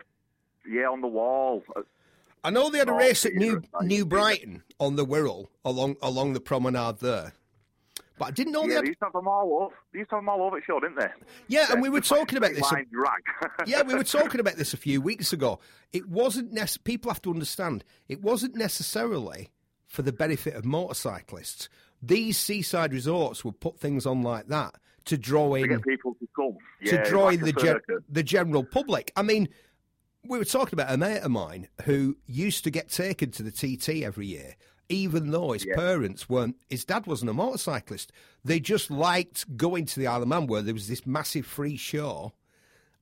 yeah, 0.69 0.89
on 0.89 0.99
the 0.99 1.07
wall. 1.07 1.63
I 2.47 2.49
know 2.49 2.69
they 2.69 2.77
had 2.77 2.87
a 2.89 2.93
race 2.93 3.25
at 3.25 3.33
New 3.33 3.61
New. 3.81 4.05
Brighton 4.05 4.63
on 4.79 4.95
the 4.95 5.05
Wirral 5.05 5.47
along 5.65 5.97
along 6.01 6.31
the 6.33 6.39
promenade 6.39 6.99
there, 6.99 7.33
but 8.17 8.29
I 8.29 8.31
didn't 8.31 8.53
know 8.53 8.61
they 8.61 8.69
Yeah, 8.69 8.75
had. 8.75 8.83
they 8.85 8.87
used 8.89 8.99
to 8.99 9.05
have 9.05 9.13
them 9.13 9.27
all 9.27 9.63
over. 9.63 9.75
They 9.91 9.99
used 9.99 10.09
to 10.11 10.15
have 10.15 10.21
them 10.23 10.29
all 10.29 10.41
over 10.43 10.57
at 10.57 10.63
show, 10.63 10.79
didn't 10.79 10.97
they? 10.97 11.09
Yeah, 11.49 11.67
and 11.71 11.81
we 11.81 11.89
were 11.89 11.99
talking 12.01 12.37
about 12.37 12.51
this. 12.53 12.69
drag. 12.69 13.21
yeah, 13.67 13.81
we 13.81 13.95
were 13.95 14.03
talking 14.05 14.39
about 14.39 14.55
this 14.55 14.73
a 14.73 14.77
few 14.77 15.01
weeks 15.01 15.33
ago. 15.33 15.59
It 15.91 16.07
wasn't 16.07 16.53
nec- 16.53 16.83
people 16.85 17.11
have 17.11 17.21
to 17.23 17.31
understand. 17.31 17.83
It 18.07 18.21
wasn't 18.21 18.55
necessarily 18.55 19.49
for 19.85 20.01
the 20.03 20.13
benefit 20.13 20.53
of 20.53 20.63
motorcyclists. 20.63 21.67
These 22.01 22.37
seaside 22.37 22.93
resorts 22.93 23.43
would 23.43 23.59
put 23.59 23.79
things 23.79 24.05
on 24.05 24.21
like 24.21 24.47
that 24.47 24.75
to 25.05 25.17
draw 25.17 25.49
to 25.55 25.63
in 25.63 25.69
get 25.69 25.81
people 25.83 26.15
to 26.19 26.27
come. 26.35 26.57
to 26.85 26.95
Yeah, 26.95 27.09
draw 27.09 27.25
like 27.25 27.39
in 27.39 27.43
a 27.43 27.45
the 27.45 27.53
gen- 27.53 27.81
the 28.07 28.23
general 28.23 28.63
public. 28.63 29.11
I 29.15 29.21
mean, 29.23 29.49
we 30.27 30.37
were 30.37 30.45
talking 30.45 30.77
about 30.79 30.93
a 30.93 30.97
mate 30.97 31.19
of 31.19 31.31
mine 31.31 31.67
who 31.83 32.17
used 32.25 32.63
to 32.65 32.71
get 32.71 32.89
taken 32.89 33.31
to 33.31 33.43
the 33.43 33.51
TT 33.51 34.03
every 34.03 34.27
year, 34.27 34.55
even 34.89 35.31
though 35.31 35.51
his 35.53 35.65
Yeah. 35.65 35.75
parents 35.75 36.29
weren't. 36.29 36.55
His 36.69 36.85
dad 36.85 37.07
wasn't 37.07 37.29
a 37.31 37.33
motorcyclist. 37.33 38.11
They 38.43 38.59
just 38.59 38.89
liked 38.91 39.57
going 39.57 39.85
to 39.85 39.99
the 39.99 40.07
Isle 40.07 40.23
of 40.23 40.27
Man 40.27 40.47
where 40.47 40.61
there 40.61 40.73
was 40.73 40.87
this 40.87 41.05
massive 41.05 41.45
free 41.45 41.77
show, 41.77 42.33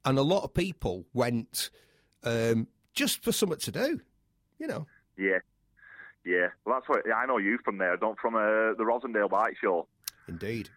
and 0.03 0.17
a 0.17 0.23
lot 0.23 0.43
of 0.43 0.53
people 0.53 1.05
went 1.13 1.69
um, 2.23 2.67
just 2.93 3.23
for 3.23 3.31
something 3.31 3.59
to 3.59 3.71
do. 3.71 4.01
You 4.57 4.67
know, 4.67 4.87
Yeah, 5.17 5.39
yeah. 6.25 6.47
Well, 6.65 6.75
that's 6.79 6.89
what 6.89 7.03
I 7.13 7.25
know 7.25 7.37
you 7.37 7.57
from 7.63 7.77
there. 7.77 7.97
Don't 7.97 8.17
from 8.19 8.35
uh, 8.35 8.73
the 8.77 8.83
Rossendale 8.83 9.29
Bike 9.29 9.55
Show. 9.61 9.87
indeed. 10.27 10.69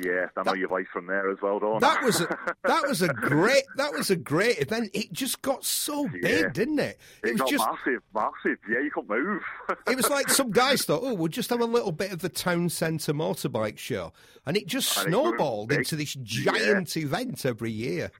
Yeah, 0.00 0.26
I 0.36 0.42
know 0.44 0.54
your 0.54 0.68
voice 0.68 0.86
from 0.92 1.06
there 1.06 1.30
as 1.30 1.38
well, 1.42 1.58
don't 1.58 1.80
That 1.80 2.02
I? 2.02 2.04
was 2.04 2.20
a, 2.20 2.26
that 2.64 2.86
was 2.88 3.02
a 3.02 3.08
great 3.08 3.64
that 3.76 3.92
was 3.92 4.10
a 4.10 4.16
great 4.16 4.58
event. 4.60 4.90
It 4.94 5.12
just 5.12 5.42
got 5.42 5.64
so 5.64 6.08
big, 6.08 6.22
Yeah. 6.24 6.48
didn't 6.48 6.78
it? 6.78 6.98
It, 7.22 7.32
was 7.32 7.40
got 7.42 7.50
just 7.50 7.66
massive, 7.66 8.02
massive. 8.14 8.58
Yeah, 8.68 8.80
you 8.80 8.90
couldn't 8.92 9.10
move. 9.10 9.42
It 9.88 9.96
was 9.96 10.08
like 10.08 10.28
some 10.30 10.50
guys 10.50 10.84
thought, 10.84 11.00
oh, 11.02 11.14
we'll 11.14 11.28
just 11.28 11.50
have 11.50 11.60
a 11.60 11.64
little 11.66 11.92
bit 11.92 12.12
of 12.12 12.20
the 12.20 12.28
town 12.28 12.68
centre 12.68 13.12
motorbike 13.12 13.78
show. 13.78 14.12
And 14.46 14.56
it 14.56 14.66
just 14.66 14.96
And 14.98 15.08
snowballed 15.08 15.68
big. 15.68 15.78
into 15.78 15.96
this 15.96 16.14
giant 16.14 16.96
event 16.96 17.44
every 17.44 17.70
year. 17.70 18.10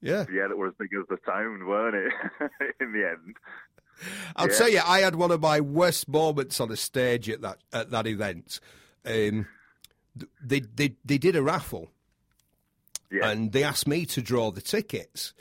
Yeah. 0.00 0.26
yeah, 0.30 0.48
that 0.48 0.56
were 0.58 0.66
as 0.68 0.74
big 0.78 0.90
as 1.00 1.06
the 1.08 1.16
town, 1.24 1.66
weren't 1.66 1.94
it? 1.96 2.12
In 2.80 2.92
the 2.92 3.08
end. 3.08 3.36
I'll 4.36 4.48
Yeah. 4.48 4.54
tell 4.58 4.68
you, 4.68 4.80
I 4.84 4.98
had 5.00 5.14
one 5.16 5.30
of 5.30 5.40
my 5.40 5.60
worst 5.60 6.08
moments 6.08 6.60
on 6.60 6.70
a 6.70 6.76
stage 6.76 7.30
at 7.30 7.40
that 7.40 7.58
at 7.72 7.90
that 7.90 8.06
event. 8.06 8.60
Um, 9.06 9.46
they, 10.42 10.60
they, 10.60 10.96
they 11.04 11.18
did 11.18 11.36
a 11.36 11.42
raffle 11.42 11.90
Yeah. 13.10 13.28
and 13.30 13.52
they 13.52 13.62
asked 13.64 13.86
me 13.88 14.06
to 14.06 14.22
draw 14.22 14.50
the 14.50 14.60
tickets. 14.60 15.34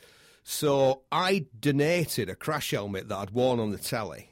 So 0.43 1.03
I 1.11 1.45
donated 1.59 2.29
a 2.29 2.35
crash 2.35 2.71
helmet 2.71 3.07
that 3.09 3.17
I'd 3.17 3.29
worn 3.31 3.59
on 3.59 3.71
the 3.71 3.77
telly, 3.77 4.31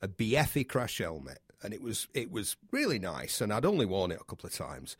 a 0.00 0.08
BFE 0.08 0.66
crash 0.68 0.98
helmet, 0.98 1.40
and 1.62 1.74
it 1.74 1.82
was 1.82 2.08
it 2.14 2.30
was 2.30 2.56
really 2.70 2.98
nice. 2.98 3.40
And 3.40 3.52
I'd 3.52 3.66
only 3.66 3.84
worn 3.86 4.10
it 4.12 4.18
a 4.20 4.24
couple 4.24 4.46
of 4.46 4.54
times, 4.54 4.96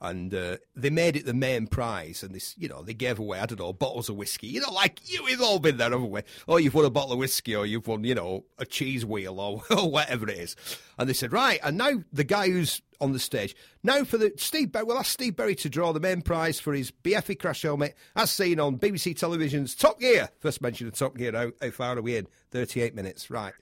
and 0.00 0.32
uh, 0.32 0.58
they 0.76 0.90
made 0.90 1.16
it 1.16 1.26
the 1.26 1.34
main 1.34 1.66
prize. 1.66 2.22
And 2.22 2.32
this, 2.36 2.54
you 2.56 2.68
know, 2.68 2.84
they 2.84 2.94
gave 2.94 3.18
away 3.18 3.40
I 3.40 3.46
don't 3.46 3.58
know 3.58 3.72
bottles 3.72 4.08
of 4.08 4.14
whiskey. 4.14 4.46
You 4.46 4.60
know, 4.60 4.72
like 4.72 5.00
you, 5.12 5.24
we've 5.24 5.42
all 5.42 5.58
been 5.58 5.76
there, 5.76 5.90
haven't 5.90 6.08
we? 6.10 6.20
Oh, 6.46 6.56
you've 6.56 6.74
won 6.74 6.84
a 6.84 6.90
bottle 6.90 7.14
of 7.14 7.18
whiskey, 7.18 7.56
or 7.56 7.66
you've 7.66 7.88
won, 7.88 8.04
you 8.04 8.14
know, 8.14 8.44
a 8.58 8.64
cheese 8.64 9.04
wheel, 9.04 9.40
or, 9.40 9.62
or 9.76 9.90
whatever 9.90 10.28
it 10.30 10.38
is. 10.38 10.54
And 10.98 11.08
they 11.08 11.14
said, 11.14 11.32
right, 11.32 11.58
and 11.64 11.76
now 11.76 12.04
the 12.12 12.22
guy 12.24 12.48
who's 12.48 12.80
on 13.00 13.12
the 13.12 13.18
stage. 13.18 13.54
Now 13.82 14.04
for 14.04 14.18
the 14.18 14.32
Steve 14.36 14.72
Berry, 14.72 14.84
we'll 14.84 14.98
ask 14.98 15.12
Steve 15.12 15.36
Berry 15.36 15.54
to 15.56 15.68
draw 15.68 15.92
the 15.92 16.00
main 16.00 16.22
prize 16.22 16.58
for 16.58 16.74
his 16.74 16.90
BFE 16.90 17.38
crash 17.38 17.62
helmet, 17.62 17.94
as 18.14 18.30
seen 18.30 18.60
on 18.60 18.78
BBC 18.78 19.16
Television's 19.16 19.74
Top 19.74 20.00
Gear. 20.00 20.28
First 20.40 20.60
mention 20.60 20.86
of 20.86 20.94
Top 20.94 21.16
Gear. 21.16 21.32
How, 21.32 21.52
how 21.60 21.70
far 21.70 21.96
are 21.96 22.02
we 22.02 22.16
in? 22.16 22.26
Thirty-eight 22.50 22.94
minutes, 22.94 23.30
right? 23.30 23.52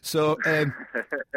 So, 0.00 0.36
um, 0.44 0.74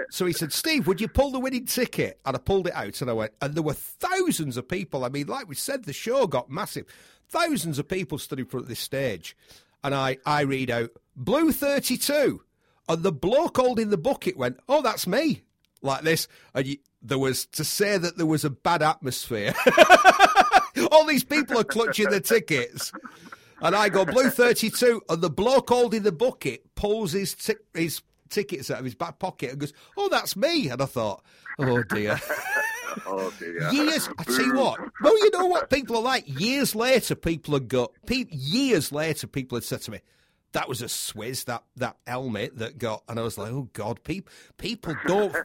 so 0.09 0.25
he 0.25 0.33
said, 0.33 0.51
Steve, 0.51 0.87
would 0.87 0.99
you 0.99 1.07
pull 1.07 1.31
the 1.31 1.39
winning 1.39 1.65
ticket? 1.65 2.19
And 2.25 2.35
I 2.35 2.39
pulled 2.39 2.67
it 2.67 2.75
out, 2.75 3.01
and 3.01 3.09
I 3.09 3.13
went, 3.13 3.33
and 3.41 3.55
there 3.55 3.63
were 3.63 3.73
thousands 3.73 4.57
of 4.57 4.67
people. 4.67 5.05
I 5.05 5.09
mean, 5.09 5.27
like 5.27 5.47
we 5.47 5.55
said, 5.55 5.83
the 5.83 5.93
show 5.93 6.27
got 6.27 6.49
massive. 6.49 6.85
Thousands 7.29 7.79
of 7.79 7.87
people 7.87 8.17
stood 8.17 8.39
in 8.39 8.45
front 8.45 8.65
of 8.65 8.69
this 8.69 8.79
stage, 8.79 9.35
and 9.83 9.95
I, 9.95 10.17
I 10.25 10.41
read 10.41 10.69
out 10.69 10.91
blue 11.15 11.51
thirty-two, 11.51 12.41
and 12.89 13.03
the 13.03 13.11
bloke 13.11 13.57
holding 13.57 13.89
the 13.89 13.97
bucket 13.97 14.37
went, 14.37 14.59
"Oh, 14.67 14.81
that's 14.81 15.07
me." 15.07 15.41
Like 15.81 16.01
this, 16.01 16.27
and 16.55 16.65
you, 16.65 16.77
there 17.07 17.19
was 17.19 17.45
to 17.47 17.63
say 17.63 17.97
that 17.97 18.17
there 18.17 18.25
was 18.25 18.43
a 18.45 18.49
bad 18.49 18.81
atmosphere. 18.81 19.53
All 20.91 21.05
these 21.05 21.23
people 21.23 21.57
are 21.59 21.63
clutching 21.63 22.09
the 22.09 22.19
tickets. 22.19 22.91
And 23.61 23.75
I 23.75 23.89
go, 23.89 24.05
Blue 24.05 24.29
32. 24.29 25.01
And 25.09 25.21
the 25.21 25.29
bloke 25.29 25.69
holding 25.69 26.03
the 26.03 26.11
bucket 26.11 26.63
pulls 26.75 27.13
his, 27.13 27.33
ti- 27.35 27.53
his 27.73 28.01
tickets 28.29 28.69
out 28.69 28.79
of 28.79 28.85
his 28.85 28.95
back 28.95 29.19
pocket 29.19 29.51
and 29.51 29.59
goes, 29.59 29.73
Oh, 29.97 30.09
that's 30.09 30.35
me. 30.35 30.69
And 30.69 30.81
I 30.81 30.85
thought, 30.85 31.23
Oh, 31.59 31.83
dear. 31.83 32.19
Oh 33.05 33.33
dear. 33.39 33.71
Years, 33.73 34.07
I 34.17 34.23
you 34.31 34.55
what. 34.55 34.79
Well, 35.01 35.17
you 35.19 35.29
know 35.31 35.47
what 35.47 35.69
people 35.69 35.97
are 35.97 36.01
like. 36.01 36.23
Years 36.39 36.75
later, 36.75 37.13
people 37.13 37.53
had 37.53 37.67
got. 37.67 37.91
Pe- 38.05 38.25
years 38.29 38.91
later, 38.93 39.27
people 39.27 39.57
had 39.57 39.65
said 39.65 39.81
to 39.81 39.91
me, 39.91 39.99
"That 40.53 40.69
was 40.69 40.81
a 40.81 40.85
Swizz, 40.85 41.43
that 41.43 41.63
that 41.75 41.97
helmet 42.07 42.57
that 42.57 42.77
got." 42.77 43.03
And 43.09 43.19
I 43.19 43.23
was 43.23 43.37
like, 43.37 43.51
"Oh 43.51 43.67
God, 43.73 44.01
people 44.05 44.31
people 44.57 44.95
don't 45.07 45.35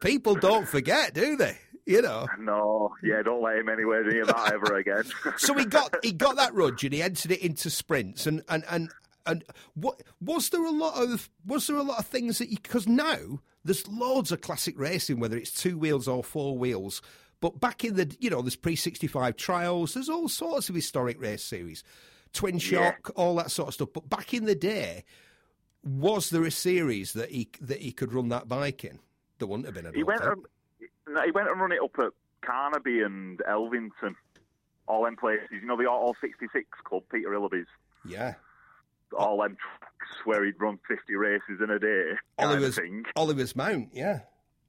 people 0.00 0.34
don't 0.34 0.66
forget, 0.68 1.14
do 1.14 1.36
they?" 1.36 1.56
You 1.86 2.02
know. 2.02 2.26
No, 2.38 2.94
yeah, 3.02 3.22
don't 3.22 3.42
let 3.42 3.56
him 3.56 3.68
anywhere 3.68 4.04
near 4.04 4.24
that 4.26 4.52
ever 4.52 4.76
again. 4.76 5.04
so 5.38 5.54
he 5.54 5.64
got 5.64 5.94
he 6.04 6.12
got 6.26 6.36
that 6.36 6.54
rudge 6.54 6.84
and 6.84 6.92
he 6.92 7.02
entered 7.02 7.32
it 7.32 7.40
into 7.40 7.70
sprints 7.70 8.26
and 8.26 8.42
and 8.48 8.64
and 8.70 8.90
and 9.26 9.44
what 9.74 10.00
was 10.20 10.50
there 10.50 10.64
a 10.64 10.70
lot 10.70 11.02
of 11.02 11.28
was 11.44 11.66
there 11.66 11.76
a 11.76 11.82
lot 11.82 11.98
of 11.98 12.06
things 12.06 12.38
that 12.38 12.50
because 12.50 12.86
now 12.86 13.40
there's 13.64 13.86
loads 13.88 14.30
of 14.32 14.40
classic 14.40 14.78
racing 14.78 15.20
whether 15.20 15.36
it's 15.36 15.50
two 15.52 15.76
wheels 15.78 16.06
or 16.08 16.22
four 16.24 16.56
wheels 16.56 17.02
but 17.40 17.60
back 17.60 17.84
in 17.84 17.96
the 17.96 18.14
you 18.20 18.30
know 18.30 18.40
there's 18.40 18.56
pre 18.56 18.74
65 18.76 19.36
trials 19.36 19.94
there's 19.94 20.08
all 20.08 20.28
sorts 20.28 20.68
of 20.70 20.74
historic 20.74 21.20
race 21.20 21.42
series 21.44 21.82
twin 22.32 22.58
shock 22.58 22.98
Yeah. 23.08 23.12
all 23.22 23.34
that 23.36 23.50
sort 23.50 23.68
of 23.68 23.74
stuff 23.74 23.88
but 23.92 24.08
back 24.08 24.32
in 24.32 24.44
the 24.46 24.54
day 24.54 25.04
was 25.84 26.30
there 26.30 26.44
a 26.44 26.50
series 26.50 27.12
that 27.14 27.30
he 27.30 27.50
that 27.60 27.80
he 27.80 27.92
could 27.92 28.12
run 28.12 28.28
that 28.28 28.48
bike 28.48 28.84
in 28.84 29.00
there 29.40 29.48
wouldn't 29.48 29.66
have 29.66 29.74
been 29.74 29.86
I 29.86 29.90
he 29.92 30.04
went 30.04 30.22
and 30.22 30.44
he 31.24 31.30
went 31.32 31.48
and 31.48 31.60
run 31.60 31.72
it 31.72 31.80
up 31.82 31.98
at 31.98 32.12
Carnaby 32.42 33.00
and 33.02 33.38
Elvington, 33.40 34.14
all 34.86 35.04
them 35.04 35.16
places. 35.16 35.48
You 35.50 35.66
know 35.66 35.76
the 35.76 35.86
all 35.86 36.16
66 36.20 36.64
club, 36.84 37.02
Peter 37.12 37.30
Illaby's. 37.30 37.66
yeah 38.04 38.34
All 39.18 39.42
them 39.42 39.56
tracks 39.56 40.24
where 40.24 40.44
he'd 40.44 40.60
run 40.60 40.78
50 40.88 41.14
races 41.16 41.60
in 41.62 41.70
a 41.70 41.78
day. 41.78 42.12
Oliver's. 42.38 42.78
Oliver's 43.16 43.56
Mount 43.56 43.88
yeah 43.92 44.20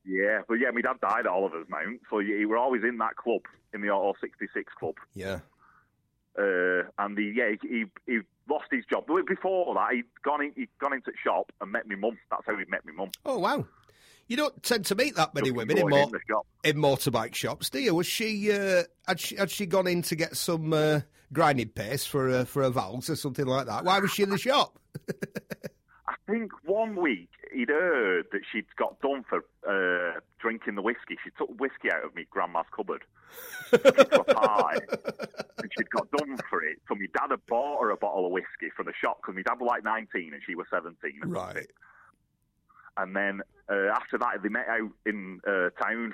Yeah, 0.03 0.41
but 0.47 0.55
yeah, 0.55 0.71
my 0.71 0.81
dad 0.81 0.99
died 1.01 1.25
at 1.25 1.31
Oliver's 1.31 1.67
Mount, 1.69 2.01
so 2.09 2.19
he, 2.19 2.37
he 2.37 2.45
were 2.45 2.57
always 2.57 2.83
in 2.83 2.97
that 2.97 3.15
club, 3.15 3.41
in 3.73 3.81
the 3.81 3.89
Auto 3.89 4.17
66 4.19 4.73
club. 4.79 4.95
yeah 5.13 5.39
Uh, 6.37 6.83
and 6.99 7.17
he, 7.17 7.33
yeah, 7.35 7.51
he, 7.61 7.67
he, 7.67 7.85
he 8.07 8.19
lost 8.49 8.65
his 8.71 8.83
job. 8.89 9.05
But 9.07 9.25
Before 9.27 9.73
that, 9.75 9.93
he'd 9.93 10.05
gone, 10.23 10.43
in, 10.43 10.51
he'd 10.55 10.69
gone 10.79 10.93
into 10.93 11.11
the 11.11 11.17
shop 11.23 11.51
and 11.61 11.71
met 11.71 11.87
my 11.87 11.95
mum. 11.95 12.17
That's 12.29 12.43
how 12.45 12.57
he 12.57 12.65
met 12.67 12.85
my 12.85 12.93
mum. 12.93 13.11
oh 13.25 13.39
wow 13.39 13.65
you 14.31 14.37
don't 14.37 14.63
tend 14.63 14.85
to 14.85 14.95
meet 14.95 15.15
that 15.17 15.35
many 15.35 15.47
Just 15.49 15.57
women 15.57 15.77
in, 15.77 15.81
going 15.89 15.91
mo- 15.93 16.03
in 16.07 16.11
the 16.11 16.19
shop. 16.29 16.47
in 16.63 16.77
motorbike 16.77 17.35
shops, 17.35 17.69
do 17.69 17.79
you? 17.79 17.93
Was 17.93 18.07
she, 18.07 18.49
uh, 18.51 18.83
had 19.05 19.19
she 19.19 19.35
had 19.35 19.51
she 19.51 19.65
gone 19.65 19.87
in 19.87 20.01
to 20.03 20.15
get 20.15 20.37
some 20.37 20.71
uh, 20.71 21.01
grinding 21.33 21.67
paste 21.67 22.07
for 22.07 22.29
uh, 22.29 22.45
for 22.45 22.61
a 22.63 22.69
valves 22.69 23.09
or 23.09 23.17
something 23.17 23.45
like 23.45 23.67
that? 23.67 23.83
Why 23.83 23.99
was 23.99 24.11
she 24.11 24.23
in 24.23 24.29
the 24.29 24.37
shop? 24.37 24.79
I 26.07 26.15
think 26.29 26.51
one 26.63 26.95
week 26.95 27.29
he'd 27.53 27.69
heard 27.69 28.25
that 28.31 28.41
she'd 28.51 28.65
got 28.77 28.99
done 29.01 29.25
for 29.27 29.39
uh, 29.67 30.19
drinking 30.39 30.75
the 30.75 30.81
whiskey. 30.81 31.17
She 31.23 31.29
took 31.37 31.49
whiskey 31.59 31.91
out 31.93 32.05
of 32.05 32.15
me 32.15 32.25
grandma's 32.29 32.65
cupboard 32.73 33.03
a 33.73 33.77
pie, 33.79 34.79
and 35.57 35.71
she'd 35.77 35.89
got 35.89 36.09
done 36.11 36.37
for 36.49 36.63
it. 36.63 36.77
So 36.87 36.95
my 36.95 37.05
dad 37.13 37.31
had 37.31 37.45
bought 37.47 37.81
her 37.81 37.89
a 37.91 37.97
bottle 37.97 38.25
of 38.25 38.31
whiskey 38.31 38.71
from 38.75 38.85
the 38.85 38.93
shop 38.99 39.19
because 39.21 39.35
my 39.35 39.41
dad 39.41 39.59
was 39.59 39.67
like 39.67 39.83
19 39.83 40.33
and 40.33 40.41
she 40.45 40.55
was 40.55 40.67
17. 40.71 40.93
or 40.93 41.19
something. 41.21 41.31
right. 41.31 41.67
And 42.97 43.15
then 43.15 43.41
uh, 43.69 43.87
after 43.93 44.17
that, 44.19 44.41
they 44.43 44.49
met 44.49 44.67
out 44.67 44.91
in 45.05 45.39
uh, 45.47 45.69
town 45.81 46.13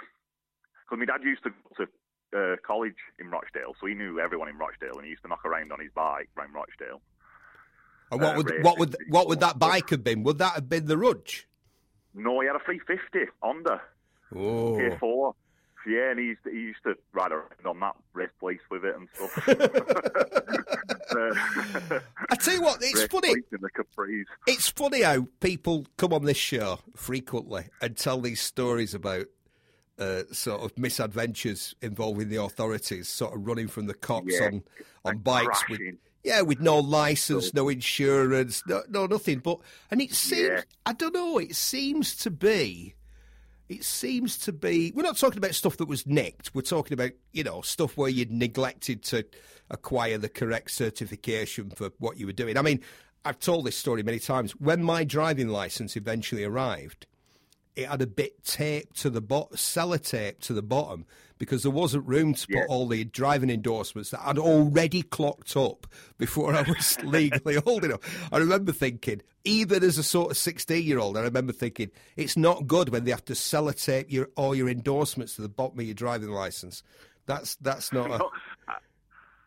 because 0.85 0.99
my 0.99 1.05
dad 1.05 1.23
used 1.23 1.43
to 1.43 1.49
go 1.49 1.85
to 1.85 1.87
uh, 2.37 2.55
college 2.65 2.95
in 3.19 3.29
Rochdale, 3.29 3.73
so 3.79 3.87
he 3.87 3.93
knew 3.93 4.19
everyone 4.19 4.47
in 4.49 4.57
Rochdale, 4.57 4.95
and 4.95 5.03
he 5.03 5.09
used 5.09 5.23
to 5.23 5.27
knock 5.29 5.43
around 5.45 5.71
on 5.71 5.79
his 5.79 5.91
bike 5.95 6.29
around 6.37 6.53
Rochdale. 6.53 7.01
And 8.11 8.21
what 8.21 8.33
Uh, 8.33 8.37
would 8.37 8.63
what 8.63 8.79
would 8.79 8.95
what 9.09 9.27
would 9.27 9.39
that 9.41 9.59
bike 9.59 9.89
have 9.89 10.03
been? 10.03 10.23
Would 10.23 10.37
that 10.37 10.53
have 10.55 10.69
been 10.69 10.85
the 10.85 10.97
Rudge? 10.97 11.47
No, 12.13 12.39
he 12.41 12.47
had 12.47 12.55
a 12.55 12.59
350 12.59 13.31
Honda. 13.41 13.81
Oh, 14.35 14.77
K4. 14.77 15.33
Yeah, 15.87 16.09
and 16.11 16.19
he 16.19 16.25
used, 16.25 16.43
to, 16.43 16.49
he 16.49 16.57
used 16.57 16.83
to 16.83 16.95
ride 17.13 17.31
around 17.31 17.65
on 17.65 17.79
that 17.79 17.95
race 18.13 18.29
place 18.39 18.59
with 18.69 18.83
it 18.83 18.95
and 18.95 19.07
stuff. 19.13 19.47
uh, 21.17 21.99
I 22.29 22.35
tell 22.35 22.53
you 22.53 22.61
what, 22.61 22.77
it's 22.81 23.05
funny. 23.05 23.33
place 23.33 23.43
in 23.51 23.61
the 23.61 23.69
Capris. 23.71 24.23
It's 24.47 24.69
funny 24.69 25.01
how 25.01 25.27
people 25.39 25.85
come 25.97 26.13
on 26.13 26.25
this 26.25 26.37
show 26.37 26.79
frequently 26.95 27.65
and 27.81 27.95
tell 27.97 28.19
these 28.21 28.41
stories 28.41 28.93
about 28.93 29.25
uh, 29.99 30.23
sort 30.31 30.61
of 30.61 30.77
misadventures 30.77 31.75
involving 31.81 32.29
the 32.29 32.41
authorities, 32.41 33.07
sort 33.07 33.33
of 33.35 33.45
running 33.47 33.67
from 33.67 33.87
the 33.87 33.93
cops 33.95 34.33
Yeah, 34.39 34.45
on 34.47 34.63
on 35.05 35.17
bikes 35.19 35.67
with 35.69 35.81
yeah, 36.23 36.41
with 36.41 36.59
no 36.59 36.77
license, 36.79 37.53
no 37.53 37.69
insurance, 37.69 38.61
no, 38.67 38.83
no 38.89 39.05
nothing. 39.05 39.39
But 39.39 39.59
and 39.89 40.01
it 40.01 40.13
seems 40.13 40.41
Yeah. 40.49 40.61
I 40.85 40.93
don't 40.93 41.13
know. 41.13 41.37
It 41.39 41.55
seems 41.55 42.15
to 42.17 42.29
be. 42.31 42.93
It 43.69 43.83
seems 43.83 44.37
to 44.39 44.53
be. 44.53 44.93
We're 44.95 45.03
not 45.03 45.17
talking 45.17 45.37
about 45.37 45.53
stuff 45.55 45.77
that 45.77 45.87
was 45.87 46.07
nicked. 46.07 46.51
We're 46.53 46.61
talking 46.61 46.93
about 46.93 47.11
you 47.33 47.43
know 47.43 47.61
stuff 47.61 47.97
where 47.97 48.09
you'd 48.09 48.31
neglected 48.31 49.03
to 49.05 49.25
acquire 49.69 50.17
the 50.17 50.29
correct 50.29 50.71
certification 50.71 51.71
for 51.71 51.91
what 51.99 52.17
you 52.17 52.25
were 52.25 52.33
doing. 52.33 52.57
I 52.57 52.61
mean, 52.61 52.81
I've 53.25 53.39
told 53.39 53.65
this 53.65 53.75
story 53.75 54.03
many 54.03 54.19
times. 54.19 54.53
When 54.53 54.83
my 54.83 55.03
driving 55.03 55.49
license 55.49 55.97
eventually 55.97 56.45
arrived, 56.45 57.07
it 57.75 57.89
had 57.89 58.01
a 58.01 58.07
bit 58.07 58.43
taped 58.43 58.95
to 59.01 59.09
the 59.09 59.21
bottom, 59.21 59.57
sellotape 59.57 60.39
to 60.39 60.53
the 60.53 60.61
bottom, 60.61 61.05
because 61.37 61.63
there 61.63 61.71
wasn't 61.71 62.05
room 62.07 62.33
to 62.33 62.45
Yeah. 62.49 62.61
put 62.61 62.69
all 62.69 62.87
the 62.87 63.03
driving 63.05 63.49
endorsements 63.49 64.09
that 64.11 64.21
I'd 64.25 64.37
already 64.37 65.01
clocked 65.03 65.55
up 65.55 65.87
before 66.17 66.53
I 66.53 66.61
was 66.63 66.99
legally 67.03 67.57
old 67.65 67.83
enough. 67.85 67.99
I 68.31 68.37
remember 68.37 68.71
thinking, 68.71 69.21
even 69.43 69.83
as 69.83 69.97
a 69.97 70.03
sort 70.03 70.31
of 70.31 70.37
16 70.37 70.83
year 70.85 70.99
old, 70.99 71.17
I 71.17 71.21
remember 71.21 71.53
thinking, 71.53 71.91
it's 72.15 72.35
not 72.37 72.67
good 72.67 72.89
when 72.89 73.03
they 73.05 73.11
have 73.11 73.25
to 73.25 73.33
sellotape 73.33 74.11
your, 74.11 74.29
all 74.35 74.55
your 74.55 74.69
endorsements 74.69 75.35
to 75.35 75.41
the 75.41 75.49
bottom 75.49 75.79
of 75.79 75.85
your 75.85 75.93
driving 75.95 76.29
license. 76.29 76.83
That's, 77.25 77.55
that's 77.57 77.91
not 77.93 78.09
a. 78.11 78.23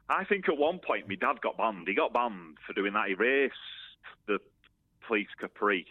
I 0.09 0.24
think 0.24 0.49
at 0.49 0.59
one 0.59 0.80
point 0.80 1.09
my 1.09 1.14
dad 1.14 1.41
got 1.41 1.57
banned. 1.57 1.86
He 1.86 1.95
got 1.95 2.12
banned 2.12 2.59
for 2.66 2.72
doing 2.72 2.93
that. 2.95 3.09
He 3.09 3.14
raced 3.14 3.55
the 4.26 4.38
police 5.07 5.28
Capri 5.41 5.86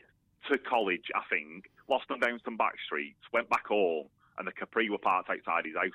to 0.52 0.58
college, 0.58 1.06
I 1.16 1.22
think, 1.30 1.70
lost 1.90 2.08
them 2.10 2.20
down 2.20 2.40
some 2.44 2.58
back 2.58 2.74
streets, 2.86 3.20
went 3.32 3.50
back 3.50 3.66
home, 3.68 4.08
and 4.40 4.48
the 4.48 4.52
Capri 4.52 4.90
were 4.90 4.98
parked 4.98 5.30
outside 5.30 5.66
his 5.66 5.76
house, 5.76 5.92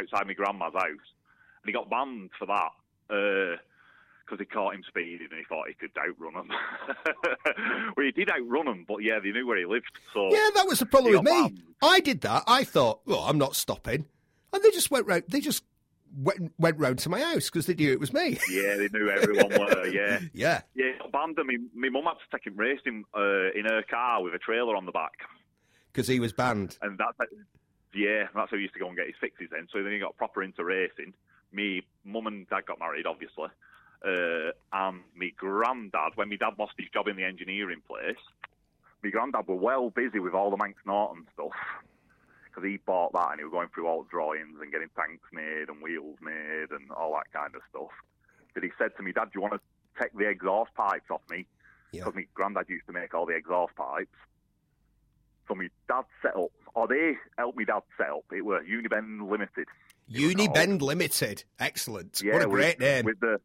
outside 0.00 0.26
my 0.26 0.32
grandma's 0.34 0.72
house. 0.74 0.84
And 0.84 1.66
he 1.66 1.72
got 1.72 1.88
banned 1.90 2.30
for 2.38 2.46
that 2.46 2.70
because 3.08 4.38
he 4.40 4.44
caught 4.46 4.74
him 4.74 4.82
speeding 4.86 5.28
and 5.30 5.38
he 5.38 5.44
thought 5.48 5.68
he 5.68 5.74
could 5.74 5.90
outrun 5.98 6.34
him. 6.34 6.50
well, 7.96 8.06
he 8.06 8.12
did 8.12 8.30
outrun 8.30 8.66
him, 8.68 8.84
but 8.86 8.98
yeah, 8.98 9.18
they 9.22 9.30
knew 9.30 9.46
where 9.46 9.58
he 9.58 9.64
lived. 9.66 9.90
So 10.12 10.28
Yeah, 10.30 10.48
that 10.54 10.66
was 10.66 10.78
the 10.80 10.86
problem 10.86 11.12
with 11.14 11.22
me. 11.22 11.30
banned. 11.30 11.62
I 11.82 12.00
did 12.00 12.20
that. 12.22 12.44
I 12.46 12.64
thought, 12.64 13.00
well, 13.06 13.20
I'm 13.20 13.38
not 13.38 13.54
stopping. 13.54 14.06
And 14.52 14.62
they 14.62 14.70
just 14.70 14.90
went 14.90 15.06
round, 15.06 15.24
they 15.28 15.40
just 15.40 15.62
went, 16.16 16.52
went 16.58 16.78
round 16.78 16.98
to 17.00 17.08
my 17.08 17.20
house 17.20 17.50
because 17.50 17.66
they 17.66 17.74
knew 17.74 17.92
it 17.92 18.00
was 18.00 18.12
me. 18.12 18.38
yeah, 18.50 18.76
they 18.76 18.88
knew 18.92 19.10
everyone 19.10 19.48
were. 19.50 19.86
Yeah. 19.92 20.20
yeah. 20.34 20.60
Yeah, 20.74 20.92
banned. 21.12 21.36
My, 21.36 21.56
my 21.74 21.88
mum 21.88 22.04
had 22.04 22.12
to 22.14 22.18
take 22.32 22.46
him 22.46 22.56
racing 22.58 23.04
uh, 23.16 23.50
in 23.54 23.64
her 23.64 23.82
car 23.88 24.22
with 24.22 24.34
a 24.34 24.38
trailer 24.38 24.76
on 24.76 24.84
the 24.86 24.92
back, 24.92 25.12
Because 25.98 26.06
he 26.06 26.20
was 26.20 26.32
banned. 26.32 26.78
and 26.80 26.96
that's 26.96 27.18
yeah, 27.92 28.28
that's 28.32 28.52
how 28.52 28.56
he 28.56 28.62
used 28.62 28.74
to 28.74 28.78
go 28.78 28.86
and 28.86 28.96
get 28.96 29.08
his 29.08 29.16
fixes 29.20 29.48
then. 29.50 29.66
So 29.72 29.82
then 29.82 29.92
he 29.92 29.98
got 29.98 30.16
proper 30.16 30.44
into 30.44 30.62
racing. 30.62 31.12
Me, 31.50 31.82
mum 32.04 32.28
and 32.28 32.48
dad 32.48 32.66
got 32.66 32.78
married, 32.78 33.04
obviously, 33.04 33.48
uh, 34.06 34.52
and 34.72 35.00
me 35.16 35.34
granddad. 35.36 36.12
When 36.14 36.28
my 36.28 36.36
dad 36.36 36.54
lost 36.56 36.74
his 36.78 36.86
job 36.94 37.08
in 37.08 37.16
the 37.16 37.24
engineering 37.24 37.82
place, 37.84 38.22
my 39.02 39.10
granddad 39.10 39.48
were 39.48 39.56
well 39.56 39.90
busy 39.90 40.20
with 40.20 40.34
all 40.34 40.52
the 40.52 40.56
Manx 40.56 40.78
Norton 40.86 41.26
stuff 41.34 41.50
because 42.44 42.62
he 42.62 42.76
bought 42.76 43.12
that 43.14 43.30
and 43.32 43.40
he 43.40 43.44
was 43.44 43.50
going 43.50 43.68
through 43.74 43.88
all 43.88 44.04
the 44.04 44.08
drawings 44.08 44.58
and 44.62 44.70
getting 44.70 44.90
tanks 44.94 45.26
made 45.32 45.68
and 45.68 45.82
wheels 45.82 46.18
made 46.22 46.70
and 46.70 46.92
all 46.92 47.12
that 47.14 47.32
kind 47.32 47.56
of 47.56 47.62
stuff. 47.70 47.90
But 48.54 48.62
he 48.62 48.70
said 48.78 48.96
to 48.98 49.02
me, 49.02 49.10
Dad, 49.10 49.24
do 49.24 49.30
you 49.34 49.40
want 49.40 49.54
to 49.54 49.60
take 50.00 50.12
the 50.16 50.28
exhaust 50.28 50.72
pipes 50.76 51.10
off 51.10 51.22
me? 51.28 51.46
Yeah. 51.90 52.04
because 52.04 52.14
my 52.14 52.26
granddad 52.34 52.68
used 52.68 52.86
to 52.86 52.92
make 52.92 53.14
all 53.14 53.26
the 53.26 53.34
exhaust 53.34 53.74
pipes. 53.74 54.14
So 55.48 55.54
me 55.54 55.68
dad 55.88 56.04
set 56.22 56.36
up, 56.36 56.50
or 56.74 56.86
they 56.86 57.14
helped 57.38 57.56
me 57.56 57.64
dad 57.64 57.82
set 57.96 58.10
up. 58.10 58.24
It 58.32 58.44
were 58.44 58.60
Unibend 58.62 59.28
Limited. 59.28 59.66
Unibend 60.12 60.82
Limited. 60.82 61.44
Excellent. 61.58 62.20
Yeah, 62.22 62.34
what 62.34 62.42
a 62.42 62.48
with- 62.48 62.60
great 62.60 62.80
name. 62.80 63.04
With 63.04 63.20
the 63.20 63.40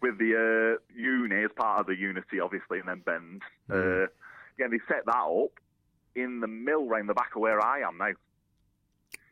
with 0.00 0.18
the 0.18 0.78
uh, 0.78 0.82
uni 0.94 1.44
as 1.44 1.50
part 1.56 1.80
of 1.80 1.86
the 1.86 1.96
Unity, 1.96 2.40
obviously, 2.40 2.78
and 2.78 2.88
then 2.88 3.00
Bend. 3.04 3.42
Mm. 3.68 4.04
Uh, 4.04 4.06
yeah, 4.58 4.66
they 4.70 4.78
set 4.86 5.06
that 5.06 5.16
up 5.16 5.50
in 6.14 6.40
the 6.40 6.46
mill 6.46 6.86
round 6.86 7.08
the 7.08 7.14
back 7.14 7.34
of 7.34 7.42
where 7.42 7.60
I 7.64 7.80
am 7.80 7.98
now, 7.98 8.12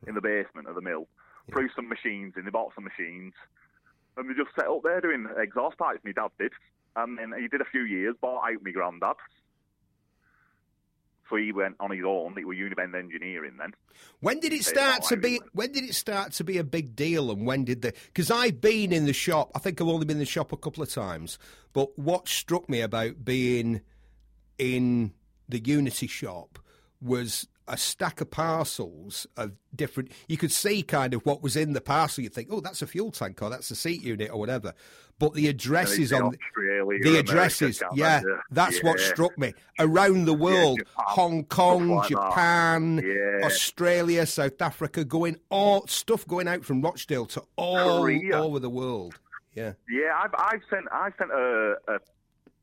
in 0.07 0.15
the 0.15 0.21
basement 0.21 0.69
of 0.69 0.75
the 0.75 0.81
mill. 0.81 1.09
Threw 1.53 1.69
some 1.77 1.89
machines 1.89 2.35
in. 2.37 2.45
They 2.45 2.51
bought 2.51 2.75
some 2.75 2.85
machines, 2.85 3.33
and 4.17 4.29
they 4.29 4.35
just 4.35 4.55
set 4.57 4.67
up 4.67 4.83
there 4.83 5.01
doing 5.01 5.29
exhaust 5.39 5.79
pipes. 5.79 6.01
My 6.05 6.13
dad 6.13 6.31
did, 6.39 6.53
and 6.97 7.19
then 7.19 7.33
he 7.41 7.47
did 7.47 7.61
a 7.61 7.71
few 7.71 7.83
years. 7.83 8.17
Bought 8.21 8.43
out 8.51 8.63
my 8.65 8.73
granddad. 8.73 9.17
So 11.29 11.37
he 11.37 11.53
went 11.53 11.77
on 11.81 11.91
his 11.91 12.05
own. 12.07 12.37
It 12.39 12.47
was 12.47 12.57
Unibend 12.57 12.95
Engineering 12.95 13.57
then. 13.59 13.73
when 14.21 14.39
did 14.39 14.53
it 14.53 14.65
start 14.65 15.01
oh, 15.05 15.09
to 15.09 15.17
be? 15.17 15.41
When 15.53 15.73
did 15.73 15.85
it 15.85 15.95
start 15.95 16.33
to 16.35 16.45
be 16.45 16.59
a 16.59 16.65
big 16.65 16.95
deal? 16.95 17.31
And 17.31 17.47
when 17.47 17.65
did 17.65 17.83
the? 17.83 17.93
Because 18.07 18.31
I've 18.31 18.61
been 18.61 18.93
in 18.93 19.07
the 19.07 19.13
shop. 19.13 19.51
I 19.55 19.59
think 19.59 19.81
I've 19.81 19.89
only 19.89 20.07
been 20.07 20.17
in 20.17 20.21
the 20.21 20.25
shop 20.25 20.53
a 20.53 20.57
couple 20.57 20.83
of 20.83 20.91
times. 20.91 21.39
But 21.73 21.99
what 21.99 22.29
struck 22.29 22.69
me 22.69 22.81
about 22.81 23.25
being 23.25 23.81
in 24.59 25.13
the 25.49 25.59
Unity 25.59 26.07
shop 26.07 26.59
was 27.01 27.49
a 27.69 27.77
stack 27.77 28.21
of 28.21 28.31
parcels 28.31 29.27
of 29.37 29.53
different. 29.75 30.13
You 30.29 30.37
could 30.37 30.53
see 30.53 30.83
kind 30.83 31.15
of 31.15 31.25
what 31.27 31.43
was 31.43 31.57
in 31.57 31.73
the 31.73 31.81
parcel. 31.81 32.23
You'd 32.25 32.35
think, 32.35 32.49
oh, 32.51 32.61
that's 32.61 32.83
a 32.83 32.87
fuel 32.87 33.11
tank 33.11 33.43
or 33.43 33.51
that's 33.51 33.71
a 33.71 33.77
seat 33.77 34.03
unit 34.03 34.31
or 34.31 34.39
whatever. 34.39 34.75
But 35.19 35.33
the 35.33 35.49
addresses 35.49 36.13
on 36.13 36.35
Australia, 36.35 37.03
the 37.03 37.19
addresses, 37.19 37.81
America, 37.81 37.97
yeah, 37.99 38.23
that's 38.51 38.83
what 38.83 39.01
struck 39.01 39.37
me. 39.39 39.55
Around 39.79 40.27
the 40.27 40.35
world, 40.35 40.79
Japan, 40.79 41.05
Hong 41.07 41.45
Kong, 41.45 41.89
like. 41.89 42.09
Japan, 42.11 43.03
Yeah. 43.03 43.47
Australia, 43.47 44.27
South 44.27 44.61
Africa, 44.61 45.05
going 45.05 45.39
all 45.51 45.87
stuff 45.87 46.27
going 46.27 46.49
out 46.49 46.65
from 46.65 46.83
Rochdale 46.83 47.27
to 47.27 47.43
all 47.57 48.07
over 48.35 48.59
the 48.59 48.71
world. 48.71 49.19
Yeah. 49.55 49.73
Yeah, 49.91 50.21
I've, 50.23 50.35
I've 50.37 50.61
sent 50.69 50.85
I 50.93 51.09
sent 51.17 51.31
a, 51.31 51.77
a 51.89 51.99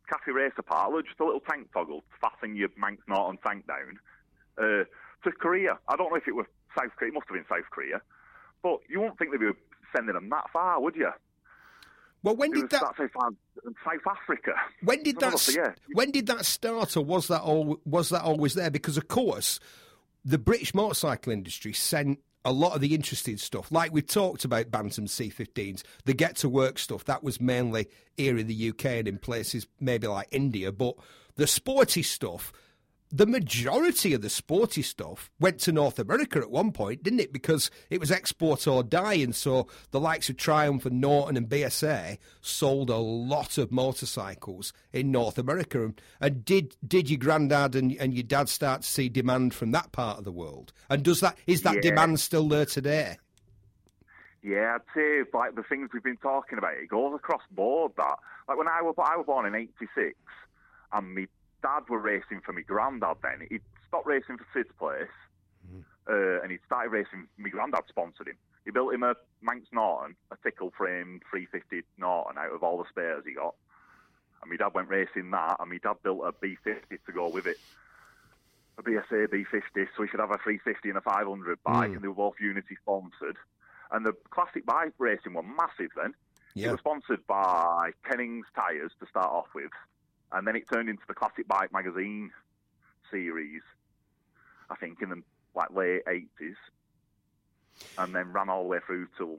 cafe 0.08 0.32
racer 0.32 0.62
part, 0.62 0.94
just 1.06 1.20
a 1.20 1.26
little 1.26 1.40
tank 1.40 1.70
toggle 1.74 2.02
to 2.02 2.18
fasten 2.22 2.56
your 2.56 2.70
Manx 2.78 3.02
Norton 3.08 3.40
tank 3.44 3.66
down 3.66 3.98
uh, 4.58 4.84
to 5.24 5.32
Korea. 5.40 5.78
I 5.88 5.96
don't 5.96 6.10
know 6.10 6.16
if 6.18 6.28
it 6.28 6.36
was 6.36 6.46
South 6.78 6.92
Korea. 6.98 7.12
It 7.12 7.14
must 7.14 7.28
have 7.28 7.36
been 7.36 7.46
South 7.50 7.70
Korea, 7.72 8.02
but 8.62 8.80
you 8.90 9.00
wouldn't 9.00 9.18
think 9.18 9.32
they'd 9.32 9.40
be 9.40 9.52
sending 9.96 10.14
them 10.16 10.30
that 10.30 10.50
far, 10.52 10.82
would 10.82 10.96
you? 10.96 11.10
Well, 12.24 12.36
when 12.38 12.52
It 12.52 12.62
did 12.62 12.70
that? 12.72 12.96
far- 12.96 13.10
South 13.84 14.08
Africa. 14.10 14.54
When 14.82 15.04
did 15.04 15.20
that? 15.20 15.34
of 15.34 15.56
yeah. 15.56 15.74
When 15.94 16.12
did 16.12 16.28
that 16.28 16.46
start, 16.46 16.96
or 16.96 17.04
was 17.04 17.28
that 17.28 17.42
all? 17.42 17.80
Was 17.86 18.10
that 18.10 18.22
always 18.24 18.54
there? 18.54 18.72
Because 18.72 18.98
of 18.98 19.08
course, 19.08 19.60
the 20.24 20.38
British 20.38 20.74
motorcycle 20.74 21.34
industry 21.34 21.74
sent 21.74 22.20
a 22.46 22.52
lot 22.52 22.76
of 22.76 22.82
the 22.82 22.94
interesting 22.94 23.38
stuff, 23.38 23.72
like 23.72 23.94
we 23.94 24.02
talked 24.02 24.44
about 24.44 24.70
Bantam 24.70 25.06
C15s, 25.06 25.82
the 26.04 26.14
get 26.14 26.36
to 26.38 26.50
work 26.50 26.78
stuff. 26.78 27.06
That 27.06 27.24
was 27.24 27.40
mainly 27.40 27.88
here 28.18 28.38
in 28.38 28.48
the 28.48 28.70
UK 28.70 28.86
and 28.86 29.08
in 29.08 29.18
places 29.18 29.66
maybe 29.80 30.08
like 30.08 30.28
India, 30.32 30.72
but 30.72 30.96
the 31.36 31.48
sporty 31.48 32.04
stuff. 32.04 32.52
The 33.16 33.28
majority 33.28 34.16
of 34.16 34.24
the 34.24 34.30
sporty 34.30 34.82
stuff 34.82 35.30
went 35.40 35.60
to 35.60 35.72
North 35.72 36.00
America 36.00 36.40
at 36.40 36.50
one 36.50 36.72
point, 36.72 37.04
didn't 37.04 37.20
it? 37.20 37.32
Because 37.32 37.70
it 37.92 38.00
was 38.00 38.10
export 38.12 38.66
or 38.68 38.82
die, 38.82 39.14
and 39.14 39.36
so 39.36 39.68
the 39.92 40.00
likes 40.00 40.30
of 40.30 40.38
Triumph 40.38 40.84
and 40.88 41.00
Norton 41.00 41.38
and 41.38 41.48
BSA 41.48 42.18
sold 42.42 42.90
a 42.90 42.98
lot 42.98 43.60
of 43.60 43.72
motorcycles 43.72 44.74
in 44.92 45.12
North 45.12 45.38
America. 45.38 45.84
And, 45.84 46.02
and 46.20 46.44
did 46.44 46.76
did 46.88 47.08
your 47.08 47.20
granddad 47.20 47.76
and, 47.76 47.92
and 48.00 48.16
your 48.16 48.24
dad 48.24 48.50
start 48.50 48.82
to 48.82 48.88
see 48.88 49.10
demand 49.10 49.54
from 49.54 49.70
that 49.74 49.92
part 49.92 50.18
of 50.18 50.24
the 50.24 50.32
world? 50.32 50.74
And 50.90 51.04
does 51.04 51.20
that 51.20 51.38
is 51.46 51.62
that 51.62 51.76
Yeah. 51.76 51.82
demand 51.82 52.20
still 52.20 52.48
there 52.50 52.66
today? 52.66 53.20
Yeah, 54.42 54.76
I'd 54.76 54.82
say 54.96 55.22
like 55.38 55.54
the 55.54 55.62
things 55.62 55.90
we've 55.94 56.02
been 56.04 56.18
talking 56.18 56.58
about, 56.58 56.74
it 56.74 56.90
goes 56.90 57.14
across 57.16 57.44
board. 57.52 57.92
That 57.98 58.18
like 58.50 58.58
when 58.58 58.68
I 58.68 58.82
was 58.82 58.96
I 58.98 59.16
was 59.18 59.28
born 59.28 59.46
in 59.46 59.54
'86, 59.54 60.18
and 60.92 61.14
my 61.16 61.28
dad 61.64 61.84
were 61.90 61.98
racing 62.00 62.42
for 62.46 62.54
my 62.54 62.62
granddad. 62.62 63.18
Then 63.24 63.48
he'd 63.50 63.62
stopped 63.88 64.06
racing 64.06 64.38
for 64.38 64.46
Sid's 64.54 64.70
place, 64.78 65.10
uh, 66.10 66.42
and 66.42 66.52
he 66.52 66.60
started 66.66 66.92
racing. 66.92 67.28
My 67.38 67.50
granddad 67.50 67.86
sponsored 67.90 68.28
him. 68.28 68.38
He 68.66 68.72
built 68.72 68.94
him 68.94 69.04
a 69.04 69.16
Manx 69.42 69.66
Norton, 69.74 70.16
a 70.32 70.38
tickle 70.44 70.72
frame 70.78 71.20
350 71.30 71.84
Norton 71.98 72.38
out 72.38 72.54
of 72.54 72.64
all 72.64 72.78
the 72.78 72.88
spares 72.90 73.24
he 73.26 73.34
got. 73.34 73.56
And 74.42 74.50
my 74.52 74.58
dad 74.58 74.74
went 74.74 74.90
racing 74.90 75.32
that, 75.32 75.58
and 75.60 75.70
my 75.70 75.80
dad 75.82 75.96
built 76.04 76.22
a 76.26 76.32
B50 76.32 77.00
to 77.06 77.12
go 77.14 77.28
with 77.30 77.46
it. 77.48 77.58
A 78.78 78.84
BSA 78.84 79.28
B50, 79.28 79.88
so 79.96 80.04
he 80.04 80.10
should 80.10 80.20
have 80.20 80.32
a 80.32 80.38
350 80.44 80.90
and 80.90 80.98
a 80.98 81.02
500 81.02 81.62
bike, 81.64 81.92
Mm. 81.92 81.96
and 81.96 82.02
they 82.04 82.08
were 82.08 82.14
both 82.16 82.40
Unity 82.40 82.76
sponsored. 82.82 83.38
And 83.92 84.06
the 84.06 84.14
classic 84.32 84.66
bike 84.66 84.94
racing 84.98 85.34
were 85.34 85.44
massive 85.44 85.92
then. 85.96 86.16
It 86.56 86.62
Yeah. 86.62 86.72
was 86.72 86.80
sponsored 86.80 87.26
by 87.28 87.92
Kennings 88.04 88.48
Tyres 88.56 88.92
to 89.00 89.06
start 89.08 89.30
off 89.30 89.54
with, 89.54 89.72
and 90.34 90.48
then 90.48 90.56
it 90.56 90.64
turned 90.72 90.90
into 90.90 91.04
the 91.08 91.14
Classic 91.14 91.48
Bike 91.48 91.72
Magazine 91.72 92.32
series, 93.12 93.62
I 94.70 94.76
think, 94.76 95.02
in 95.02 95.10
the 95.10 95.22
like 95.56 95.70
late 95.72 96.04
80s, 96.06 96.56
and 97.98 98.16
then 98.16 98.34
ran 98.34 98.50
all 98.50 98.64
the 98.64 98.70
way 98.70 98.80
through 98.86 99.08
till 99.18 99.38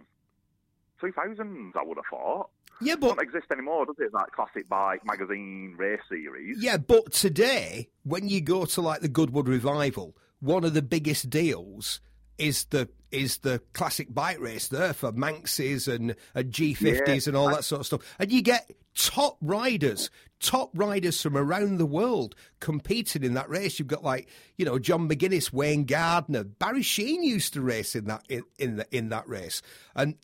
2000s, 1.03 1.73
I 1.77 1.83
would 1.85 1.99
have 1.99 2.05
thought. 2.09 2.51
Yeah, 2.81 2.97
but 2.97 3.07
It 3.07 3.17
doesn't 3.17 3.35
exist 3.35 3.53
anymore, 3.53 3.87
does 3.87 3.97
it? 3.99 4.13
That 4.13 4.33
Classic 4.33 4.69
Bike 4.69 5.03
Magazine 5.05 5.75
race 5.77 6.01
series. 6.09 6.63
Yeah, 6.63 6.77
but 6.77 7.13
today, 7.13 7.91
when 8.03 8.29
you 8.29 8.41
go 8.41 8.65
to 8.65 8.81
like 8.81 9.01
the 9.01 9.09
Goodwood 9.09 9.49
Revival, 9.49 10.17
one 10.41 10.65
of 10.65 10.75
the 10.75 10.83
biggest 10.83 11.31
deals 11.31 12.01
is 12.39 12.65
the 12.67 12.89
is 13.15 13.39
the 13.39 13.61
classic 13.73 14.13
bike 14.13 14.41
race 14.41 14.69
there 14.69 14.93
for 14.93 15.13
Manxes 15.13 15.89
and, 15.89 16.15
and 16.35 16.51
G50s 16.53 17.07
Yeah, 17.07 17.29
and 17.29 17.37
all 17.37 17.49
I- 17.49 17.55
that 17.55 17.65
sort 17.65 17.81
of 17.81 17.87
stuff. 17.87 18.17
And 18.19 18.31
you 18.33 18.43
get 18.43 18.71
top 18.97 19.39
riders, 19.41 20.11
top 20.41 20.71
riders 20.75 21.21
from 21.21 21.37
around 21.37 21.79
the 21.79 21.87
world 21.87 22.35
competing 22.61 23.25
in 23.25 23.35
that 23.35 23.49
race. 23.49 23.79
You've 23.79 23.89
got 23.89 24.05
like, 24.05 24.29
you 24.57 24.65
know, 24.65 24.79
John 24.79 25.09
McGuinness, 25.09 25.53
Wayne 25.53 25.85
Gardner, 25.85 26.45
Barry 26.45 26.83
Sheene 26.83 27.23
used 27.23 27.55
to 27.55 27.61
race 27.61 27.97
in 27.97 28.05
that 28.07 28.25
in, 28.29 28.43
in, 28.59 28.77
the, 28.77 28.87
in 28.97 29.09
that 29.09 29.29
race. 29.29 29.63
And 29.97 30.15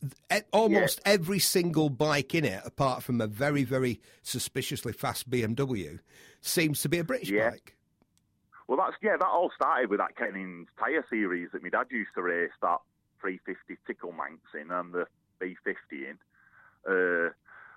almost 0.53 1.01
every 1.05 1.39
single 1.39 1.89
bike 1.89 2.33
in 2.35 2.45
it, 2.45 2.61
apart 2.65 3.03
from 3.03 3.19
a 3.21 3.27
very, 3.27 3.63
very 3.63 3.99
suspiciously 4.21 4.93
fast 4.93 5.29
BMW, 5.29 5.99
seems 6.41 6.81
to 6.81 6.89
be 6.89 6.99
a 6.99 7.03
British 7.03 7.29
Yeah. 7.29 7.51
bike. 7.51 7.75
Well, 8.71 8.79
that's 8.79 8.95
yeah. 9.03 9.17
That 9.19 9.27
all 9.27 9.51
started 9.53 9.89
with 9.89 9.99
that 9.99 10.15
Kennings 10.15 10.69
tyre 10.79 11.05
series 11.09 11.49
that 11.51 11.61
my 11.61 11.67
dad 11.67 11.87
used 11.91 12.11
to 12.15 12.21
race 12.21 12.55
that 12.61 12.77
350 13.19 13.75
Tickle 13.85 14.13
Manx 14.13 14.39
in 14.55 14.71
and 14.71 14.93
the 14.93 15.07
B50 15.41 15.75
in. 15.91 16.17
Uh, 16.87 17.33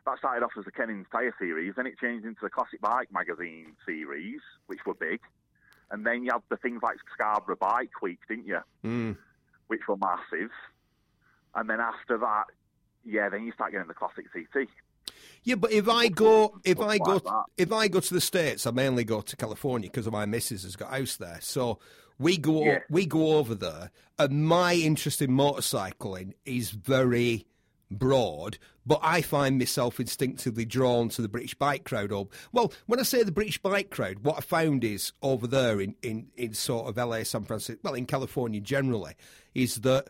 that 0.06 0.18
started 0.18 0.44
off 0.44 0.52
as 0.56 0.64
the 0.64 0.70
Kennings 0.70 1.08
tyre 1.10 1.34
series, 1.36 1.74
then 1.74 1.88
it 1.88 1.98
changed 1.98 2.24
into 2.24 2.38
the 2.42 2.48
Classic 2.48 2.80
Bike 2.80 3.08
magazine 3.12 3.74
series, 3.84 4.38
which 4.68 4.86
were 4.86 4.94
big. 4.94 5.18
And 5.90 6.06
then 6.06 6.22
you 6.22 6.30
had 6.30 6.42
the 6.48 6.58
things 6.58 6.78
like 6.80 6.98
Scarborough 7.12 7.56
Bike 7.56 8.00
Week, 8.00 8.20
didn't 8.28 8.46
you? 8.46 8.60
Mm. 8.84 9.16
Which 9.66 9.88
were 9.88 9.96
massive. 9.96 10.52
And 11.56 11.68
then 11.68 11.80
after 11.80 12.18
that, 12.18 12.44
yeah, 13.04 13.28
then 13.30 13.42
you 13.42 13.50
start 13.50 13.72
getting 13.72 13.88
the 13.88 13.94
Classic 13.94 14.26
CT. 14.32 14.68
Yeah, 15.42 15.56
but 15.56 15.72
if 15.72 15.88
I 15.88 16.08
go, 16.08 16.58
if 16.64 16.80
I 16.80 16.98
go, 16.98 17.20
like 17.24 17.44
if 17.58 17.72
I 17.72 17.88
go 17.88 18.00
to 18.00 18.14
the 18.14 18.20
states, 18.20 18.66
I 18.66 18.70
mainly 18.70 19.04
go 19.04 19.20
to 19.20 19.36
California 19.36 19.90
because 19.90 20.10
my 20.10 20.24
missus 20.26 20.62
has 20.62 20.76
got 20.76 20.92
a 20.92 20.98
house 20.98 21.16
there. 21.16 21.38
So 21.40 21.78
we 22.18 22.36
go, 22.38 22.64
Yeah. 22.64 22.78
we 22.88 23.06
go 23.06 23.36
over 23.36 23.54
there, 23.54 23.90
and 24.18 24.46
my 24.46 24.74
interest 24.74 25.20
in 25.20 25.30
motorcycling 25.30 26.32
is 26.44 26.70
very 26.70 27.46
broad. 27.90 28.58
But 28.86 29.00
I 29.02 29.22
find 29.22 29.58
myself 29.58 29.98
instinctively 30.00 30.64
drawn 30.64 31.08
to 31.10 31.22
the 31.22 31.28
British 31.28 31.54
bike 31.54 31.84
crowd. 31.84 32.12
Or 32.12 32.28
well, 32.52 32.72
when 32.86 33.00
I 33.00 33.02
say 33.02 33.22
the 33.22 33.32
British 33.32 33.58
bike 33.58 33.90
crowd, 33.90 34.20
what 34.20 34.36
I 34.38 34.40
found 34.40 34.84
is 34.84 35.12
over 35.22 35.46
there 35.46 35.80
in 35.80 35.94
in, 36.02 36.28
in 36.36 36.54
sort 36.54 36.88
of 36.88 36.96
LA, 36.96 37.22
San 37.24 37.44
Francisco, 37.44 37.80
well, 37.84 37.94
in 37.94 38.06
California 38.06 38.60
generally, 38.60 39.14
is 39.54 39.76
that 39.82 40.08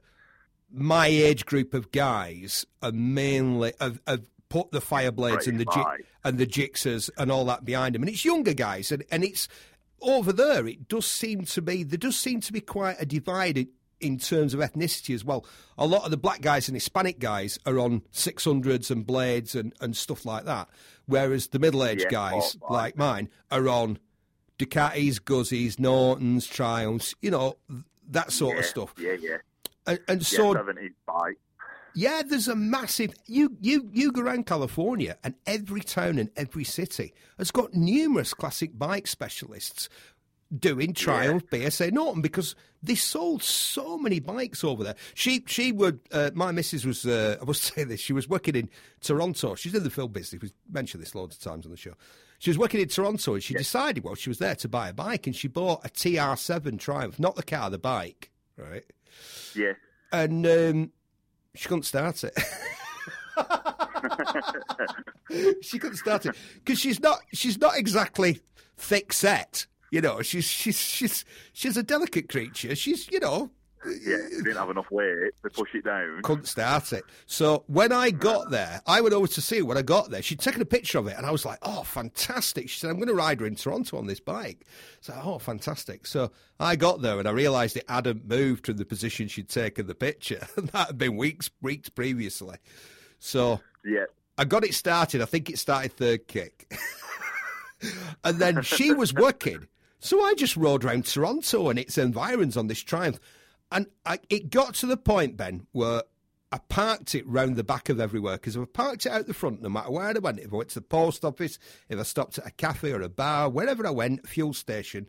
my 0.72 1.06
age 1.06 1.46
group 1.46 1.72
of 1.72 1.92
guys 1.92 2.66
are 2.82 2.90
mainly 2.92 3.72
of, 3.80 4.00
have 4.06 4.22
put 4.54 4.70
the 4.70 4.80
Fireblades 4.80 5.48
and 5.48 5.58
the 5.58 5.64
bike. 5.64 6.06
and 6.22 6.38
the 6.38 6.46
Gixxers 6.46 7.10
and 7.18 7.32
all 7.32 7.44
that 7.46 7.64
behind 7.64 7.96
them, 7.96 8.02
and 8.02 8.08
it's 8.08 8.24
younger 8.24 8.54
guys, 8.54 8.92
and, 8.92 9.02
and 9.10 9.24
it's 9.24 9.48
over 10.00 10.32
there. 10.32 10.64
It 10.68 10.86
does 10.86 11.06
seem 11.06 11.44
to 11.46 11.60
be 11.60 11.82
there 11.82 11.98
does 11.98 12.16
seem 12.16 12.40
to 12.42 12.52
be 12.52 12.60
quite 12.60 12.94
a 13.00 13.04
divide 13.04 13.66
in, 14.00 14.18
terms 14.18 14.54
of 14.54 14.60
ethnicity 14.60 15.12
as 15.12 15.24
well. 15.24 15.44
A 15.76 15.86
lot 15.86 16.04
of 16.04 16.12
the 16.12 16.16
black 16.16 16.40
guys 16.40 16.68
and 16.68 16.76
Hispanic 16.76 17.18
guys 17.18 17.58
are 17.66 17.80
on 17.80 18.02
six 18.12 18.44
hundreds 18.44 18.92
and 18.92 19.04
blades 19.04 19.56
and, 19.56 19.72
and 19.80 19.96
stuff 19.96 20.24
like 20.24 20.44
that, 20.44 20.68
whereas 21.06 21.48
the 21.48 21.58
middle 21.58 21.84
aged 21.84 22.02
Yeah, 22.02 22.10
guys 22.10 22.56
oh, 22.62 22.72
like 22.72 22.96
mine 22.96 23.30
are 23.50 23.68
on 23.68 23.98
Ducatis, 24.56 25.24
Guzzies, 25.24 25.80
Nortons, 25.80 26.46
Triumphs, 26.46 27.16
you 27.20 27.32
know 27.32 27.56
that 28.10 28.30
sort 28.30 28.54
yeah, 28.54 28.60
of 28.60 28.66
stuff. 28.66 28.94
Yeah, 28.98 29.16
yeah. 29.18 29.36
And, 29.84 29.98
and 30.06 30.32
Yeah, 30.32 30.38
so 30.38 30.54
70s 30.54 30.92
bike. 31.06 31.38
Yeah, 31.94 32.22
there's 32.26 32.48
a 32.48 32.56
massive. 32.56 33.14
You 33.26 33.56
you 33.60 33.88
you 33.92 34.12
go 34.12 34.22
around 34.22 34.46
California, 34.46 35.16
and 35.22 35.34
every 35.46 35.80
town 35.80 36.18
and 36.18 36.30
every 36.36 36.64
city 36.64 37.14
has 37.38 37.50
got 37.50 37.74
numerous 37.74 38.34
classic 38.34 38.76
bike 38.78 39.06
specialists 39.06 39.88
doing 40.56 40.92
Triumph, 40.92 41.46
BSA 41.50 41.92
Norton 41.92 42.22
because 42.22 42.54
they 42.82 42.94
sold 42.94 43.42
so 43.42 43.98
many 43.98 44.20
bikes 44.20 44.62
over 44.62 44.84
there. 44.84 44.96
She 45.14 45.44
she 45.46 45.72
would. 45.72 46.00
Uh, 46.12 46.30
my 46.34 46.52
missus 46.52 46.84
was. 46.84 47.06
Uh, 47.06 47.36
I 47.40 47.44
must 47.44 47.62
say 47.74 47.84
this. 47.84 48.00
She 48.00 48.12
was 48.12 48.28
working 48.28 48.56
in 48.56 48.68
Toronto. 49.00 49.54
She's 49.54 49.74
in 49.74 49.84
the 49.84 49.90
film 49.90 50.12
business. 50.12 50.42
We've 50.42 50.52
mentioned 50.70 51.02
this 51.02 51.14
loads 51.14 51.36
of 51.36 51.42
times 51.42 51.64
on 51.64 51.70
the 51.70 51.78
show. 51.78 51.94
She 52.40 52.50
was 52.50 52.58
working 52.58 52.80
in 52.80 52.88
Toronto, 52.88 53.34
and 53.34 53.42
she 53.42 53.54
decided 53.54 54.04
while 54.04 54.16
she 54.16 54.28
was 54.28 54.38
there 54.38 54.56
to 54.56 54.68
buy 54.68 54.90
a 54.90 54.92
bike, 54.92 55.26
and 55.26 55.34
she 55.34 55.48
bought 55.48 55.84
a 55.86 55.88
TR7 55.88 56.78
Triumph, 56.78 57.18
not 57.18 57.36
the 57.36 57.42
car, 57.42 57.70
the 57.70 57.78
bike, 57.78 58.30
right? 58.58 58.84
Yeah. 59.54 59.74
and 60.12 60.46
um, 60.46 60.92
she 61.54 61.68
couldn't 61.68 61.84
start 61.84 62.24
it. 62.24 62.36
she 65.62 65.78
couldn't 65.78 65.96
start 65.96 66.26
it 66.26 66.36
because 66.56 66.78
she's 66.78 67.00
not 67.00 67.18
she's 67.32 67.58
not 67.58 67.76
exactly 67.76 68.40
thick 68.76 69.12
set. 69.12 69.66
You 69.90 70.00
know, 70.00 70.22
she's 70.22 70.44
she's 70.44 70.78
she's 70.78 71.24
she's 71.52 71.76
a 71.76 71.82
delicate 71.82 72.28
creature. 72.28 72.74
She's 72.74 73.10
you 73.10 73.20
know 73.20 73.50
Yeah, 73.86 74.16
didn't 74.30 74.56
have 74.56 74.70
enough 74.70 74.90
weight 74.90 75.32
to 75.42 75.50
push 75.50 75.74
it 75.74 75.84
down. 75.84 76.22
Couldn't 76.22 76.46
start 76.46 76.92
it. 76.92 77.04
So 77.26 77.64
when 77.66 77.92
I 77.92 78.10
got 78.10 78.50
there, 78.50 78.80
I 78.86 79.00
went 79.00 79.14
over 79.14 79.26
to 79.26 79.40
see 79.40 79.58
her 79.58 79.64
when 79.64 79.76
I 79.76 79.82
got 79.82 80.10
there. 80.10 80.22
She'd 80.22 80.40
taken 80.40 80.62
a 80.62 80.66
picture 80.66 80.98
of 80.98 81.06
it, 81.06 81.16
and 81.16 81.26
I 81.26 81.30
was 81.30 81.44
like, 81.44 81.58
"Oh, 81.62 81.82
fantastic!" 81.82 82.68
She 82.68 82.78
said, 82.78 82.90
"I'm 82.90 82.96
going 82.96 83.08
to 83.08 83.14
ride 83.14 83.40
her 83.40 83.46
in 83.46 83.56
Toronto 83.56 83.98
on 83.98 84.06
this 84.06 84.20
bike." 84.20 84.64
So, 85.00 85.18
oh, 85.22 85.38
fantastic. 85.38 86.06
So 86.06 86.30
I 86.58 86.76
got 86.76 87.02
there, 87.02 87.18
and 87.18 87.28
I 87.28 87.32
realised 87.32 87.76
it 87.76 87.84
hadn't 87.88 88.26
moved 88.26 88.66
from 88.66 88.76
the 88.76 88.84
position 88.84 89.28
she'd 89.28 89.48
taken 89.48 89.86
the 89.86 89.94
picture. 89.94 90.46
that 90.56 90.86
had 90.86 90.98
been 90.98 91.16
weeks 91.16 91.50
weeks 91.60 91.88
previously. 91.88 92.56
So 93.18 93.60
yeah, 93.84 94.04
I 94.38 94.44
got 94.44 94.64
it 94.64 94.74
started. 94.74 95.20
I 95.20 95.26
think 95.26 95.50
it 95.50 95.58
started 95.58 95.92
third 95.92 96.26
kick. 96.26 96.72
and 98.24 98.38
then 98.38 98.62
she 98.62 98.92
was 98.92 99.12
working. 99.12 99.68
So 100.00 100.22
I 100.22 100.34
just 100.34 100.56
rode 100.56 100.84
around 100.84 101.06
Toronto 101.06 101.70
and 101.70 101.78
its 101.78 101.96
environs 101.96 102.56
on 102.56 102.66
this 102.66 102.82
Triumph. 102.82 103.18
And 103.74 103.88
I, 104.06 104.20
it 104.30 104.50
got 104.50 104.74
to 104.76 104.86
the 104.86 104.96
point, 104.96 105.36
Ben, 105.36 105.66
where 105.72 106.04
I 106.52 106.58
parked 106.68 107.16
it 107.16 107.26
round 107.26 107.56
the 107.56 107.64
back 107.64 107.88
of 107.88 107.98
everywhere 107.98 108.36
because 108.36 108.54
if 108.54 108.62
I 108.62 108.66
parked 108.66 109.06
it 109.06 109.10
out 109.12 109.26
the 109.26 109.34
front, 109.34 109.60
no 109.60 109.68
matter 109.68 109.90
where 109.90 110.04
I 110.04 110.12
went, 110.12 110.38
if 110.38 110.52
I 110.52 110.56
went 110.56 110.68
to 110.70 110.76
the 110.76 110.82
post 110.82 111.24
office, 111.24 111.58
if 111.88 111.98
I 111.98 112.04
stopped 112.04 112.38
at 112.38 112.46
a 112.46 112.52
cafe 112.52 112.92
or 112.92 113.02
a 113.02 113.08
bar, 113.08 113.48
wherever 113.48 113.84
I 113.84 113.90
went, 113.90 114.28
fuel 114.28 114.54
station, 114.54 115.08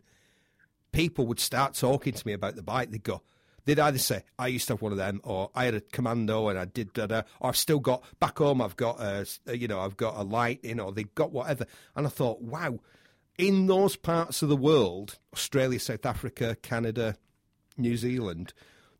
people 0.90 1.28
would 1.28 1.38
start 1.38 1.74
talking 1.74 2.12
to 2.12 2.26
me 2.26 2.32
about 2.32 2.56
the 2.56 2.64
bike. 2.64 2.90
They'd 2.90 3.04
go, 3.04 3.22
they'd 3.66 3.78
either 3.78 3.98
say, 3.98 4.24
I 4.36 4.48
used 4.48 4.66
to 4.66 4.72
have 4.72 4.82
one 4.82 4.90
of 4.90 4.98
them, 4.98 5.20
or 5.22 5.52
I 5.54 5.66
had 5.66 5.74
a 5.74 5.80
commando 5.80 6.48
and 6.48 6.58
I 6.58 6.64
did 6.64 6.92
that, 6.94 7.28
or 7.38 7.48
I've 7.48 7.56
still 7.56 7.78
got, 7.78 8.02
back 8.18 8.38
home, 8.38 8.60
I've 8.60 8.74
got 8.74 9.00
a, 9.00 9.28
you 9.54 9.68
know, 9.68 9.78
I've 9.78 9.96
got 9.96 10.16
a 10.16 10.24
light, 10.24 10.64
you 10.64 10.74
know, 10.74 10.90
they've 10.90 11.14
got 11.14 11.30
whatever. 11.30 11.66
And 11.94 12.04
I 12.04 12.10
thought, 12.10 12.42
wow, 12.42 12.80
in 13.38 13.68
those 13.68 13.94
parts 13.94 14.42
of 14.42 14.48
the 14.48 14.56
world, 14.56 15.20
Australia, 15.32 15.78
South 15.78 16.04
Africa, 16.04 16.56
Canada, 16.60 17.16
New 17.76 17.96
Zealand, 17.96 18.52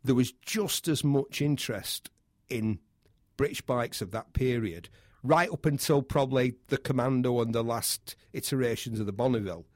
there 0.05 0.15
was 0.15 0.33
just 0.33 0.89
as 0.89 1.03
much 1.03 1.41
interest 1.41 2.11
in 2.49 2.79
British 3.37 3.61
bikes 3.63 4.01
of 4.01 4.13
that 4.13 4.33
period, 4.33 4.89
right 5.23 5.51
up 5.51 5.67
until 5.67 6.03
probably 6.03 6.55
the 6.69 6.79
Commando 6.79 7.41
and 7.41 7.55
the 7.55 7.65
last 7.65 8.17
iterations 8.33 9.01
of 9.01 9.07
the 9.07 9.13
Bonneville, 9.13 9.67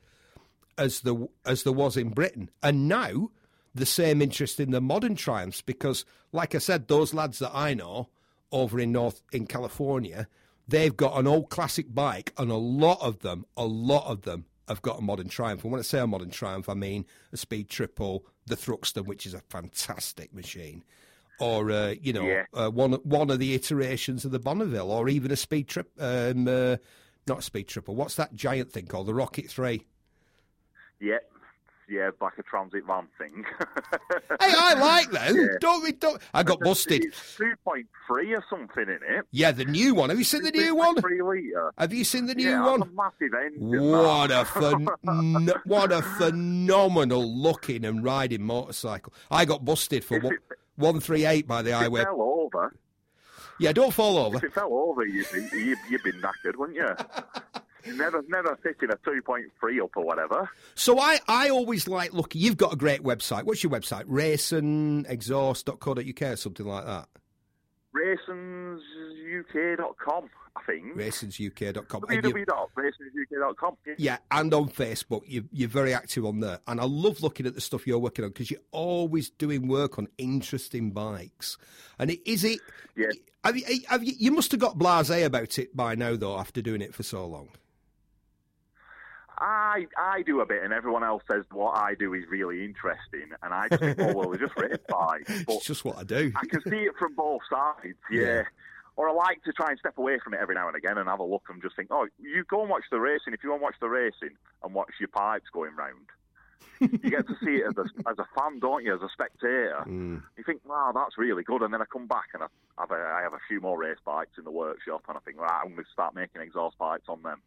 as 0.78 1.01
the 1.01 1.28
as 1.44 1.62
there 1.62 1.72
was 1.72 1.96
in 1.96 2.11
Britain. 2.11 2.51
And 2.62 2.88
now 2.88 3.30
the 3.74 3.86
same 3.86 4.22
interest 4.22 4.59
in 4.61 4.70
the 4.70 4.80
modern 4.80 5.14
Triumphs 5.14 5.62
because, 5.62 6.05
like 6.32 6.55
I 6.55 6.59
said, 6.59 6.88
those 6.88 7.14
lads 7.14 7.38
that 7.40 7.55
I 7.55 7.74
know 7.74 8.09
over 8.53 8.80
in 8.80 8.92
North 8.92 9.22
in 9.32 9.46
California, 9.46 10.26
they've 10.66 10.96
got 10.96 11.18
an 11.18 11.26
old 11.26 11.51
classic 11.51 11.94
bike, 11.94 12.32
and 12.36 12.51
a 12.51 12.57
lot 12.57 12.98
of 13.01 13.20
them, 13.20 13.44
a 13.57 13.66
lot 13.66 14.07
of 14.07 14.22
them 14.22 14.46
have 14.71 14.83
got 14.83 14.99
a 14.99 15.03
modern 15.03 15.29
Triumph. 15.29 15.62
And 15.64 15.73
when 15.73 15.79
I 15.81 15.83
say 15.83 15.99
a 15.99 16.07
modern 16.07 16.31
Triumph, 16.31 16.68
I 16.68 16.75
mean 16.75 17.05
a 17.33 17.37
Speed 17.37 17.68
Triple, 17.68 18.25
the 18.47 18.57
Thruxton, 18.57 19.05
which 19.07 19.27
is 19.27 19.35
a 19.35 19.41
fantastic 19.41 20.33
machine, 20.35 20.83
or 21.39 21.71
uh, 21.71 21.95
you 22.01 22.12
know, 22.12 22.27
Yeah. 22.27 22.45
uh, 22.55 22.71
one 22.71 22.93
one 23.05 23.31
of 23.31 23.39
the 23.39 23.55
iterations 23.55 24.25
of 24.25 24.31
the 24.31 24.39
Bonneville, 24.39 24.91
or 24.91 25.09
even 25.09 25.31
a 25.31 25.37
Speed 25.37 25.68
Trip, 25.68 25.91
um, 25.99 26.49
uh, 26.49 26.77
not 27.27 27.39
a 27.41 27.43
Speed 27.43 27.68
Triple. 27.68 27.95
What's 27.97 28.14
that 28.16 28.35
giant 28.35 28.73
thing 28.73 28.87
called? 28.87 29.07
The 29.07 29.14
Rocket 29.14 29.51
Three. 29.51 29.87
yeah, 31.01 31.18
yeah, 31.91 32.11
like 32.20 32.38
a 32.38 32.43
transit 32.43 32.84
van 32.86 33.09
thing. 33.18 33.45
Hey, 34.41 34.55
I 34.57 34.74
like 34.74 35.11
them. 35.12 35.36
Yeah. 35.36 35.47
Don't 35.61 35.82
we? 35.82 35.93
Don't. 35.93 36.20
I 36.32 36.43
got 36.43 36.61
busted. 36.61 37.05
Two 37.36 37.53
point 37.64 37.86
three 38.07 38.32
or 38.34 38.43
something 38.49 38.84
in 38.84 38.99
it. 39.16 39.26
Yeah, 39.32 39.53
the 39.53 39.64
new 39.66 39.95
one. 39.95 40.09
Have 40.09 40.18
you 40.18 40.24
seen 40.24 40.43
the 40.45 40.51
new 40.51 40.74
one? 40.74 40.97
Three 41.01 41.20
litre. 41.20 41.72
Have 41.76 41.93
you 41.93 42.05
seen 42.05 42.26
the 42.26 42.34
new 42.34 42.49
yeah, 42.49 42.64
one? 42.64 42.82
a 42.82 42.86
massive 42.86 43.34
engine. 43.34 43.91
What 43.91 44.30
a 44.30 44.45
phen- 44.45 45.53
what 45.66 45.93
a 45.93 46.01
phenomenal 46.03 47.22
looking 47.36 47.84
and 47.84 48.03
riding 48.03 48.43
motorcycle! 48.43 49.12
I 49.30 49.45
got 49.45 49.64
busted 49.64 50.05
for 50.05 50.20
one 50.76 51.01
three 51.01 51.26
eight 51.26 51.47
by 51.47 51.61
the 51.62 51.72
highway. 51.76 52.05
fell 52.05 52.22
over, 52.22 52.74
Yeah, 53.59 53.72
don't 53.72 53.93
fall 53.93 54.16
over. 54.16 54.38
if 54.38 54.45
it 54.45 54.55
fell 54.55 54.72
over, 54.72 55.05
you'd 55.05 55.26
you'd, 55.53 55.78
you'd 55.91 56.03
be 56.03 56.12
knackered, 56.12 56.57
wouldn't 56.57 56.76
you? 56.78 56.88
Never, 57.87 58.22
never 58.28 58.59
fitting 58.62 58.91
a 58.91 58.97
two 59.05 59.20
point 59.22 59.47
three 59.61 59.81
up 59.81 59.97
or 59.97 60.05
whatever. 60.05 60.51
So 60.74 60.99
I, 60.99 61.18
I 61.28 61.51
always 61.51 61.87
like 61.89 62.12
looking. 62.12 62.41
You've 62.41 62.57
got 62.57 62.72
a 62.72 62.76
great 62.76 63.03
website. 63.03 63.45
What's 63.45 63.62
your 63.62 63.72
website? 63.72 64.05
Racinexhaust.co.uk 64.05 66.22
or 66.22 66.37
something 66.37 66.66
like 66.66 66.87
that. 66.87 67.09
RacingsUK.com, 67.95 70.31
I 70.57 70.62
think. 70.64 70.97
Racingsuk.com. 70.97 72.01
Www.racingsuk.com. 72.03 73.76
Yeah. 73.87 73.95
Yeah, 73.99 74.16
and 74.31 74.55
on 74.55 74.68
Facebook, 74.68 75.22
you, 75.26 75.45
you're 75.53 75.68
very 75.68 75.93
active 75.93 76.24
on 76.24 76.39
there, 76.41 76.61
and 76.66 76.81
I 76.81 76.85
love 76.85 77.22
looking 77.22 77.45
at 77.47 77.55
the 77.55 77.61
stuff 77.61 77.87
you're 77.87 77.99
working 77.99 78.24
on 78.24 78.31
because 78.31 78.51
you're 78.51 78.61
always 78.70 79.28
doing 79.31 79.68
work 79.68 79.99
on 79.99 80.09
interesting 80.18 80.93
bikes. 80.93 81.59
And 81.99 82.12
it, 82.12 82.20
is 82.31 82.45
it? 82.45 82.61
Yeah. 82.97 83.09
Have 83.45 83.57
you, 83.57 83.64
have 83.89 84.05
you, 84.05 84.12
you 84.18 84.31
must 84.31 84.51
have 84.53 84.61
got 84.61 84.78
blasé 84.78 85.24
about 85.24 85.59
it 85.59 85.74
by 85.76 85.95
now, 85.95 86.16
though, 86.16 86.39
after 86.39 86.62
doing 86.62 86.83
it 86.83 86.95
for 86.95 87.03
so 87.03 87.26
long. 87.26 87.49
I 89.41 89.86
I 89.97 90.22
do 90.22 90.41
a 90.41 90.47
bit, 90.47 90.62
and 90.62 90.72
everyone 90.72 91.03
else 91.03 91.22
says 91.30 91.45
what 91.51 91.76
I 91.76 91.95
do 91.95 92.12
is 92.14 92.24
really 92.28 92.64
interesting, 92.64 93.30
and 93.43 93.55
I 93.55 93.68
just 93.68 93.80
think, 93.80 93.99
oh 94.01 94.12
well, 94.14 94.28
they're 94.30 94.38
just 94.47 94.57
race 94.59 94.76
bikes. 94.88 95.45
But 95.47 95.55
It's 95.57 95.66
just 95.66 95.84
what 95.84 95.97
I 95.97 96.05
do. 96.05 96.30
I 96.36 96.45
can 96.47 96.61
see 96.62 96.80
it 96.84 96.93
from 96.99 97.14
both 97.14 97.41
sides, 97.51 97.97
yeah. 98.11 98.20
Yeah. 98.22 98.43
Or 98.97 99.09
I 99.09 99.12
like 99.12 99.43
to 99.45 99.53
try 99.53 99.70
and 99.70 99.78
step 99.78 99.97
away 99.97 100.18
from 100.22 100.34
it 100.34 100.41
every 100.43 100.55
now 100.55 100.66
and 100.68 100.76
again 100.76 100.99
and 100.99 101.09
have 101.09 101.20
a 101.20 101.24
look 101.24 101.45
and 101.49 101.62
just 101.62 101.74
think, 101.74 101.88
oh, 101.91 102.07
you 102.20 102.45
go 102.51 102.61
and 102.61 102.68
watch 102.68 102.84
the 102.91 103.01
racing. 103.01 103.32
If 103.32 103.43
you 103.43 103.49
want 103.51 103.61
to 103.61 103.64
watch 103.64 103.76
the 103.80 103.88
racing 103.88 104.36
and 104.62 104.74
watch 104.74 104.91
your 105.01 105.09
pipes 105.09 105.47
going 105.55 105.74
round, 105.74 106.07
you 106.80 107.11
get 107.11 107.26
to 107.28 107.34
see 107.43 107.57
it 107.62 107.66
as 107.68 107.78
a, 107.78 107.84
as 108.11 108.18
a 108.18 108.26
fan, 108.38 108.59
don't 108.59 108.84
you? 108.84 108.95
As 108.95 109.01
a 109.01 109.09
spectator, 109.11 109.84
Mm. 109.86 110.22
you 110.36 110.45
think, 110.45 110.61
wow, 110.66 110.93
that's 110.95 111.16
really 111.16 111.43
good. 111.45 111.62
And 111.62 111.72
then 111.72 111.80
I 111.80 111.86
come 111.91 112.07
back 112.09 112.26
and 112.34 112.43
I 112.43 112.47
have 112.78 112.91
a, 112.91 112.95
I 112.95 113.22
have 113.22 113.32
a 113.32 113.38
few 113.49 113.61
more 113.62 113.78
race 113.78 113.97
bikes 114.05 114.36
in 114.36 114.45
the 114.45 114.51
workshop, 114.51 115.03
and 115.09 115.16
I 115.16 115.20
think, 115.20 115.38
right, 115.38 115.61
I'm 115.64 115.72
going 115.72 115.84
to 115.84 115.91
start 115.93 116.14
making 116.14 116.43
exhaust 116.43 116.76
pipes 116.78 117.09
on 117.09 117.22
them. 117.22 117.41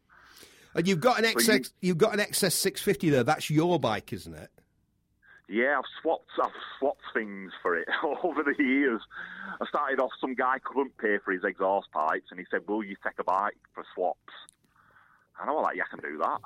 And 0.76 0.88
you've 0.88 1.00
got 1.00 1.24
an 1.24 1.40
So 1.40 1.54
you, 1.54 1.62
you've 1.82 1.98
got 1.98 2.14
an 2.14 2.20
XS 2.20 2.54
650 2.54 3.10
there. 3.10 3.24
That's 3.24 3.50
your 3.50 3.80
bike, 3.80 4.12
isn't 4.14 4.34
it? 4.34 4.50
Yeah, 5.50 5.78
I've 5.78 5.86
swapped, 6.02 6.32
I've 6.42 6.52
swapped 6.80 7.04
things 7.14 7.52
for 7.62 7.76
it 7.78 7.88
over 8.24 8.44
the 8.44 8.56
years. 8.64 9.02
I 9.62 9.66
started 9.68 10.00
off, 10.00 10.12
some 10.20 10.36
guy 10.36 10.58
couldn't 10.64 10.98
pay 10.98 11.18
for 11.24 11.32
his 11.32 11.44
exhaust 11.44 11.92
pipes, 11.92 12.28
and 12.32 12.40
he 12.40 12.46
said, 12.50 12.62
"Will 12.68 12.84
you 12.84 12.96
take 13.04 13.20
a 13.20 13.24
bike 13.24 13.58
for 13.76 13.84
swaps?" 13.94 14.34
And 15.40 15.50
I 15.50 15.54
was 15.54 15.64
like, 15.64 15.76
"Yeah, 15.76 15.84
I 15.86 15.96
can 15.96 16.12
do 16.12 16.18
that." 16.20 16.40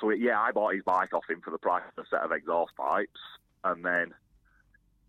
So 0.00 0.10
yeah, 0.10 0.40
I 0.40 0.52
bought 0.52 0.74
his 0.74 0.82
bike 0.84 1.14
off 1.14 1.24
him 1.28 1.40
for 1.40 1.50
the 1.50 1.58
price 1.58 1.84
of 1.96 2.04
a 2.04 2.08
set 2.08 2.22
of 2.22 2.32
exhaust 2.32 2.76
pipes, 2.76 3.20
and 3.64 3.84
then 3.84 4.12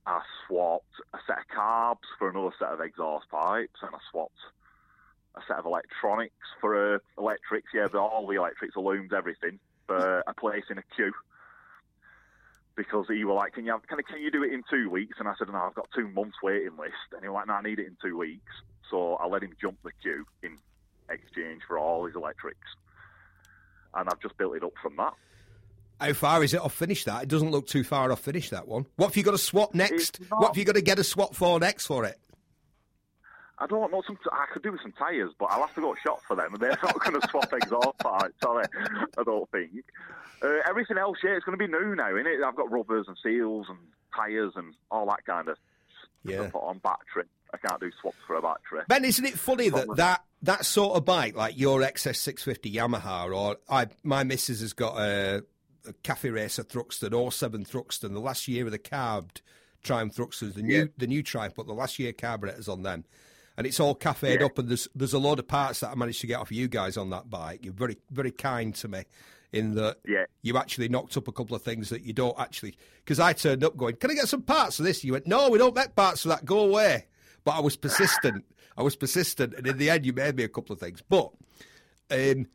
I 0.05 0.21
swapped 0.47 0.93
a 1.13 1.17
set 1.27 1.39
of 1.39 1.47
carbs 1.47 2.07
for 2.17 2.29
another 2.29 2.55
set 2.57 2.69
of 2.69 2.79
exhaust 2.79 3.29
pipes, 3.29 3.79
and 3.81 3.93
I 3.93 3.99
swapped 4.11 4.39
a 5.37 5.41
set 5.47 5.57
of 5.57 5.65
electronics 5.65 6.35
for 6.59 6.95
uh, 6.95 6.99
electrics. 7.17 7.69
Yeah, 7.73 7.87
but 7.91 7.99
all 7.99 8.27
the 8.27 8.35
electrics, 8.35 8.73
the 8.73 8.81
looms, 8.81 9.11
everything 9.15 9.59
for 9.87 10.23
a 10.27 10.33
place 10.33 10.63
in 10.69 10.77
a 10.77 10.83
queue 10.95 11.13
because 12.75 13.05
he 13.07 13.23
were 13.23 13.33
like, 13.33 13.53
"Can 13.53 13.65
you 13.65 13.71
have, 13.71 13.85
can, 13.87 13.97
can 14.03 14.21
you 14.21 14.31
do 14.31 14.43
it 14.43 14.53
in 14.53 14.63
two 14.69 14.89
weeks?" 14.89 15.17
And 15.19 15.27
I 15.27 15.33
said, 15.37 15.47
"No, 15.49 15.55
I've 15.57 15.73
got 15.75 15.87
two 15.95 16.07
months 16.09 16.37
waiting 16.43 16.77
list." 16.77 16.93
And 17.13 17.21
he 17.23 17.27
was 17.29 17.35
like, 17.35 17.47
"No, 17.47 17.53
I 17.53 17.61
need 17.61 17.79
it 17.79 17.87
in 17.87 17.97
two 18.01 18.17
weeks." 18.17 18.51
So 18.91 19.15
I 19.15 19.27
let 19.27 19.43
him 19.43 19.53
jump 19.59 19.77
the 19.83 19.91
queue 20.01 20.25
in 20.43 20.57
exchange 21.09 21.61
for 21.67 21.77
all 21.79 22.05
his 22.05 22.15
electrics, 22.15 22.67
and 23.93 24.07
I've 24.09 24.19
just 24.21 24.37
built 24.37 24.55
it 24.55 24.63
up 24.63 24.73
from 24.81 24.95
that. 24.97 25.13
How 25.99 26.13
far 26.13 26.43
is 26.43 26.53
it 26.53 26.61
off 26.61 26.73
finish 26.73 27.05
that? 27.05 27.23
It 27.23 27.29
doesn't 27.29 27.49
look 27.49 27.65
too 27.67 27.83
far 27.83 28.11
off 28.11 28.19
finish 28.19 28.51
that 28.51 28.67
one. 28.67 28.85
What 28.97 29.07
have 29.07 29.17
you 29.17 29.23
got 29.23 29.31
to 29.31 29.37
swap 29.39 29.73
next? 29.73 30.19
Not- 30.29 30.39
What 30.39 30.47
have 30.49 30.57
you 30.57 30.63
got 30.65 30.75
to 30.75 30.81
get 30.81 30.99
a 30.99 31.03
swap 31.03 31.33
for 31.33 31.59
next 31.59 31.87
for 31.87 32.05
it? 32.05 32.19
I 33.59 33.65
don't 33.67 33.91
know. 33.91 34.03
Some, 34.05 34.17
I 34.31 34.45
could 34.53 34.61
do 34.63 34.71
with 34.71 34.81
some 34.81 34.91
tyres, 34.93 35.31
but 35.39 35.45
I'll 35.51 35.61
have 35.61 35.73
to 35.75 35.81
go 35.81 35.95
shop 36.03 36.21
for 36.27 36.35
them, 36.35 36.53
and 36.53 36.61
they're 36.61 36.77
not 36.83 36.99
going 36.99 37.19
to 37.21 37.27
swap 37.29 37.51
exhaust 37.53 38.05
are 38.05 38.29
they? 38.61 38.79
I 39.17 39.23
don't 39.23 39.49
think. 39.51 39.71
Uh, 40.43 40.59
everything 40.69 40.97
else, 40.97 41.17
yeah, 41.23 41.31
it's 41.31 41.43
going 41.45 41.57
to 41.57 41.65
be 41.67 41.71
new 41.71 41.95
now, 41.95 42.15
isn't 42.15 42.27
it? 42.27 42.39
I've 42.45 42.55
got 42.55 42.71
rubbers 42.71 43.05
and 43.07 43.17
seals 43.23 43.65
and 43.69 43.79
tyres 44.15 44.53
and 44.55 44.73
all 44.91 45.07
that 45.07 45.25
kind 45.25 45.47
of 45.49 45.57
Yeah. 46.23 46.41
stuff 46.49 46.55
on 46.61 46.77
battery. 46.79 47.23
I 47.53 47.57
can't 47.57 47.79
do 47.79 47.89
swaps 48.01 48.17
for 48.27 48.35
a 48.35 48.41
battery. 48.41 48.81
Ben, 48.87 49.05
isn't 49.05 49.25
it 49.25 49.39
funny 49.39 49.69
that 49.69 49.87
that, 49.95 50.23
that 50.43 50.65
sort 50.65 50.95
of 50.97 51.05
bike, 51.05 51.35
like 51.35 51.57
your 51.57 51.79
XS650 51.79 52.73
Yamaha, 52.73 53.33
or 53.35 53.57
I, 53.69 53.87
my 54.03 54.23
missus 54.23 54.59
has 54.61 54.73
got 54.73 54.97
a, 54.99 55.43
a 55.87 55.93
Cafe 56.03 56.29
Racer 56.29 56.63
Thruxton, 56.63 57.31
07 57.33 57.65
Thruxton, 57.65 58.13
the 58.13 58.19
last 58.19 58.47
year 58.47 58.65
of 58.65 58.71
the 58.71 58.77
carbed 58.77 59.41
Triumph 59.81 60.13
Thruxtons, 60.13 60.53
the 60.55 60.61
new 60.61 60.79
Yeah. 60.79 60.85
the 60.97 61.07
new 61.07 61.23
Triumph, 61.23 61.55
but 61.55 61.65
the 61.67 61.73
last 61.73 61.97
year 61.97 62.11
carburetors 62.13 62.67
on 62.67 62.83
them. 62.83 63.05
And 63.57 63.65
it's 63.65 63.79
all 63.79 63.95
cafeed 63.95 64.39
Yeah. 64.41 64.45
up, 64.45 64.57
and 64.59 64.69
there's 64.69 64.87
there's 64.95 65.13
a 65.13 65.19
load 65.19 65.39
of 65.39 65.47
parts 65.47 65.79
that 65.79 65.89
I 65.89 65.95
managed 65.95 66.21
to 66.21 66.27
get 66.27 66.39
off 66.39 66.51
you 66.51 66.67
guys 66.67 66.95
on 66.95 67.09
that 67.09 67.29
bike. 67.29 67.63
You're 67.63 67.73
very 67.73 67.97
very 68.11 68.31
kind 68.31 68.73
to 68.75 68.87
me 68.87 69.03
in 69.51 69.73
that 69.75 69.97
Yeah. 70.07 70.25
you 70.43 70.57
actually 70.57 70.89
knocked 70.89 71.17
up 71.17 71.27
a 71.27 71.31
couple 71.31 71.55
of 71.55 71.63
things 71.63 71.89
that 71.89 72.03
you 72.03 72.13
don't 72.13 72.37
actually. 72.39 72.77
Because 73.03 73.19
I 73.19 73.33
turned 73.33 73.63
up 73.63 73.75
going, 73.75 73.95
"Can 73.95 74.11
I 74.11 74.13
get 74.13 74.27
some 74.27 74.43
parts 74.43 74.77
for 74.77 74.83
this?" 74.83 75.03
You 75.03 75.13
went, 75.13 75.25
"No, 75.25 75.49
we 75.49 75.57
don't 75.57 75.75
make 75.75 75.95
parts 75.95 76.21
for 76.21 76.27
that. 76.29 76.45
Go 76.45 76.59
away." 76.59 77.07
But 77.43 77.51
I 77.55 77.59
was 77.61 77.75
persistent. 77.77 78.45
I 78.77 78.83
was 78.83 78.95
persistent, 78.95 79.55
and 79.55 79.65
in 79.65 79.77
the 79.79 79.89
end, 79.89 80.05
you 80.05 80.13
made 80.13 80.35
me 80.35 80.43
a 80.43 80.49
couple 80.49 80.73
of 80.73 80.79
things. 80.79 81.01
But 81.09 81.31
um, 82.11 82.45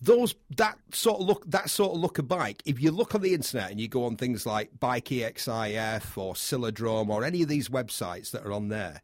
those 0.00 0.34
that 0.56 0.78
sort 0.92 1.20
of 1.20 1.26
look 1.26 1.44
that 1.50 1.68
sort 1.68 1.94
of 1.94 2.00
look 2.00 2.18
of 2.18 2.28
bike. 2.28 2.62
If 2.64 2.80
you 2.80 2.90
look 2.92 3.14
on 3.14 3.20
the 3.20 3.34
internet 3.34 3.70
and 3.70 3.78
you 3.80 3.88
go 3.88 4.04
on 4.04 4.16
things 4.16 4.46
like 4.46 4.78
Bike 4.80 5.06
EXIF 5.10 6.16
or 6.16 6.32
Silodrome 6.34 7.08
or 7.10 7.24
any 7.24 7.42
of 7.42 7.48
these 7.48 7.68
websites 7.68 8.30
that 8.30 8.44
are 8.46 8.52
on 8.52 8.68
there, 8.68 9.02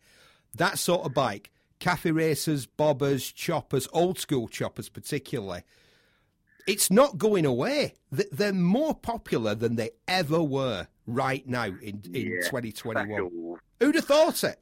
that 0.57 0.79
sort 0.79 1.07
of 1.07 1.15
bike, 1.15 1.51
cafe 1.79 2.11
racers, 2.11 2.67
bobbers, 2.67 3.35
choppers, 3.35 3.89
old 3.93 4.19
school 4.19 4.49
choppers 4.49 4.89
particularly, 4.89 5.63
it's 6.67 6.91
not 6.91 7.19
going 7.19 7.47
away. 7.47 7.95
They're 8.11 8.53
more 8.53 8.95
popular 8.95 9.55
than 9.55 9.77
they 9.77 9.91
ever 10.07 10.43
were 10.43 10.87
right 11.07 11.47
now 11.49 11.65
in, 11.65 12.03
in 12.13 12.33
Yeah, 12.33 12.43
2021. 12.45 13.07
Special. 13.07 13.59
Who'd 13.81 13.95
have 13.95 14.05
thought 14.05 14.45
it? 14.45 14.61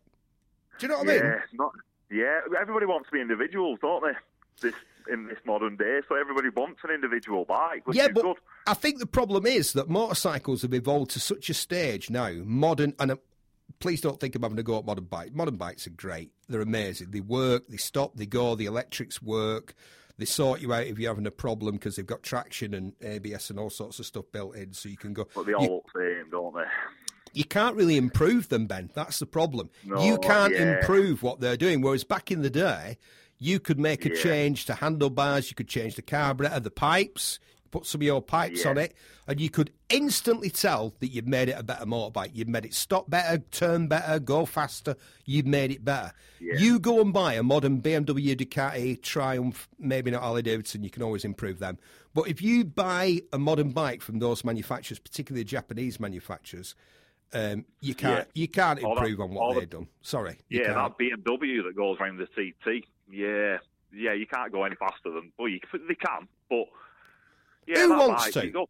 Do 0.79 0.87
you 0.87 0.93
know 0.93 0.99
what 0.99 1.09
I 1.09 1.13
mean? 1.13 1.23
Yeah, 1.23 1.41
not. 1.55 1.73
Yeah, 2.11 2.41
everybody 2.59 2.87
wants 2.87 3.09
to 3.09 3.13
be 3.13 3.21
individuals, 3.21 3.79
don't 3.83 4.03
they? 4.03 4.17
This 4.61 4.75
in 5.11 5.27
this 5.27 5.39
modern 5.45 5.77
day, 5.77 6.01
so 6.09 6.17
everybody 6.17 6.49
wants 6.51 6.81
an 6.85 6.91
individual 6.91 7.45
bike, 7.45 7.83
yeah, 7.93 8.09
but 8.09 8.23
good. 8.23 8.37
I 8.67 8.75
think 8.75 8.99
the 8.99 9.07
problem 9.07 9.47
is 9.47 9.73
that 9.73 9.89
motorcycles 9.89 10.63
have 10.63 10.75
evolved 10.75 11.13
to 11.13 11.21
such 11.21 11.49
a 11.49 11.55
stage 11.55 12.11
now. 12.11 12.31
Modern 12.45 12.95
and 12.99 13.13
please 13.81 14.01
don't 14.01 14.19
think 14.21 14.35
I'm 14.35 14.43
having 14.43 14.57
to 14.57 14.63
go 14.63 14.79
at 14.79 14.85
modern 14.87 15.05
bikes. 15.05 15.33
Modern 15.35 15.57
bikes 15.57 15.87
are 15.87 15.91
great. 15.91 16.31
They're 16.49 16.61
amazing. 16.61 17.11
They 17.11 17.21
work. 17.21 17.69
They 17.69 17.77
stop. 17.77 18.17
They 18.17 18.27
go. 18.27 18.55
The 18.55 18.67
electrics 18.67 19.23
work. 19.23 19.75
They 20.19 20.25
sort 20.25 20.61
you 20.61 20.73
out 20.73 20.87
if 20.87 20.99
you're 20.99 21.11
having 21.13 21.27
a 21.29 21.31
problem 21.31 21.77
because 21.77 21.95
they've 21.97 22.05
got 22.07 22.23
traction 22.25 22.75
and 22.75 22.93
ABS 23.03 23.51
and 23.51 23.59
all 23.61 23.71
sorts 23.71 24.01
of 24.01 24.07
stuff 24.07 24.25
built 24.33 24.57
in, 24.57 24.73
so 24.73 24.89
you 24.89 24.97
can 24.97 25.13
go. 25.13 25.29
But 25.33 25.47
they 25.47 25.53
all 25.53 25.63
You, 25.63 25.71
look 25.71 25.87
the 25.95 26.01
same, 26.23 26.31
don't 26.31 26.55
they? 26.55 26.65
you 27.35 27.45
can't 27.45 27.77
really 27.77 27.97
improve 27.97 28.49
them, 28.49 28.67
Ben. 28.67 28.91
That's 28.95 29.21
the 29.21 29.27
problem. 29.27 29.71
No, 29.85 30.03
you 30.05 30.19
can't 30.19 30.53
yeah. 30.55 30.79
improve 30.81 31.23
what 31.23 31.39
they're 31.39 31.57
doing. 31.57 31.83
Whereas 31.83 32.03
back 32.03 32.33
in 32.33 32.43
the 32.43 32.51
day, 32.51 32.99
you 33.39 33.61
could 33.61 33.79
make 33.79 34.05
a 34.05 34.09
Yeah. 34.09 34.21
change 34.21 34.65
to 34.67 34.75
handlebars, 34.75 35.51
you 35.51 35.55
could 35.55 35.69
change 35.69 35.95
the 35.95 36.03
carburetor, 36.03 36.59
the 36.59 36.73
pipes, 36.73 37.39
put 37.71 37.87
some 37.87 38.01
of 38.01 38.03
your 38.05 38.23
pipes 38.23 38.65
Yeah. 38.65 38.71
on 38.71 38.79
it, 38.79 38.95
and 39.27 39.41
you 39.41 39.51
could 39.51 39.71
instantly 39.89 40.51
tell 40.51 40.95
that 41.01 41.09
you've 41.09 41.27
made 41.27 41.49
it 41.49 41.59
a 41.59 41.63
better 41.63 41.85
motorbike. 41.87 42.31
You've 42.35 42.49
made 42.49 42.65
it 42.65 42.75
stop 42.75 43.09
better, 43.11 43.39
turn 43.51 43.89
better, 43.89 44.19
go 44.19 44.45
faster. 44.47 44.97
You've 45.25 45.47
made 45.47 45.71
it 45.71 45.85
better. 45.85 46.13
Yeah. 46.41 46.55
You 46.59 46.79
go 46.79 47.01
and 47.01 47.13
buy 47.13 47.35
a 47.35 47.43
modern 47.43 47.81
BMW, 47.83 48.35
Ducati, 48.37 49.01
Triumph, 49.03 49.69
maybe 49.79 50.11
not 50.11 50.23
Harley 50.23 50.43
Davidson. 50.43 50.83
You 50.85 50.91
can 50.91 51.03
always 51.03 51.25
improve 51.25 51.59
them. 51.59 51.79
But 52.15 52.29
if 52.29 52.41
you 52.43 52.65
buy 52.65 53.21
a 53.33 53.39
modern 53.39 53.71
bike 53.71 54.03
from 54.03 54.19
those 54.19 54.45
manufacturers, 54.45 54.99
particularly 54.99 55.45
Japanese 55.45 56.01
manufacturers, 56.01 56.75
um, 57.35 57.67
you 57.81 57.95
can't 57.95 58.27
Yeah. 58.35 58.41
you 58.43 58.49
can't 58.49 58.83
All 58.83 58.95
that- 58.95 59.03
improve 59.03 59.21
on 59.21 59.35
what 59.35 59.55
they've 59.59 59.69
done. 59.69 59.89
Sorry, 60.01 60.39
Yeah, 60.49 60.73
that 60.73 60.97
BMW 60.99 61.63
that 61.65 61.77
goes 61.77 61.99
around 62.01 62.17
the 62.17 62.27
TT. 62.27 62.87
Yeah, 63.11 63.59
yeah, 63.93 64.15
you 64.15 64.27
can't 64.27 64.51
go 64.51 64.65
any 64.65 64.77
faster 64.77 65.11
than. 65.11 65.31
Well, 65.39 65.49
you, 65.49 65.61
they 65.87 65.95
can, 65.95 66.27
but 66.49 66.65
yeah, 67.69 67.83
Who 67.87 67.99
wants 67.99 68.31
to? 68.33 68.67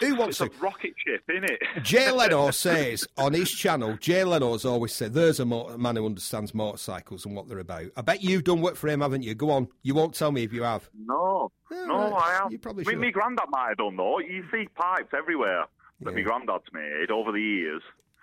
Who 0.00 0.16
wants 0.16 0.40
It's 0.40 0.50
to? 0.50 0.58
a 0.58 0.60
rocket 0.64 0.94
ship, 1.06 1.22
isn't 1.30 1.44
it? 1.44 1.60
Jay 1.82 2.10
Leno 2.12 2.50
says 2.50 3.06
on 3.16 3.34
his 3.34 3.50
channel, 3.52 3.96
Jay 3.98 4.24
Leno's 4.24 4.64
always 4.64 4.92
said, 4.92 5.12
there's 5.14 5.38
a 5.38 5.44
mo- 5.44 5.76
man 5.78 5.94
who 5.96 6.06
understands 6.06 6.54
motorcycles 6.54 7.24
and 7.24 7.36
what 7.36 7.46
they're 7.48 7.58
about. 7.60 7.86
I 7.96 8.00
bet 8.00 8.20
you've 8.22 8.42
done 8.42 8.62
work 8.62 8.74
for 8.74 8.88
him, 8.88 9.00
haven't 9.00 9.22
you? 9.22 9.34
Go 9.36 9.50
on. 9.50 9.68
You 9.82 9.94
won't 9.94 10.14
tell 10.14 10.32
me 10.32 10.42
if 10.42 10.52
you 10.52 10.62
have. 10.64 10.88
No, 11.06 11.52
Yeah, 11.70 11.84
no, 11.84 12.10
right. 12.10 12.22
I 12.24 12.32
have. 12.42 12.50
You 12.50 12.58
probably 12.58 12.84
I 12.84 12.88
mean, 12.88 12.94
should. 12.96 13.00
my 13.00 13.10
granddad 13.10 13.46
might 13.50 13.68
have 13.68 13.78
done 13.78 13.96
though. 13.96 14.18
You 14.18 14.42
see 14.50 14.66
pipes 14.74 15.12
everywhere 15.16 15.66
that 16.00 16.10
Yeah. 16.10 16.16
my 16.16 16.22
granddad's 16.22 16.64
made 16.72 17.10
over 17.12 17.30
the 17.30 17.40
years. 17.40 17.82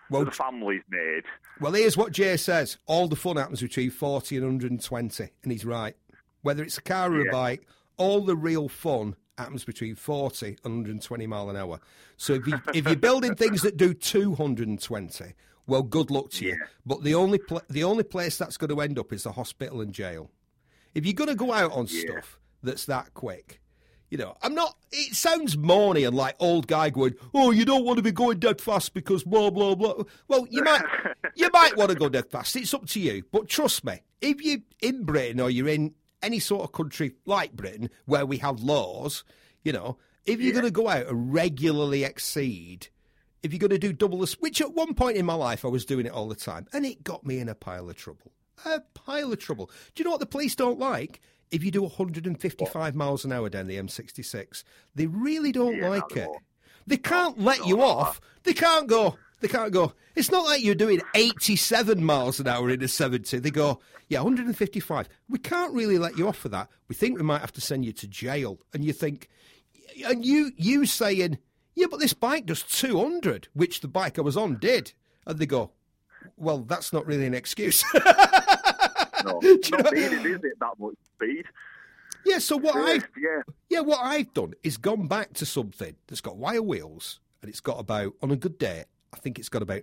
Well, 0.09 0.25
the 0.25 0.31
family's 0.31 0.81
made. 0.89 1.21
Well, 1.61 1.71
here's 1.73 1.95
what 1.95 2.11
Jay 2.11 2.35
says. 2.35 2.77
All 2.87 3.07
the 3.07 3.15
fun 3.15 3.37
happens 3.37 3.61
between 3.61 3.91
40 3.91 4.37
and 4.37 4.45
120. 4.45 5.29
And 5.43 5.51
he's 5.51 5.63
right. 5.65 5.95
Whether 6.41 6.63
it's 6.63 6.79
a 6.79 6.81
car 6.81 7.13
or 7.13 7.27
a 7.27 7.31
bike, 7.31 7.67
all 7.95 8.21
the 8.21 8.35
real 8.35 8.67
fun 8.69 9.15
happens 9.39 9.63
between 9.63 9.95
40 9.95 10.57
and 10.63 10.75
120 10.75 11.25
mile 11.27 11.49
an 11.49 11.55
hour. 11.55 11.79
So 12.17 12.33
if, 12.33 12.45
you, 12.45 12.61
if 12.73 12.85
you're 12.85 12.95
building 12.95 13.35
things 13.35 13.61
that 13.63 13.77
do 13.77 13.93
220, 13.93 15.33
well, 15.67 15.83
good 15.83 16.11
luck 16.11 16.29
to 16.31 16.45
you. 16.45 16.51
Yeah. 16.51 16.65
But 16.85 17.03
the 17.03 17.15
only, 17.15 17.39
pla 17.39 17.61
the 17.69 17.83
only 17.83 18.03
place 18.03 18.37
that's 18.37 18.57
going 18.57 18.69
to 18.69 18.81
end 18.81 18.99
up 18.99 19.11
is 19.13 19.23
the 19.23 19.31
hospital 19.31 19.81
and 19.81 19.93
jail. 19.93 20.29
If 20.93 21.05
you're 21.05 21.13
going 21.13 21.29
to 21.29 21.35
go 21.35 21.53
out 21.53 21.71
on 21.71 21.87
Yeah. 21.89 22.01
stuff 22.01 22.39
that's 22.61 22.85
that 22.85 23.13
quick, 23.13 23.61
you 24.09 24.17
know, 24.17 24.35
I'm 24.41 24.55
not. 24.55 24.75
It 24.91 25.15
sounds 25.15 25.55
moany 25.55 26.07
and 26.07 26.17
like 26.17 26.35
old 26.39 26.65
guy 26.65 26.89
going, 26.89 27.13
"Oh, 27.31 27.51
you 27.51 27.63
don't 27.63 27.85
want 27.85 27.97
to 27.97 28.03
be 28.03 28.11
going 28.11 28.39
dead 28.39 28.59
fast 28.59 28.95
because 28.95 29.23
blah 29.23 29.51
blah 29.51 29.75
blah." 29.75 30.01
Well, 30.27 30.47
you 30.49 30.63
might, 30.63 30.81
you 31.35 31.47
might 31.53 31.77
want 31.77 31.91
to 31.91 31.95
go 31.95 32.09
dead 32.09 32.27
fast. 32.31 32.55
It's 32.55 32.73
up 32.73 32.87
to 32.87 32.99
you. 32.99 33.23
But 33.31 33.47
trust 33.47 33.83
me, 33.83 33.99
if 34.19 34.41
you're 34.41 34.61
in 34.81 35.03
Britain 35.03 35.39
or 35.39 35.51
you're 35.51 35.67
in 35.67 35.93
any 36.21 36.39
sort 36.39 36.63
of 36.63 36.71
country 36.71 37.13
like 37.25 37.53
Britain 37.53 37.89
where 38.05 38.25
we 38.25 38.37
have 38.37 38.61
laws, 38.61 39.23
you 39.63 39.71
know, 39.71 39.97
if 40.25 40.39
you're 40.39 40.47
Yeah. 40.53 40.61
going 40.61 40.65
to 40.65 40.71
go 40.71 40.87
out 40.89 41.07
and 41.07 41.33
regularly 41.33 42.03
exceed, 42.03 42.87
if 43.41 43.51
you're 43.53 43.59
going 43.59 43.69
to 43.71 43.77
do 43.79 43.93
double 43.93 44.19
this, 44.19 44.33
which 44.33 44.61
at 44.61 44.73
one 44.73 44.93
point 44.93 45.17
in 45.17 45.25
my 45.25 45.33
life 45.33 45.63
I 45.63 45.69
was 45.69 45.85
doing 45.85 46.05
it 46.05 46.11
all 46.11 46.27
the 46.27 46.35
time, 46.35 46.67
and 46.73 46.85
it 46.85 47.03
got 47.03 47.25
me 47.25 47.39
in 47.39 47.49
a 47.49 47.55
pile 47.55 47.89
of 47.89 47.95
trouble. 47.95 48.31
A 48.65 48.81
pile 48.93 49.31
of 49.31 49.39
trouble. 49.39 49.71
Do 49.95 50.01
you 50.01 50.03
know 50.05 50.11
what 50.11 50.19
the 50.19 50.25
police 50.25 50.55
don't 50.55 50.77
like? 50.79 51.21
If 51.51 51.63
you 51.63 51.71
do 51.71 51.81
155 51.81 52.95
miles 52.95 53.25
an 53.25 53.31
hour 53.31 53.49
down 53.49 53.67
the 53.67 53.77
M66, 53.77 54.63
they 54.95 55.07
really 55.07 55.51
don't 55.51 55.77
Yeah, 55.77 55.89
like 55.89 56.15
it. 56.15 56.29
They 56.85 56.97
can't 56.97 57.39
let 57.39 57.65
you 57.65 57.81
off. 57.81 58.19
They 58.43 58.53
can't 58.53 58.87
go. 58.87 59.17
They 59.41 59.47
can't 59.47 59.71
go. 59.71 59.93
It's 60.15 60.31
not 60.31 60.45
like 60.45 60.61
you're 60.63 60.75
doing 60.75 61.01
87 61.15 62.03
miles 62.03 62.39
an 62.39 62.47
hour 62.47 62.69
in 62.69 62.83
a 62.83 62.87
70. 62.87 63.39
They 63.39 63.51
go, 63.51 63.79
yeah, 64.09 64.19
155. 64.21 65.07
We 65.29 65.39
can't 65.39 65.73
really 65.73 65.97
let 65.97 66.17
you 66.17 66.27
off 66.27 66.37
for 66.37 66.49
that. 66.49 66.67
We 66.89 66.95
think 66.95 67.17
we 67.17 67.23
might 67.23 67.41
have 67.41 67.53
to 67.53 67.61
send 67.61 67.85
you 67.85 67.93
to 67.93 68.07
jail. 68.07 68.59
And 68.73 68.83
you 68.83 68.91
think, 68.93 69.29
and 70.05 70.25
you 70.25 70.51
you 70.57 70.85
saying, 70.85 71.37
yeah, 71.75 71.87
but 71.89 71.99
this 72.01 72.13
bike 72.13 72.45
does 72.47 72.63
200, 72.63 73.47
which 73.53 73.79
the 73.79 73.87
bike 73.87 74.19
I 74.19 74.21
was 74.21 74.35
on 74.35 74.57
did. 74.57 74.91
And 75.25 75.39
they 75.39 75.45
go, 75.45 75.71
well, 76.35 76.59
that's 76.59 76.91
not 76.91 77.05
really 77.05 77.25
an 77.25 77.33
excuse. 77.33 77.83
No, 79.25 79.39
Do 79.41 79.47
you 79.49 79.59
not 79.71 79.83
know- 79.83 79.91
is 79.99 80.13
it? 80.43 80.59
That 80.61 80.73
much 80.79 80.93
speed. 81.15 81.43
yeah, 82.25 82.37
so 82.37 82.55
what 82.55 82.73
I 82.77 82.93
yeah. 83.19 83.41
Yeah, 83.69 83.79
what 83.81 83.99
I've 84.01 84.33
done 84.33 84.53
is 84.63 84.77
gone 84.77 85.07
back 85.07 85.33
to 85.33 85.45
something 85.45 85.93
that's 86.07 86.21
got 86.21 86.37
wire 86.37 86.61
wheels 86.61 87.19
and 87.41 87.49
it's 87.49 87.59
got 87.59 87.79
about 87.81 88.13
on 88.21 88.31
a 88.31 88.37
good 88.37 88.57
day. 88.57 88.85
I 89.13 89.17
think 89.17 89.39
it's 89.39 89.49
got 89.49 89.61
about. 89.61 89.81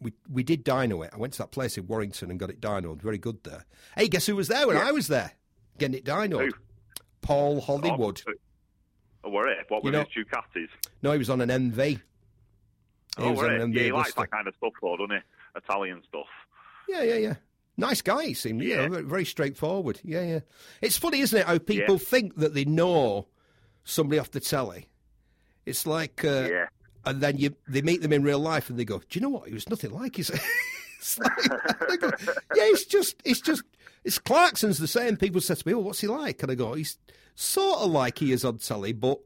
We 0.00 0.12
we 0.30 0.42
did 0.42 0.64
dyno 0.64 1.04
it. 1.06 1.12
I 1.14 1.16
went 1.16 1.32
to 1.34 1.38
that 1.40 1.52
place 1.52 1.78
in 1.78 1.86
Warrington 1.86 2.30
and 2.30 2.38
got 2.40 2.50
it 2.50 2.60
dynoed. 2.60 3.00
Very 3.00 3.18
good 3.18 3.42
there. 3.44 3.64
Hey, 3.96 4.08
guess 4.08 4.26
who 4.26 4.34
was 4.36 4.48
there 4.48 4.66
when 4.66 4.76
Yeah. 4.76 4.88
I 4.88 4.92
was 4.92 5.06
there 5.08 5.32
getting 5.78 5.96
it 5.96 6.04
dynoed? 6.04 6.46
Who? 6.46 6.52
Paul 7.20 7.60
Hollywood. 7.60 8.20
Oh, 8.26 8.32
oh, 9.24 9.30
were 9.30 9.48
it? 9.48 9.66
What 9.68 9.84
You 9.84 9.88
were 9.92 9.98
know- 9.98 10.04
his 10.12 10.24
Ducatis? 10.26 10.68
No, 11.02 11.12
he 11.12 11.18
was 11.18 11.30
on 11.30 11.40
an 11.40 11.50
MV. 11.50 11.84
He 11.86 11.98
Oh, 13.18 13.30
was 13.30 13.38
on 13.40 13.52
it? 13.54 13.60
an 13.60 13.72
Yeah, 13.72 13.80
MV 13.82 13.84
he 13.84 13.92
likes 13.92 14.14
that 14.14 14.30
kind 14.30 14.48
of 14.48 14.54
stuff, 14.56 14.72
though, 14.82 14.96
doesn't 14.96 15.10
he? 15.16 15.22
Italian 15.56 16.02
stuff. 16.08 16.26
Yeah, 16.88 17.02
yeah, 17.02 17.16
yeah. 17.16 17.34
Nice 17.76 18.02
guy, 18.02 18.24
he 18.26 18.34
seemed. 18.34 18.62
Yeah, 18.62 18.82
Yeah. 18.82 18.88
very, 18.88 19.02
very 19.04 19.24
straightforward. 19.24 20.00
Yeah, 20.02 20.22
yeah. 20.22 20.40
It's 20.80 20.96
funny, 20.96 21.20
isn't 21.20 21.38
it, 21.38 21.46
how 21.46 21.58
people 21.58 21.98
think 21.98 22.36
that 22.36 22.54
they 22.54 22.64
know 22.64 23.28
somebody 23.84 24.18
off 24.18 24.30
the 24.32 24.40
telly. 24.40 24.88
It's 25.64 25.86
like, 25.86 26.24
uh, 26.24 26.48
yeah. 26.50 26.66
And 27.04 27.20
then 27.20 27.38
you 27.38 27.54
they 27.68 27.82
meet 27.82 28.02
them 28.02 28.12
in 28.12 28.22
real 28.22 28.38
life 28.38 28.70
and 28.70 28.78
they 28.78 28.84
go, 28.84 28.98
"Do 28.98 29.04
you 29.18 29.20
know 29.20 29.28
what? 29.28 29.48
He 29.48 29.54
was 29.54 29.68
nothing 29.68 29.92
like 29.92 30.16
his." 30.16 30.30
it's 30.98 31.18
like, 31.18 32.00
go, 32.00 32.10
yeah, 32.54 32.64
it's 32.64 32.84
just, 32.84 33.16
it's 33.24 33.40
just, 33.40 33.62
it's 34.04 34.18
Clarkson's 34.18 34.78
the 34.78 34.86
same. 34.86 35.16
People 35.16 35.40
say 35.40 35.54
to 35.54 35.68
me, 35.68 35.74
"Oh, 35.74 35.80
what's 35.80 36.00
he 36.00 36.06
like?" 36.06 36.42
And 36.42 36.52
I 36.52 36.54
go, 36.54 36.74
"He's 36.74 36.98
sort 37.34 37.80
of 37.80 37.90
like 37.90 38.18
he 38.18 38.32
is 38.32 38.44
on 38.44 38.58
telly, 38.58 38.92
but 38.92 39.18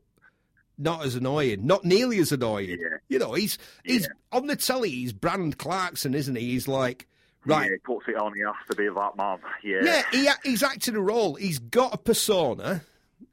not 0.78 1.04
as 1.04 1.14
annoying, 1.14 1.66
not 1.66 1.84
nearly 1.84 2.18
as 2.18 2.32
annoying." 2.32 2.78
Yeah. 2.80 2.98
You 3.08 3.18
know, 3.18 3.34
he's 3.34 3.58
he's 3.84 4.08
on 4.32 4.46
the 4.46 4.56
telly. 4.56 4.90
He's 4.90 5.12
Brand 5.12 5.58
Clarkson, 5.58 6.14
isn't 6.14 6.36
he? 6.36 6.52
He's 6.52 6.68
like, 6.68 7.06
right, 7.46 7.66
Yeah, 7.66 7.72
he 7.72 7.78
puts 7.78 8.08
it 8.08 8.16
on, 8.16 8.34
he 8.34 8.40
has 8.40 8.54
to 8.70 8.76
be 8.76 8.88
that 8.88 9.16
man. 9.16 9.38
Yeah. 9.62 9.80
yeah, 9.82 10.02
he, 10.42 10.50
he's 10.50 10.62
acting 10.62 10.96
a 10.96 11.00
role. 11.00 11.34
He's 11.34 11.58
got 11.58 11.94
a 11.94 11.98
persona. 11.98 12.82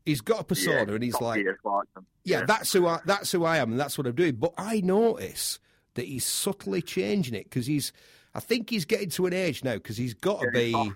He's 0.05 0.21
got 0.21 0.41
a 0.41 0.43
persona, 0.43 0.85
Yeah, 0.87 0.93
and 0.95 1.03
he's 1.03 1.19
like, 1.21 1.45
Clarkson. 1.61 2.05
yeah, 2.23 2.43
that's 2.45 2.71
who 2.73 2.87
I 2.87 2.99
that's 3.05 3.31
who 3.31 3.43
I 3.45 3.57
am, 3.57 3.71
and 3.71 3.79
that's 3.79 3.97
what 3.97 4.05
I'm 4.07 4.15
doing. 4.15 4.35
But 4.35 4.53
I 4.57 4.81
notice 4.81 5.59
that 5.95 6.05
he's 6.05 6.25
subtly 6.25 6.81
changing 6.81 7.35
it 7.35 7.45
because 7.45 7.65
he's. 7.65 7.91
I 8.35 8.39
think 8.39 8.69
he's 8.71 8.85
getting 8.85 9.09
to 9.11 9.27
an 9.27 9.33
age 9.33 9.63
now 9.63 9.75
because 9.75 9.95
he's 9.95 10.13
got 10.15 10.39
to 10.41 10.47
Yeah, 10.53 10.59
be. 10.59 10.71
soft. 10.71 10.95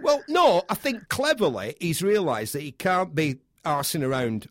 Well, 0.00 0.22
no, 0.28 0.62
I 0.68 0.74
think 0.74 1.08
cleverly 1.08 1.76
he's 1.78 2.02
realised 2.02 2.54
that 2.54 2.62
he 2.62 2.72
can't 2.72 3.14
be 3.14 3.36
arsing 3.64 4.02
around 4.02 4.46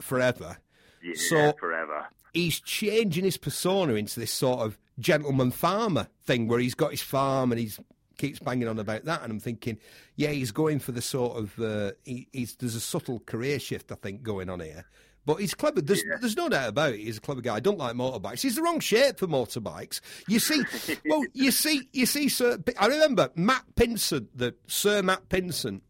forever. 0.00 0.56
Yeah, 1.02 1.14
So- 1.16 1.52
forever. 1.60 2.06
He's 2.34 2.60
changing 2.60 3.24
his 3.24 3.36
persona 3.36 3.94
into 3.94 4.20
this 4.20 4.32
sort 4.32 4.60
of 4.60 4.78
gentleman 4.98 5.50
farmer 5.50 6.08
thing 6.24 6.46
where 6.48 6.58
he's 6.58 6.74
got 6.74 6.90
his 6.92 7.00
farm 7.02 7.52
and 7.52 7.58
he's 7.60 7.78
keeps 8.18 8.38
banging 8.38 8.68
on 8.68 8.78
about 8.78 9.04
that. 9.06 9.22
And 9.22 9.32
I'm 9.32 9.40
thinking, 9.40 9.78
yeah, 10.16 10.30
he's 10.30 10.50
going 10.50 10.78
for 10.80 10.92
the 10.92 11.00
sort 11.02 11.38
of 11.38 11.58
uh, 11.58 11.92
he, 12.04 12.28
he's 12.32 12.54
there's 12.56 12.74
a 12.74 12.80
subtle 12.80 13.20
career 13.20 13.58
shift 13.58 13.90
I 13.90 13.94
think 13.94 14.22
going 14.22 14.50
on 14.50 14.60
here. 14.60 14.84
But 15.26 15.40
he's 15.40 15.52
clever. 15.54 15.82
There's, 15.82 16.02
Yeah. 16.04 16.16
there's 16.20 16.36
no 16.38 16.48
doubt 16.48 16.70
about 16.70 16.94
it. 16.94 17.00
He's 17.00 17.18
a 17.18 17.20
clever 17.20 17.42
guy. 17.42 17.56
I 17.56 17.60
don't 17.60 17.76
like 17.76 17.94
motorbikes. 17.94 18.40
He's 18.40 18.56
the 18.56 18.62
wrong 18.62 18.80
shape 18.80 19.18
for 19.18 19.26
motorbikes. 19.26 20.00
You 20.26 20.38
see, 20.38 20.62
well, 21.06 21.22
you 21.34 21.50
see, 21.50 21.82
you 21.92 22.06
see, 22.06 22.28
Sir. 22.30 22.58
I 22.78 22.86
remember 22.86 23.28
Matt 23.34 23.64
Pinsent, 23.76 24.28
the 24.34 24.54
Sir 24.68 25.02
Matt 25.02 25.28
Pinsent. 25.28 25.82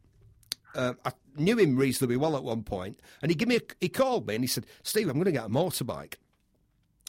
uh, 0.74 0.95
I 1.05 1.12
knew 1.37 1.57
him 1.57 1.76
reasonably 1.76 2.16
well 2.16 2.37
at 2.37 2.43
one 2.43 2.64
point, 2.64 2.99
and 3.22 3.31
he 3.31 3.37
gave 3.37 3.47
me 3.47 3.57
a, 3.57 3.61
he 3.81 3.89
called 3.89 4.26
me 4.26 4.35
and 4.35 4.43
he 4.43 4.49
said, 4.49 4.66
"Steve, 4.83 5.09
I'm 5.09 5.14
going 5.14 5.26
to 5.26 5.31
get 5.33 5.45
a 5.47 5.49
motorbike," 5.49 6.14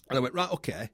and 0.10 0.18
I 0.18 0.20
went, 0.20 0.36
"Right, 0.36 0.52
okay." 0.54 0.90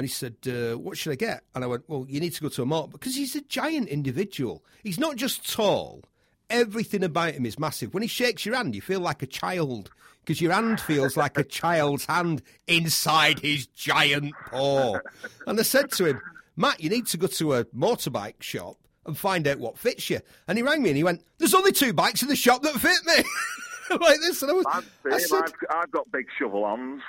And 0.00 0.08
he 0.08 0.14
said, 0.14 0.36
uh, 0.46 0.78
"What 0.78 0.96
should 0.96 1.12
I 1.12 1.16
get?" 1.16 1.42
And 1.54 1.62
I 1.62 1.66
went, 1.66 1.86
"Well, 1.86 2.06
you 2.08 2.20
need 2.20 2.32
to 2.32 2.40
go 2.40 2.48
to 2.48 2.62
a 2.62 2.64
motor 2.64 2.88
because 2.88 3.16
he's 3.16 3.36
a 3.36 3.42
giant 3.42 3.86
individual. 3.86 4.64
He's 4.82 4.98
not 4.98 5.16
just 5.16 5.52
tall; 5.52 6.02
everything 6.48 7.04
about 7.04 7.34
him 7.34 7.44
is 7.44 7.58
massive. 7.58 7.92
When 7.92 8.02
he 8.02 8.08
shakes 8.08 8.46
your 8.46 8.56
hand, 8.56 8.74
you 8.74 8.80
feel 8.80 9.00
like 9.00 9.22
a 9.22 9.26
child 9.26 9.90
because 10.22 10.40
your 10.40 10.54
hand 10.54 10.80
feels 10.80 11.18
like 11.18 11.36
a 11.36 11.44
child's 11.44 12.06
hand 12.06 12.40
inside 12.66 13.40
his 13.40 13.66
giant 13.66 14.34
paw." 14.46 15.00
And 15.46 15.60
I 15.60 15.62
said 15.64 15.90
to 15.90 16.06
him, 16.06 16.22
"Matt, 16.56 16.80
you 16.80 16.88
need 16.88 17.06
to 17.08 17.18
go 17.18 17.26
to 17.26 17.52
a 17.56 17.64
motorbike 17.66 18.40
shop." 18.40 18.78
And 19.04 19.18
find 19.18 19.46
out 19.46 19.58
what 19.58 19.76
fits 19.76 20.08
you. 20.08 20.20
And 20.48 20.56
he 20.56 20.62
rang 20.62 20.82
me 20.82 20.90
and 20.90 20.96
he 20.96 21.04
went, 21.04 21.24
There's 21.38 21.54
only 21.54 21.72
two 21.72 21.92
bikes 21.92 22.22
in 22.22 22.28
the 22.28 22.36
shop 22.36 22.62
that 22.62 22.74
fit 22.74 23.04
me. 23.06 23.24
like 24.00 24.20
this. 24.20 24.42
And 24.42 24.50
I 24.50 24.54
was, 24.54 24.66
I 25.10 25.18
said, 25.18 25.42
I've, 25.42 25.52
I've, 25.70 25.90
got 25.90 26.10
big 26.12 26.26
shovel 26.38 26.64
arms. 26.64 27.02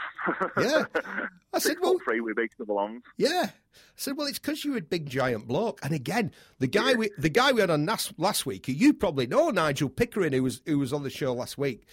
yeah. 0.58 0.86
I 1.54 1.60
said, 1.60 1.78
well, 1.82 1.98
free 2.04 2.22
with 2.22 2.36
big 2.36 2.52
shovel 2.58 2.80
arms. 2.80 3.04
Yeah. 3.18 3.50
I 3.50 3.80
said, 3.96 4.18
well, 4.18 4.28
it's 4.28 4.40
because 4.40 4.66
you're 4.66 4.78
a 4.78 4.82
big 4.82 5.08
giant 5.08 5.48
bloke. 5.48 5.80
And 5.84 5.94
again, 5.94 6.32
the 6.60 6.68
guy 6.68 6.92
yeah. 6.92 6.98
we 6.98 7.10
the 7.18 7.30
guy 7.30 7.52
we 7.52 7.62
had 7.62 7.70
on 7.70 7.86
last, 7.86 8.14
last 8.18 8.46
week, 8.46 8.66
who 8.66 8.72
you 8.72 8.94
probably 8.94 9.28
know, 9.28 9.50
Nigel 9.50 9.90
Pickering, 9.90 10.34
who 10.34 10.44
was 10.44 10.62
who 10.66 10.80
was 10.80 10.92
on 10.92 11.04
the 11.04 11.10
show 11.10 11.34
last 11.34 11.58
week. 11.58 11.86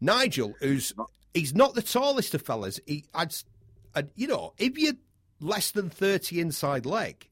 Nigel, 0.00 0.54
who's 0.60 0.92
he's 1.32 1.54
not 1.54 1.74
the 1.74 1.82
tallest 1.82 2.34
of 2.34 2.42
fellas. 2.42 2.78
He, 2.86 3.04
I'd, 3.14 3.34
I'd, 3.94 4.10
you 4.14 4.26
know, 4.26 4.52
if 4.58 4.76
you're 4.76 4.94
less 5.40 5.70
than 5.70 5.88
thirty 5.88 6.40
inside 6.40 6.84
leg, 6.84 7.28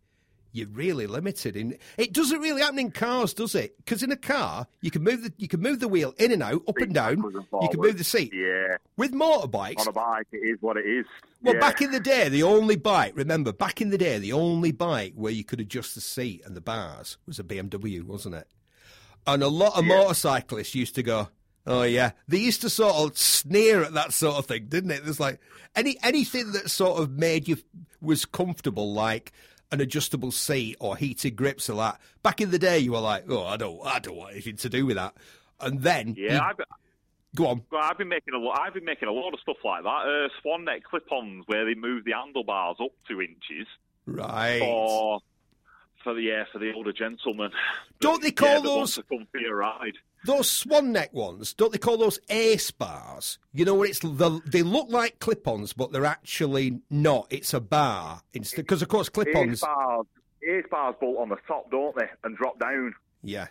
you're 0.54 0.68
really 0.68 1.06
limited. 1.06 1.56
In 1.56 1.76
it 1.98 2.12
doesn't 2.12 2.40
really 2.40 2.62
happen 2.62 2.78
in 2.78 2.92
cars, 2.92 3.34
does 3.34 3.54
it? 3.54 3.76
Because 3.78 4.02
in 4.02 4.12
a 4.12 4.16
car, 4.16 4.66
you 4.80 4.90
can 4.90 5.02
move 5.02 5.24
the 5.24 5.32
you 5.36 5.48
can 5.48 5.60
move 5.60 5.80
the 5.80 5.88
wheel 5.88 6.14
in 6.16 6.30
and 6.30 6.42
out, 6.42 6.62
up 6.68 6.78
and 6.78 6.94
down. 6.94 7.18
you 7.60 7.68
can 7.68 7.80
move 7.80 7.98
the 7.98 8.04
seat. 8.04 8.32
Yeah. 8.32 8.76
With 8.96 9.12
motorbikes, 9.12 9.80
on 9.80 9.88
a 9.88 9.92
bike, 9.92 10.28
it 10.32 10.38
is 10.38 10.58
what 10.62 10.76
it 10.76 10.86
is. 10.86 11.04
Well, 11.42 11.54
yeah. 11.54 11.60
back 11.60 11.82
in 11.82 11.90
the 11.90 12.00
day, 12.00 12.28
the 12.28 12.44
only 12.44 12.76
bike. 12.76 13.14
Remember, 13.16 13.52
back 13.52 13.80
in 13.80 13.90
the 13.90 13.98
day, 13.98 14.18
the 14.18 14.32
only 14.32 14.70
bike 14.70 15.12
where 15.16 15.32
you 15.32 15.44
could 15.44 15.60
adjust 15.60 15.96
the 15.96 16.00
seat 16.00 16.42
and 16.46 16.56
the 16.56 16.60
bars 16.60 17.18
was 17.26 17.38
a 17.40 17.44
BMW, 17.44 18.02
wasn't 18.04 18.36
it? 18.36 18.46
And 19.26 19.42
a 19.42 19.48
lot 19.48 19.76
of 19.76 19.84
yeah. 19.84 19.96
motorcyclists 19.96 20.74
used 20.74 20.94
to 20.94 21.02
go. 21.02 21.28
Oh 21.66 21.82
yeah, 21.82 22.12
they 22.28 22.38
used 22.38 22.60
to 22.60 22.70
sort 22.70 22.94
of 22.94 23.18
sneer 23.18 23.82
at 23.82 23.94
that 23.94 24.12
sort 24.12 24.36
of 24.36 24.46
thing, 24.46 24.66
didn't 24.68 24.90
it? 24.90 25.02
There's 25.02 25.20
like 25.20 25.40
any 25.74 25.96
anything 26.02 26.52
that 26.52 26.70
sort 26.70 27.00
of 27.00 27.10
made 27.10 27.48
you 27.48 27.56
was 28.02 28.24
comfortable, 28.26 28.92
like 28.92 29.32
an 29.74 29.80
adjustable 29.80 30.30
seat 30.30 30.76
or 30.78 30.96
heated 30.96 31.36
grips 31.36 31.68
or 31.68 31.76
that. 31.76 32.00
Back 32.22 32.40
in 32.40 32.50
the 32.50 32.58
day, 32.58 32.78
you 32.78 32.92
were 32.92 33.00
like, 33.00 33.24
"Oh, 33.28 33.44
I 33.44 33.56
don't, 33.56 33.84
I 33.84 33.98
don't 33.98 34.16
want 34.16 34.32
anything 34.32 34.56
to 34.58 34.68
do 34.68 34.86
with 34.86 34.96
that." 34.96 35.14
And 35.60 35.82
then, 35.82 36.14
yeah, 36.16 36.40
I've, 36.40 36.56
go 37.34 37.48
on. 37.48 37.62
Well, 37.70 37.82
I've 37.82 37.98
been 37.98 38.08
making 38.08 38.34
a 38.34 38.38
lot. 38.38 38.60
I've 38.60 38.74
been 38.74 38.84
making 38.84 39.08
a 39.08 39.12
lot 39.12 39.34
of 39.34 39.40
stuff 39.40 39.56
like 39.64 39.82
that. 39.82 39.88
Uh, 39.88 40.28
swan 40.40 40.64
neck 40.64 40.84
clip-ons 40.84 41.44
where 41.46 41.64
they 41.64 41.74
move 41.74 42.04
the 42.04 42.12
handlebars 42.12 42.76
up 42.80 42.92
two 43.08 43.20
inches. 43.20 43.66
Right. 44.06 44.60
For 44.60 45.20
for 46.02 46.14
the 46.14 46.22
yeah 46.22 46.44
for 46.52 46.58
the 46.58 46.72
older 46.72 46.92
gentlemen. 46.92 47.50
Don't 48.00 48.22
they 48.22 48.30
call 48.30 48.56
yeah, 48.56 48.60
those? 48.60 48.94
To 48.94 49.02
come 49.02 49.26
for 49.30 49.40
your 49.40 49.56
ride 49.56 49.98
those 50.24 50.50
swan 50.50 50.92
neck 50.92 51.12
ones, 51.12 51.52
don't 51.52 51.72
they 51.72 51.78
call 51.78 51.96
those 51.96 52.18
ace 52.28 52.70
bars? 52.70 53.38
You 53.52 53.64
know, 53.64 53.74
where 53.74 53.88
it's 53.88 54.00
the, 54.00 54.40
they 54.46 54.62
look 54.62 54.88
like 54.90 55.18
clip-ons, 55.18 55.72
but 55.72 55.92
they're 55.92 56.04
actually 56.04 56.80
not. 56.90 57.26
It's 57.30 57.54
a 57.54 57.60
bar 57.60 58.22
instead, 58.32 58.62
because 58.62 58.82
of 58.82 58.88
course 58.88 59.08
clip-ons. 59.08 59.52
Ace 59.52 59.60
bars, 59.60 60.06
ace 60.42 60.64
bars 60.70 60.94
bolt 61.00 61.18
on 61.18 61.28
the 61.28 61.36
top, 61.46 61.70
don't 61.70 61.94
they, 61.96 62.06
and 62.24 62.36
drop 62.36 62.58
down. 62.58 62.94
Yeah. 63.22 63.48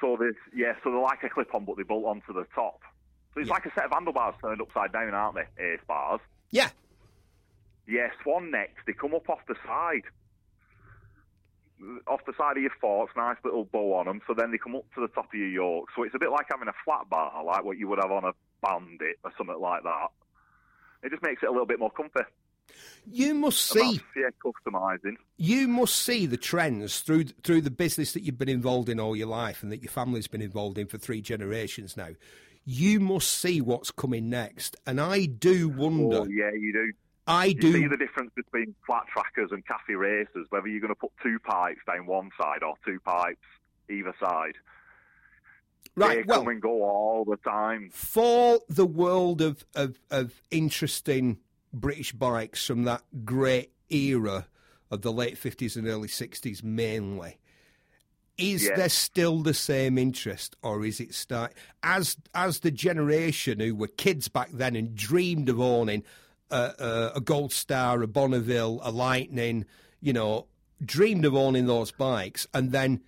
So 0.00 0.16
there's 0.18 0.36
yeah, 0.54 0.72
so 0.82 0.90
they're 0.90 1.00
like 1.00 1.22
a 1.22 1.28
clip-on, 1.28 1.64
but 1.64 1.76
they 1.76 1.82
bolt 1.82 2.04
onto 2.06 2.32
the 2.32 2.46
top. 2.54 2.80
So 3.34 3.40
it's 3.40 3.48
yeah. 3.48 3.54
like 3.54 3.66
a 3.66 3.74
set 3.74 3.84
of 3.84 3.92
handlebars 3.92 4.34
turned 4.42 4.60
upside 4.60 4.92
down, 4.92 5.14
aren't 5.14 5.36
they? 5.36 5.64
Ace 5.64 5.80
bars. 5.86 6.20
Yeah. 6.50 6.70
Yeah, 7.86 8.08
swan 8.22 8.50
necks. 8.50 8.82
They 8.86 8.92
come 8.92 9.14
up 9.14 9.28
off 9.28 9.40
the 9.48 9.56
side 9.66 10.02
off 12.06 12.20
the 12.26 12.32
side 12.36 12.56
of 12.56 12.62
your 12.62 12.72
forks, 12.80 13.14
nice 13.16 13.36
little 13.44 13.64
bow 13.64 13.94
on 13.94 14.06
them, 14.06 14.20
so 14.26 14.34
then 14.36 14.50
they 14.50 14.58
come 14.58 14.76
up 14.76 14.84
to 14.94 15.00
the 15.00 15.08
top 15.08 15.26
of 15.32 15.38
your 15.38 15.48
yoke. 15.48 15.88
So 15.96 16.02
it's 16.02 16.14
a 16.14 16.18
bit 16.18 16.30
like 16.30 16.46
having 16.50 16.68
a 16.68 16.74
flat 16.84 17.08
bar, 17.08 17.44
like 17.44 17.64
what 17.64 17.78
you 17.78 17.88
would 17.88 17.98
have 18.02 18.10
on 18.10 18.24
a 18.24 18.32
bandit 18.62 19.18
or 19.24 19.32
something 19.36 19.58
like 19.60 19.82
that. 19.84 20.08
It 21.02 21.10
just 21.10 21.22
makes 21.22 21.42
it 21.42 21.46
a 21.48 21.50
little 21.52 21.66
bit 21.66 21.78
more 21.78 21.90
comfy. 21.90 22.20
You 23.10 23.34
must 23.34 23.60
see, 23.60 24.00
yeah, 24.16 24.28
customising. 24.44 25.16
You 25.36 25.66
must 25.66 25.96
see 25.96 26.26
the 26.26 26.36
trends 26.36 27.00
through 27.00 27.24
through 27.42 27.62
the 27.62 27.70
business 27.70 28.12
that 28.12 28.22
you've 28.22 28.38
been 28.38 28.48
involved 28.48 28.88
in 28.88 29.00
all 29.00 29.16
your 29.16 29.26
life, 29.26 29.62
and 29.62 29.72
that 29.72 29.82
your 29.82 29.90
family's 29.90 30.28
been 30.28 30.42
involved 30.42 30.78
in 30.78 30.86
for 30.86 30.98
three 30.98 31.20
generations 31.20 31.96
now. 31.96 32.10
You 32.64 33.00
must 33.00 33.30
see 33.30 33.60
what's 33.60 33.90
coming 33.90 34.28
next, 34.28 34.76
and 34.86 35.00
I 35.00 35.24
do 35.26 35.72
oh, 35.74 35.80
wonder. 35.80 36.16
Oh, 36.18 36.28
yeah, 36.28 36.52
you 36.52 36.72
do. 36.72 36.92
I 37.26 37.46
you 37.46 37.54
do 37.54 37.72
see 37.72 37.86
the 37.86 37.96
difference 37.96 38.32
between 38.34 38.74
flat 38.86 39.04
trackers 39.12 39.50
and 39.52 39.66
cafe 39.66 39.94
racers, 39.94 40.46
whether 40.50 40.66
you're 40.66 40.80
going 40.80 40.94
to 40.94 40.98
put 40.98 41.12
two 41.22 41.38
pipes 41.38 41.80
down 41.86 42.06
one 42.06 42.30
side 42.40 42.62
or 42.62 42.74
two 42.84 42.98
pipes 43.00 43.38
either 43.88 44.14
side. 44.20 44.54
Right, 45.96 46.18
they 46.18 46.22
well, 46.22 46.40
come 46.40 46.48
and 46.48 46.62
go 46.62 46.82
all 46.82 47.24
the 47.24 47.36
time. 47.36 47.90
For 47.92 48.60
the 48.68 48.86
world 48.86 49.40
of, 49.40 49.64
of, 49.74 49.98
of 50.10 50.40
interesting 50.50 51.38
British 51.72 52.12
bikes 52.12 52.66
from 52.66 52.84
that 52.84 53.02
great 53.24 53.72
era 53.90 54.46
of 54.90 55.02
the 55.02 55.12
late 55.12 55.36
50s 55.36 55.76
and 55.76 55.86
early 55.86 56.08
60s 56.08 56.62
mainly, 56.62 57.38
is 58.38 58.64
yes. 58.64 58.76
there 58.76 58.88
still 58.88 59.42
the 59.42 59.54
same 59.54 59.98
interest 59.98 60.56
or 60.62 60.84
is 60.84 60.98
it 60.98 61.14
start 61.14 61.52
as 61.82 62.16
as 62.34 62.60
the 62.60 62.70
generation 62.70 63.60
who 63.60 63.74
were 63.74 63.86
kids 63.86 64.28
back 64.28 64.48
then 64.50 64.74
and 64.74 64.94
dreamed 64.94 65.50
of 65.50 65.60
owning 65.60 66.02
a, 66.50 67.12
a, 67.16 67.20
Gold 67.20 67.52
Star, 67.52 68.02
a 68.02 68.06
Bonneville, 68.08 68.80
a 68.82 68.90
Lightning, 68.90 69.64
you 70.00 70.12
know, 70.12 70.46
dreamed 70.84 71.24
of 71.24 71.34
owning 71.34 71.66
those 71.66 71.92
bikes, 71.92 72.46
and 72.54 72.72
then 72.72 73.00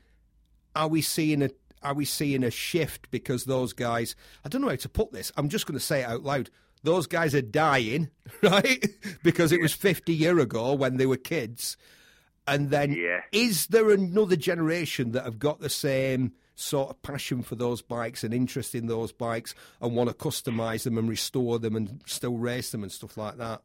are 0.75 0.89
we 0.89 1.03
seeing 1.03 1.43
a 1.43 1.51
are 1.83 1.95
we 1.95 2.05
seeing 2.05 2.45
a 2.45 2.51
shift 2.51 3.11
because 3.11 3.45
those 3.45 3.73
guys? 3.73 4.15
I 4.45 4.49
don't 4.49 4.61
know 4.61 4.69
how 4.69 4.77
to 4.77 4.89
put 4.89 5.13
this. 5.13 5.33
I'm 5.37 5.49
just 5.49 5.67
going 5.67 5.79
to 5.79 5.85
say 5.85 6.03
it 6.03 6.09
out 6.09 6.23
loud. 6.23 6.51
Those 6.85 7.07
guys 7.07 7.35
are 7.35 7.43
dying, 7.43 8.11
right? 8.43 8.87
because 9.23 9.53
it 9.53 9.61
was 9.61 9.73
50 9.73 10.13
year 10.15 10.39
ago 10.39 10.75
when 10.75 10.97
they 10.97 11.07
were 11.07 11.17
kids. 11.17 11.77
And 12.47 12.71
then, 12.71 12.93
yeah. 12.93 13.21
is 13.33 13.69
there 13.69 13.91
another 13.91 14.37
generation 14.37 15.13
that 15.13 15.25
have 15.25 15.39
got 15.39 15.61
the 15.61 15.71
same 15.71 16.33
sort 16.63 16.91
of 16.91 17.03
passion 17.03 17.43
for 17.43 17.57
those 17.57 17.83
bikes 17.83 18.25
and 18.25 18.33
interest 18.33 18.75
in 18.75 18.87
those 18.87 19.13
bikes 19.13 19.55
and 19.81 19.95
want 19.95 20.09
to 20.09 20.15
customize 20.15 20.85
them 20.85 20.97
and 20.97 21.09
restore 21.09 21.59
them 21.59 21.77
and 21.77 22.01
still 22.07 22.37
race 22.37 22.71
them 22.71 22.83
and 22.83 22.93
stuff 22.93 23.17
like 23.17 23.37
that? 23.39 23.63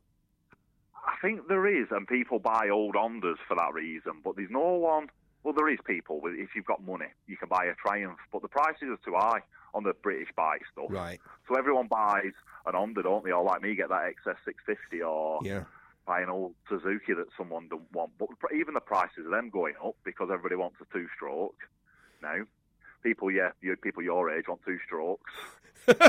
I 1.05 1.15
think 1.21 1.47
there 1.47 1.65
is, 1.67 1.87
and 1.91 2.07
people 2.07 2.39
buy 2.39 2.69
old 2.71 2.95
Hondas 2.95 3.37
for 3.47 3.55
that 3.55 3.73
reason. 3.73 4.13
But 4.23 4.35
there's 4.35 4.51
no 4.51 4.73
one. 4.73 5.07
Well, 5.43 5.53
there 5.53 5.69
is 5.69 5.79
people. 5.85 6.21
If 6.25 6.49
you've 6.55 6.65
got 6.65 6.83
money, 6.83 7.07
you 7.27 7.37
can 7.37 7.47
buy 7.47 7.65
a 7.65 7.75
Triumph, 7.75 8.19
but 8.33 8.41
the 8.41 8.49
prices 8.49 8.89
are 8.89 8.99
too 9.05 9.15
high 9.15 9.39
on 9.73 9.83
the 9.83 9.93
British 9.93 10.29
bike 10.35 10.63
stuff. 10.71 10.87
Right. 10.89 11.19
So 11.47 11.57
everyone 11.57 11.87
buys 11.87 12.33
an 12.65 12.73
Honda, 12.73 13.03
don't 13.03 13.23
they? 13.23 13.31
Or 13.31 13.43
like 13.43 13.61
me, 13.61 13.75
get 13.75 13.89
that 13.89 14.11
XS650 14.25 15.07
or 15.07 15.39
yeah. 15.43 15.63
buy 16.05 16.21
an 16.21 16.29
old 16.29 16.55
Suzuki 16.67 17.13
that 17.13 17.27
someone 17.37 17.69
don't 17.69 17.91
want. 17.93 18.11
But 18.17 18.29
even 18.53 18.73
the 18.73 18.81
prices 18.81 19.25
of 19.25 19.31
them 19.31 19.49
going 19.49 19.75
up 19.83 19.95
because 20.03 20.29
everybody 20.31 20.55
wants 20.55 20.77
a 20.81 20.93
two-stroke 20.93 21.55
now 22.21 22.43
people, 23.03 23.31
yeah, 23.31 23.51
you, 23.61 23.75
people 23.77 24.03
your 24.03 24.29
age 24.29 24.45
want 24.47 24.61
two 24.65 24.77
strokes. 24.85 25.31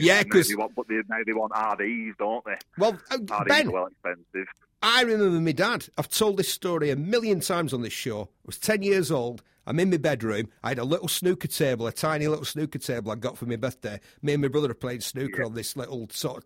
yeah, 0.00 0.22
because 0.22 0.54
but 0.74 0.88
they, 0.88 1.02
now 1.08 1.18
they 1.26 1.32
want 1.32 1.52
RDs, 1.52 2.16
don't 2.18 2.44
they? 2.44 2.56
Well, 2.78 2.98
uh, 3.10 3.16
RDs 3.16 3.48
Ben, 3.48 3.68
are 3.68 3.72
well 3.72 3.86
expensive. 3.86 4.48
I 4.82 5.02
remember 5.02 5.40
my 5.40 5.52
dad. 5.52 5.86
I've 5.98 6.08
told 6.08 6.38
this 6.38 6.48
story 6.48 6.90
a 6.90 6.96
million 6.96 7.40
times 7.40 7.74
on 7.74 7.82
this 7.82 7.92
show. 7.92 8.22
I 8.22 8.46
was 8.46 8.58
ten 8.58 8.82
years 8.82 9.10
old. 9.10 9.42
I'm 9.66 9.78
in 9.80 9.90
my 9.90 9.98
bedroom. 9.98 10.48
I 10.62 10.70
had 10.70 10.78
a 10.78 10.84
little 10.84 11.08
snooker 11.08 11.48
table, 11.48 11.86
a 11.86 11.92
tiny 11.92 12.26
little 12.26 12.46
snooker 12.46 12.78
table 12.78 13.12
I 13.12 13.16
got 13.16 13.36
for 13.36 13.44
my 13.44 13.56
birthday. 13.56 14.00
Me 14.22 14.32
and 14.32 14.40
my 14.40 14.48
brother 14.48 14.70
are 14.70 14.74
playing 14.74 15.02
snooker 15.02 15.40
yeah. 15.40 15.44
on 15.44 15.52
this 15.52 15.76
little 15.76 16.08
sort 16.10 16.38
of 16.38 16.44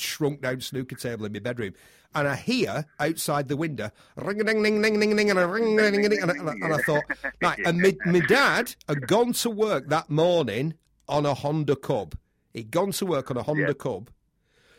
shrunk 0.00 0.42
down 0.42 0.60
snooker 0.60 0.96
table 0.96 1.24
in 1.24 1.32
my 1.32 1.38
bedroom. 1.38 1.74
And 2.14 2.26
I 2.26 2.36
hear 2.36 2.86
outside 2.98 3.48
the 3.48 3.56
window, 3.56 3.90
ring 4.16 4.38
ding 4.38 4.62
ding 4.62 4.80
ding 4.82 4.98
ding 4.98 5.16
ding, 5.16 5.30
and 5.30 5.38
a 5.38 5.46
ring 5.46 5.76
ding 5.76 5.92
ding 5.92 6.08
ding, 6.08 6.22
and 6.22 6.74
I 6.74 6.78
thought, 6.78 7.04
right. 7.42 7.58
And 7.66 7.80
my, 7.80 7.94
my 8.06 8.20
dad 8.20 8.74
had 8.88 9.06
gone 9.06 9.34
to 9.34 9.50
work 9.50 9.88
that 9.90 10.08
morning 10.08 10.74
on 11.06 11.26
a 11.26 11.34
Honda 11.34 11.76
Cub. 11.76 12.16
He'd 12.54 12.70
gone 12.70 12.92
to 12.92 13.06
work 13.06 13.30
on 13.30 13.36
a 13.36 13.42
Honda 13.42 13.62
yeah. 13.68 13.72
Cub. 13.74 14.10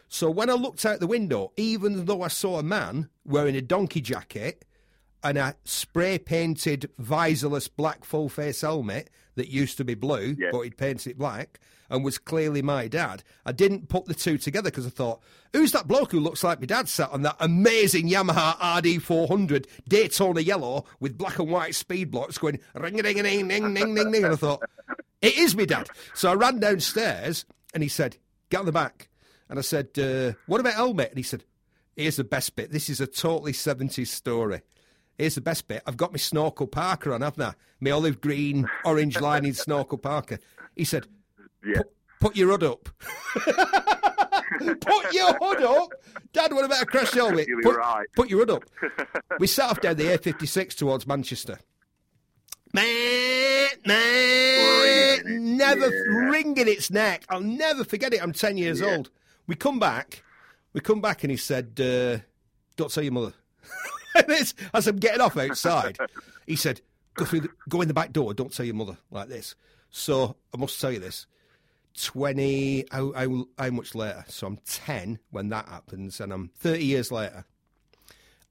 So 0.07 0.31
when 0.31 0.49
I 0.49 0.53
looked 0.53 0.85
out 0.85 0.99
the 0.99 1.07
window, 1.07 1.51
even 1.55 2.05
though 2.05 2.23
I 2.23 2.29
saw 2.29 2.57
a 2.57 2.63
man 2.63 3.09
wearing 3.25 3.55
a 3.55 3.61
donkey 3.61 4.01
jacket 4.01 4.65
and 5.23 5.37
a 5.37 5.55
spray 5.65 6.17
painted 6.17 6.89
visorless 6.99 7.69
black 7.73 8.03
full 8.03 8.27
face 8.27 8.61
helmet 8.61 9.11
that 9.35 9.49
used 9.49 9.77
to 9.77 9.85
be 9.85 9.93
blue, 9.93 10.35
Yeah. 10.37 10.49
but 10.51 10.61
he'd 10.61 10.77
painted 10.77 11.11
it 11.11 11.17
black 11.19 11.59
and 11.89 12.03
was 12.03 12.17
clearly 12.17 12.61
my 12.61 12.87
dad. 12.87 13.23
I 13.45 13.51
didn't 13.51 13.89
put 13.89 14.05
the 14.05 14.13
two 14.13 14.37
together 14.37 14.69
because 14.69 14.85
I 14.85 14.89
thought, 14.89 15.21
who's 15.53 15.71
that 15.71 15.87
bloke 15.87 16.11
who 16.11 16.19
looks 16.19 16.43
like 16.43 16.59
my 16.59 16.65
dad 16.65 16.87
sat 16.87 17.11
on 17.11 17.23
that 17.23 17.37
amazing 17.39 18.09
Yamaha 18.09 18.57
RD400 18.57 19.65
Daytona 19.87 20.41
yellow 20.41 20.85
with 20.99 21.17
black 21.17 21.39
and 21.39 21.49
white 21.49 21.75
speed 21.75 22.11
blocks 22.11 22.37
going 22.37 22.59
ring 22.75 22.99
a 22.99 23.03
ding 23.03 23.19
a 23.19 23.23
ding 23.23 23.47
ding 23.47 23.73
ding 23.73 23.95
ding 23.95 24.11
ding? 24.11 24.23
And 24.23 24.33
I 24.33 24.37
thought, 24.37 24.63
it 25.21 25.37
is 25.37 25.55
me 25.55 25.65
dad. 25.65 25.89
So 26.13 26.31
I 26.31 26.35
ran 26.35 26.59
downstairs 26.59 27.45
and 27.73 27.83
he 27.83 27.89
said, 27.89 28.17
get 28.49 28.59
on 28.59 28.65
the 28.65 28.71
back. 28.71 29.09
And 29.49 29.57
I 29.57 29.63
said, 29.63 29.89
uh, 29.97 30.33
what 30.45 30.59
about 30.59 30.73
helmet? 30.73 31.09
And 31.09 31.17
he 31.17 31.23
said, 31.23 31.43
here's 31.95 32.17
the 32.17 32.23
best 32.23 32.55
bit. 32.55 32.71
This 32.71 32.89
is 32.89 33.01
a 33.01 33.07
totally 33.07 33.51
70s 33.51 34.07
story. 34.07 34.61
Here's 35.17 35.35
the 35.35 35.41
best 35.41 35.67
bit. 35.67 35.83
I've 35.85 35.97
got 35.97 36.13
my 36.13 36.17
snorkel 36.17 36.67
parker 36.67 37.13
on, 37.13 37.21
haven't 37.21 37.43
I? 37.43 37.53
My 37.81 37.91
olive 37.91 38.21
green, 38.21 38.69
orange 38.85 39.19
lining 39.19 39.53
snorkel 39.53 39.97
parker. 39.97 40.39
He 40.75 40.85
said, 40.85 41.07
Yeah. 41.65 41.81
put 42.19 42.35
your 42.35 42.49
hood 42.49 42.63
up. 42.63 42.89
put 43.35 45.13
your 45.13 45.33
hood 45.41 45.63
up. 45.63 45.89
Dad, 46.33 46.53
what 46.53 46.65
about 46.65 46.83
a 46.83 46.85
crash 46.85 47.11
helmet? 47.11 47.47
You're 47.47 47.61
Put, 47.61 47.77
right. 47.77 48.07
put 48.15 48.29
your 48.29 48.39
hood 48.39 48.51
up. 48.51 48.63
we 49.39 49.47
set 49.47 49.69
off 49.69 49.81
down 49.81 49.95
the 49.95 50.03
A56 50.05 50.75
towards 50.75 51.07
Manchester. 51.07 51.57
Man, 52.71 53.69
man, 53.85 55.23
Ringing 55.25 55.57
never 55.57 55.87
yeah. 55.89 56.29
wringing 56.29 56.67
its 56.67 56.91
neck. 56.91 57.25
I'll 57.29 57.41
never 57.41 57.83
forget 57.83 58.13
it. 58.13 58.21
I'm 58.21 58.31
10 58.33 58.57
years 58.57 58.79
Yeah. 58.79 58.95
old. 58.97 59.09
We 59.47 59.55
come 59.55 59.79
back. 59.79 60.23
We 60.73 60.81
come 60.81 61.01
back 61.01 61.23
and 61.23 61.31
he 61.31 61.37
said, 61.37 61.79
uh, 61.81 62.19
don't 62.75 62.91
tell 62.93 63.03
your 63.03 63.13
mother. 63.13 63.33
this, 64.27 64.53
as 64.71 64.85
I'm 64.87 64.97
getting 64.97 65.21
off 65.21 65.35
outside, 65.35 65.97
he 66.45 66.55
said, 66.55 66.81
go 67.15 67.25
through 67.25 67.41
the, 67.41 67.49
go 67.67 67.81
in 67.81 67.87
the 67.87 67.93
back 67.95 68.13
door. 68.13 68.35
Don't 68.35 68.53
tell 68.53 68.65
your 68.67 68.75
mother 68.75 68.97
like 69.09 69.29
this. 69.29 69.55
So 69.89 70.35
I 70.53 70.57
must 70.57 70.79
tell 70.79 70.91
you 70.91 70.99
this. 70.99 71.25
20, 71.97 72.85
how, 72.91 73.11
how, 73.13 73.45
how 73.57 73.69
much 73.69 73.95
later? 73.95 74.23
So 74.27 74.47
I'm 74.47 74.57
10 74.65 75.19
when 75.31 75.49
that 75.49 75.67
happens, 75.67 76.19
and 76.19 76.31
I'm 76.31 76.49
30 76.59 76.83
years 76.85 77.11
later. 77.11 77.45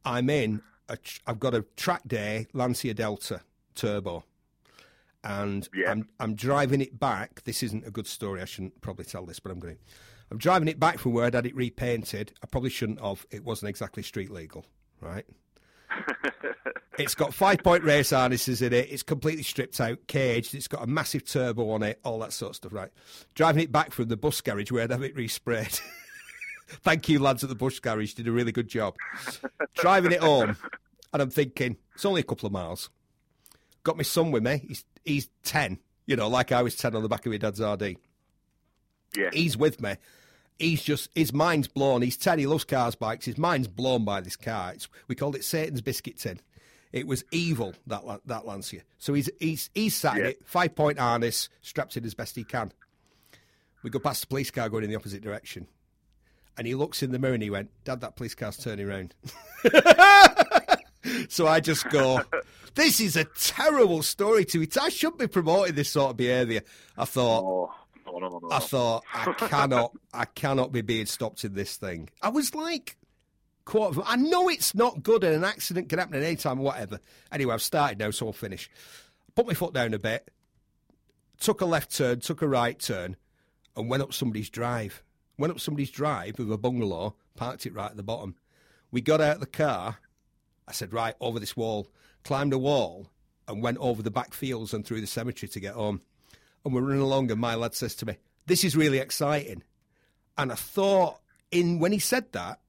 I'm 0.05 0.31
in, 0.31 0.63
tr- 1.03 1.21
I've 1.27 1.41
got 1.41 1.55
a 1.55 1.63
track 1.77 2.03
day 2.07 2.47
Lancia 2.53 2.95
Delta 2.95 3.43
turbo, 3.75 4.25
and 5.25 5.69
Yeah. 5.75 5.91
I'm, 5.91 6.09
I'm 6.21 6.35
driving 6.35 6.81
it 6.81 6.99
back. 6.99 7.43
This 7.45 7.63
isn't 7.63 7.87
a 7.87 7.91
good 7.91 8.07
story. 8.07 8.41
I 8.41 8.45
shouldn't 8.45 8.81
probably 8.81 9.05
tell 9.05 9.27
this, 9.27 9.41
but 9.41 9.53
I'm 9.53 9.59
going 9.61 9.77
to. 9.77 9.81
I'm 10.31 10.39
driving 10.39 10.69
it 10.69 10.79
back 10.79 10.99
from 10.99 11.13
where 11.15 11.25
I'd 11.25 11.35
had 11.35 11.47
it 11.47 11.57
repainted. 11.57 12.33
I 12.43 12.47
probably 12.47 12.69
shouldn't 12.71 13.01
have. 13.01 13.25
It 13.31 13.45
wasn't 13.45 13.71
exactly 13.71 14.03
street 14.03 14.31
legal, 14.31 14.67
right? 15.01 15.25
It's 16.99 17.15
got 17.15 17.33
five 17.33 17.63
point 17.63 17.85
race 17.85 18.11
harnesses 18.11 18.61
in 18.61 18.73
it. 18.73 18.89
It's 18.91 19.05
completely 19.05 19.45
stripped 19.45 19.81
out, 19.81 19.99
caged. 20.09 20.53
It's 20.57 20.67
got 20.67 20.83
a 20.83 20.87
massive 20.89 21.25
turbo 21.25 21.71
on 21.71 21.85
it, 21.85 22.01
all 22.05 22.19
that 22.19 22.33
sort 22.33 22.51
of 22.51 22.57
stuff, 22.57 22.73
right? 22.73 22.91
Driving 23.37 23.63
it 23.63 23.71
back 23.71 23.93
from 23.93 24.09
the 24.09 24.17
bus 24.17 24.41
garage 24.41 24.73
where 24.73 24.83
I'd 24.83 24.91
have 24.91 25.05
it 25.05 25.15
resprayed. 25.15 25.81
Thank 26.83 27.09
you, 27.09 27.21
lads 27.21 27.45
at 27.45 27.51
the 27.51 27.55
bus 27.55 27.79
garage. 27.79 28.15
Did 28.15 28.27
a 28.27 28.33
really 28.33 28.51
good 28.51 28.67
job. 28.67 28.97
Driving 29.77 30.11
it 30.11 30.19
home, 30.19 30.57
and 31.13 31.23
I'm 31.23 31.31
thinking, 31.31 31.77
it's 31.95 32.05
only 32.05 32.21
a 32.21 32.25
couple 32.25 32.49
of 32.49 32.53
miles. 32.53 32.91
Got 33.85 33.97
my 33.97 34.03
son 34.03 34.33
with 34.33 34.43
me. 34.43 34.65
He's, 34.67 34.85
he's 35.05 35.29
10, 35.45 35.79
you 36.07 36.17
know, 36.17 36.27
like 36.27 36.51
I 36.51 36.63
was 36.63 36.75
10 36.75 36.97
on 36.97 37.03
the 37.05 37.09
back 37.09 37.25
of 37.25 37.31
my 37.31 37.39
dad's 37.39 37.61
RD 37.61 37.97
Yeah. 39.17 39.31
he's 39.33 39.57
with 39.57 39.81
me. 39.81 39.95
He's 40.59 40.83
just 40.83 41.11
his 41.15 41.33
mind's 41.33 41.69
blown. 41.69 42.03
He's 42.03 42.17
ten. 42.17 42.39
He 42.39 42.47
loves 42.47 42.65
cars, 42.65 42.95
bikes. 42.95 43.27
His 43.27 43.39
mind's 43.39 43.69
blown 43.69 44.05
by 44.05 44.21
this 44.21 44.37
car. 44.37 44.73
It's, 44.73 44.89
we 45.07 45.15
called 45.15 45.37
it 45.37 45.45
Satan's 45.45 45.81
biscuit 45.81 46.19
tin. 46.19 46.41
It 46.93 47.07
was 47.07 47.25
evil 47.31 47.75
that 47.87 48.03
that 48.27 48.47
Lancia. 48.47 48.81
So 48.99 49.15
he's 49.15 49.31
he's 49.39 49.71
he's 49.75 49.95
sat 49.95 50.17
in 50.19 50.27
it, 50.27 50.41
five 50.45 50.75
point 50.75 50.99
harness, 50.99 51.49
strapped 51.61 51.97
in 51.97 52.05
as 52.05 52.15
best 52.15 52.35
he 52.35 52.45
can. 52.45 52.73
We 53.83 53.91
go 53.91 53.99
past 53.99 54.23
the 54.23 54.27
police 54.27 54.51
car 54.51 54.69
going 54.69 54.85
in 54.85 54.91
the 54.91 54.97
opposite 54.97 55.23
direction, 55.23 55.69
and 56.57 56.67
he 56.67 56.75
looks 56.75 57.03
in 57.03 57.13
the 57.13 57.19
mirror 57.19 57.35
and 57.35 57.43
he 57.43 57.51
went, 57.51 57.71
"Dad, 57.85 58.01
that 58.01 58.17
police 58.17 58.35
car's 58.35 58.57
turning 58.57 58.89
around." 58.89 59.15
so 61.29 61.47
I 61.47 61.61
just 61.61 61.89
go, 61.91 62.23
"This 62.75 63.01
is 63.01 63.17
a 63.17 63.25
terrible 63.25 64.03
story 64.03 64.45
to 64.47 64.63
it. 64.63 64.79
I 64.79 64.89
shouldn't 64.89 65.19
be 65.19 65.27
promoting 65.27 65.75
this 65.75 65.91
sort 65.91 66.13
of 66.13 66.17
behaviour." 66.17 66.63
I 66.97 67.05
thought. 67.05 67.45
Oh, 67.45 67.75
no, 68.13 68.19
no, 68.19 68.29
no, 68.29 68.39
no. 68.39 68.49
I 68.51 68.59
thought 68.59 69.05
I 69.15 69.33
cannot, 69.33 69.93
I 70.13 70.25
cannot 70.25 70.73
be 70.73 70.83
being 70.83 71.07
stopped 71.07 71.45
in 71.45 71.55
this 71.55 71.77
thing. 71.77 72.11
I 72.23 72.29
was 72.29 72.55
like, 72.55 72.97
quarter. 73.65 74.01
I 74.05 74.17
know 74.17 74.49
it's 74.49 74.75
not 74.75 75.03
good, 75.03 75.23
and 75.23 75.35
an 75.35 75.45
accident 75.45 75.89
can 75.89 75.99
happen 75.99 76.17
at 76.17 76.23
any 76.23 76.37
time, 76.37 76.59
whatever. 76.59 77.01
Anyway, 77.31 77.55
I've 77.55 77.63
started 77.63 77.99
now, 77.99 78.11
so 78.11 78.27
I'll 78.27 78.33
finish. 78.33 78.71
Put 79.35 79.47
my 79.47 79.55
foot 79.55 79.75
down 79.75 79.95
a 79.95 79.99
bit, 79.99 80.31
took 81.39 81.61
a 81.61 81.67
left 81.67 81.95
turn, 81.95 82.21
took 82.21 82.43
a 82.43 82.49
right 82.49 82.79
turn, 82.79 83.17
and 83.77 83.89
went 83.89 84.03
up 84.03 84.13
somebody's 84.13 84.51
drive. 84.51 85.03
Went 85.37 85.53
up 85.53 85.61
somebody's 85.61 85.91
drive 85.91 86.39
with 86.39 86.51
a 86.51 86.59
bungalow, 86.59 87.15
parked 87.37 87.67
it 87.67 87.75
right 87.75 87.91
at 87.91 87.97
the 87.97 88.03
bottom. 88.03 88.35
We 88.91 89.01
got 89.01 89.21
out 89.21 89.37
of 89.37 89.41
the 89.41 89.47
car. 89.47 89.99
I 90.67 90.73
said, 90.73 90.93
right 90.93 91.15
over 91.21 91.39
this 91.39 91.57
wall, 91.57 91.89
climbed 92.25 92.53
a 92.53 92.59
wall, 92.59 93.11
and 93.47 93.63
went 93.63 93.79
over 93.79 94.03
the 94.03 94.11
back 94.11 94.35
fields 94.35 94.75
and 94.75 94.85
through 94.85 95.01
the 95.01 95.07
cemetery 95.07 95.49
to 95.49 95.61
get 95.61 95.75
home 95.75 96.01
and 96.65 96.75
we're 96.75 96.83
running 96.83 97.01
along, 97.03 97.31
and 97.31 97.41
my 97.41 97.55
lad 97.55 97.75
says 97.75 97.95
to 97.97 98.07
me, 98.07 98.17
"This 98.47 98.65
is 98.65 98.77
really 98.77 98.99
exciting." 98.99 99.63
And 100.37 100.53
I 100.53 100.57
thought, 100.57 101.21
in 101.51 101.79
when 101.79 101.93
he 101.93 101.99
said 101.99 102.33
that, 102.33 102.61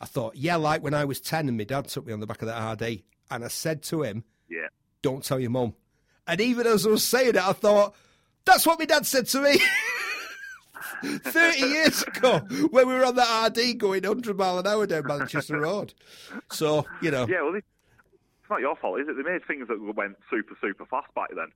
I 0.00 0.06
thought, 0.06 0.36
yeah, 0.36 0.56
like 0.56 0.82
when 0.82 0.94
I 0.94 1.04
was 1.04 1.20
ten 1.20 1.48
and 1.48 1.56
my 1.58 1.64
dad 1.64 1.88
took 1.88 2.06
me 2.06 2.12
on 2.12 2.20
the 2.20 2.26
back 2.26 2.42
of 2.42 2.48
that 2.48 2.72
RD, 2.82 3.02
and 3.30 3.44
I 3.44 3.48
said 3.48 3.82
to 3.84 4.02
him, 4.02 4.24
Yeah. 4.48 4.68
"Don't 5.02 5.24
tell 5.24 5.38
your 5.40 5.50
mum." 5.50 5.74
And 6.26 6.40
even 6.40 6.66
as 6.66 6.86
I 6.86 6.90
was 6.90 7.02
saying 7.04 7.30
it, 7.30 7.36
I 7.36 7.52
thought, 7.52 7.94
that's 8.44 8.64
what 8.66 8.78
my 8.78 8.84
dad 8.84 9.04
said 9.06 9.26
to 9.28 9.40
me. 9.42 9.58
30 11.02 11.58
years 11.60 12.02
ago, 12.02 12.38
when 12.70 12.86
we 12.88 12.94
were 12.94 13.04
on 13.04 13.16
that 13.16 13.48
RD 13.56 13.78
going 13.78 14.02
100 14.02 14.36
mile 14.36 14.58
an 14.58 14.66
hour 14.66 14.86
down 14.86 15.06
Manchester 15.06 15.58
Road. 15.60 15.94
So, 16.50 16.86
you 17.00 17.10
know, 17.10 17.26
Yeah, 17.26 17.42
well, 17.42 17.54
it's 17.54 17.66
not 18.50 18.60
your 18.60 18.76
fault, 18.76 19.00
is 19.00 19.08
it? 19.08 19.16
They 19.16 19.22
made 19.22 19.44
things 19.46 19.68
that 19.68 19.80
went 19.96 20.16
super, 20.30 20.56
super 20.60 20.84
fast 20.86 21.12
back 21.14 21.30
then. 21.34 21.48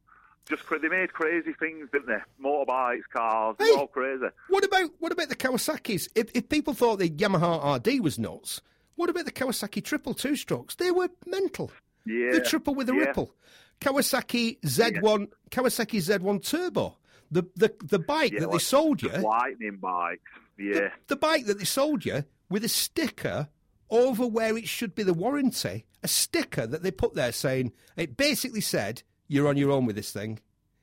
Just 0.49 0.63
they 0.83 0.89
made 0.89 1.13
crazy 1.13 1.53
things, 1.59 1.89
didn't 1.93 2.07
they? 2.09 2.19
Motorbikes, 2.43 3.03
cars, 3.11 3.57
they 3.59 3.65
Hey. 3.65 3.73
were 3.73 3.79
all 3.79 3.87
crazy. 3.87 4.27
What 4.49 4.65
about 4.65 4.91
what 4.99 5.11
about 5.13 5.29
the 5.31 5.37
Kawasaki's? 5.37 6.09
If, 6.15 6.31
if 6.35 6.49
people 6.49 6.75
thought 6.75 6.99
the 6.99 7.09
Yamaha 7.09 7.77
RD 7.79 8.01
was 8.03 8.19
nuts, 8.19 8.61
what 8.97 9.09
about 9.09 9.25
the 9.25 9.33
Kawasaki 9.33 9.83
triple 9.83 10.13
two 10.15 10.37
strokes? 10.37 10.75
They 10.75 10.91
were 10.91 11.09
mental. 11.27 11.71
Yeah, 12.07 12.33
The 12.33 12.41
triple 12.43 12.75
with 12.75 12.91
a 12.91 12.93
yeah. 12.95 13.01
ripple. 13.01 13.35
Kawasaki 13.81 14.61
Z1 14.61 15.29
Kawasaki 15.51 15.99
Z1 16.01 16.43
Turbo. 16.49 16.97
The 17.31 17.43
the 17.57 17.75
the 17.83 17.99
bike 17.99 18.33
Yeah, 18.33 18.41
that 18.41 18.53
they 18.53 18.59
sold 18.59 19.03
you. 19.03 19.09
Lightning 19.09 19.79
bikes. 19.81 20.21
Yeah, 20.59 20.91
The 21.09 21.17
bike 21.17 21.47
that 21.47 21.59
they 21.59 21.65
sold 21.65 22.05
you 22.05 22.25
with 22.49 22.65
a 22.65 22.69
sticker 22.69 23.49
over 23.91 24.27
where 24.27 24.57
it 24.57 24.69
should 24.69 24.95
be 24.95 25.03
the 25.03 25.15
warranty, 25.15 25.85
a 26.03 26.09
sticker 26.09 26.67
that 26.67 26.83
they 26.83 26.91
put 26.91 27.15
there 27.15 27.33
saying 27.33 27.73
it 27.97 28.17
basically 28.17 28.61
said 28.61 29.03
you're 29.35 29.49
on 29.49 29.57
your 29.57 29.73
own 29.73 29.85
with 29.85 29.97
this 29.97 30.13
thing. 30.13 30.39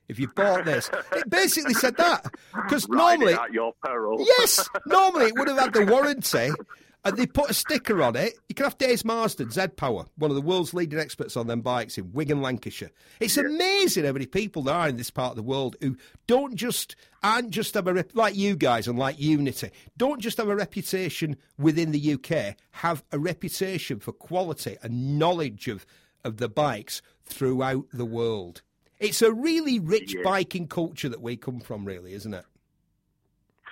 If 0.08 0.18
you 0.18 0.28
bought 0.28 0.66
this, 0.66 0.90
it 1.12 1.30
basically 1.30 1.74
said 1.74 1.96
that 1.96 2.34
because 2.52 2.86
normally 2.88 3.32
at 3.32 3.52
your 3.52 3.72
peril. 3.84 4.18
Yes, 4.20 4.68
normally 4.86 5.26
it 5.26 5.34
would 5.36 5.48
have 5.48 5.58
had 5.58 5.72
the 5.72 5.86
warranty, 5.86 6.50
and 7.04 7.16
they 7.16 7.24
put 7.24 7.48
a 7.48 7.54
sticker 7.54 8.02
on 8.02 8.14
it. 8.14 8.34
You 8.48 8.54
can 8.54 8.64
have 8.64 8.76
Days 8.76 9.06
Marsden, 9.06 9.50
Z 9.50 9.68
Power, 9.68 10.04
one 10.16 10.30
of 10.30 10.34
the 10.34 10.42
world's 10.42 10.74
leading 10.74 10.98
experts 10.98 11.34
on 11.34 11.46
them 11.46 11.62
bikes 11.62 11.96
in 11.96 12.12
Wigan, 12.12 12.42
Lancashire. 12.42 12.90
It's 13.20 13.38
amazing 13.38 14.04
how 14.04 14.12
many 14.12 14.26
people 14.26 14.62
there 14.62 14.74
are 14.74 14.88
in 14.88 14.98
this 14.98 15.10
part 15.10 15.30
of 15.30 15.36
the 15.36 15.42
world 15.42 15.76
who 15.80 15.96
don't 16.26 16.56
just 16.56 16.94
aren't 17.22 17.50
just 17.50 17.72
have 17.72 17.86
a 17.86 17.94
rep- 17.94 18.14
like 18.14 18.36
you 18.36 18.54
guys 18.54 18.86
and 18.86 18.98
like 18.98 19.18
Unity. 19.18 19.70
Don't 19.96 20.20
just 20.20 20.36
have 20.36 20.48
a 20.48 20.56
reputation 20.56 21.38
within 21.58 21.92
the 21.92 22.14
UK. 22.14 22.56
Have 22.72 23.02
a 23.12 23.18
reputation 23.18 23.98
for 23.98 24.12
quality 24.12 24.76
and 24.82 25.18
knowledge 25.18 25.68
of 25.68 25.86
of 26.24 26.36
the 26.36 26.48
bikes 26.48 27.02
throughout 27.32 27.84
the 27.92 28.04
world. 28.04 28.62
It's 29.00 29.22
a 29.22 29.32
really 29.32 29.78
rich 29.80 30.14
Yeah. 30.14 30.22
biking 30.22 30.68
culture 30.68 31.08
that 31.08 31.20
we 31.20 31.36
come 31.36 31.60
from, 31.60 31.84
really, 31.84 32.12
isn't 32.14 32.32
it? 32.34 32.44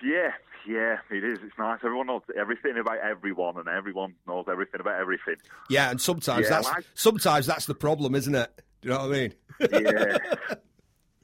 Yeah, 0.02 0.32
yeah, 0.66 0.98
it 1.11 1.22
is. 1.24 1.38
It's 1.42 1.56
nice. 1.58 1.78
Everyone 1.84 2.06
knows 2.06 2.22
everything 2.36 2.78
about 2.78 2.98
everyone, 2.98 3.58
and 3.58 3.68
everyone 3.68 4.14
knows 4.26 4.46
everything 4.50 4.80
about 4.80 4.98
everything. 5.00 5.36
Yeah, 5.68 5.90
and 5.90 6.00
sometimes 6.00 6.44
Yeah, 6.44 6.50
that's 6.56 6.68
like- 6.68 6.84
sometimes 6.94 7.46
that's 7.46 7.66
the 7.66 7.74
problem, 7.74 8.14
isn't 8.14 8.34
it? 8.34 8.62
Do 8.80 8.88
you 8.88 8.94
know 8.94 9.06
what 9.06 9.14
I 9.14 9.18
mean? 9.18 9.34
Yeah, 9.61 9.68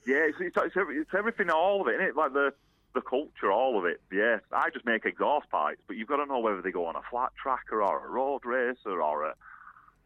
yeah. 0.06 0.28
It's, 0.28 0.36
it's, 0.40 0.56
it's, 0.76 1.14
everything, 1.16 1.48
all 1.50 1.80
of 1.80 1.88
it, 1.88 2.00
it? 2.00 2.14
Like 2.16 2.32
the 2.34 2.52
the 2.94 3.00
culture, 3.02 3.50
all 3.52 3.78
of 3.78 3.84
it. 3.86 4.00
Yeah, 4.12 4.38
I 4.52 4.70
just 4.70 4.84
make 4.86 5.04
exhaust 5.04 5.50
pipes, 5.50 5.80
but 5.86 5.96
you've 5.96 6.08
got 6.08 6.16
to 6.16 6.26
know 6.26 6.38
whether 6.38 6.62
they 6.62 6.70
go 6.70 6.86
on 6.86 6.96
a 6.96 7.02
flat 7.10 7.30
tracker 7.42 7.82
or 7.82 8.06
a 8.06 8.08
road 8.10 8.44
racer 8.44 9.02
or 9.02 9.24
a 9.24 9.34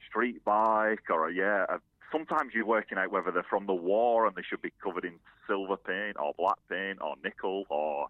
street 0.08 0.44
bike 0.44 1.10
or 1.10 1.28
a 1.28 1.32
yeah. 1.34 1.66
A, 1.68 1.78
sometimes 2.12 2.52
you're 2.54 2.66
working 2.66 2.98
out 2.98 3.10
whether 3.10 3.30
they're 3.30 3.46
from 3.48 3.66
the 3.66 3.74
war 3.74 4.26
and 4.26 4.34
they 4.36 4.42
should 4.42 4.62
be 4.62 4.72
covered 4.82 5.04
in 5.04 5.14
silver 5.46 5.76
paint 5.76 6.16
or 6.18 6.32
black 6.38 6.58
paint 6.68 7.00
or 7.00 7.14
nickel 7.22 7.64
or 7.68 8.08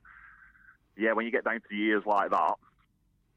yeah. 0.96 1.12
When 1.12 1.24
you 1.24 1.32
get 1.32 1.44
down 1.44 1.60
to 1.68 1.74
years 1.74 2.02
like 2.04 2.30
that, 2.30 2.54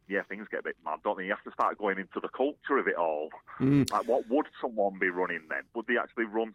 yeah, 0.07 0.21
things 0.23 0.47
get 0.51 0.61
a 0.61 0.63
bit 0.63 0.75
mad, 0.83 0.99
don't 1.03 1.17
they? 1.17 1.25
You 1.25 1.29
have 1.29 1.43
to 1.43 1.51
start 1.51 1.77
going 1.77 1.97
into 1.97 2.19
the 2.21 2.27
culture 2.27 2.77
of 2.77 2.87
it 2.87 2.95
all. 2.95 3.29
Mm. 3.59 3.89
Like, 3.91 4.07
what 4.07 4.29
would 4.29 4.47
someone 4.61 4.99
be 4.99 5.09
running 5.09 5.41
then? 5.49 5.61
Would 5.75 5.87
they 5.87 5.97
actually 5.97 6.25
run 6.25 6.53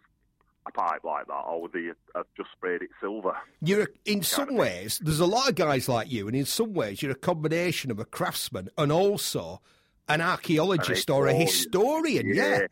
a 0.67 0.71
pipe 0.71 1.03
like 1.03 1.25
that, 1.27 1.43
or 1.47 1.61
would 1.61 1.73
they 1.73 1.85
have 2.15 2.25
just 2.37 2.49
sprayed 2.51 2.81
it 2.81 2.89
silver? 3.01 3.35
You're 3.61 3.83
a, 3.83 3.87
in 4.05 4.21
some 4.23 4.55
ways. 4.55 4.99
There's 5.01 5.19
a 5.19 5.25
lot 5.25 5.49
of 5.49 5.55
guys 5.55 5.89
like 5.89 6.11
you, 6.11 6.27
and 6.27 6.35
in 6.35 6.45
some 6.45 6.73
ways, 6.73 7.01
you're 7.01 7.11
a 7.11 7.15
combination 7.15 7.91
of 7.91 7.99
a 7.99 8.05
craftsman 8.05 8.69
and 8.77 8.91
also 8.91 9.61
an 10.07 10.21
archaeologist 10.21 11.09
or 11.09 11.27
a 11.27 11.33
historian. 11.33 12.33
Yeah. 12.33 12.67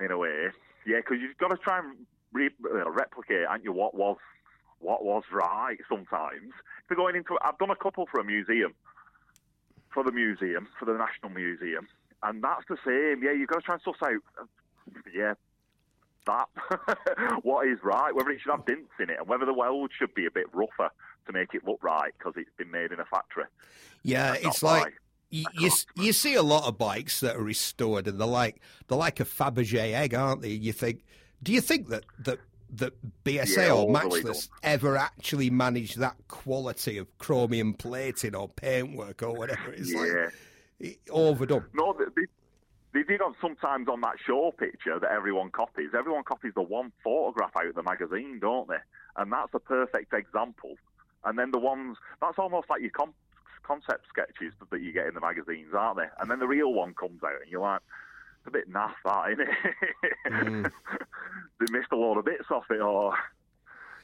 In 0.00 0.10
a 0.10 0.18
way, 0.18 0.48
yeah, 0.86 0.98
because 0.98 1.18
you've 1.20 1.36
got 1.38 1.48
to 1.48 1.56
try 1.56 1.78
and 1.78 2.06
re- 2.32 2.50
replicate, 2.60 3.46
aren't 3.48 3.64
you? 3.64 3.72
What 3.72 3.94
was 3.94 4.16
what 4.78 5.04
was 5.04 5.22
right 5.32 5.78
sometimes. 5.88 6.50
If 6.50 6.90
you're 6.90 6.96
going 6.96 7.14
into, 7.14 7.38
I've 7.42 7.58
done 7.58 7.70
a 7.70 7.76
couple 7.76 8.06
for 8.10 8.20
a 8.20 8.24
museum, 8.24 8.74
for 9.94 10.02
the 10.02 10.10
museum, 10.10 10.66
for 10.78 10.86
the 10.86 10.94
National 10.94 11.30
Museum, 11.30 11.86
and 12.22 12.42
that's 12.42 12.64
the 12.68 12.76
same. 12.84 13.22
Yeah, 13.22 13.32
you've 13.32 13.48
got 13.48 13.60
to 13.60 13.62
try 13.62 13.74
and 13.76 13.82
suss 13.82 14.02
out. 14.04 14.48
Yeah, 15.14 15.34
that 16.26 16.48
what 17.42 17.68
is 17.68 17.78
right, 17.82 18.14
whether 18.14 18.30
it 18.30 18.40
should 18.40 18.50
have 18.50 18.66
dents 18.66 18.92
in 18.98 19.10
it, 19.10 19.18
and 19.18 19.28
whether 19.28 19.46
the 19.46 19.54
weld 19.54 19.90
should 19.96 20.14
be 20.14 20.26
a 20.26 20.30
bit 20.30 20.46
rougher 20.52 20.90
to 21.26 21.32
make 21.32 21.54
it 21.54 21.64
look 21.64 21.78
right 21.82 22.12
because 22.18 22.34
it's 22.36 22.50
been 22.58 22.70
made 22.70 22.90
in 22.90 22.98
a 22.98 23.04
factory. 23.04 23.44
Yeah, 24.02 24.32
That's 24.32 24.46
it's 24.46 24.62
like 24.62 24.82
right. 24.82 24.92
You, 25.32 25.46
you 25.54 25.70
you 25.96 26.12
see 26.12 26.34
a 26.34 26.42
lot 26.42 26.68
of 26.68 26.76
bikes 26.76 27.20
that 27.20 27.36
are 27.36 27.42
restored, 27.42 28.06
and 28.06 28.20
they're 28.20 28.26
like 28.26 28.60
they're 28.86 28.98
like 28.98 29.18
a 29.18 29.24
Fabergé 29.24 29.94
egg, 29.94 30.14
aren't 30.14 30.42
they? 30.42 30.50
You 30.50 30.72
think, 30.72 31.04
do 31.42 31.52
you 31.52 31.62
think 31.62 31.88
that 31.88 32.04
that 32.20 32.38
that 32.74 32.92
BSA 33.24 33.56
Yeah, 33.56 33.72
or 33.72 33.90
Matchless 33.90 34.50
ever 34.62 34.96
actually 34.96 35.48
managed 35.48 35.98
that 35.98 36.16
quality 36.28 36.98
of 36.98 37.06
chromium 37.16 37.72
plating 37.72 38.34
or 38.34 38.48
paintwork 38.48 39.22
or 39.22 39.32
whatever? 39.32 39.72
It's 39.72 39.90
yeah. 39.90 40.28
like 40.80 41.00
overdone. 41.10 41.64
No, 41.72 41.96
they, 41.98 42.26
they, 42.92 43.02
did 43.02 43.22
on 43.22 43.34
sometimes 43.40 43.88
on 43.88 44.02
that 44.02 44.16
show 44.26 44.52
picture 44.58 44.98
that 45.00 45.10
everyone 45.10 45.50
copies. 45.50 45.90
Everyone 45.96 46.24
copies 46.24 46.52
the 46.54 46.62
one 46.62 46.92
photograph 47.02 47.56
out 47.56 47.68
of 47.68 47.74
the 47.74 47.82
magazine, 47.82 48.38
don't 48.38 48.68
they? 48.68 48.82
And 49.16 49.32
that's 49.32 49.54
a 49.54 49.60
perfect 49.60 50.12
example. 50.12 50.74
And 51.24 51.38
then 51.38 51.52
the 51.52 51.58
ones 51.58 51.96
that's 52.20 52.38
almost 52.38 52.68
like 52.68 52.82
you 52.82 52.90
com- 52.90 53.14
concept 53.62 54.06
sketches 54.08 54.52
that 54.70 54.80
you 54.82 54.92
get 54.92 55.06
in 55.06 55.14
the 55.14 55.20
magazines, 55.20 55.72
aren't 55.76 55.98
they? 55.98 56.06
And 56.20 56.30
then 56.30 56.38
the 56.38 56.46
real 56.46 56.72
one 56.72 56.94
comes 56.94 57.22
out, 57.22 57.40
and 57.42 57.50
you're 57.50 57.60
like, 57.60 57.80
it's 58.38 58.48
a 58.48 58.50
bit 58.50 58.72
naff, 58.72 58.92
that, 59.04 59.32
isn't 59.32 59.48
it? 59.48 60.32
Mm. 60.32 60.70
they 61.60 61.66
missed 61.72 61.92
a 61.92 61.96
lot 61.96 62.18
of 62.18 62.24
bits 62.24 62.50
off 62.50 62.64
it, 62.70 62.80
or 62.80 63.14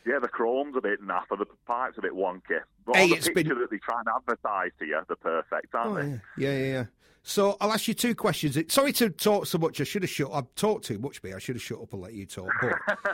yeah, 0.06 0.18
the 0.20 0.28
chrome's 0.28 0.76
a 0.76 0.80
bit 0.80 1.02
naff, 1.02 1.24
or 1.30 1.36
the 1.36 1.46
pipe's 1.66 1.98
a 1.98 2.02
bit 2.02 2.12
wonky. 2.12 2.60
But 2.86 2.96
Hey, 2.96 3.08
the 3.08 3.14
picture 3.16 3.32
been- 3.34 3.58
that 3.60 3.70
they 3.70 3.78
try 3.78 3.98
and 3.98 4.08
advertise 4.14 4.70
to 4.78 4.86
you, 4.86 5.00
they're 5.08 5.16
perfect, 5.16 5.74
aren't 5.74 5.98
Oh, 5.98 6.02
they? 6.02 6.20
yeah, 6.44 6.52
yeah, 6.58 6.66
yeah. 6.72 6.84
So 7.28 7.58
I'll 7.60 7.70
ask 7.72 7.86
you 7.86 7.92
two 7.92 8.14
questions. 8.14 8.56
Sorry 8.72 8.90
to 8.94 9.10
talk 9.10 9.44
so 9.44 9.58
much. 9.58 9.82
I 9.82 9.84
should 9.84 10.02
have 10.02 10.10
shut. 10.10 10.30
I've 10.32 10.52
talked 10.54 10.86
too 10.86 10.98
much, 10.98 11.22
me. 11.22 11.34
I 11.34 11.38
should 11.38 11.56
have 11.56 11.62
shut 11.62 11.78
up 11.78 11.92
and 11.92 12.00
let 12.00 12.14
you 12.14 12.24
talk. 12.24 12.48
But, 12.62 12.72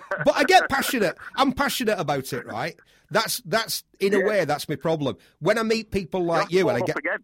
but 0.24 0.36
I 0.36 0.44
get 0.44 0.68
passionate. 0.68 1.18
I'm 1.34 1.50
passionate 1.50 1.98
about 1.98 2.32
it, 2.32 2.46
right? 2.46 2.78
That's 3.10 3.38
that's 3.44 3.82
in 3.98 4.14
a 4.14 4.20
way 4.20 4.44
that's 4.44 4.68
my 4.68 4.76
problem. 4.76 5.16
When 5.40 5.58
I 5.58 5.64
meet 5.64 5.90
people 5.90 6.22
like 6.24 6.42
That's 6.42 6.52
you, 6.54 6.68
and 6.68 6.80
I 6.80 6.86
get 6.86 6.96
again. 6.96 7.18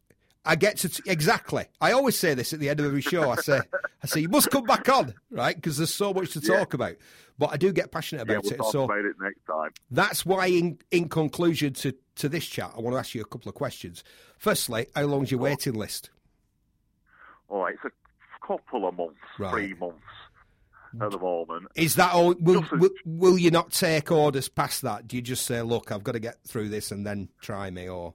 I 0.45 0.57
get 0.57 0.79
to 0.79 0.89
t- 0.89 1.03
exactly. 1.07 1.67
I 1.81 1.93
always 1.93 2.19
say 2.19 2.35
this 2.35 2.53
at 2.53 2.59
the 2.59 2.69
end 2.69 2.81
of 2.81 2.87
every 2.87 3.03
show. 3.03 3.31
I 3.31 3.37
say, 3.37 3.61
I 4.03 4.07
say, 4.07 4.21
you 4.21 4.29
must 4.29 4.51
come 4.51 4.65
back 4.65 4.89
on, 4.89 5.15
right? 5.31 5.55
Because 5.55 5.77
there's 5.77 5.95
so 5.95 6.12
much 6.12 6.33
to 6.33 6.41
Yeah. 6.41 6.59
talk 6.59 6.75
about. 6.75 6.97
But 7.39 7.51
I 7.53 7.57
do 7.57 7.73
get 7.73 7.93
passionate 7.93 8.27
Yeah, 8.27 8.33
about 8.35 8.45
we'll 8.45 8.53
it. 8.55 8.57
talk 8.57 8.73
So 8.73 8.85
about 8.85 9.05
it 9.05 9.15
next 9.21 9.45
time. 9.47 9.71
that's 9.93 10.27
why, 10.27 10.47
in 10.47 10.79
in 10.91 11.09
conclusion 11.09 11.73
to 11.75 11.95
to 12.17 12.29
this 12.29 12.47
chat, 12.47 12.73
I 12.77 12.81
want 12.81 12.95
to 12.95 12.99
ask 12.99 13.15
you 13.15 13.21
a 13.21 13.27
couple 13.27 13.49
of 13.49 13.55
questions. 13.55 14.03
Firstly, 14.39 14.87
how 14.97 15.03
long's 15.05 15.31
your 15.31 15.39
waiting 15.41 15.75
list? 15.75 16.11
All 17.51 17.64
right, 17.64 17.74
it's 17.74 17.85
a 17.85 18.47
couple 18.47 18.89
of 18.89 18.94
months, 18.97 19.20
Right. 19.39 19.51
three 19.52 19.74
months 19.74 20.02
at 21.01 21.10
the 21.10 21.18
moment. 21.18 21.66
Is 21.74 21.97
that 21.97 22.12
all? 22.14 22.35
Will, 22.40 22.64
will, 22.72 22.90
will 23.05 23.39
you 23.39 23.51
not 23.51 23.70
take 23.72 24.10
orders 24.10 24.48
past 24.48 24.82
that? 24.82 25.06
Do 25.09 25.16
you 25.16 25.22
just 25.22 25.44
say, 25.44 25.60
look, 25.62 25.93
I've 25.93 26.02
got 26.05 26.12
to 26.12 26.20
get 26.20 26.36
through 26.48 26.68
this 26.70 26.90
and 26.93 27.05
then 27.05 27.28
try 27.43 27.70
me, 27.70 27.89
or 27.89 28.14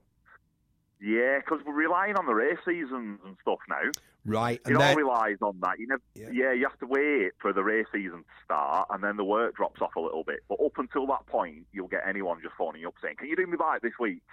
Yeah, 1.01 1.39
because 1.39 1.59
we're 1.65 1.73
relying 1.75 2.15
on 2.17 2.25
the 2.25 2.33
race 2.33 2.57
seasons 2.65 3.19
and 3.25 3.35
stuff 3.41 3.59
now. 3.69 3.91
right? 4.25 4.59
It 4.61 4.67
And 4.67 4.77
all 4.77 4.81
then 4.81 4.97
relies 4.97 5.37
on 5.41 5.59
that. 5.61 5.79
You 5.79 5.87
know, 5.87 5.97
Yeah. 6.15 6.29
yeah. 6.31 6.51
you 6.53 6.65
have 6.67 6.79
to 6.79 6.87
wait 6.87 7.31
for 7.41 7.53
the 7.53 7.63
race 7.63 7.85
season 7.93 8.19
to 8.23 8.43
start, 8.43 8.87
and 8.89 9.03
then 9.03 9.17
the 9.17 9.23
work 9.25 9.55
drops 9.55 9.81
off 9.81 9.95
a 9.95 9.99
little 10.01 10.23
bit. 10.23 10.39
But 10.49 10.59
up 10.65 10.77
until 10.77 11.05
that 11.07 11.25
point, 11.27 11.67
you'll 11.73 11.87
get 11.89 12.03
anyone 12.07 12.41
just 12.41 12.55
phoning 12.55 12.81
you 12.81 12.87
up 12.87 12.95
saying, 13.01 13.17
"Can 13.17 13.27
you 13.27 13.35
do 13.35 13.45
me 13.47 13.57
bike 13.57 13.81
this 13.81 13.99
week? 13.99 14.23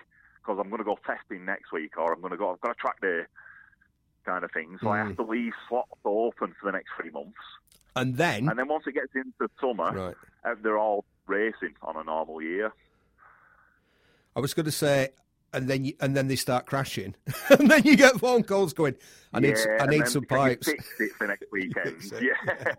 Because 0.41 0.59
I'm 0.61 0.69
going 0.71 0.79
to 0.81 0.85
go 0.85 0.99
testing 1.07 1.45
next 1.45 1.71
week, 1.73 1.97
or 1.99 2.13
I'm 2.13 2.21
going 2.21 2.31
to 2.33 2.37
go. 2.39 2.53
I've 2.53 2.61
got 2.61 2.71
a 2.73 2.75
track 2.75 3.01
day." 3.01 3.23
Kind 4.25 4.45
of 4.45 4.51
thing. 4.53 4.79
So 4.81 4.89
I 4.89 4.99
Mm. 4.99 5.07
have 5.09 5.17
to 5.17 5.23
leave 5.25 5.53
slots 5.69 5.91
open 6.05 6.55
for 6.61 6.67
the 6.67 6.73
next 6.73 6.91
three 6.97 7.11
months, 7.11 7.39
and 7.97 8.17
then 8.17 8.49
and 8.49 8.59
then 8.59 8.69
once 8.69 8.85
it 8.87 8.93
gets 8.95 9.13
into 9.15 9.51
summer, 9.61 9.91
right. 9.93 10.15
uh, 10.45 10.55
they're 10.63 10.79
all 10.79 11.05
racing 11.27 11.75
on 11.83 11.97
a 11.97 12.05
normal 12.05 12.41
year. 12.41 12.73
I 14.37 14.41
was 14.41 14.55
going 14.55 14.67
to 14.67 14.73
say, 14.73 15.11
and 15.53 15.69
then 15.69 15.85
you, 15.85 15.95
and 16.01 16.17
then 16.17 16.29
they 16.29 16.37
start 16.37 16.67
crashing, 16.67 17.15
and 17.51 17.69
then 17.71 17.83
you 17.85 17.97
get 17.97 18.15
phone 18.21 18.45
calls 18.45 18.73
going, 18.73 18.95
I 19.33 19.41
need 19.41 19.57
yeah, 19.59 19.79
I 19.83 19.87
need 19.87 20.07
some 20.07 20.25
pipes. 20.25 20.69
it 20.69 20.81
for 21.19 21.27
next 21.27 21.47
weekend. 21.53 22.03
So- 22.03 22.19
yeah. 22.19 22.35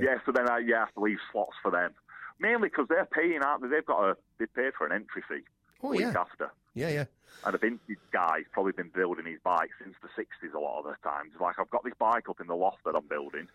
yeah. 0.00 0.18
So 0.26 0.32
then 0.32 0.48
I 0.50 0.58
yeah, 0.58 0.80
have 0.80 0.94
to 0.94 1.00
leave 1.00 1.18
slots 1.32 1.56
for 1.62 1.70
them. 1.70 1.92
Mainly 2.40 2.68
because 2.68 2.86
they're 2.88 3.06
paying, 3.06 3.40
aren't 3.42 3.62
they? 3.62 3.68
They've 3.68 3.86
got 3.86 4.04
a 4.10 4.16
they 4.38 4.46
paid 4.46 4.74
for 4.76 4.86
an 4.86 4.92
entry 4.92 5.22
fee 5.28 5.44
Oh 5.84 5.90
week 5.90 6.00
yeah, 6.00 6.14
after. 6.18 6.50
yeah, 6.74 6.88
yeah. 6.88 7.04
And 7.44 7.54
a 7.54 7.58
vintage 7.58 7.98
guy's 8.12 8.44
probably 8.52 8.72
been 8.72 8.90
building 8.94 9.26
his 9.26 9.38
bike 9.44 9.70
since 9.82 9.94
the 10.00 10.08
60s 10.08 10.54
a 10.54 10.58
lot 10.58 10.78
of 10.78 10.84
the 10.84 10.96
times. 11.08 11.32
Like, 11.38 11.56
I've 11.58 11.70
got 11.70 11.84
this 11.84 11.92
bike 11.98 12.28
up 12.28 12.40
in 12.40 12.46
the 12.46 12.56
loft 12.56 12.78
that 12.86 12.94
I'm 12.94 13.06
building. 13.06 13.48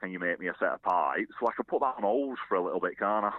Can 0.00 0.12
you 0.12 0.18
make 0.18 0.38
me 0.38 0.48
a 0.48 0.54
set 0.58 0.68
of 0.68 0.82
pipes? 0.82 1.32
So 1.40 1.48
I 1.48 1.52
can 1.56 1.64
put 1.64 1.80
that 1.80 1.96
on 1.96 2.02
hold 2.02 2.38
for 2.48 2.56
a 2.56 2.62
little 2.62 2.80
bit, 2.80 2.98
can't 2.98 3.24
I? 3.24 3.32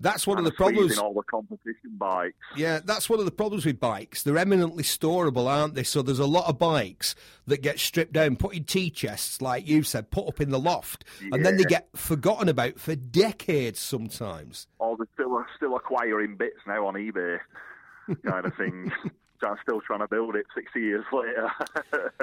That's 0.00 0.26
one 0.26 0.38
of 0.38 0.44
the 0.44 0.52
problems. 0.52 0.96
all 0.98 1.12
the 1.12 1.22
competition 1.22 1.90
bikes. 1.98 2.34
Yeah, 2.56 2.80
that's 2.82 3.10
one 3.10 3.18
of 3.18 3.26
the 3.26 3.30
problems 3.30 3.66
with 3.66 3.78
bikes. 3.78 4.22
They're 4.22 4.38
eminently 4.38 4.82
storable, 4.82 5.46
aren't 5.46 5.74
they? 5.74 5.82
So 5.82 6.00
there's 6.00 6.18
a 6.18 6.26
lot 6.26 6.48
of 6.48 6.58
bikes 6.58 7.14
that 7.46 7.60
get 7.60 7.78
stripped 7.78 8.14
down, 8.14 8.36
put 8.36 8.54
in 8.54 8.64
tea 8.64 8.90
chests, 8.90 9.42
like 9.42 9.68
you've 9.68 9.86
said, 9.86 10.10
put 10.10 10.26
up 10.26 10.40
in 10.40 10.50
the 10.50 10.58
loft, 10.58 11.04
and 11.20 11.44
then 11.44 11.58
they 11.58 11.64
get 11.64 11.88
forgotten 11.94 12.48
about 12.48 12.78
for 12.78 12.96
decades 12.96 13.78
sometimes. 13.78 14.66
Or 14.78 14.96
they're 14.96 15.06
still, 15.14 15.44
still 15.56 15.76
acquiring 15.76 16.36
bits 16.36 16.58
now 16.66 16.86
on 16.86 16.94
eBay, 16.94 17.38
kind 18.24 18.46
of 18.46 18.54
thing. 18.54 18.90
So 19.40 19.48
I'm 19.48 19.56
still 19.62 19.80
trying 19.80 20.00
to 20.00 20.06
build 20.06 20.36
it 20.36 20.44
60 20.54 20.78
years 20.78 21.04
later. 21.10 21.50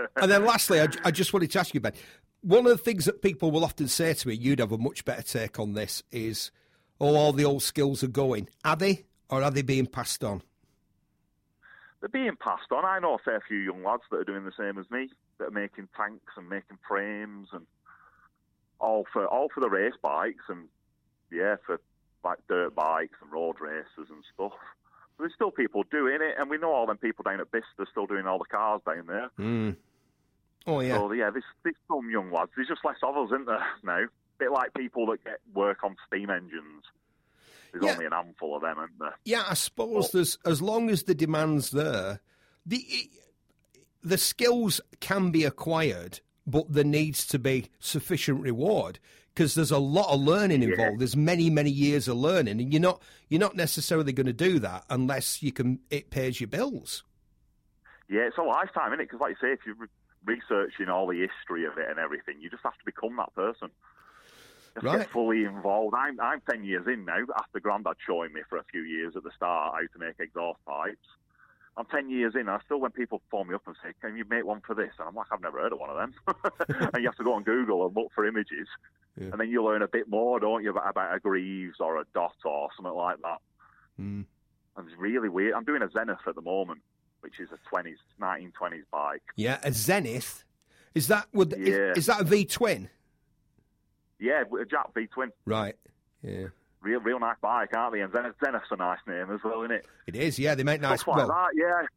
And 0.21 0.31
then 0.31 0.45
lastly, 0.45 0.79
I, 0.79 0.87
I 1.03 1.09
just 1.09 1.33
wanted 1.33 1.49
to 1.49 1.59
ask 1.59 1.73
you, 1.73 1.79
Ben, 1.79 1.93
one 2.41 2.67
of 2.67 2.71
the 2.71 2.77
things 2.77 3.05
that 3.05 3.23
people 3.23 3.49
will 3.49 3.63
often 3.63 3.87
say 3.87 4.13
to 4.13 4.27
me, 4.27 4.35
you'd 4.35 4.59
have 4.59 4.71
a 4.71 4.77
much 4.77 5.03
better 5.03 5.23
take 5.23 5.59
on 5.59 5.73
this, 5.73 6.03
is, 6.11 6.51
oh, 6.99 7.15
all 7.15 7.33
the 7.33 7.45
old 7.45 7.63
skills 7.63 8.03
are 8.03 8.07
going. 8.07 8.49
Are 8.63 8.75
they? 8.75 9.05
Or 9.29 9.43
are 9.43 9.51
they 9.51 9.61
being 9.61 9.87
passed 9.87 10.23
on? 10.23 10.41
They're 11.99 12.09
being 12.09 12.37
passed 12.39 12.71
on. 12.71 12.85
I 12.85 12.99
know 12.99 13.15
a 13.15 13.19
fair 13.19 13.41
few 13.47 13.57
young 13.57 13.83
lads 13.83 14.03
that 14.11 14.17
are 14.17 14.23
doing 14.23 14.45
the 14.45 14.51
same 14.57 14.77
as 14.77 14.89
me, 14.91 15.09
that 15.39 15.47
are 15.47 15.51
making 15.51 15.89
tanks 15.97 16.33
and 16.37 16.47
making 16.47 16.77
frames 16.87 17.49
and 17.51 17.65
all 18.79 19.05
for 19.11 19.25
all 19.25 19.49
for 19.53 19.61
the 19.61 19.69
race 19.69 19.95
bikes 20.01 20.43
and 20.49 20.67
yeah, 21.31 21.55
for 21.65 21.81
like 22.23 22.37
dirt 22.47 22.75
bikes 22.75 23.17
and 23.21 23.31
road 23.31 23.59
races 23.59 24.09
and 24.09 24.23
stuff. 24.33 24.53
But 25.17 25.23
there's 25.23 25.33
still 25.33 25.51
people 25.51 25.83
doing 25.89 26.19
it, 26.21 26.35
and 26.37 26.49
we 26.49 26.57
know 26.57 26.71
all 26.71 26.85
them 26.85 26.97
people 26.97 27.23
down 27.23 27.41
at 27.41 27.51
Bicester 27.51 27.87
still 27.89 28.05
doing 28.05 28.27
all 28.27 28.37
the 28.37 28.45
cars 28.45 28.81
down 28.85 29.07
there. 29.07 29.31
Mm. 29.39 29.75
Oh, 30.67 30.81
yeah. 30.81 30.97
So 30.97 31.11
yeah, 31.13 31.31
there's, 31.31 31.45
there's 31.63 31.75
some 31.87 32.09
young 32.11 32.31
lads. 32.31 32.51
There's 32.55 32.67
just 32.67 32.85
less 32.85 32.97
of 33.01 33.17
us, 33.17 33.29
isn't 33.29 33.47
there 33.47 33.65
now? 33.83 34.05
Bit 34.39 34.51
like 34.51 34.73
people 34.73 35.05
that 35.07 35.23
get 35.23 35.39
work 35.53 35.83
on 35.83 35.95
steam 36.07 36.29
engines. 36.29 36.83
There's 37.71 37.83
Yeah. 37.83 37.91
only 37.93 38.05
an 38.05 38.11
handful 38.13 38.55
of 38.55 38.61
them, 38.61 38.77
isn't 38.79 38.99
there? 38.99 39.15
Yeah, 39.25 39.43
I 39.47 39.53
suppose 39.53 39.89
Well- 39.93 40.09
there's 40.13 40.37
as 40.45 40.61
long 40.61 40.89
as 40.89 41.03
the 41.03 41.15
demand's 41.15 41.71
there, 41.71 42.21
the 42.65 43.09
the 44.03 44.17
skills 44.17 44.79
can 45.01 45.31
be 45.31 45.43
acquired, 45.43 46.21
but 46.45 46.71
there 46.71 46.83
needs 46.83 47.25
to 47.27 47.37
be 47.39 47.69
sufficient 47.79 48.41
reward 48.41 48.99
because 49.33 49.53
there's 49.55 49.71
a 49.71 49.77
lot 49.79 50.13
of 50.13 50.21
learning 50.21 50.61
Yeah. 50.61 50.69
involved. 50.69 50.99
There's 50.99 51.17
many 51.17 51.49
many 51.49 51.71
years 51.71 52.07
of 52.07 52.15
learning, 52.17 52.61
and 52.61 52.71
you're 52.71 52.81
not 52.81 53.01
you're 53.27 53.41
not 53.41 53.55
necessarily 53.55 54.13
going 54.13 54.27
to 54.27 54.33
do 54.33 54.59
that 54.59 54.85
unless 54.89 55.43
you 55.43 55.51
can 55.51 55.79
it 55.89 56.09
pays 56.09 56.39
your 56.39 56.47
bills. 56.47 57.03
Yeah, 58.09 58.21
it's 58.21 58.37
a 58.37 58.41
lifetime, 58.43 58.93
isn't 58.93 59.01
it? 59.01 59.09
Because, 59.09 59.19
like 59.19 59.31
you 59.31 59.47
say, 59.49 59.51
if 59.51 59.59
you're 59.65 59.89
researching 60.23 60.87
all 60.87 61.07
the 61.07 61.19
history 61.27 61.65
of 61.65 61.77
it 61.77 61.89
and 61.89 61.99
everything, 61.99 62.39
you 62.39 62.49
just 62.49 62.63
have 62.63 62.77
to 62.77 62.85
become 62.85 63.17
that 63.17 63.35
person. 63.35 63.69
Just 64.77 64.85
Right. 64.85 64.99
get 64.99 65.09
fully 65.11 65.43
involved. 65.43 65.95
I'm 65.97 66.19
I'm 66.19 66.39
ten 66.49 66.63
years 66.63 66.85
in 66.87 67.03
now. 67.05 67.17
After 67.39 67.59
Grandad 67.59 67.95
showing 68.05 68.31
me 68.33 68.41
for 68.47 68.57
a 68.57 68.63
few 68.65 68.81
years 68.81 69.15
at 69.15 69.23
the 69.23 69.31
start 69.35 69.73
how 69.73 69.79
to 69.81 69.99
make 69.99 70.19
exhaust 70.19 70.59
pipes, 70.65 71.07
I'm 71.77 71.85
ten 71.87 72.09
years 72.11 72.35
in. 72.35 72.47
I 72.47 72.59
still 72.65 72.79
when 72.79 72.91
people 72.91 73.21
phone 73.31 73.47
me 73.47 73.55
up 73.55 73.63
and 73.65 73.75
say, 73.83 73.93
"Can 74.01 74.15
you 74.15 74.23
make 74.29 74.45
one 74.45 74.61
for 74.61 74.75
this?" 74.75 74.91
and 74.99 75.07
I'm 75.07 75.15
like, 75.15 75.25
"I've 75.31 75.41
never 75.41 75.59
heard 75.59 75.73
of 75.73 75.79
one 75.79 75.89
of 75.89 75.97
them." 75.97 76.13
and 76.93 77.01
you 77.03 77.09
have 77.09 77.17
to 77.17 77.23
go 77.23 77.33
on 77.33 77.43
Google 77.43 77.87
and 77.87 77.95
look 77.95 78.11
for 78.13 78.27
images, 78.27 78.67
Yeah. 79.15 79.29
and 79.31 79.39
then 79.39 79.49
you 79.49 79.63
learn 79.63 79.81
a 79.81 79.87
bit 79.87 80.07
more, 80.09 80.39
don't 80.39 80.63
you, 80.63 80.69
about, 80.69 80.89
about 80.91 81.15
a 81.15 81.19
Greeves 81.19 81.79
or 81.79 81.99
a 81.99 82.03
Dot 82.13 82.35
or 82.45 82.69
something 82.75 82.93
like 82.93 83.17
that. 83.23 83.39
Mm. 83.99 84.25
And 84.75 84.87
it's 84.87 84.95
really 84.99 85.29
weird. 85.29 85.55
I'm 85.55 85.63
doing 85.63 85.81
a 85.81 85.89
Zenith 85.89 86.19
at 86.27 86.35
the 86.35 86.41
moment, 86.41 86.81
which 87.21 87.39
is 87.39 87.49
a 87.51 87.57
20s, 87.75 87.95
1920s 88.21 88.83
bike. 88.91 89.23
Yeah, 89.35 89.59
a 89.63 89.71
Zenith. 89.71 90.43
Is 90.93 91.07
that 91.07 91.27
would 91.33 91.55
Yeah. 91.57 91.91
is, 91.93 91.97
is 91.99 92.05
that 92.05 92.21
a 92.21 92.23
V 92.23 92.45
twin? 92.45 92.89
Yeah, 94.19 94.43
a 94.59 94.65
Jack 94.65 94.93
V 94.93 95.07
twin. 95.07 95.31
Right. 95.45 95.75
Yeah. 96.23 96.47
Real, 96.81 96.99
real 97.01 97.19
nice 97.19 97.35
bike, 97.41 97.69
aren't 97.75 97.93
they? 97.93 98.01
And 98.01 98.11
Zenith, 98.13 98.35
Zenith's 98.43 98.67
a 98.71 98.75
nice 98.77 98.99
name 99.07 99.31
as 99.31 99.39
well, 99.43 99.61
isn't 99.63 99.71
it? 99.75 99.85
It 100.07 100.15
is. 100.15 100.39
Yeah, 100.39 100.55
they 100.55 100.63
make 100.63 100.81
nice. 100.81 101.01
Stuff 101.01 101.17
like 101.17 101.27
well, 101.27 101.37
that, 101.37 101.49
yeah. 101.55 101.87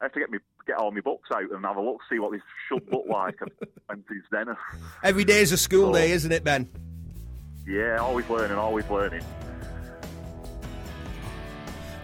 I 0.00 0.04
have 0.04 0.12
to 0.12 0.20
get 0.20 0.30
me 0.30 0.38
get 0.66 0.76
all 0.78 0.90
my 0.90 1.00
books 1.00 1.28
out 1.32 1.50
and 1.50 1.64
have 1.64 1.76
a 1.76 1.80
look, 1.80 2.00
see 2.10 2.18
what 2.18 2.32
this 2.32 2.42
should 2.68 2.82
look 2.92 3.06
like. 3.10 3.36
and 3.88 4.02
it's 4.10 4.26
Zenith. 4.30 4.56
every 5.02 5.24
day 5.24 5.40
is 5.40 5.52
a 5.52 5.56
school 5.56 5.90
Oh. 5.90 5.92
day, 5.92 6.10
isn't 6.10 6.32
it, 6.32 6.44
Ben? 6.44 6.68
Yeah, 7.66 7.96
always 7.98 8.28
learning, 8.28 8.56
always 8.58 8.88
learning. 8.90 9.22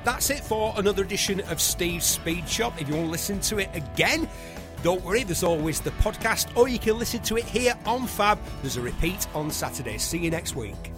That's 0.04 0.30
it 0.30 0.40
for 0.40 0.74
another 0.76 1.04
edition 1.04 1.40
of 1.42 1.60
Steve's 1.60 2.06
Speed 2.06 2.48
Shop. 2.48 2.80
If 2.80 2.88
you 2.88 2.94
want 2.94 3.06
to 3.06 3.10
listen 3.12 3.38
to 3.40 3.58
it 3.58 3.68
again, 3.74 4.28
don't 4.82 5.02
worry, 5.04 5.24
there's 5.24 5.42
always 5.42 5.80
the 5.80 5.90
podcast, 5.92 6.56
or 6.56 6.68
you 6.68 6.78
can 6.78 6.98
listen 6.98 7.20
to 7.22 7.36
it 7.36 7.44
here 7.44 7.74
on 7.86 8.06
Fab. 8.06 8.38
There's 8.62 8.76
a 8.76 8.80
repeat 8.80 9.26
on 9.34 9.50
Saturday. 9.50 9.98
See 9.98 10.18
you 10.18 10.30
next 10.30 10.56
week. 10.56 10.92